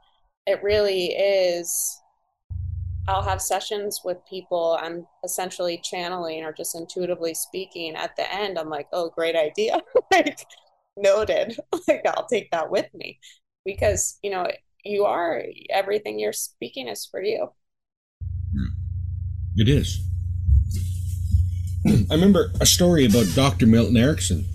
it 0.45 0.63
really 0.63 1.07
is 1.07 2.01
I'll 3.09 3.21
have 3.21 3.41
sessions 3.41 4.01
with 4.03 4.17
people 4.29 4.77
I'm 4.81 5.07
essentially 5.23 5.79
channeling 5.81 6.43
or 6.43 6.51
just 6.51 6.75
intuitively 6.75 7.33
speaking. 7.33 7.95
At 7.95 8.15
the 8.15 8.33
end 8.33 8.57
I'm 8.57 8.69
like 8.69 8.87
oh 8.91 9.09
great 9.09 9.35
idea. 9.35 9.81
Like 10.11 10.45
noted. 10.97 11.57
Like 11.87 12.05
I'll 12.07 12.27
take 12.27 12.49
that 12.51 12.71
with 12.71 12.91
me 12.93 13.19
because 13.67 14.17
you 14.23 14.31
know 14.31 14.47
you 14.83 15.05
are 15.05 15.43
everything 15.69 16.17
you're 16.17 16.33
speaking 16.33 16.87
is 16.87 17.05
for 17.05 17.21
you 17.21 17.49
it 19.55 19.67
is 19.67 19.99
I 22.09 22.15
remember 22.15 22.51
a 22.59 22.65
story 22.65 23.05
about 23.05 23.27
Dr. 23.35 23.67
Milton 23.67 23.97
Erickson 23.97 24.45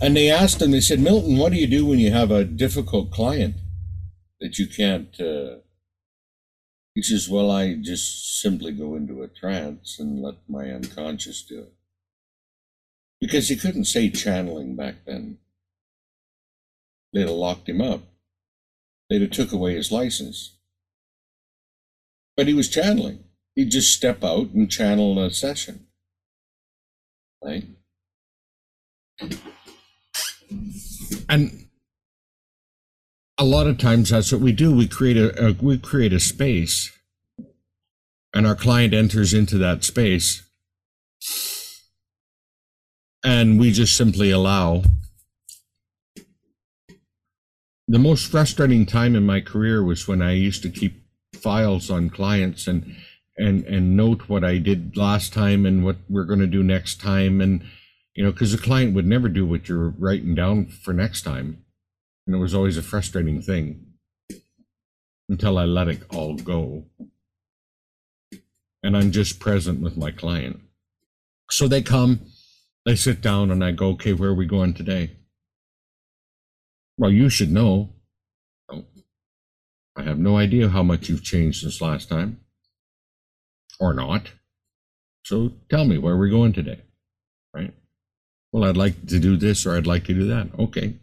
and 0.00 0.16
they 0.16 0.30
asked 0.30 0.60
him 0.60 0.72
they 0.72 0.80
said 0.80 0.98
Milton 0.98 1.36
what 1.36 1.52
do 1.52 1.58
you 1.58 1.68
do 1.68 1.86
when 1.86 2.00
you 2.00 2.10
have 2.10 2.30
a 2.30 2.44
difficult 2.44 3.12
client 3.12 3.56
that 4.40 4.58
you 4.58 4.66
can't 4.66 5.20
uh, 5.20 5.58
he 6.94 7.02
says, 7.02 7.28
Well, 7.28 7.50
I 7.50 7.74
just 7.74 8.40
simply 8.40 8.72
go 8.72 8.94
into 8.94 9.22
a 9.22 9.28
trance 9.28 9.98
and 9.98 10.20
let 10.20 10.36
my 10.48 10.70
unconscious 10.70 11.42
do 11.42 11.60
it. 11.60 11.72
Because 13.20 13.48
he 13.48 13.56
couldn't 13.56 13.84
say 13.84 14.10
channeling 14.10 14.76
back 14.76 14.96
then. 15.06 15.38
They'd 17.12 17.22
have 17.22 17.30
locked 17.30 17.68
him 17.68 17.80
up. 17.80 18.02
They'd 19.08 19.22
have 19.22 19.30
took 19.30 19.52
away 19.52 19.74
his 19.74 19.92
license. 19.92 20.56
But 22.36 22.48
he 22.48 22.54
was 22.54 22.68
channeling. 22.68 23.24
He'd 23.54 23.70
just 23.70 23.94
step 23.94 24.24
out 24.24 24.50
and 24.54 24.70
channel 24.70 25.18
a 25.18 25.30
session. 25.30 25.86
Right? 27.44 27.64
And 31.28 31.68
a 33.38 33.44
lot 33.44 33.66
of 33.66 33.78
times 33.78 34.10
that's 34.10 34.32
what 34.32 34.40
we 34.40 34.52
do. 34.52 34.74
We 34.74 34.86
create 34.86 35.16
a, 35.16 35.48
a 35.48 35.52
we 35.60 35.78
create 35.78 36.12
a 36.12 36.20
space, 36.20 36.90
and 38.32 38.46
our 38.46 38.54
client 38.54 38.94
enters 38.94 39.34
into 39.34 39.58
that 39.58 39.84
space, 39.84 40.42
and 43.24 43.58
we 43.58 43.72
just 43.72 43.96
simply 43.96 44.30
allow. 44.30 44.84
The 47.92 47.98
most 47.98 48.30
frustrating 48.30 48.86
time 48.86 49.14
in 49.14 49.26
my 49.26 49.40
career 49.40 49.84
was 49.84 50.08
when 50.08 50.22
I 50.22 50.32
used 50.32 50.62
to 50.62 50.70
keep 50.70 51.02
files 51.34 51.90
on 51.90 52.10
clients 52.10 52.66
and 52.66 52.96
and 53.36 53.64
and 53.64 53.96
note 53.96 54.28
what 54.28 54.44
I 54.44 54.58
did 54.58 54.96
last 54.96 55.32
time 55.32 55.64
and 55.66 55.84
what 55.84 55.96
we're 56.08 56.24
going 56.24 56.40
to 56.40 56.46
do 56.46 56.62
next 56.62 57.00
time 57.00 57.40
and 57.40 57.62
you 58.14 58.24
know 58.24 58.32
because 58.32 58.52
the 58.52 58.58
client 58.58 58.94
would 58.94 59.06
never 59.06 59.28
do 59.28 59.46
what 59.46 59.68
you're 59.68 59.94
writing 59.98 60.34
down 60.34 60.66
for 60.66 60.92
next 60.92 61.22
time 61.22 61.64
and 62.26 62.36
it 62.36 62.38
was 62.38 62.54
always 62.54 62.76
a 62.76 62.82
frustrating 62.82 63.42
thing 63.42 63.92
until 65.28 65.58
I 65.58 65.64
let 65.64 65.88
it 65.88 66.02
all 66.10 66.34
go. 66.34 66.84
And 68.82 68.96
I'm 68.96 69.12
just 69.12 69.40
present 69.40 69.80
with 69.80 69.96
my 69.96 70.10
client. 70.10 70.60
So 71.50 71.68
they 71.68 71.82
come, 71.82 72.20
they 72.84 72.96
sit 72.96 73.20
down, 73.20 73.50
and 73.50 73.64
I 73.64 73.70
go, 73.72 73.88
okay, 73.90 74.12
where 74.12 74.30
are 74.30 74.34
we 74.34 74.46
going 74.46 74.74
today? 74.74 75.12
Well, 77.02 77.10
you 77.10 77.30
should 77.30 77.50
know. 77.50 77.88
I 78.70 80.02
have 80.04 80.20
no 80.20 80.36
idea 80.36 80.68
how 80.68 80.84
much 80.84 81.08
you've 81.08 81.24
changed 81.24 81.62
since 81.62 81.80
last 81.80 82.08
time. 82.08 82.38
Or 83.80 83.92
not. 83.92 84.30
So 85.24 85.50
tell 85.68 85.84
me, 85.84 85.98
where 85.98 86.16
we're 86.16 86.26
we 86.26 86.30
going 86.30 86.52
today? 86.52 86.80
Right? 87.52 87.74
Well, 88.52 88.62
I'd 88.62 88.76
like 88.76 89.04
to 89.08 89.18
do 89.18 89.36
this 89.36 89.66
or 89.66 89.76
I'd 89.76 89.88
like 89.88 90.04
to 90.04 90.14
do 90.14 90.28
that. 90.28 90.50
Okay. 90.60 90.94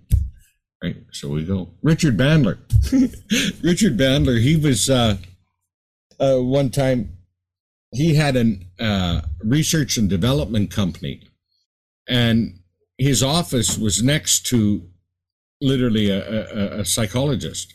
Right. 0.81 0.95
So 1.11 1.27
we 1.27 1.43
go. 1.43 1.67
Richard 1.83 2.15
Bandler. 2.15 2.59
Richard 3.61 3.97
Bandler, 3.97 4.41
he 4.41 4.55
was 4.55 4.89
uh, 4.89 5.17
uh, 6.17 6.37
one 6.37 6.69
time, 6.69 7.17
he 7.91 8.15
had 8.15 8.37
a 8.37 8.57
uh, 8.79 9.21
research 9.43 9.97
and 9.97 10.09
development 10.09 10.71
company, 10.71 11.23
and 12.07 12.57
his 12.97 13.21
office 13.21 13.77
was 13.77 14.01
next 14.01 14.45
to 14.45 14.89
literally 15.61 16.09
a, 16.09 16.77
a, 16.77 16.79
a 16.79 16.85
psychologist. 16.85 17.73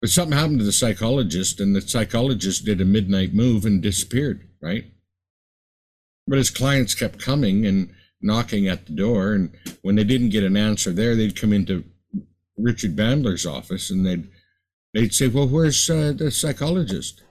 But 0.00 0.10
something 0.10 0.36
happened 0.36 0.58
to 0.58 0.64
the 0.64 0.72
psychologist, 0.72 1.60
and 1.60 1.74
the 1.74 1.80
psychologist 1.80 2.64
did 2.64 2.80
a 2.80 2.84
midnight 2.84 3.32
move 3.32 3.64
and 3.64 3.82
disappeared, 3.82 4.48
right? 4.60 4.84
But 6.26 6.38
his 6.38 6.50
clients 6.50 6.94
kept 6.94 7.18
coming 7.18 7.64
and 7.66 7.94
knocking 8.20 8.68
at 8.68 8.86
the 8.86 8.92
door, 8.92 9.32
and 9.32 9.54
when 9.82 9.94
they 9.94 10.04
didn't 10.04 10.30
get 10.30 10.44
an 10.44 10.56
answer 10.56 10.92
there, 10.92 11.14
they'd 11.14 11.40
come 11.40 11.52
into 11.52 11.84
Richard 12.56 12.96
Bandler's 12.96 13.46
office 13.46 13.90
and 13.90 14.06
they'd 14.06 14.28
they'd 14.92 15.14
say, 15.14 15.28
"Well, 15.28 15.48
where's 15.48 15.88
uh, 15.90 16.12
the 16.16 16.30
psychologist?" 16.30 17.22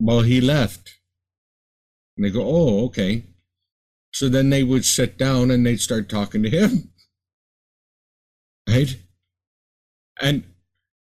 Well, 0.00 0.20
he 0.20 0.40
left. 0.40 0.98
And 2.16 2.24
they 2.24 2.30
go, 2.30 2.42
"Oh, 2.42 2.84
okay." 2.86 3.24
So 4.12 4.28
then 4.28 4.50
they 4.50 4.62
would 4.62 4.84
sit 4.84 5.18
down 5.18 5.50
and 5.50 5.66
they'd 5.66 5.80
start 5.80 6.08
talking 6.08 6.42
to 6.42 6.50
him, 6.50 6.90
right? 8.68 8.96
And 10.20 10.44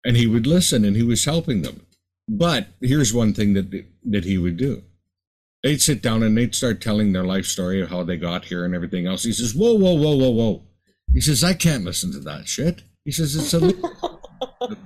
and 0.05 0.17
he 0.17 0.27
would 0.27 0.47
listen 0.47 0.83
and 0.83 0.95
he 0.95 1.03
was 1.03 1.25
helping 1.25 1.61
them. 1.61 1.85
But 2.27 2.67
here's 2.81 3.13
one 3.13 3.33
thing 3.33 3.53
that 3.53 3.85
that 4.05 4.25
he 4.25 4.37
would 4.37 4.57
do. 4.57 4.83
They'd 5.61 5.81
sit 5.81 6.01
down 6.01 6.23
and 6.23 6.37
they'd 6.37 6.55
start 6.55 6.81
telling 6.81 7.13
their 7.13 7.23
life 7.23 7.45
story 7.45 7.81
of 7.81 7.89
how 7.89 8.03
they 8.03 8.17
got 8.17 8.45
here 8.45 8.65
and 8.65 8.75
everything 8.75 9.07
else. 9.07 9.23
He 9.23 9.31
says, 9.31 9.55
"Whoa, 9.55 9.73
whoa, 9.73 9.93
whoa, 9.93 10.15
whoa, 10.15 10.29
whoa." 10.29 10.63
He 11.13 11.21
says, 11.21 11.43
"I 11.43 11.53
can't 11.53 11.85
listen 11.85 12.11
to 12.13 12.19
that 12.19 12.47
shit." 12.47 12.83
He 13.05 13.11
says, 13.11 13.35
it's 13.35 13.53
illegal. 13.53 14.21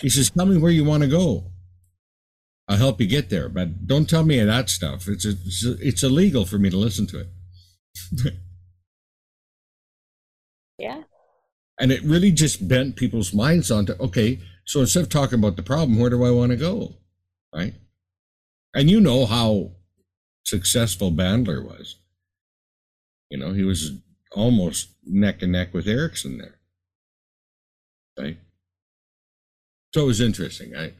he 0.00 0.08
says, 0.08 0.30
tell 0.30 0.46
me 0.46 0.58
where 0.58 0.70
you 0.70 0.84
want 0.84 1.02
to 1.02 1.08
go. 1.08 1.44
I'll 2.68 2.76
help 2.76 3.00
you 3.00 3.06
get 3.06 3.30
there, 3.30 3.48
but 3.48 3.86
don't 3.86 4.10
tell 4.10 4.24
me 4.24 4.42
that 4.42 4.68
stuff. 4.68 5.08
It's, 5.08 5.24
it's, 5.24 5.64
it's 5.64 6.02
illegal 6.02 6.44
for 6.44 6.58
me 6.58 6.68
to 6.68 6.76
listen 6.76 7.06
to 7.06 7.20
it. 7.20 7.28
yeah. 10.78 11.02
And 11.78 11.92
it 11.92 12.02
really 12.02 12.30
just 12.30 12.66
bent 12.66 12.96
people's 12.96 13.34
minds 13.34 13.70
onto, 13.70 13.92
okay, 14.00 14.40
so 14.64 14.80
instead 14.80 15.02
of 15.02 15.08
talking 15.08 15.38
about 15.38 15.56
the 15.56 15.62
problem, 15.62 15.98
where 15.98 16.10
do 16.10 16.24
I 16.24 16.30
want 16.30 16.50
to 16.50 16.56
go? 16.56 16.94
Right. 17.54 17.74
And 18.74 18.90
you 18.90 19.00
know 19.00 19.26
how 19.26 19.72
successful 20.44 21.12
Bandler 21.12 21.64
was. 21.64 21.96
You 23.30 23.38
know, 23.38 23.52
he 23.52 23.62
was 23.62 23.92
almost 24.32 24.90
neck 25.04 25.42
and 25.42 25.52
neck 25.52 25.74
with 25.74 25.86
Erickson 25.86 26.38
there. 26.38 26.58
Right. 28.18 28.38
So 29.94 30.04
it 30.04 30.06
was 30.06 30.20
interesting. 30.20 30.74
I 30.76 30.92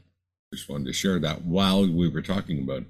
just 0.53 0.69
wanted 0.69 0.87
to 0.87 0.93
share 0.93 1.19
that 1.19 1.43
while 1.43 1.81
we 1.81 2.07
were 2.07 2.21
talking 2.21 2.61
about 2.63 2.83
it. 2.83 2.87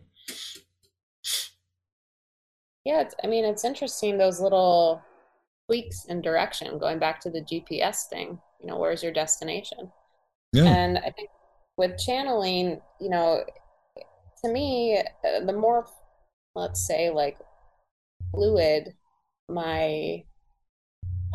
Yeah, 2.86 3.04
I 3.24 3.28
mean, 3.28 3.44
it's 3.44 3.66
interesting 3.66 4.18
those 4.18 4.40
little 4.40 5.02
tweaks 5.68 6.06
in 6.06 6.22
direction, 6.22 6.80
going 6.80 7.00
back 7.00 7.20
to 7.22 7.30
the 7.30 7.42
GPS 7.42 8.08
thing. 8.10 8.40
You 8.62 8.68
know, 8.68 8.78
where's 8.78 9.04
your 9.04 9.12
destination? 9.12 9.92
Yeah. 10.54 10.66
And 10.66 10.98
I 10.98 11.12
think 11.12 11.30
with 11.78 12.00
channeling, 12.00 12.82
you 13.00 13.10
know, 13.10 13.44
to 14.44 14.52
me, 14.52 14.98
uh, 15.00 15.46
the 15.46 15.54
more, 15.54 15.86
let's 16.56 16.86
say, 16.86 17.10
like 17.10 17.38
fluid 18.34 18.94
my 19.50 20.24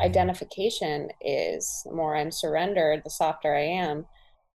identification 0.01 1.11
is, 1.21 1.83
the 1.85 1.93
more 1.93 2.17
I'm 2.17 2.31
surrendered, 2.31 3.03
the 3.05 3.11
softer 3.11 3.55
I 3.55 3.63
am, 3.63 4.07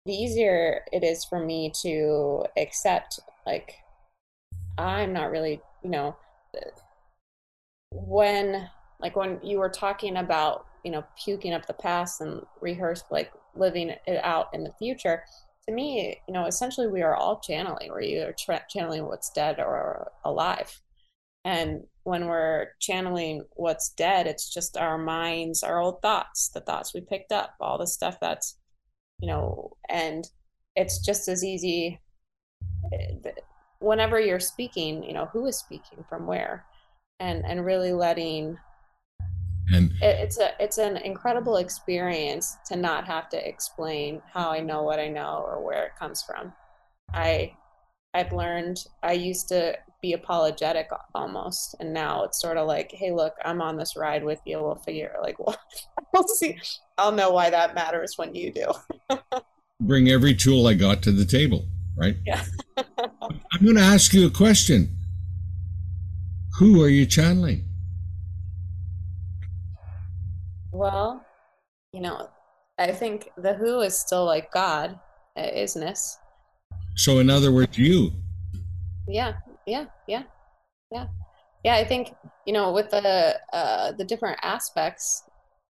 the 0.06 0.12
easier 0.12 0.84
it 0.92 1.02
is 1.02 1.24
for 1.24 1.44
me 1.44 1.72
to 1.82 2.44
accept, 2.56 3.20
like, 3.46 3.74
I'm 4.78 5.12
not 5.12 5.30
really, 5.30 5.60
you 5.82 5.90
know, 5.90 6.16
when, 7.90 8.68
like, 9.04 9.16
when 9.16 9.38
you 9.42 9.58
were 9.58 9.68
talking 9.68 10.16
about, 10.16 10.64
you 10.82 10.90
know, 10.90 11.04
puking 11.22 11.52
up 11.52 11.66
the 11.66 11.74
past 11.74 12.22
and 12.22 12.40
rehearse, 12.62 13.04
like, 13.10 13.30
living 13.54 13.90
it 13.90 14.24
out 14.24 14.48
in 14.54 14.64
the 14.64 14.72
future, 14.78 15.22
to 15.68 15.74
me, 15.74 16.16
you 16.26 16.32
know, 16.32 16.46
essentially 16.46 16.86
we 16.86 17.02
are 17.02 17.14
all 17.14 17.38
channeling, 17.38 17.90
you 18.00 18.22
are 18.22 18.32
tra- 18.32 18.64
channeling 18.70 19.04
what's 19.04 19.28
dead 19.28 19.58
or 19.58 20.10
alive. 20.24 20.80
And 21.44 21.84
when 22.04 22.28
we're 22.28 22.68
channeling 22.80 23.44
what's 23.56 23.90
dead, 23.90 24.26
it's 24.26 24.52
just 24.52 24.78
our 24.78 24.96
minds, 24.96 25.62
our 25.62 25.80
old 25.80 26.00
thoughts, 26.00 26.48
the 26.48 26.62
thoughts 26.62 26.94
we 26.94 27.02
picked 27.02 27.30
up, 27.30 27.56
all 27.60 27.76
the 27.76 27.86
stuff 27.86 28.16
that's, 28.22 28.56
you 29.20 29.28
know, 29.28 29.76
and 29.90 30.26
it's 30.76 31.04
just 31.04 31.28
as 31.28 31.44
easy 31.44 32.00
eh, 32.90 33.32
whenever 33.80 34.18
you're 34.18 34.40
speaking, 34.40 35.04
you 35.04 35.12
know, 35.12 35.26
who 35.26 35.44
is 35.44 35.58
speaking 35.58 36.06
from 36.08 36.26
where 36.26 36.64
and, 37.20 37.44
and 37.44 37.66
really 37.66 37.92
letting 37.92 38.56
and 39.72 39.92
it's 40.00 40.38
a 40.38 40.50
it's 40.60 40.78
an 40.78 40.96
incredible 40.98 41.56
experience 41.56 42.56
to 42.66 42.76
not 42.76 43.06
have 43.06 43.28
to 43.30 43.48
explain 43.48 44.20
how 44.32 44.50
I 44.50 44.60
know 44.60 44.82
what 44.82 44.98
I 44.98 45.08
know 45.08 45.44
or 45.46 45.64
where 45.64 45.86
it 45.86 45.96
comes 45.98 46.22
from. 46.22 46.52
I 47.12 47.56
I've 48.12 48.32
learned 48.32 48.84
I 49.02 49.12
used 49.12 49.48
to 49.48 49.76
be 50.02 50.12
apologetic 50.12 50.90
almost 51.14 51.74
and 51.80 51.94
now 51.94 52.24
it's 52.24 52.40
sort 52.40 52.58
of 52.58 52.66
like 52.66 52.92
hey 52.92 53.10
look 53.10 53.32
i'm 53.42 53.62
on 53.62 53.76
this 53.76 53.96
ride 53.96 54.22
with 54.22 54.40
you. 54.44 54.62
We'll 54.62 54.74
figure 54.76 55.14
like 55.22 55.38
well, 55.38 55.56
we'll 56.12 56.28
see. 56.28 56.58
I'll 56.98 57.12
know 57.12 57.30
why 57.30 57.50
that 57.50 57.74
matters 57.74 58.14
when 58.16 58.34
you 58.34 58.52
do. 58.52 58.72
Bring 59.80 60.08
every 60.08 60.34
tool 60.34 60.66
i 60.66 60.74
got 60.74 61.02
to 61.02 61.12
the 61.12 61.24
table 61.24 61.66
right? 61.96 62.16
Yeah. 62.26 62.44
I'm 62.76 63.62
going 63.62 63.76
to 63.76 63.82
ask 63.82 64.12
you 64.12 64.26
a 64.26 64.30
question. 64.30 64.96
Who 66.58 66.82
are 66.82 66.88
you 66.88 67.06
channeling 67.06 67.64
well 70.74 71.24
you 71.92 72.00
know 72.00 72.28
i 72.78 72.90
think 72.90 73.30
the 73.36 73.54
who 73.54 73.80
is 73.80 73.98
still 73.98 74.24
like 74.24 74.50
god 74.50 74.98
isness 75.38 76.16
so 76.96 77.18
in 77.18 77.28
other 77.28 77.50
words 77.50 77.76
you. 77.76 78.12
Yeah 79.08 79.34
yeah 79.66 79.86
yeah 80.06 80.22
yeah. 80.92 81.06
Yeah 81.64 81.74
i 81.74 81.84
think 81.84 82.14
you 82.46 82.52
know 82.52 82.72
with 82.72 82.90
the 82.90 83.38
uh 83.52 83.92
the 83.92 84.04
different 84.04 84.38
aspects 84.42 85.24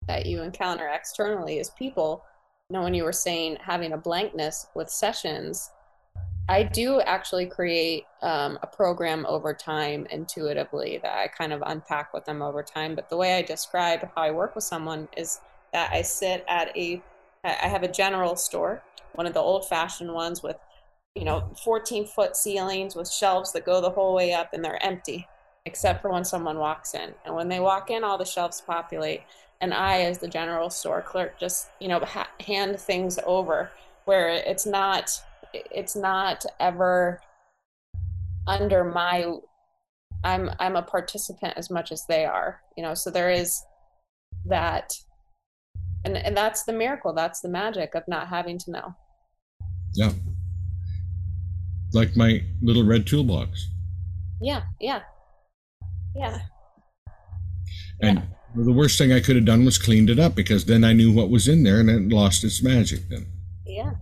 that 0.08 0.26
you 0.26 0.42
encounter 0.42 0.88
externally 0.88 1.60
as 1.60 1.70
people 1.72 2.24
you 2.70 2.76
know 2.76 2.84
when 2.84 2.94
you 2.94 3.04
were 3.04 3.14
saying 3.14 3.58
having 3.62 3.94
a 3.94 3.98
blankness 3.98 4.68
with 4.76 4.90
sessions 4.90 5.72
i 6.50 6.64
do 6.64 7.02
actually 7.02 7.46
create 7.46 8.06
um, 8.22 8.58
a 8.62 8.68
program 8.68 9.26
over 9.28 9.54
time 9.54 10.06
intuitively 10.12 11.00
that 11.02 11.18
i 11.18 11.28
kind 11.28 11.54
of 11.54 11.62
unpack 11.66 12.14
with 12.14 12.26
them 12.26 12.42
over 12.42 12.64
time 12.64 12.96
but 12.96 13.10
the 13.10 13.18
way 13.18 13.38
i 13.38 13.42
describe 13.42 14.02
how 14.16 14.22
i 14.22 14.32
work 14.32 14.56
with 14.56 14.64
someone 14.64 15.08
is 15.16 15.40
that 15.74 15.92
i 15.92 16.02
sit 16.02 16.46
at 16.48 16.76
a 16.78 17.02
i 17.44 17.68
have 17.68 17.84
a 17.84 17.92
general 17.92 18.36
store 18.36 18.82
one 19.14 19.26
of 19.26 19.34
the 19.34 19.40
old 19.40 19.68
fashioned 19.68 20.14
ones 20.14 20.44
with 20.44 20.58
you 21.16 21.26
know 21.26 21.50
14 21.64 22.06
foot 22.06 22.36
ceilings 22.36 22.96
with 22.96 23.10
shelves 23.10 23.52
that 23.54 23.66
go 23.66 23.82
the 23.82 23.90
whole 23.90 24.14
way 24.14 24.34
up 24.34 24.54
and 24.54 24.64
they're 24.64 24.84
empty 24.84 25.28
except 25.68 26.02
for 26.02 26.10
when 26.10 26.24
someone 26.24 26.58
walks 26.58 26.94
in. 26.94 27.14
And 27.26 27.36
when 27.36 27.50
they 27.50 27.60
walk 27.60 27.92
in 27.92 28.04
all 28.06 28.18
the 28.18 28.26
shelves 28.26 28.62
populate 28.62 29.22
and 29.60 29.74
i 29.74 30.02
as 30.02 30.20
the 30.20 30.28
general 30.28 30.70
store 30.70 31.02
clerk 31.02 31.40
just 31.40 31.70
you 31.80 31.88
know 31.88 32.00
ha- 32.00 32.30
hand 32.40 32.80
things 32.80 33.20
over 33.26 33.72
where 34.06 34.30
it's 34.30 34.66
not 34.66 35.20
it's 35.54 35.96
not 35.96 36.46
ever 36.60 37.22
under 38.48 38.84
my 38.84 39.34
i'm 40.24 40.50
i'm 40.60 40.76
a 40.76 40.82
participant 40.82 41.54
as 41.58 41.70
much 41.70 41.92
as 41.92 42.06
they 42.06 42.26
are 42.26 42.62
you 42.76 42.84
know 42.84 42.94
so 42.94 43.10
there 43.10 43.30
is 43.30 43.64
that 44.46 44.94
and 46.06 46.18
and 46.18 46.36
that's 46.36 46.64
the 46.64 46.74
miracle 46.74 47.14
that's 47.14 47.42
the 47.42 47.50
magic 47.50 47.96
of 47.96 48.04
not 48.08 48.28
having 48.28 48.58
to 48.58 48.72
know 48.72 48.96
yeah 49.94 50.12
like 51.94 52.16
my 52.16 52.44
little 52.62 52.86
red 52.86 53.08
toolbox. 53.08 53.70
Yeah, 54.42 54.64
yeah, 54.80 55.02
yeah. 56.16 56.40
And 58.02 58.20
yeah. 58.20 58.64
the 58.64 58.72
worst 58.72 58.98
thing 58.98 59.12
I 59.12 59.20
could 59.20 59.36
have 59.36 59.46
done 59.46 59.66
was 59.66 59.78
cleaned 59.78 60.10
it 60.10 60.20
up 60.20 60.36
because 60.36 60.66
then 60.66 60.84
I 60.84 60.94
knew 60.94 61.12
what 61.12 61.30
was 61.30 61.48
in 61.48 61.64
there 61.64 61.80
and 61.80 61.90
it 61.90 62.10
lost 62.10 62.44
its 62.44 62.62
magic 62.62 63.10
then. 63.10 63.26
Yeah. 63.66 63.94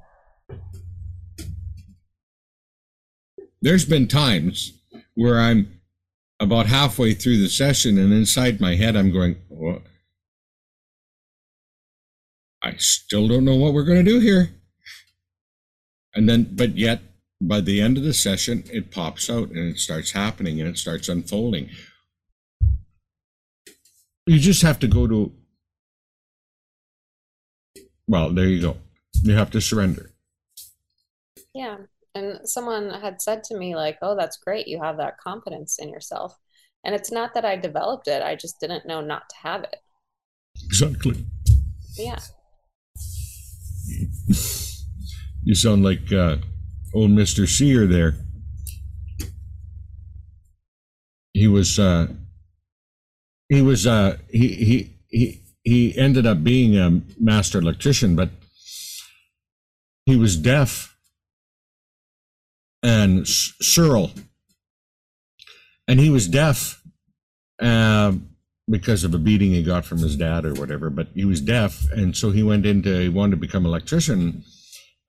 There's 3.65 3.83
been 3.83 4.07
times 4.07 4.73
where 5.15 5.39
I'm 5.39 5.81
about 6.39 6.67
halfway 6.67 7.15
through 7.15 7.39
the 7.39 7.49
session 7.49 7.97
and 7.97 8.13
inside 8.13 8.61
my 8.61 8.75
head 8.75 8.95
I'm 8.95 9.11
going, 9.11 9.37
what? 9.47 9.81
I 12.61 12.75
still 12.77 13.27
don't 13.27 13.43
know 13.43 13.55
what 13.55 13.73
we're 13.73 13.83
going 13.83 14.05
to 14.05 14.11
do 14.11 14.19
here. 14.19 14.51
And 16.13 16.29
then, 16.29 16.47
but 16.51 16.77
yet 16.77 17.01
by 17.41 17.59
the 17.59 17.81
end 17.81 17.97
of 17.97 18.03
the 18.03 18.13
session, 18.13 18.65
it 18.71 18.91
pops 18.91 19.31
out 19.31 19.49
and 19.49 19.57
it 19.57 19.79
starts 19.79 20.11
happening 20.11 20.61
and 20.61 20.69
it 20.69 20.77
starts 20.77 21.09
unfolding. 21.09 21.71
You 24.27 24.37
just 24.37 24.61
have 24.61 24.77
to 24.77 24.87
go 24.87 25.07
to 25.07 25.33
Well, 28.07 28.29
there 28.29 28.45
you 28.45 28.61
go. 28.61 28.77
You 29.23 29.33
have 29.33 29.49
to 29.49 29.59
surrender. 29.59 30.11
Yeah. 31.55 31.77
And 32.15 32.39
someone 32.47 32.89
had 32.89 33.21
said 33.21 33.43
to 33.45 33.57
me, 33.57 33.75
like, 33.75 33.97
oh, 34.01 34.15
that's 34.15 34.37
great. 34.37 34.67
You 34.67 34.81
have 34.81 34.97
that 34.97 35.17
confidence 35.19 35.77
in 35.79 35.89
yourself. 35.89 36.37
And 36.85 36.95
it's 36.95 37.11
not 37.11 37.33
that 37.33 37.43
I 37.43 37.57
developed 37.57 38.07
it, 38.07 38.23
I 38.23 38.35
just 38.35 38.59
didn't 38.59 38.85
know 38.85 39.01
not 39.01 39.29
to 39.29 39.35
have 39.43 39.63
it. 39.63 39.77
Exactly. 40.63 41.25
Yeah. 41.97 42.19
You 45.43 45.53
sound 45.53 45.83
like 45.83 46.11
uh, 46.13 46.37
old 46.93 47.11
Mr. 47.11 47.47
Searl 47.47 47.87
there. 47.87 48.15
He 51.33 51.47
was 51.47 51.77
uh, 51.77 52.07
he 53.49 53.61
was 53.61 53.85
uh, 53.85 54.17
he 54.31 54.47
he 54.47 54.97
he 55.09 55.41
he 55.63 55.97
ended 55.97 56.25
up 56.25 56.43
being 56.43 56.77
a 56.77 57.01
master 57.19 57.59
electrician, 57.59 58.15
but 58.15 58.29
he 60.05 60.15
was 60.15 60.37
deaf 60.37 60.94
and 62.85 63.27
Searl, 63.27 64.11
and 65.87 65.99
he 65.99 66.11
was 66.11 66.27
deaf 66.27 66.83
uh, 67.59 68.13
because 68.69 69.03
of 69.03 69.13
a 69.15 69.17
beating 69.17 69.51
he 69.51 69.63
got 69.63 69.85
from 69.85 69.97
his 69.97 70.15
dad 70.15 70.45
or 70.45 70.53
whatever. 70.53 70.91
But 70.91 71.07
he 71.15 71.25
was 71.25 71.41
deaf, 71.41 71.83
and 71.91 72.15
so 72.15 72.29
he 72.29 72.43
went 72.43 72.65
into 72.65 72.99
he 72.99 73.09
wanted 73.09 73.31
to 73.31 73.37
become 73.37 73.65
an 73.65 73.71
electrician, 73.71 74.43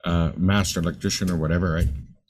uh, 0.07 0.33
master 0.39 0.81
electrician 0.81 1.31
or 1.31 1.37
whatever, 1.37 1.73
right? 1.75 1.89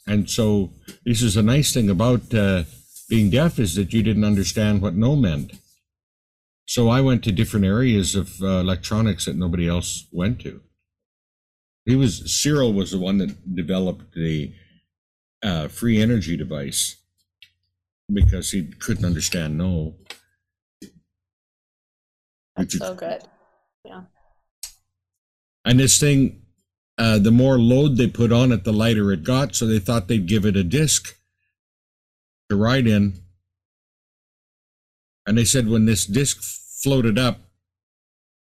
And 0.09 0.29
so 0.29 0.73
this 1.05 1.23
is 1.23 1.37
a 1.37 1.43
nice 1.43 1.73
thing 1.73 1.91
about 1.91 2.35
uh, 2.35 2.65
being 3.09 3.31
deaf 3.31 3.61
is 3.61 3.77
that 3.77 3.93
you 3.93 4.03
didn't 4.03 4.25
understand 4.25 4.83
what 4.83 4.95
no 4.95 5.15
meant. 5.15 5.53
So 6.67 6.89
I 6.89 7.01
went 7.01 7.23
to 7.23 7.31
different 7.31 7.67
areas 7.67 8.17
of 8.17 8.43
uh, 8.43 8.47
electronics 8.47 9.27
that 9.27 9.37
nobody 9.37 9.69
else 9.69 10.09
went 10.11 10.41
to. 10.41 10.61
He 11.85 11.95
was 11.95 12.25
Searl 12.33 12.73
was 12.73 12.91
the 12.91 12.99
one 12.99 13.19
that 13.19 13.55
developed 13.55 14.13
the 14.15 14.53
uh, 15.47 15.69
free 15.69 16.03
energy 16.03 16.37
device 16.37 16.97
because 18.13 18.51
he 18.51 18.65
couldn't 18.65 19.05
understand 19.05 19.57
no. 19.57 19.95
That's 22.57 22.77
so 22.79 22.95
good. 22.95 23.23
Yeah. 23.85 24.03
And 25.65 25.79
this 25.79 26.01
thing, 26.01 26.43
uh, 26.99 27.19
the 27.19 27.31
more 27.31 27.59
load 27.59 27.97
they 27.97 28.09
put 28.09 28.33
on 28.33 28.51
it, 28.51 28.65
the 28.65 28.73
lighter 28.73 29.13
it 29.13 29.23
got. 29.23 29.55
So 29.55 29.67
they 29.67 29.79
thought 29.79 30.09
they'd 30.09 30.27
give 30.27 30.45
it 30.45 30.57
a 30.57 30.65
disc 30.65 31.17
to 32.49 32.57
ride 32.57 32.87
in. 32.87 33.21
And 35.27 35.39
they 35.39 35.45
said 35.45 35.69
when 35.69 35.87
this 35.87 36.07
disc 36.07 36.41
floated 36.83 37.19
up 37.19 37.41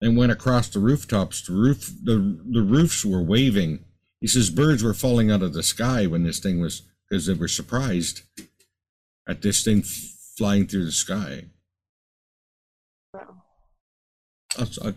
and 0.00 0.16
went 0.16 0.32
across 0.32 0.68
the 0.68 0.78
rooftops, 0.78 1.42
the 1.42 1.54
roof 1.54 1.90
the 2.02 2.38
the 2.50 2.62
roofs 2.62 3.04
were 3.04 3.22
waving. 3.22 3.84
He 4.26 4.30
says 4.30 4.50
birds 4.50 4.82
were 4.82 4.92
falling 4.92 5.30
out 5.30 5.44
of 5.44 5.52
the 5.52 5.62
sky 5.62 6.08
when 6.08 6.24
this 6.24 6.40
thing 6.40 6.58
was 6.58 6.82
because 7.08 7.26
they 7.26 7.34
were 7.34 7.46
surprised 7.46 8.22
at 9.28 9.40
this 9.40 9.62
thing 9.62 9.84
flying 10.36 10.66
through 10.66 10.84
the 10.84 10.90
sky. 10.90 11.44
Wow. 13.14 13.44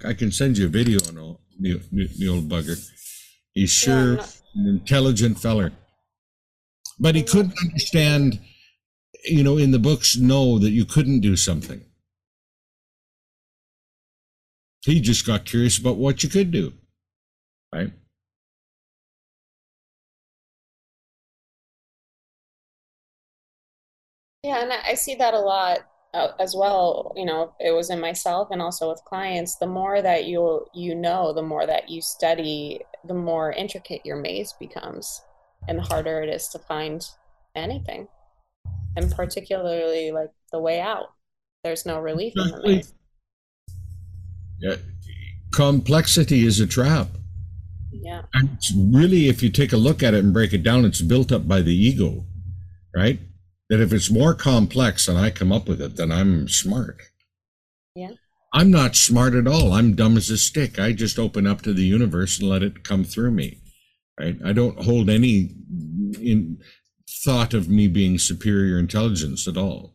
I, 0.04 0.16
can 0.16 0.32
send 0.32 0.58
you 0.58 0.66
a 0.66 0.70
video 0.70 0.98
on 1.08 1.20
all, 1.20 1.42
the, 1.60 1.80
the 1.92 2.28
old 2.28 2.50
bugger. 2.50 2.84
He's 3.54 3.70
sure 3.70 4.16
yeah, 4.16 4.26
an 4.56 4.68
intelligent 4.68 5.40
feller, 5.40 5.74
but 7.00 7.14
he 7.14 7.22
couldn't 7.22 7.54
understand 7.62 8.40
you 9.26 9.44
know, 9.44 9.60
in 9.60 9.70
the 9.70 9.78
books 9.78 10.18
know 10.18 10.58
that 10.58 10.72
you 10.72 10.86
couldn't 10.86 11.20
do 11.20 11.36
something. 11.36 11.86
He 14.84 15.00
just 15.00 15.24
got 15.24 15.46
curious 15.46 15.78
about 15.78 15.98
what 15.98 16.24
you 16.24 16.30
could 16.30 16.50
do, 16.50 16.74
right? 17.72 17.92
Yeah, 24.50 24.64
and 24.64 24.74
I 24.74 24.96
see 24.96 25.14
that 25.14 25.36
a 25.36 25.40
lot 25.40 25.80
uh, 26.14 26.30
as 26.40 26.56
well. 26.56 27.14
You 27.16 27.26
know, 27.26 27.54
it 27.60 27.72
was 27.72 27.92
in 27.92 28.00
myself 28.00 28.48
and 28.50 28.64
also 28.64 28.90
with 28.90 29.04
clients. 29.06 29.58
The 29.58 29.68
more 29.68 30.02
that 30.02 30.26
you 30.26 30.66
you 30.74 30.96
know, 30.96 31.34
the 31.34 31.44
more 31.44 31.68
that 31.68 31.90
you 31.90 32.02
study, 32.02 32.82
the 33.08 33.14
more 33.14 33.52
intricate 33.52 34.02
your 34.06 34.18
maze 34.18 34.54
becomes, 34.60 35.22
and 35.68 35.78
the 35.78 35.84
harder 35.84 36.22
it 36.22 36.30
is 36.30 36.48
to 36.48 36.60
find 36.60 37.08
anything 37.56 38.08
and 38.96 39.12
particularly 39.12 40.12
like 40.12 40.32
the 40.52 40.60
way 40.60 40.80
out. 40.82 41.14
There's 41.64 41.86
no 41.86 42.00
relief 42.00 42.34
in 42.36 42.48
the 42.48 42.62
maze. 42.64 42.94
Yeah. 44.60 44.76
Complexity 45.54 46.44
is 46.46 46.60
a 46.60 46.66
trap. 46.66 47.10
Yeah. 47.92 48.24
And 48.34 48.58
really, 48.76 49.28
if 49.28 49.44
you 49.44 49.50
take 49.50 49.74
a 49.74 49.78
look 49.78 50.02
at 50.02 50.16
it 50.16 50.24
and 50.24 50.34
break 50.34 50.54
it 50.54 50.64
down, 50.64 50.86
it's 50.86 51.02
built 51.02 51.32
up 51.32 51.48
by 51.48 51.62
the 51.62 51.74
ego, 51.74 52.26
right? 52.96 53.20
That 53.70 53.82
if 53.82 53.94
it's 53.94 54.10
more 54.10 54.34
complex 54.34 55.08
and 55.08 55.18
I 55.18 55.30
come 55.30 55.52
up 55.52 55.68
with 55.68 55.82
it, 55.82 55.96
then 55.96 56.12
I'm 56.12 56.48
smart. 56.48 57.02
Yeah. 57.96 58.12
I'm 58.52 58.72
not 58.72 58.96
smart 58.96 59.36
at 59.36 59.48
all. 59.48 59.74
I'm 59.74 59.96
dumb 59.96 60.18
as 60.18 60.30
a 60.30 60.38
stick. 60.38 60.80
I 60.80 60.92
just 60.92 61.20
open 61.20 61.46
up 61.46 61.62
to 61.62 61.74
the 61.74 61.86
universe 61.86 62.40
and 62.40 62.50
let 62.50 62.64
it 62.64 62.84
come 62.84 63.04
through 63.04 63.32
me. 63.32 63.60
Right? 64.20 64.38
I 64.44 64.54
don't 64.54 64.84
hold 64.84 65.10
any 65.10 65.52
in 66.20 66.58
thought 67.24 67.54
of 67.54 67.70
me 67.70 67.88
being 67.88 68.18
superior 68.18 68.80
intelligence 68.80 69.48
at 69.48 69.58
all. 69.58 69.94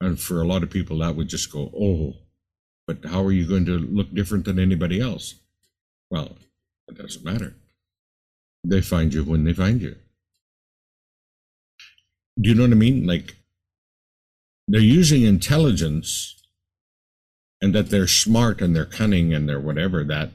And 0.00 0.20
for 0.20 0.42
a 0.42 0.46
lot 0.46 0.62
of 0.62 0.70
people, 0.70 0.98
that 0.98 1.16
would 1.16 1.28
just 1.28 1.50
go, 1.50 1.72
oh, 1.78 2.14
but 2.86 3.04
how 3.04 3.24
are 3.24 3.32
you 3.32 3.48
going 3.48 3.64
to 3.66 3.78
look 3.78 4.12
different 4.14 4.44
than 4.44 4.58
anybody 4.58 5.00
else? 5.00 5.34
Well, 6.10 6.36
it 6.88 6.98
doesn't 6.98 7.24
matter. 7.24 7.54
They 8.62 8.80
find 8.80 9.12
you 9.12 9.24
when 9.24 9.44
they 9.44 9.52
find 9.52 9.80
you. 9.80 9.96
Do 12.38 12.50
you 12.50 12.54
know 12.54 12.62
what 12.62 12.72
I 12.72 12.74
mean? 12.74 13.06
Like, 13.06 13.36
they're 14.68 14.80
using 14.80 15.22
intelligence 15.22 16.36
and 17.60 17.74
that 17.74 17.90
they're 17.90 18.06
smart 18.06 18.60
and 18.60 18.74
they're 18.74 18.84
cunning 18.84 19.32
and 19.32 19.48
they're 19.48 19.60
whatever 19.60 20.04
that 20.04 20.30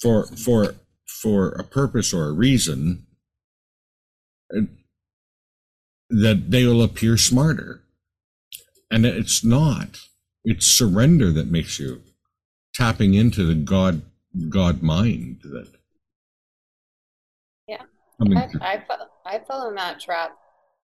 for 0.00 0.26
for 0.26 0.74
for 1.06 1.48
a 1.48 1.64
purpose 1.64 2.12
or 2.12 2.26
a 2.26 2.32
reason 2.32 3.06
uh, 4.54 4.62
that 6.10 6.50
they 6.50 6.64
will 6.64 6.82
appear 6.82 7.16
smarter. 7.16 7.82
And 8.90 9.04
it's 9.04 9.44
not. 9.44 10.00
It's 10.44 10.66
surrender 10.66 11.30
that 11.32 11.50
makes 11.50 11.78
you 11.78 12.02
tapping 12.72 13.14
into 13.14 13.44
the 13.44 13.54
God 13.54 14.02
God 14.48 14.82
mind 14.82 15.40
that 15.42 15.68
Yeah. 17.66 17.82
I, 18.20 18.24
mean, 18.24 18.38
I, 18.38 18.82
I, 19.28 19.40
fell, 19.40 19.68
in 19.68 19.74
that 19.76 20.00
trap 20.00 20.36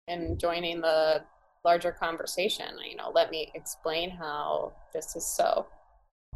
in 0.07 0.38
joining 0.38 0.81
the 0.81 1.23
larger 1.63 1.91
conversation. 1.91 2.68
You 2.89 2.97
know, 2.97 3.11
let 3.13 3.30
me 3.30 3.51
explain 3.55 4.09
how 4.09 4.73
this 4.93 5.15
is 5.15 5.26
so. 5.26 5.68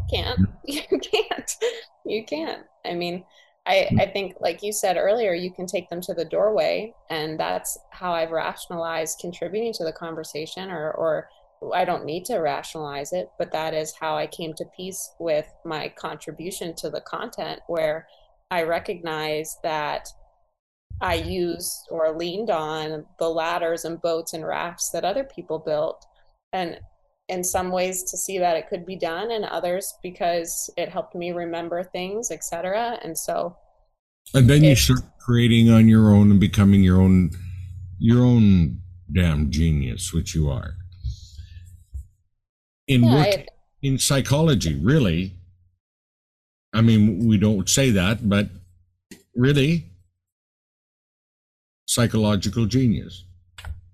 can't. 0.09 0.39
Mm-hmm. 0.39 0.51
You 0.67 0.99
can't. 0.99 1.51
You 2.05 2.25
can't. 2.25 2.63
I 2.83 2.93
mean, 2.93 3.23
I, 3.67 3.87
I 3.99 4.05
think, 4.07 4.35
like 4.39 4.61
you 4.61 4.71
said 4.71 4.97
earlier, 4.97 5.33
you 5.33 5.51
can 5.51 5.65
take 5.65 5.89
them 5.89 6.01
to 6.01 6.13
the 6.13 6.25
doorway, 6.25 6.93
and 7.09 7.39
that's 7.39 7.77
how 7.91 8.13
I've 8.13 8.31
rationalized 8.31 9.19
contributing 9.19 9.73
to 9.73 9.83
the 9.83 9.91
conversation, 9.91 10.69
or, 10.69 10.91
or 10.91 11.29
I 11.73 11.85
don't 11.85 12.05
need 12.05 12.25
to 12.25 12.37
rationalize 12.37 13.11
it, 13.11 13.29
but 13.39 13.51
that 13.53 13.73
is 13.73 13.93
how 13.99 14.17
I 14.17 14.27
came 14.27 14.53
to 14.55 14.65
peace 14.77 15.11
with 15.19 15.47
my 15.63 15.89
contribution 15.89 16.75
to 16.77 16.89
the 16.89 17.01
content, 17.01 17.61
where 17.67 18.07
I 18.51 18.63
recognize 18.63 19.57
that 19.63 20.09
I 21.01 21.15
used 21.15 21.87
or 21.89 22.15
leaned 22.15 22.49
on 22.49 23.05
the 23.19 23.29
ladders 23.29 23.85
and 23.85 24.01
boats 24.01 24.33
and 24.33 24.45
rafts 24.45 24.89
that 24.91 25.05
other 25.05 25.23
people 25.23 25.59
built. 25.59 26.05
And 26.53 26.79
in 27.27 27.43
some 27.43 27.69
ways 27.71 28.03
to 28.03 28.17
see 28.17 28.37
that 28.37 28.55
it 28.55 28.69
could 28.69 28.85
be 28.85 28.95
done 28.95 29.31
and 29.31 29.45
others 29.45 29.95
because 30.03 30.69
it 30.77 30.89
helped 30.89 31.15
me 31.15 31.31
remember 31.31 31.83
things 31.83 32.29
etc 32.29 32.99
and 33.03 33.17
so 33.17 33.57
and 34.33 34.49
then 34.49 34.63
you 34.63 34.75
start 34.75 35.01
creating 35.19 35.69
on 35.69 35.87
your 35.87 36.13
own 36.13 36.31
and 36.31 36.39
becoming 36.39 36.83
your 36.83 37.01
own 37.01 37.31
your 37.99 38.23
own 38.23 38.79
damn 39.11 39.51
genius 39.51 40.13
which 40.13 40.35
you 40.35 40.49
are. 40.49 40.75
In 42.87 43.03
yeah, 43.03 43.15
work, 43.15 43.27
I, 43.27 43.45
in 43.81 43.97
psychology 43.97 44.75
really. 44.75 45.35
I 46.73 46.81
mean 46.81 47.27
we 47.27 47.37
don't 47.37 47.69
say 47.69 47.91
that 47.91 48.27
but 48.27 48.49
really 49.35 49.85
psychological 51.95 52.65
genius. 52.65 53.23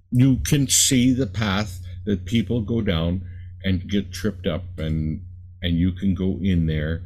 You 0.09 0.37
can 0.37 0.67
see 0.67 1.13
the 1.13 1.27
path 1.27 1.79
that 2.05 2.25
people 2.25 2.61
go 2.61 2.81
down 2.81 3.21
and 3.63 3.87
get 3.87 4.11
tripped 4.11 4.47
up 4.47 4.63
and 4.79 5.21
and 5.61 5.77
you 5.77 5.91
can 5.91 6.15
go 6.15 6.39
in 6.41 6.65
there 6.65 7.03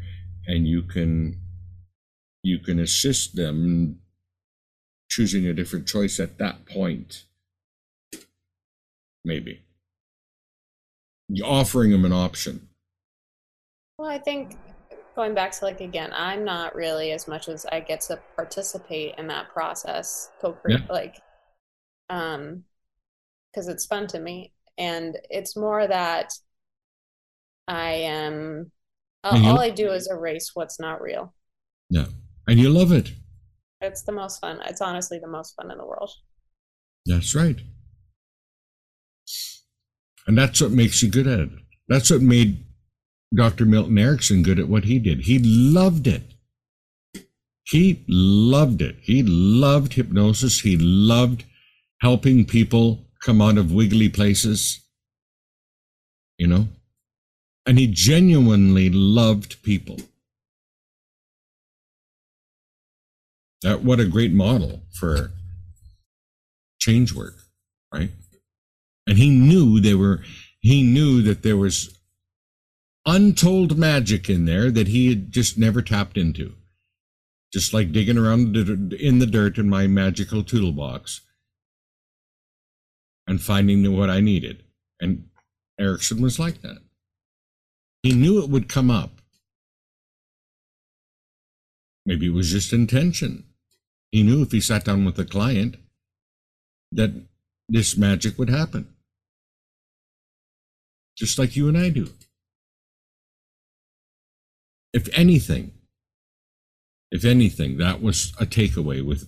and 0.47 0.65
you 0.65 0.81
can 0.81 1.41
you 2.43 2.59
can 2.59 2.80
assist 2.80 3.35
them 3.35 3.99
choosing 5.09 5.45
a 5.45 5.53
different 5.53 5.85
choice 5.85 6.17
at 6.17 6.38
that 6.38 6.65
point. 6.65 7.26
Maybe. 9.26 9.63
You're 11.27 11.47
offering 11.47 11.91
them 11.91 12.05
an 12.05 12.13
option. 12.13 12.69
Well 13.97 14.09
i 14.09 14.17
think 14.17 14.55
going 15.16 15.34
back 15.34 15.52
to 15.52 15.66
like 15.66 15.82
again, 15.82 16.12
I'm 16.14 16.44
not 16.44 16.76
really 16.76 17.12
as 17.12 17.28
much 17.28 17.48
as 17.48 17.66
I 17.72 17.80
get 17.80 18.02
to 18.02 18.20
participate 18.36 19.16
in 19.18 19.28
that 19.28 19.50
process, 19.50 20.30
co-create 20.42 20.82
yeah. 20.82 20.94
like 20.94 21.22
um 22.10 22.64
because 23.52 23.68
it's 23.68 23.86
fun 23.86 24.06
to 24.06 24.20
me 24.20 24.52
and 24.78 25.18
it's 25.30 25.56
more 25.56 25.88
that 25.88 26.34
I 27.68 27.92
am 27.92 28.72
uh, 29.24 29.42
all 29.44 29.60
I 29.60 29.72
do 29.72 29.92
is 29.92 30.08
erase 30.08 30.52
what's 30.54 30.80
not 30.80 31.02
real. 31.02 31.34
Yeah. 31.90 32.06
And 32.48 32.60
you 32.60 32.70
love 32.70 32.92
it. 32.92 33.12
It's 33.82 34.04
the 34.04 34.12
most 34.12 34.40
fun. 34.40 34.60
It's 34.66 34.82
honestly 34.82 35.18
the 35.20 35.28
most 35.28 35.56
fun 35.56 35.72
in 35.72 35.78
the 35.78 35.86
world. 35.86 36.12
That's 37.08 37.34
right. 37.34 37.60
And 40.28 40.38
that's 40.38 40.62
what 40.62 40.72
makes 40.72 41.02
you 41.02 41.10
good 41.10 41.28
at 41.28 41.40
it. 41.40 41.50
That's 41.88 42.12
what 42.12 42.22
made 42.22 42.66
Dr. 43.36 43.66
Milton 43.66 43.98
Erickson 43.98 44.44
good 44.44 44.60
at 44.60 44.68
what 44.68 44.86
he 44.86 44.99
did. 44.99 45.22
He 45.22 45.40
loved 45.40 46.07
it. 46.07 46.24
He 47.64 48.03
loved 48.07 48.82
it. 48.82 48.98
He 49.02 49.24
loved 49.24 49.94
hypnosis. 49.94 50.62
He 50.62 50.78
loved 50.78 51.44
helping 52.02 52.45
people 52.45 53.06
come 53.24 53.41
out 53.41 53.57
of 53.57 53.72
wiggly 53.72 54.10
places. 54.10 54.82
You 56.38 56.48
know? 56.48 56.68
And 57.66 57.80
he 57.80 57.88
genuinely 57.88 58.90
loved 58.90 59.62
people. 59.64 59.98
That 63.64 63.82
what 63.82 63.99
a 63.99 64.06
great 64.06 64.32
model 64.32 64.84
for 64.94 65.32
change 66.80 67.14
work, 67.14 67.34
right? 67.91 68.12
And 69.07 69.18
he 69.18 69.30
knew 69.30 69.80
they 69.80 69.95
were 69.95 70.22
he 70.60 70.84
knew 70.84 71.24
that 71.24 71.41
there 71.41 71.57
was 71.57 71.94
untold 73.06 73.77
magic 73.77 74.30
in 74.30 74.45
there 74.45 74.72
that 74.72 74.88
he 74.88 75.10
had 75.10 75.32
just 75.32 75.57
never 75.57 75.82
tapped 75.82 76.18
into. 76.18 76.53
Just 77.53 77.73
like 77.73 77.91
digging 77.91 78.18
around 78.18 78.56
in 78.57 79.19
the 79.19 79.26
dirt 79.26 79.57
in 79.57 79.69
my 79.69 79.88
magical 79.88 80.44
toolbox 80.44 81.22
and 83.27 83.41
finding 83.41 83.95
what 83.95 84.10
I 84.10 84.19
needed. 84.19 84.64
And 84.99 85.30
Erickson 85.80 86.22
was 86.22 86.40
like 86.40 86.61
that. 86.61 86.80
He 88.03 88.14
knew 88.14 88.44
it 88.44 88.49
would 88.49 88.69
come 88.69 88.91
up. 88.91 89.22
Maybe 92.06 92.27
it 92.27 92.34
was 92.34 92.52
just 92.52 92.73
intention. 92.73 93.45
He 94.11 94.22
knew 94.22 94.41
if 94.41 94.52
he 94.52 94.61
sat 94.61 94.86
down 94.86 95.06
with 95.06 95.15
the 95.15 95.26
client 95.26 95.77
that 96.91 97.11
this 97.68 97.98
magic 97.98 98.38
would 98.38 98.49
happen. 98.49 98.94
Just 101.18 101.40
like 101.40 101.56
you 101.56 101.68
and 101.68 101.77
I 101.77 101.90
do. 101.90 102.10
If 104.95 105.09
anything, 105.11 105.73
if 107.11 107.26
anything, 107.26 107.80
that 107.80 108.01
was 108.01 108.31
a 108.39 108.45
takeaway 108.45 109.05
with 109.05 109.27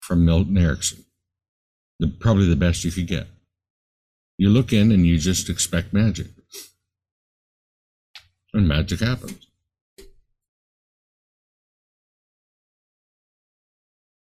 from 0.00 0.24
Milton 0.24 0.58
Erickson. 0.58 1.04
The, 2.00 2.08
probably 2.08 2.48
the 2.48 2.56
best 2.56 2.84
you 2.84 2.90
could 2.90 3.06
get. 3.06 3.28
You 4.38 4.48
look 4.50 4.72
in 4.72 4.90
and 4.90 5.06
you 5.06 5.18
just 5.18 5.48
expect 5.48 5.92
magic. 5.92 6.26
And 8.52 8.66
magic 8.66 8.98
happens. 8.98 9.46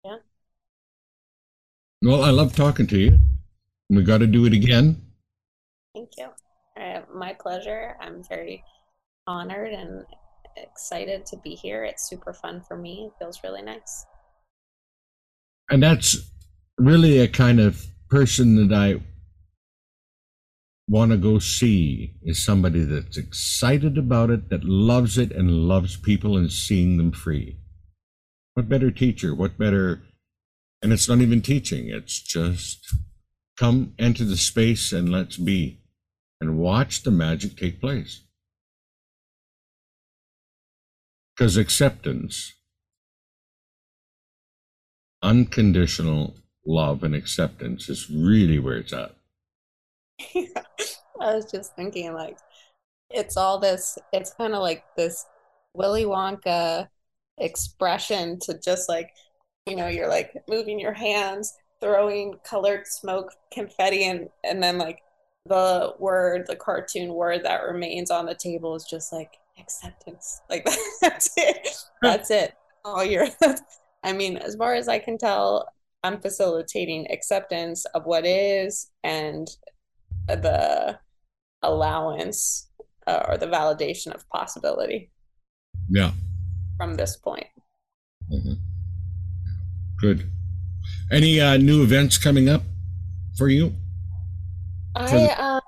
Yeah. 0.05 0.17
Well, 2.03 2.25
I 2.25 2.31
love 2.31 2.57
talking 2.57 2.89
to 2.89 2.99
you. 2.99 3.21
We 3.89 4.03
got 4.03 4.19
to 4.19 4.27
do 4.27 4.47
it 4.47 4.53
again. 4.53 5.01
Thank 5.95 6.11
you. 6.19 6.31
Uh, 6.77 7.03
my 7.15 7.35
pleasure. 7.35 7.97
I'm 8.01 8.25
very 8.25 8.65
honored 9.27 9.73
and 9.73 10.05
excited 10.57 11.27
to 11.27 11.37
be 11.39 11.51
here. 11.51 11.85
It's 11.85 12.09
super 12.09 12.33
fun 12.33 12.63
for 12.67 12.77
me. 12.77 13.11
It 13.11 13.19
feels 13.19 13.43
really 13.43 13.63
nice. 13.63 14.07
And 15.71 15.83
that's 15.83 16.31
really 16.79 17.19
a 17.19 17.29
kind 17.29 17.61
of 17.61 17.87
person 18.11 18.69
that 18.69 18.75
I 18.75 19.01
want 20.89 21.11
to 21.11 21.17
go 21.17 21.39
see 21.39 22.15
is 22.23 22.45
somebody 22.45 22.85
that's 22.85 23.17
excited 23.17 23.97
about 23.97 24.31
it, 24.31 24.51
that 24.51 24.65
loves 24.65 25.17
it 25.17 25.33
and 25.33 25.51
loves 25.51 25.97
people 25.97 26.37
and 26.37 26.53
seeing 26.53 26.99
them 26.99 27.13
free. 27.13 27.59
What 28.53 28.69
better 28.69 28.91
teacher? 28.91 29.35
What 29.35 29.59
better? 29.59 30.03
And 30.83 30.93
it's 30.93 31.09
not 31.09 31.21
even 31.21 31.41
teaching, 31.41 31.89
it's 31.89 32.21
just 32.21 32.95
come 33.57 33.95
enter 33.99 34.25
the 34.25 34.37
space 34.37 34.93
and 34.93 35.11
let's 35.11 35.37
be 35.37 35.81
and 36.41 36.59
watch 36.59 37.03
the 37.03 37.11
magic 37.11 37.57
take 37.57 37.81
place. 37.81 38.24
Because 41.37 41.57
acceptance, 41.57 42.53
unconditional 45.23 46.37
love 46.65 47.03
and 47.03 47.15
acceptance 47.15 47.89
is 47.89 48.09
really 48.09 48.59
where 48.59 48.77
it's 48.77 48.93
at. 48.93 49.15
I 51.21 51.35
was 51.35 51.51
just 51.51 51.75
thinking, 51.75 52.13
like, 52.13 52.39
it's 53.11 53.37
all 53.37 53.59
this, 53.59 53.99
it's 54.13 54.33
kind 54.35 54.55
of 54.55 54.63
like 54.63 54.85
this 54.97 55.27
Willy 55.73 56.05
Wonka 56.05 56.89
expression 57.39 58.39
to 58.41 58.59
just 58.61 58.89
like, 58.89 59.11
you 59.67 59.77
know, 59.77 59.89
you're 59.89 60.09
like 60.09 60.33
moving 60.49 60.79
your 60.79 60.93
hands, 60.93 61.55
throwing 61.81 62.35
colored 62.45 62.87
smoke, 62.87 63.33
confetti, 63.53 64.05
and, 64.05 64.29
and 64.45 64.63
then 64.63 64.79
like 64.79 65.01
the 65.47 65.95
word, 65.99 66.47
the 66.47 66.57
cartoon 66.57 67.15
word 67.15 67.45
that 67.45 67.65
remains 67.65 68.11
on 68.11 68.27
the 68.27 68.35
table 68.35 68.75
is 68.75 68.85
just 68.85 69.13
like 69.13 69.33
acceptance. 69.59 70.41
Like 70.51 70.65
that's 71.01 71.31
it. 71.37 71.69
That's 72.03 72.31
it. 72.31 72.55
All 72.85 73.05
you're 73.05 73.29
I 74.05 74.13
mean, 74.13 74.37
as 74.37 74.57
far 74.57 74.75
as 74.75 74.89
I 74.89 74.99
can 74.99 75.17
tell, 75.17 75.67
I'm 76.03 76.21
facilitating 76.21 77.11
acceptance 77.11 77.87
of 77.87 78.05
what 78.05 78.27
is 78.27 78.91
and 79.03 79.49
the 80.27 80.99
allowance 81.63 82.69
uh, 83.07 83.25
or 83.29 83.39
the 83.39 83.47
validation 83.47 84.15
of 84.15 84.29
possibility. 84.29 85.11
Yeah. 85.89 86.13
From 86.77 86.97
this 86.97 87.17
point. 87.17 87.47
Mm-hmm. 88.31 88.55
Good. 89.99 90.31
Any 91.11 91.41
uh, 91.41 91.57
new 91.57 91.83
events 91.83 92.19
coming 92.19 92.49
up 92.49 92.63
for 93.37 93.49
you? 93.49 93.75
I 94.97 95.27
uh, 95.27 95.61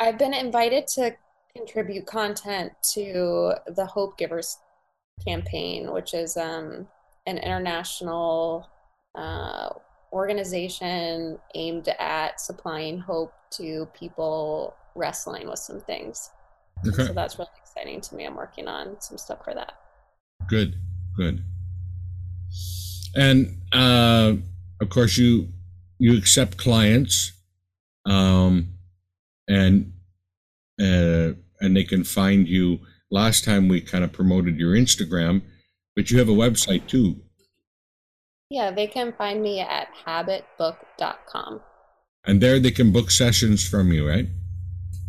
I've 0.00 0.18
been 0.18 0.34
invited 0.34 0.86
to 0.94 1.14
contribute 1.56 2.06
content 2.06 2.72
to 2.94 3.54
the 3.66 3.86
Hope 3.86 4.18
Givers 4.18 4.58
campaign, 5.26 5.92
which 5.92 6.14
is 6.14 6.36
um, 6.36 6.88
an 7.26 7.38
international 7.38 8.68
uh, 9.14 9.70
organization 10.12 11.38
aimed 11.54 11.88
at 11.98 12.40
supplying 12.40 12.98
hope 12.98 13.32
to 13.50 13.88
people 13.94 14.74
wrestling 14.94 15.48
with 15.48 15.58
some 15.58 15.80
things. 15.80 16.30
Okay. 16.86 17.06
So 17.06 17.12
that's 17.12 17.38
really 17.38 17.50
exciting 17.56 18.00
to 18.00 18.14
me. 18.14 18.24
I'm 18.24 18.36
working 18.36 18.68
on 18.68 19.00
some 19.00 19.18
stuff 19.18 19.44
for 19.44 19.54
that. 19.54 19.74
Good, 20.48 20.76
good. 21.16 21.42
And 23.14 23.62
uh, 23.72 24.34
of 24.80 24.88
course, 24.88 25.16
you 25.16 25.48
you 25.98 26.18
accept 26.18 26.56
clients, 26.56 27.32
um, 28.04 28.70
and 29.48 29.92
uh, 30.80 31.34
and 31.60 31.76
they 31.76 31.84
can 31.84 32.04
find 32.04 32.48
you. 32.48 32.80
Last 33.10 33.44
time 33.44 33.68
we 33.68 33.80
kind 33.80 34.04
of 34.04 34.12
promoted 34.12 34.58
your 34.58 34.74
Instagram, 34.74 35.42
but 35.94 36.10
you 36.10 36.18
have 36.18 36.28
a 36.28 36.32
website 36.32 36.86
too. 36.88 37.16
Yeah, 38.50 38.70
they 38.70 38.86
can 38.86 39.12
find 39.12 39.42
me 39.42 39.60
at 39.60 39.88
habitbook.com. 40.06 41.60
And 42.26 42.40
there 42.40 42.58
they 42.58 42.70
can 42.70 42.92
book 42.92 43.10
sessions 43.10 43.66
from 43.66 43.92
you, 43.92 44.08
right? 44.08 44.26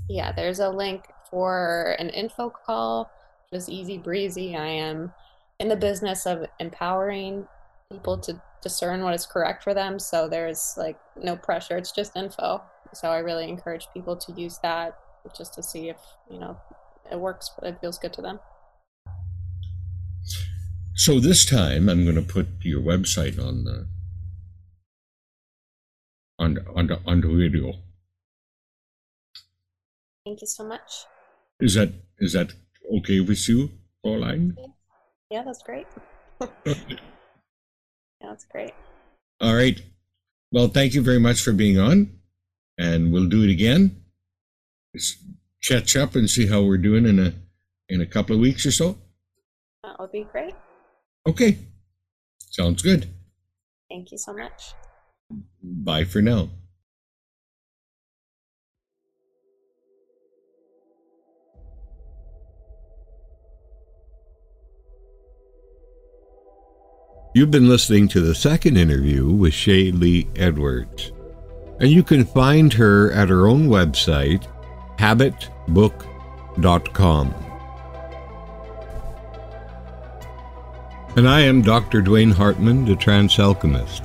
Yeah, 0.10 0.32
there's 0.32 0.60
a 0.60 0.70
link 0.70 1.06
for 1.30 1.96
an 2.00 2.10
info 2.10 2.50
call, 2.50 3.12
just 3.52 3.70
easy 3.70 3.98
breezy. 3.98 4.56
I 4.56 4.68
am 4.68 5.14
in 5.60 5.70
the 5.70 5.76
business 5.76 6.26
of 6.26 6.46
empowering 6.60 7.48
people 7.92 8.18
to 8.20 8.42
discern 8.62 9.04
what 9.04 9.14
is 9.14 9.26
correct 9.26 9.64
for 9.64 9.74
them. 9.74 10.00
So 10.00 10.28
there's 10.28 10.74
like 10.78 10.98
no 11.16 11.36
pressure, 11.36 11.78
it's 11.78 11.92
just 11.92 12.16
info. 12.16 12.62
So 12.94 13.10
I 13.10 13.20
really 13.20 13.48
encourage 13.48 13.88
people 13.94 14.16
to 14.18 14.32
use 14.34 14.60
that 14.64 14.98
just 15.38 15.54
to 15.56 15.64
see 15.64 15.90
if, 15.90 15.98
you 16.30 16.40
know, 16.40 16.58
it 17.12 17.20
works, 17.20 17.50
but 17.58 17.70
it 17.70 17.80
feels 17.82 17.98
good 17.98 18.14
to 18.14 18.22
them. 18.22 18.40
So 20.96 21.20
this 21.20 21.46
time 21.46 21.90
I'm 21.90 22.04
going 22.04 22.16
to 22.16 22.22
put 22.22 22.48
your 22.62 22.82
website 22.82 23.38
on 23.38 23.66
the 23.66 23.88
on 26.40 26.58
on 26.74 26.88
the, 26.88 27.00
on 27.06 27.22
the 27.22 27.28
video. 27.28 27.74
Thank 30.26 30.42
you 30.42 30.48
so 30.48 30.64
much. 30.64 31.06
Is 31.60 31.76
that 31.76 31.92
is 32.20 32.34
that 32.34 32.54
okay 32.98 33.20
with 33.20 33.48
you, 33.50 33.72
Pauline? 34.04 34.56
Yeah, 35.30 35.44
that's 35.44 35.64
great. 35.64 35.88
yeah, 36.66 36.76
that's 38.22 38.46
great. 38.46 38.74
All 39.42 39.56
right. 39.56 39.82
Well, 40.52 40.70
thank 40.70 40.94
you 40.94 41.02
very 41.02 41.20
much 41.20 41.42
for 41.42 41.52
being 41.52 41.78
on, 41.78 42.20
and 42.78 43.12
we'll 43.12 43.28
do 43.28 43.44
it 43.44 43.50
again. 43.50 44.05
Let's 44.96 45.18
catch 45.62 45.98
up 45.98 46.16
and 46.16 46.30
see 46.30 46.48
how 46.48 46.64
we're 46.64 46.78
doing 46.78 47.06
in 47.06 47.20
a 47.20 47.34
in 47.90 48.00
a 48.00 48.06
couple 48.06 48.34
of 48.34 48.42
weeks 48.42 48.66
or 48.66 48.72
so? 48.72 48.98
That 49.84 50.00
would 50.00 50.14
be 50.14 50.26
great. 50.32 50.56
Okay. 51.28 51.58
Sounds 52.50 52.82
good. 52.82 53.10
Thank 53.90 54.14
you 54.14 54.18
so 54.18 54.34
much. 54.34 54.74
Bye 55.62 56.06
for 56.06 56.22
now. 56.22 56.48
You've 67.34 67.52
been 67.52 67.68
listening 67.68 68.08
to 68.10 68.22
the 68.22 68.34
second 68.34 68.78
interview 68.78 69.28
with 69.28 69.52
Shaylee 69.52 70.30
Edwards, 70.38 71.12
and 71.82 71.90
you 71.90 72.02
can 72.02 72.24
find 72.24 72.72
her 72.72 73.12
at 73.12 73.28
her 73.28 73.46
own 73.46 73.68
website, 73.68 74.48
habitbook.com. 74.98 77.34
And 81.18 81.30
I 81.30 81.42
am 81.42 81.62
Dr. 81.62 82.02
Dwaine 82.02 82.34
Hartman, 82.34 82.86
the 82.86 82.96
Trance 82.98 83.40
Alchemist. 83.40 84.04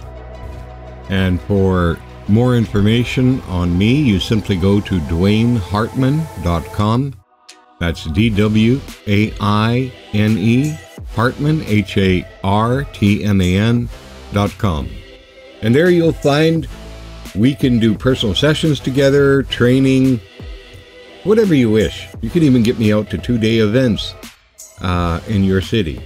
And 1.08 1.40
for 1.42 1.98
more 2.28 2.54
information 2.54 3.40
on 3.42 3.76
me, 3.76 4.00
you 4.00 4.20
simply 4.20 4.54
go 4.56 4.80
to 4.80 5.00
dwainehartman.com. 5.00 7.14
That's 7.80 8.04
D 8.04 8.30
W 8.30 8.80
A 9.08 9.34
I 9.40 9.92
N 10.12 10.38
E 10.38 10.78
Hartman, 11.14 11.62
H 11.64 11.96
A 11.96 12.24
R 12.44 12.84
T 12.84 13.24
M 13.24 13.40
A 13.40 13.56
N 13.56 13.88
dot 14.32 14.56
com. 14.58 14.88
And 15.62 15.74
there 15.74 15.90
you'll 15.90 16.12
find 16.12 16.68
we 17.34 17.54
can 17.54 17.78
do 17.78 17.96
personal 17.96 18.34
sessions 18.34 18.80
together, 18.80 19.44
training, 19.44 20.20
whatever 21.24 21.54
you 21.54 21.70
wish. 21.70 22.08
You 22.20 22.30
can 22.30 22.42
even 22.42 22.62
get 22.62 22.78
me 22.78 22.92
out 22.92 23.10
to 23.10 23.18
two 23.18 23.38
day 23.38 23.58
events 23.58 24.14
uh, 24.80 25.20
in 25.28 25.44
your 25.44 25.60
city. 25.60 26.00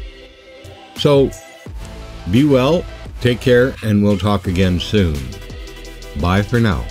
So 0.97 1.31
be 2.31 2.45
well, 2.45 2.85
take 3.20 3.41
care, 3.41 3.74
and 3.82 4.03
we'll 4.03 4.19
talk 4.19 4.47
again 4.47 4.81
soon. 4.81 5.16
Bye 6.20 6.43
for 6.43 6.61
now. 6.61 6.85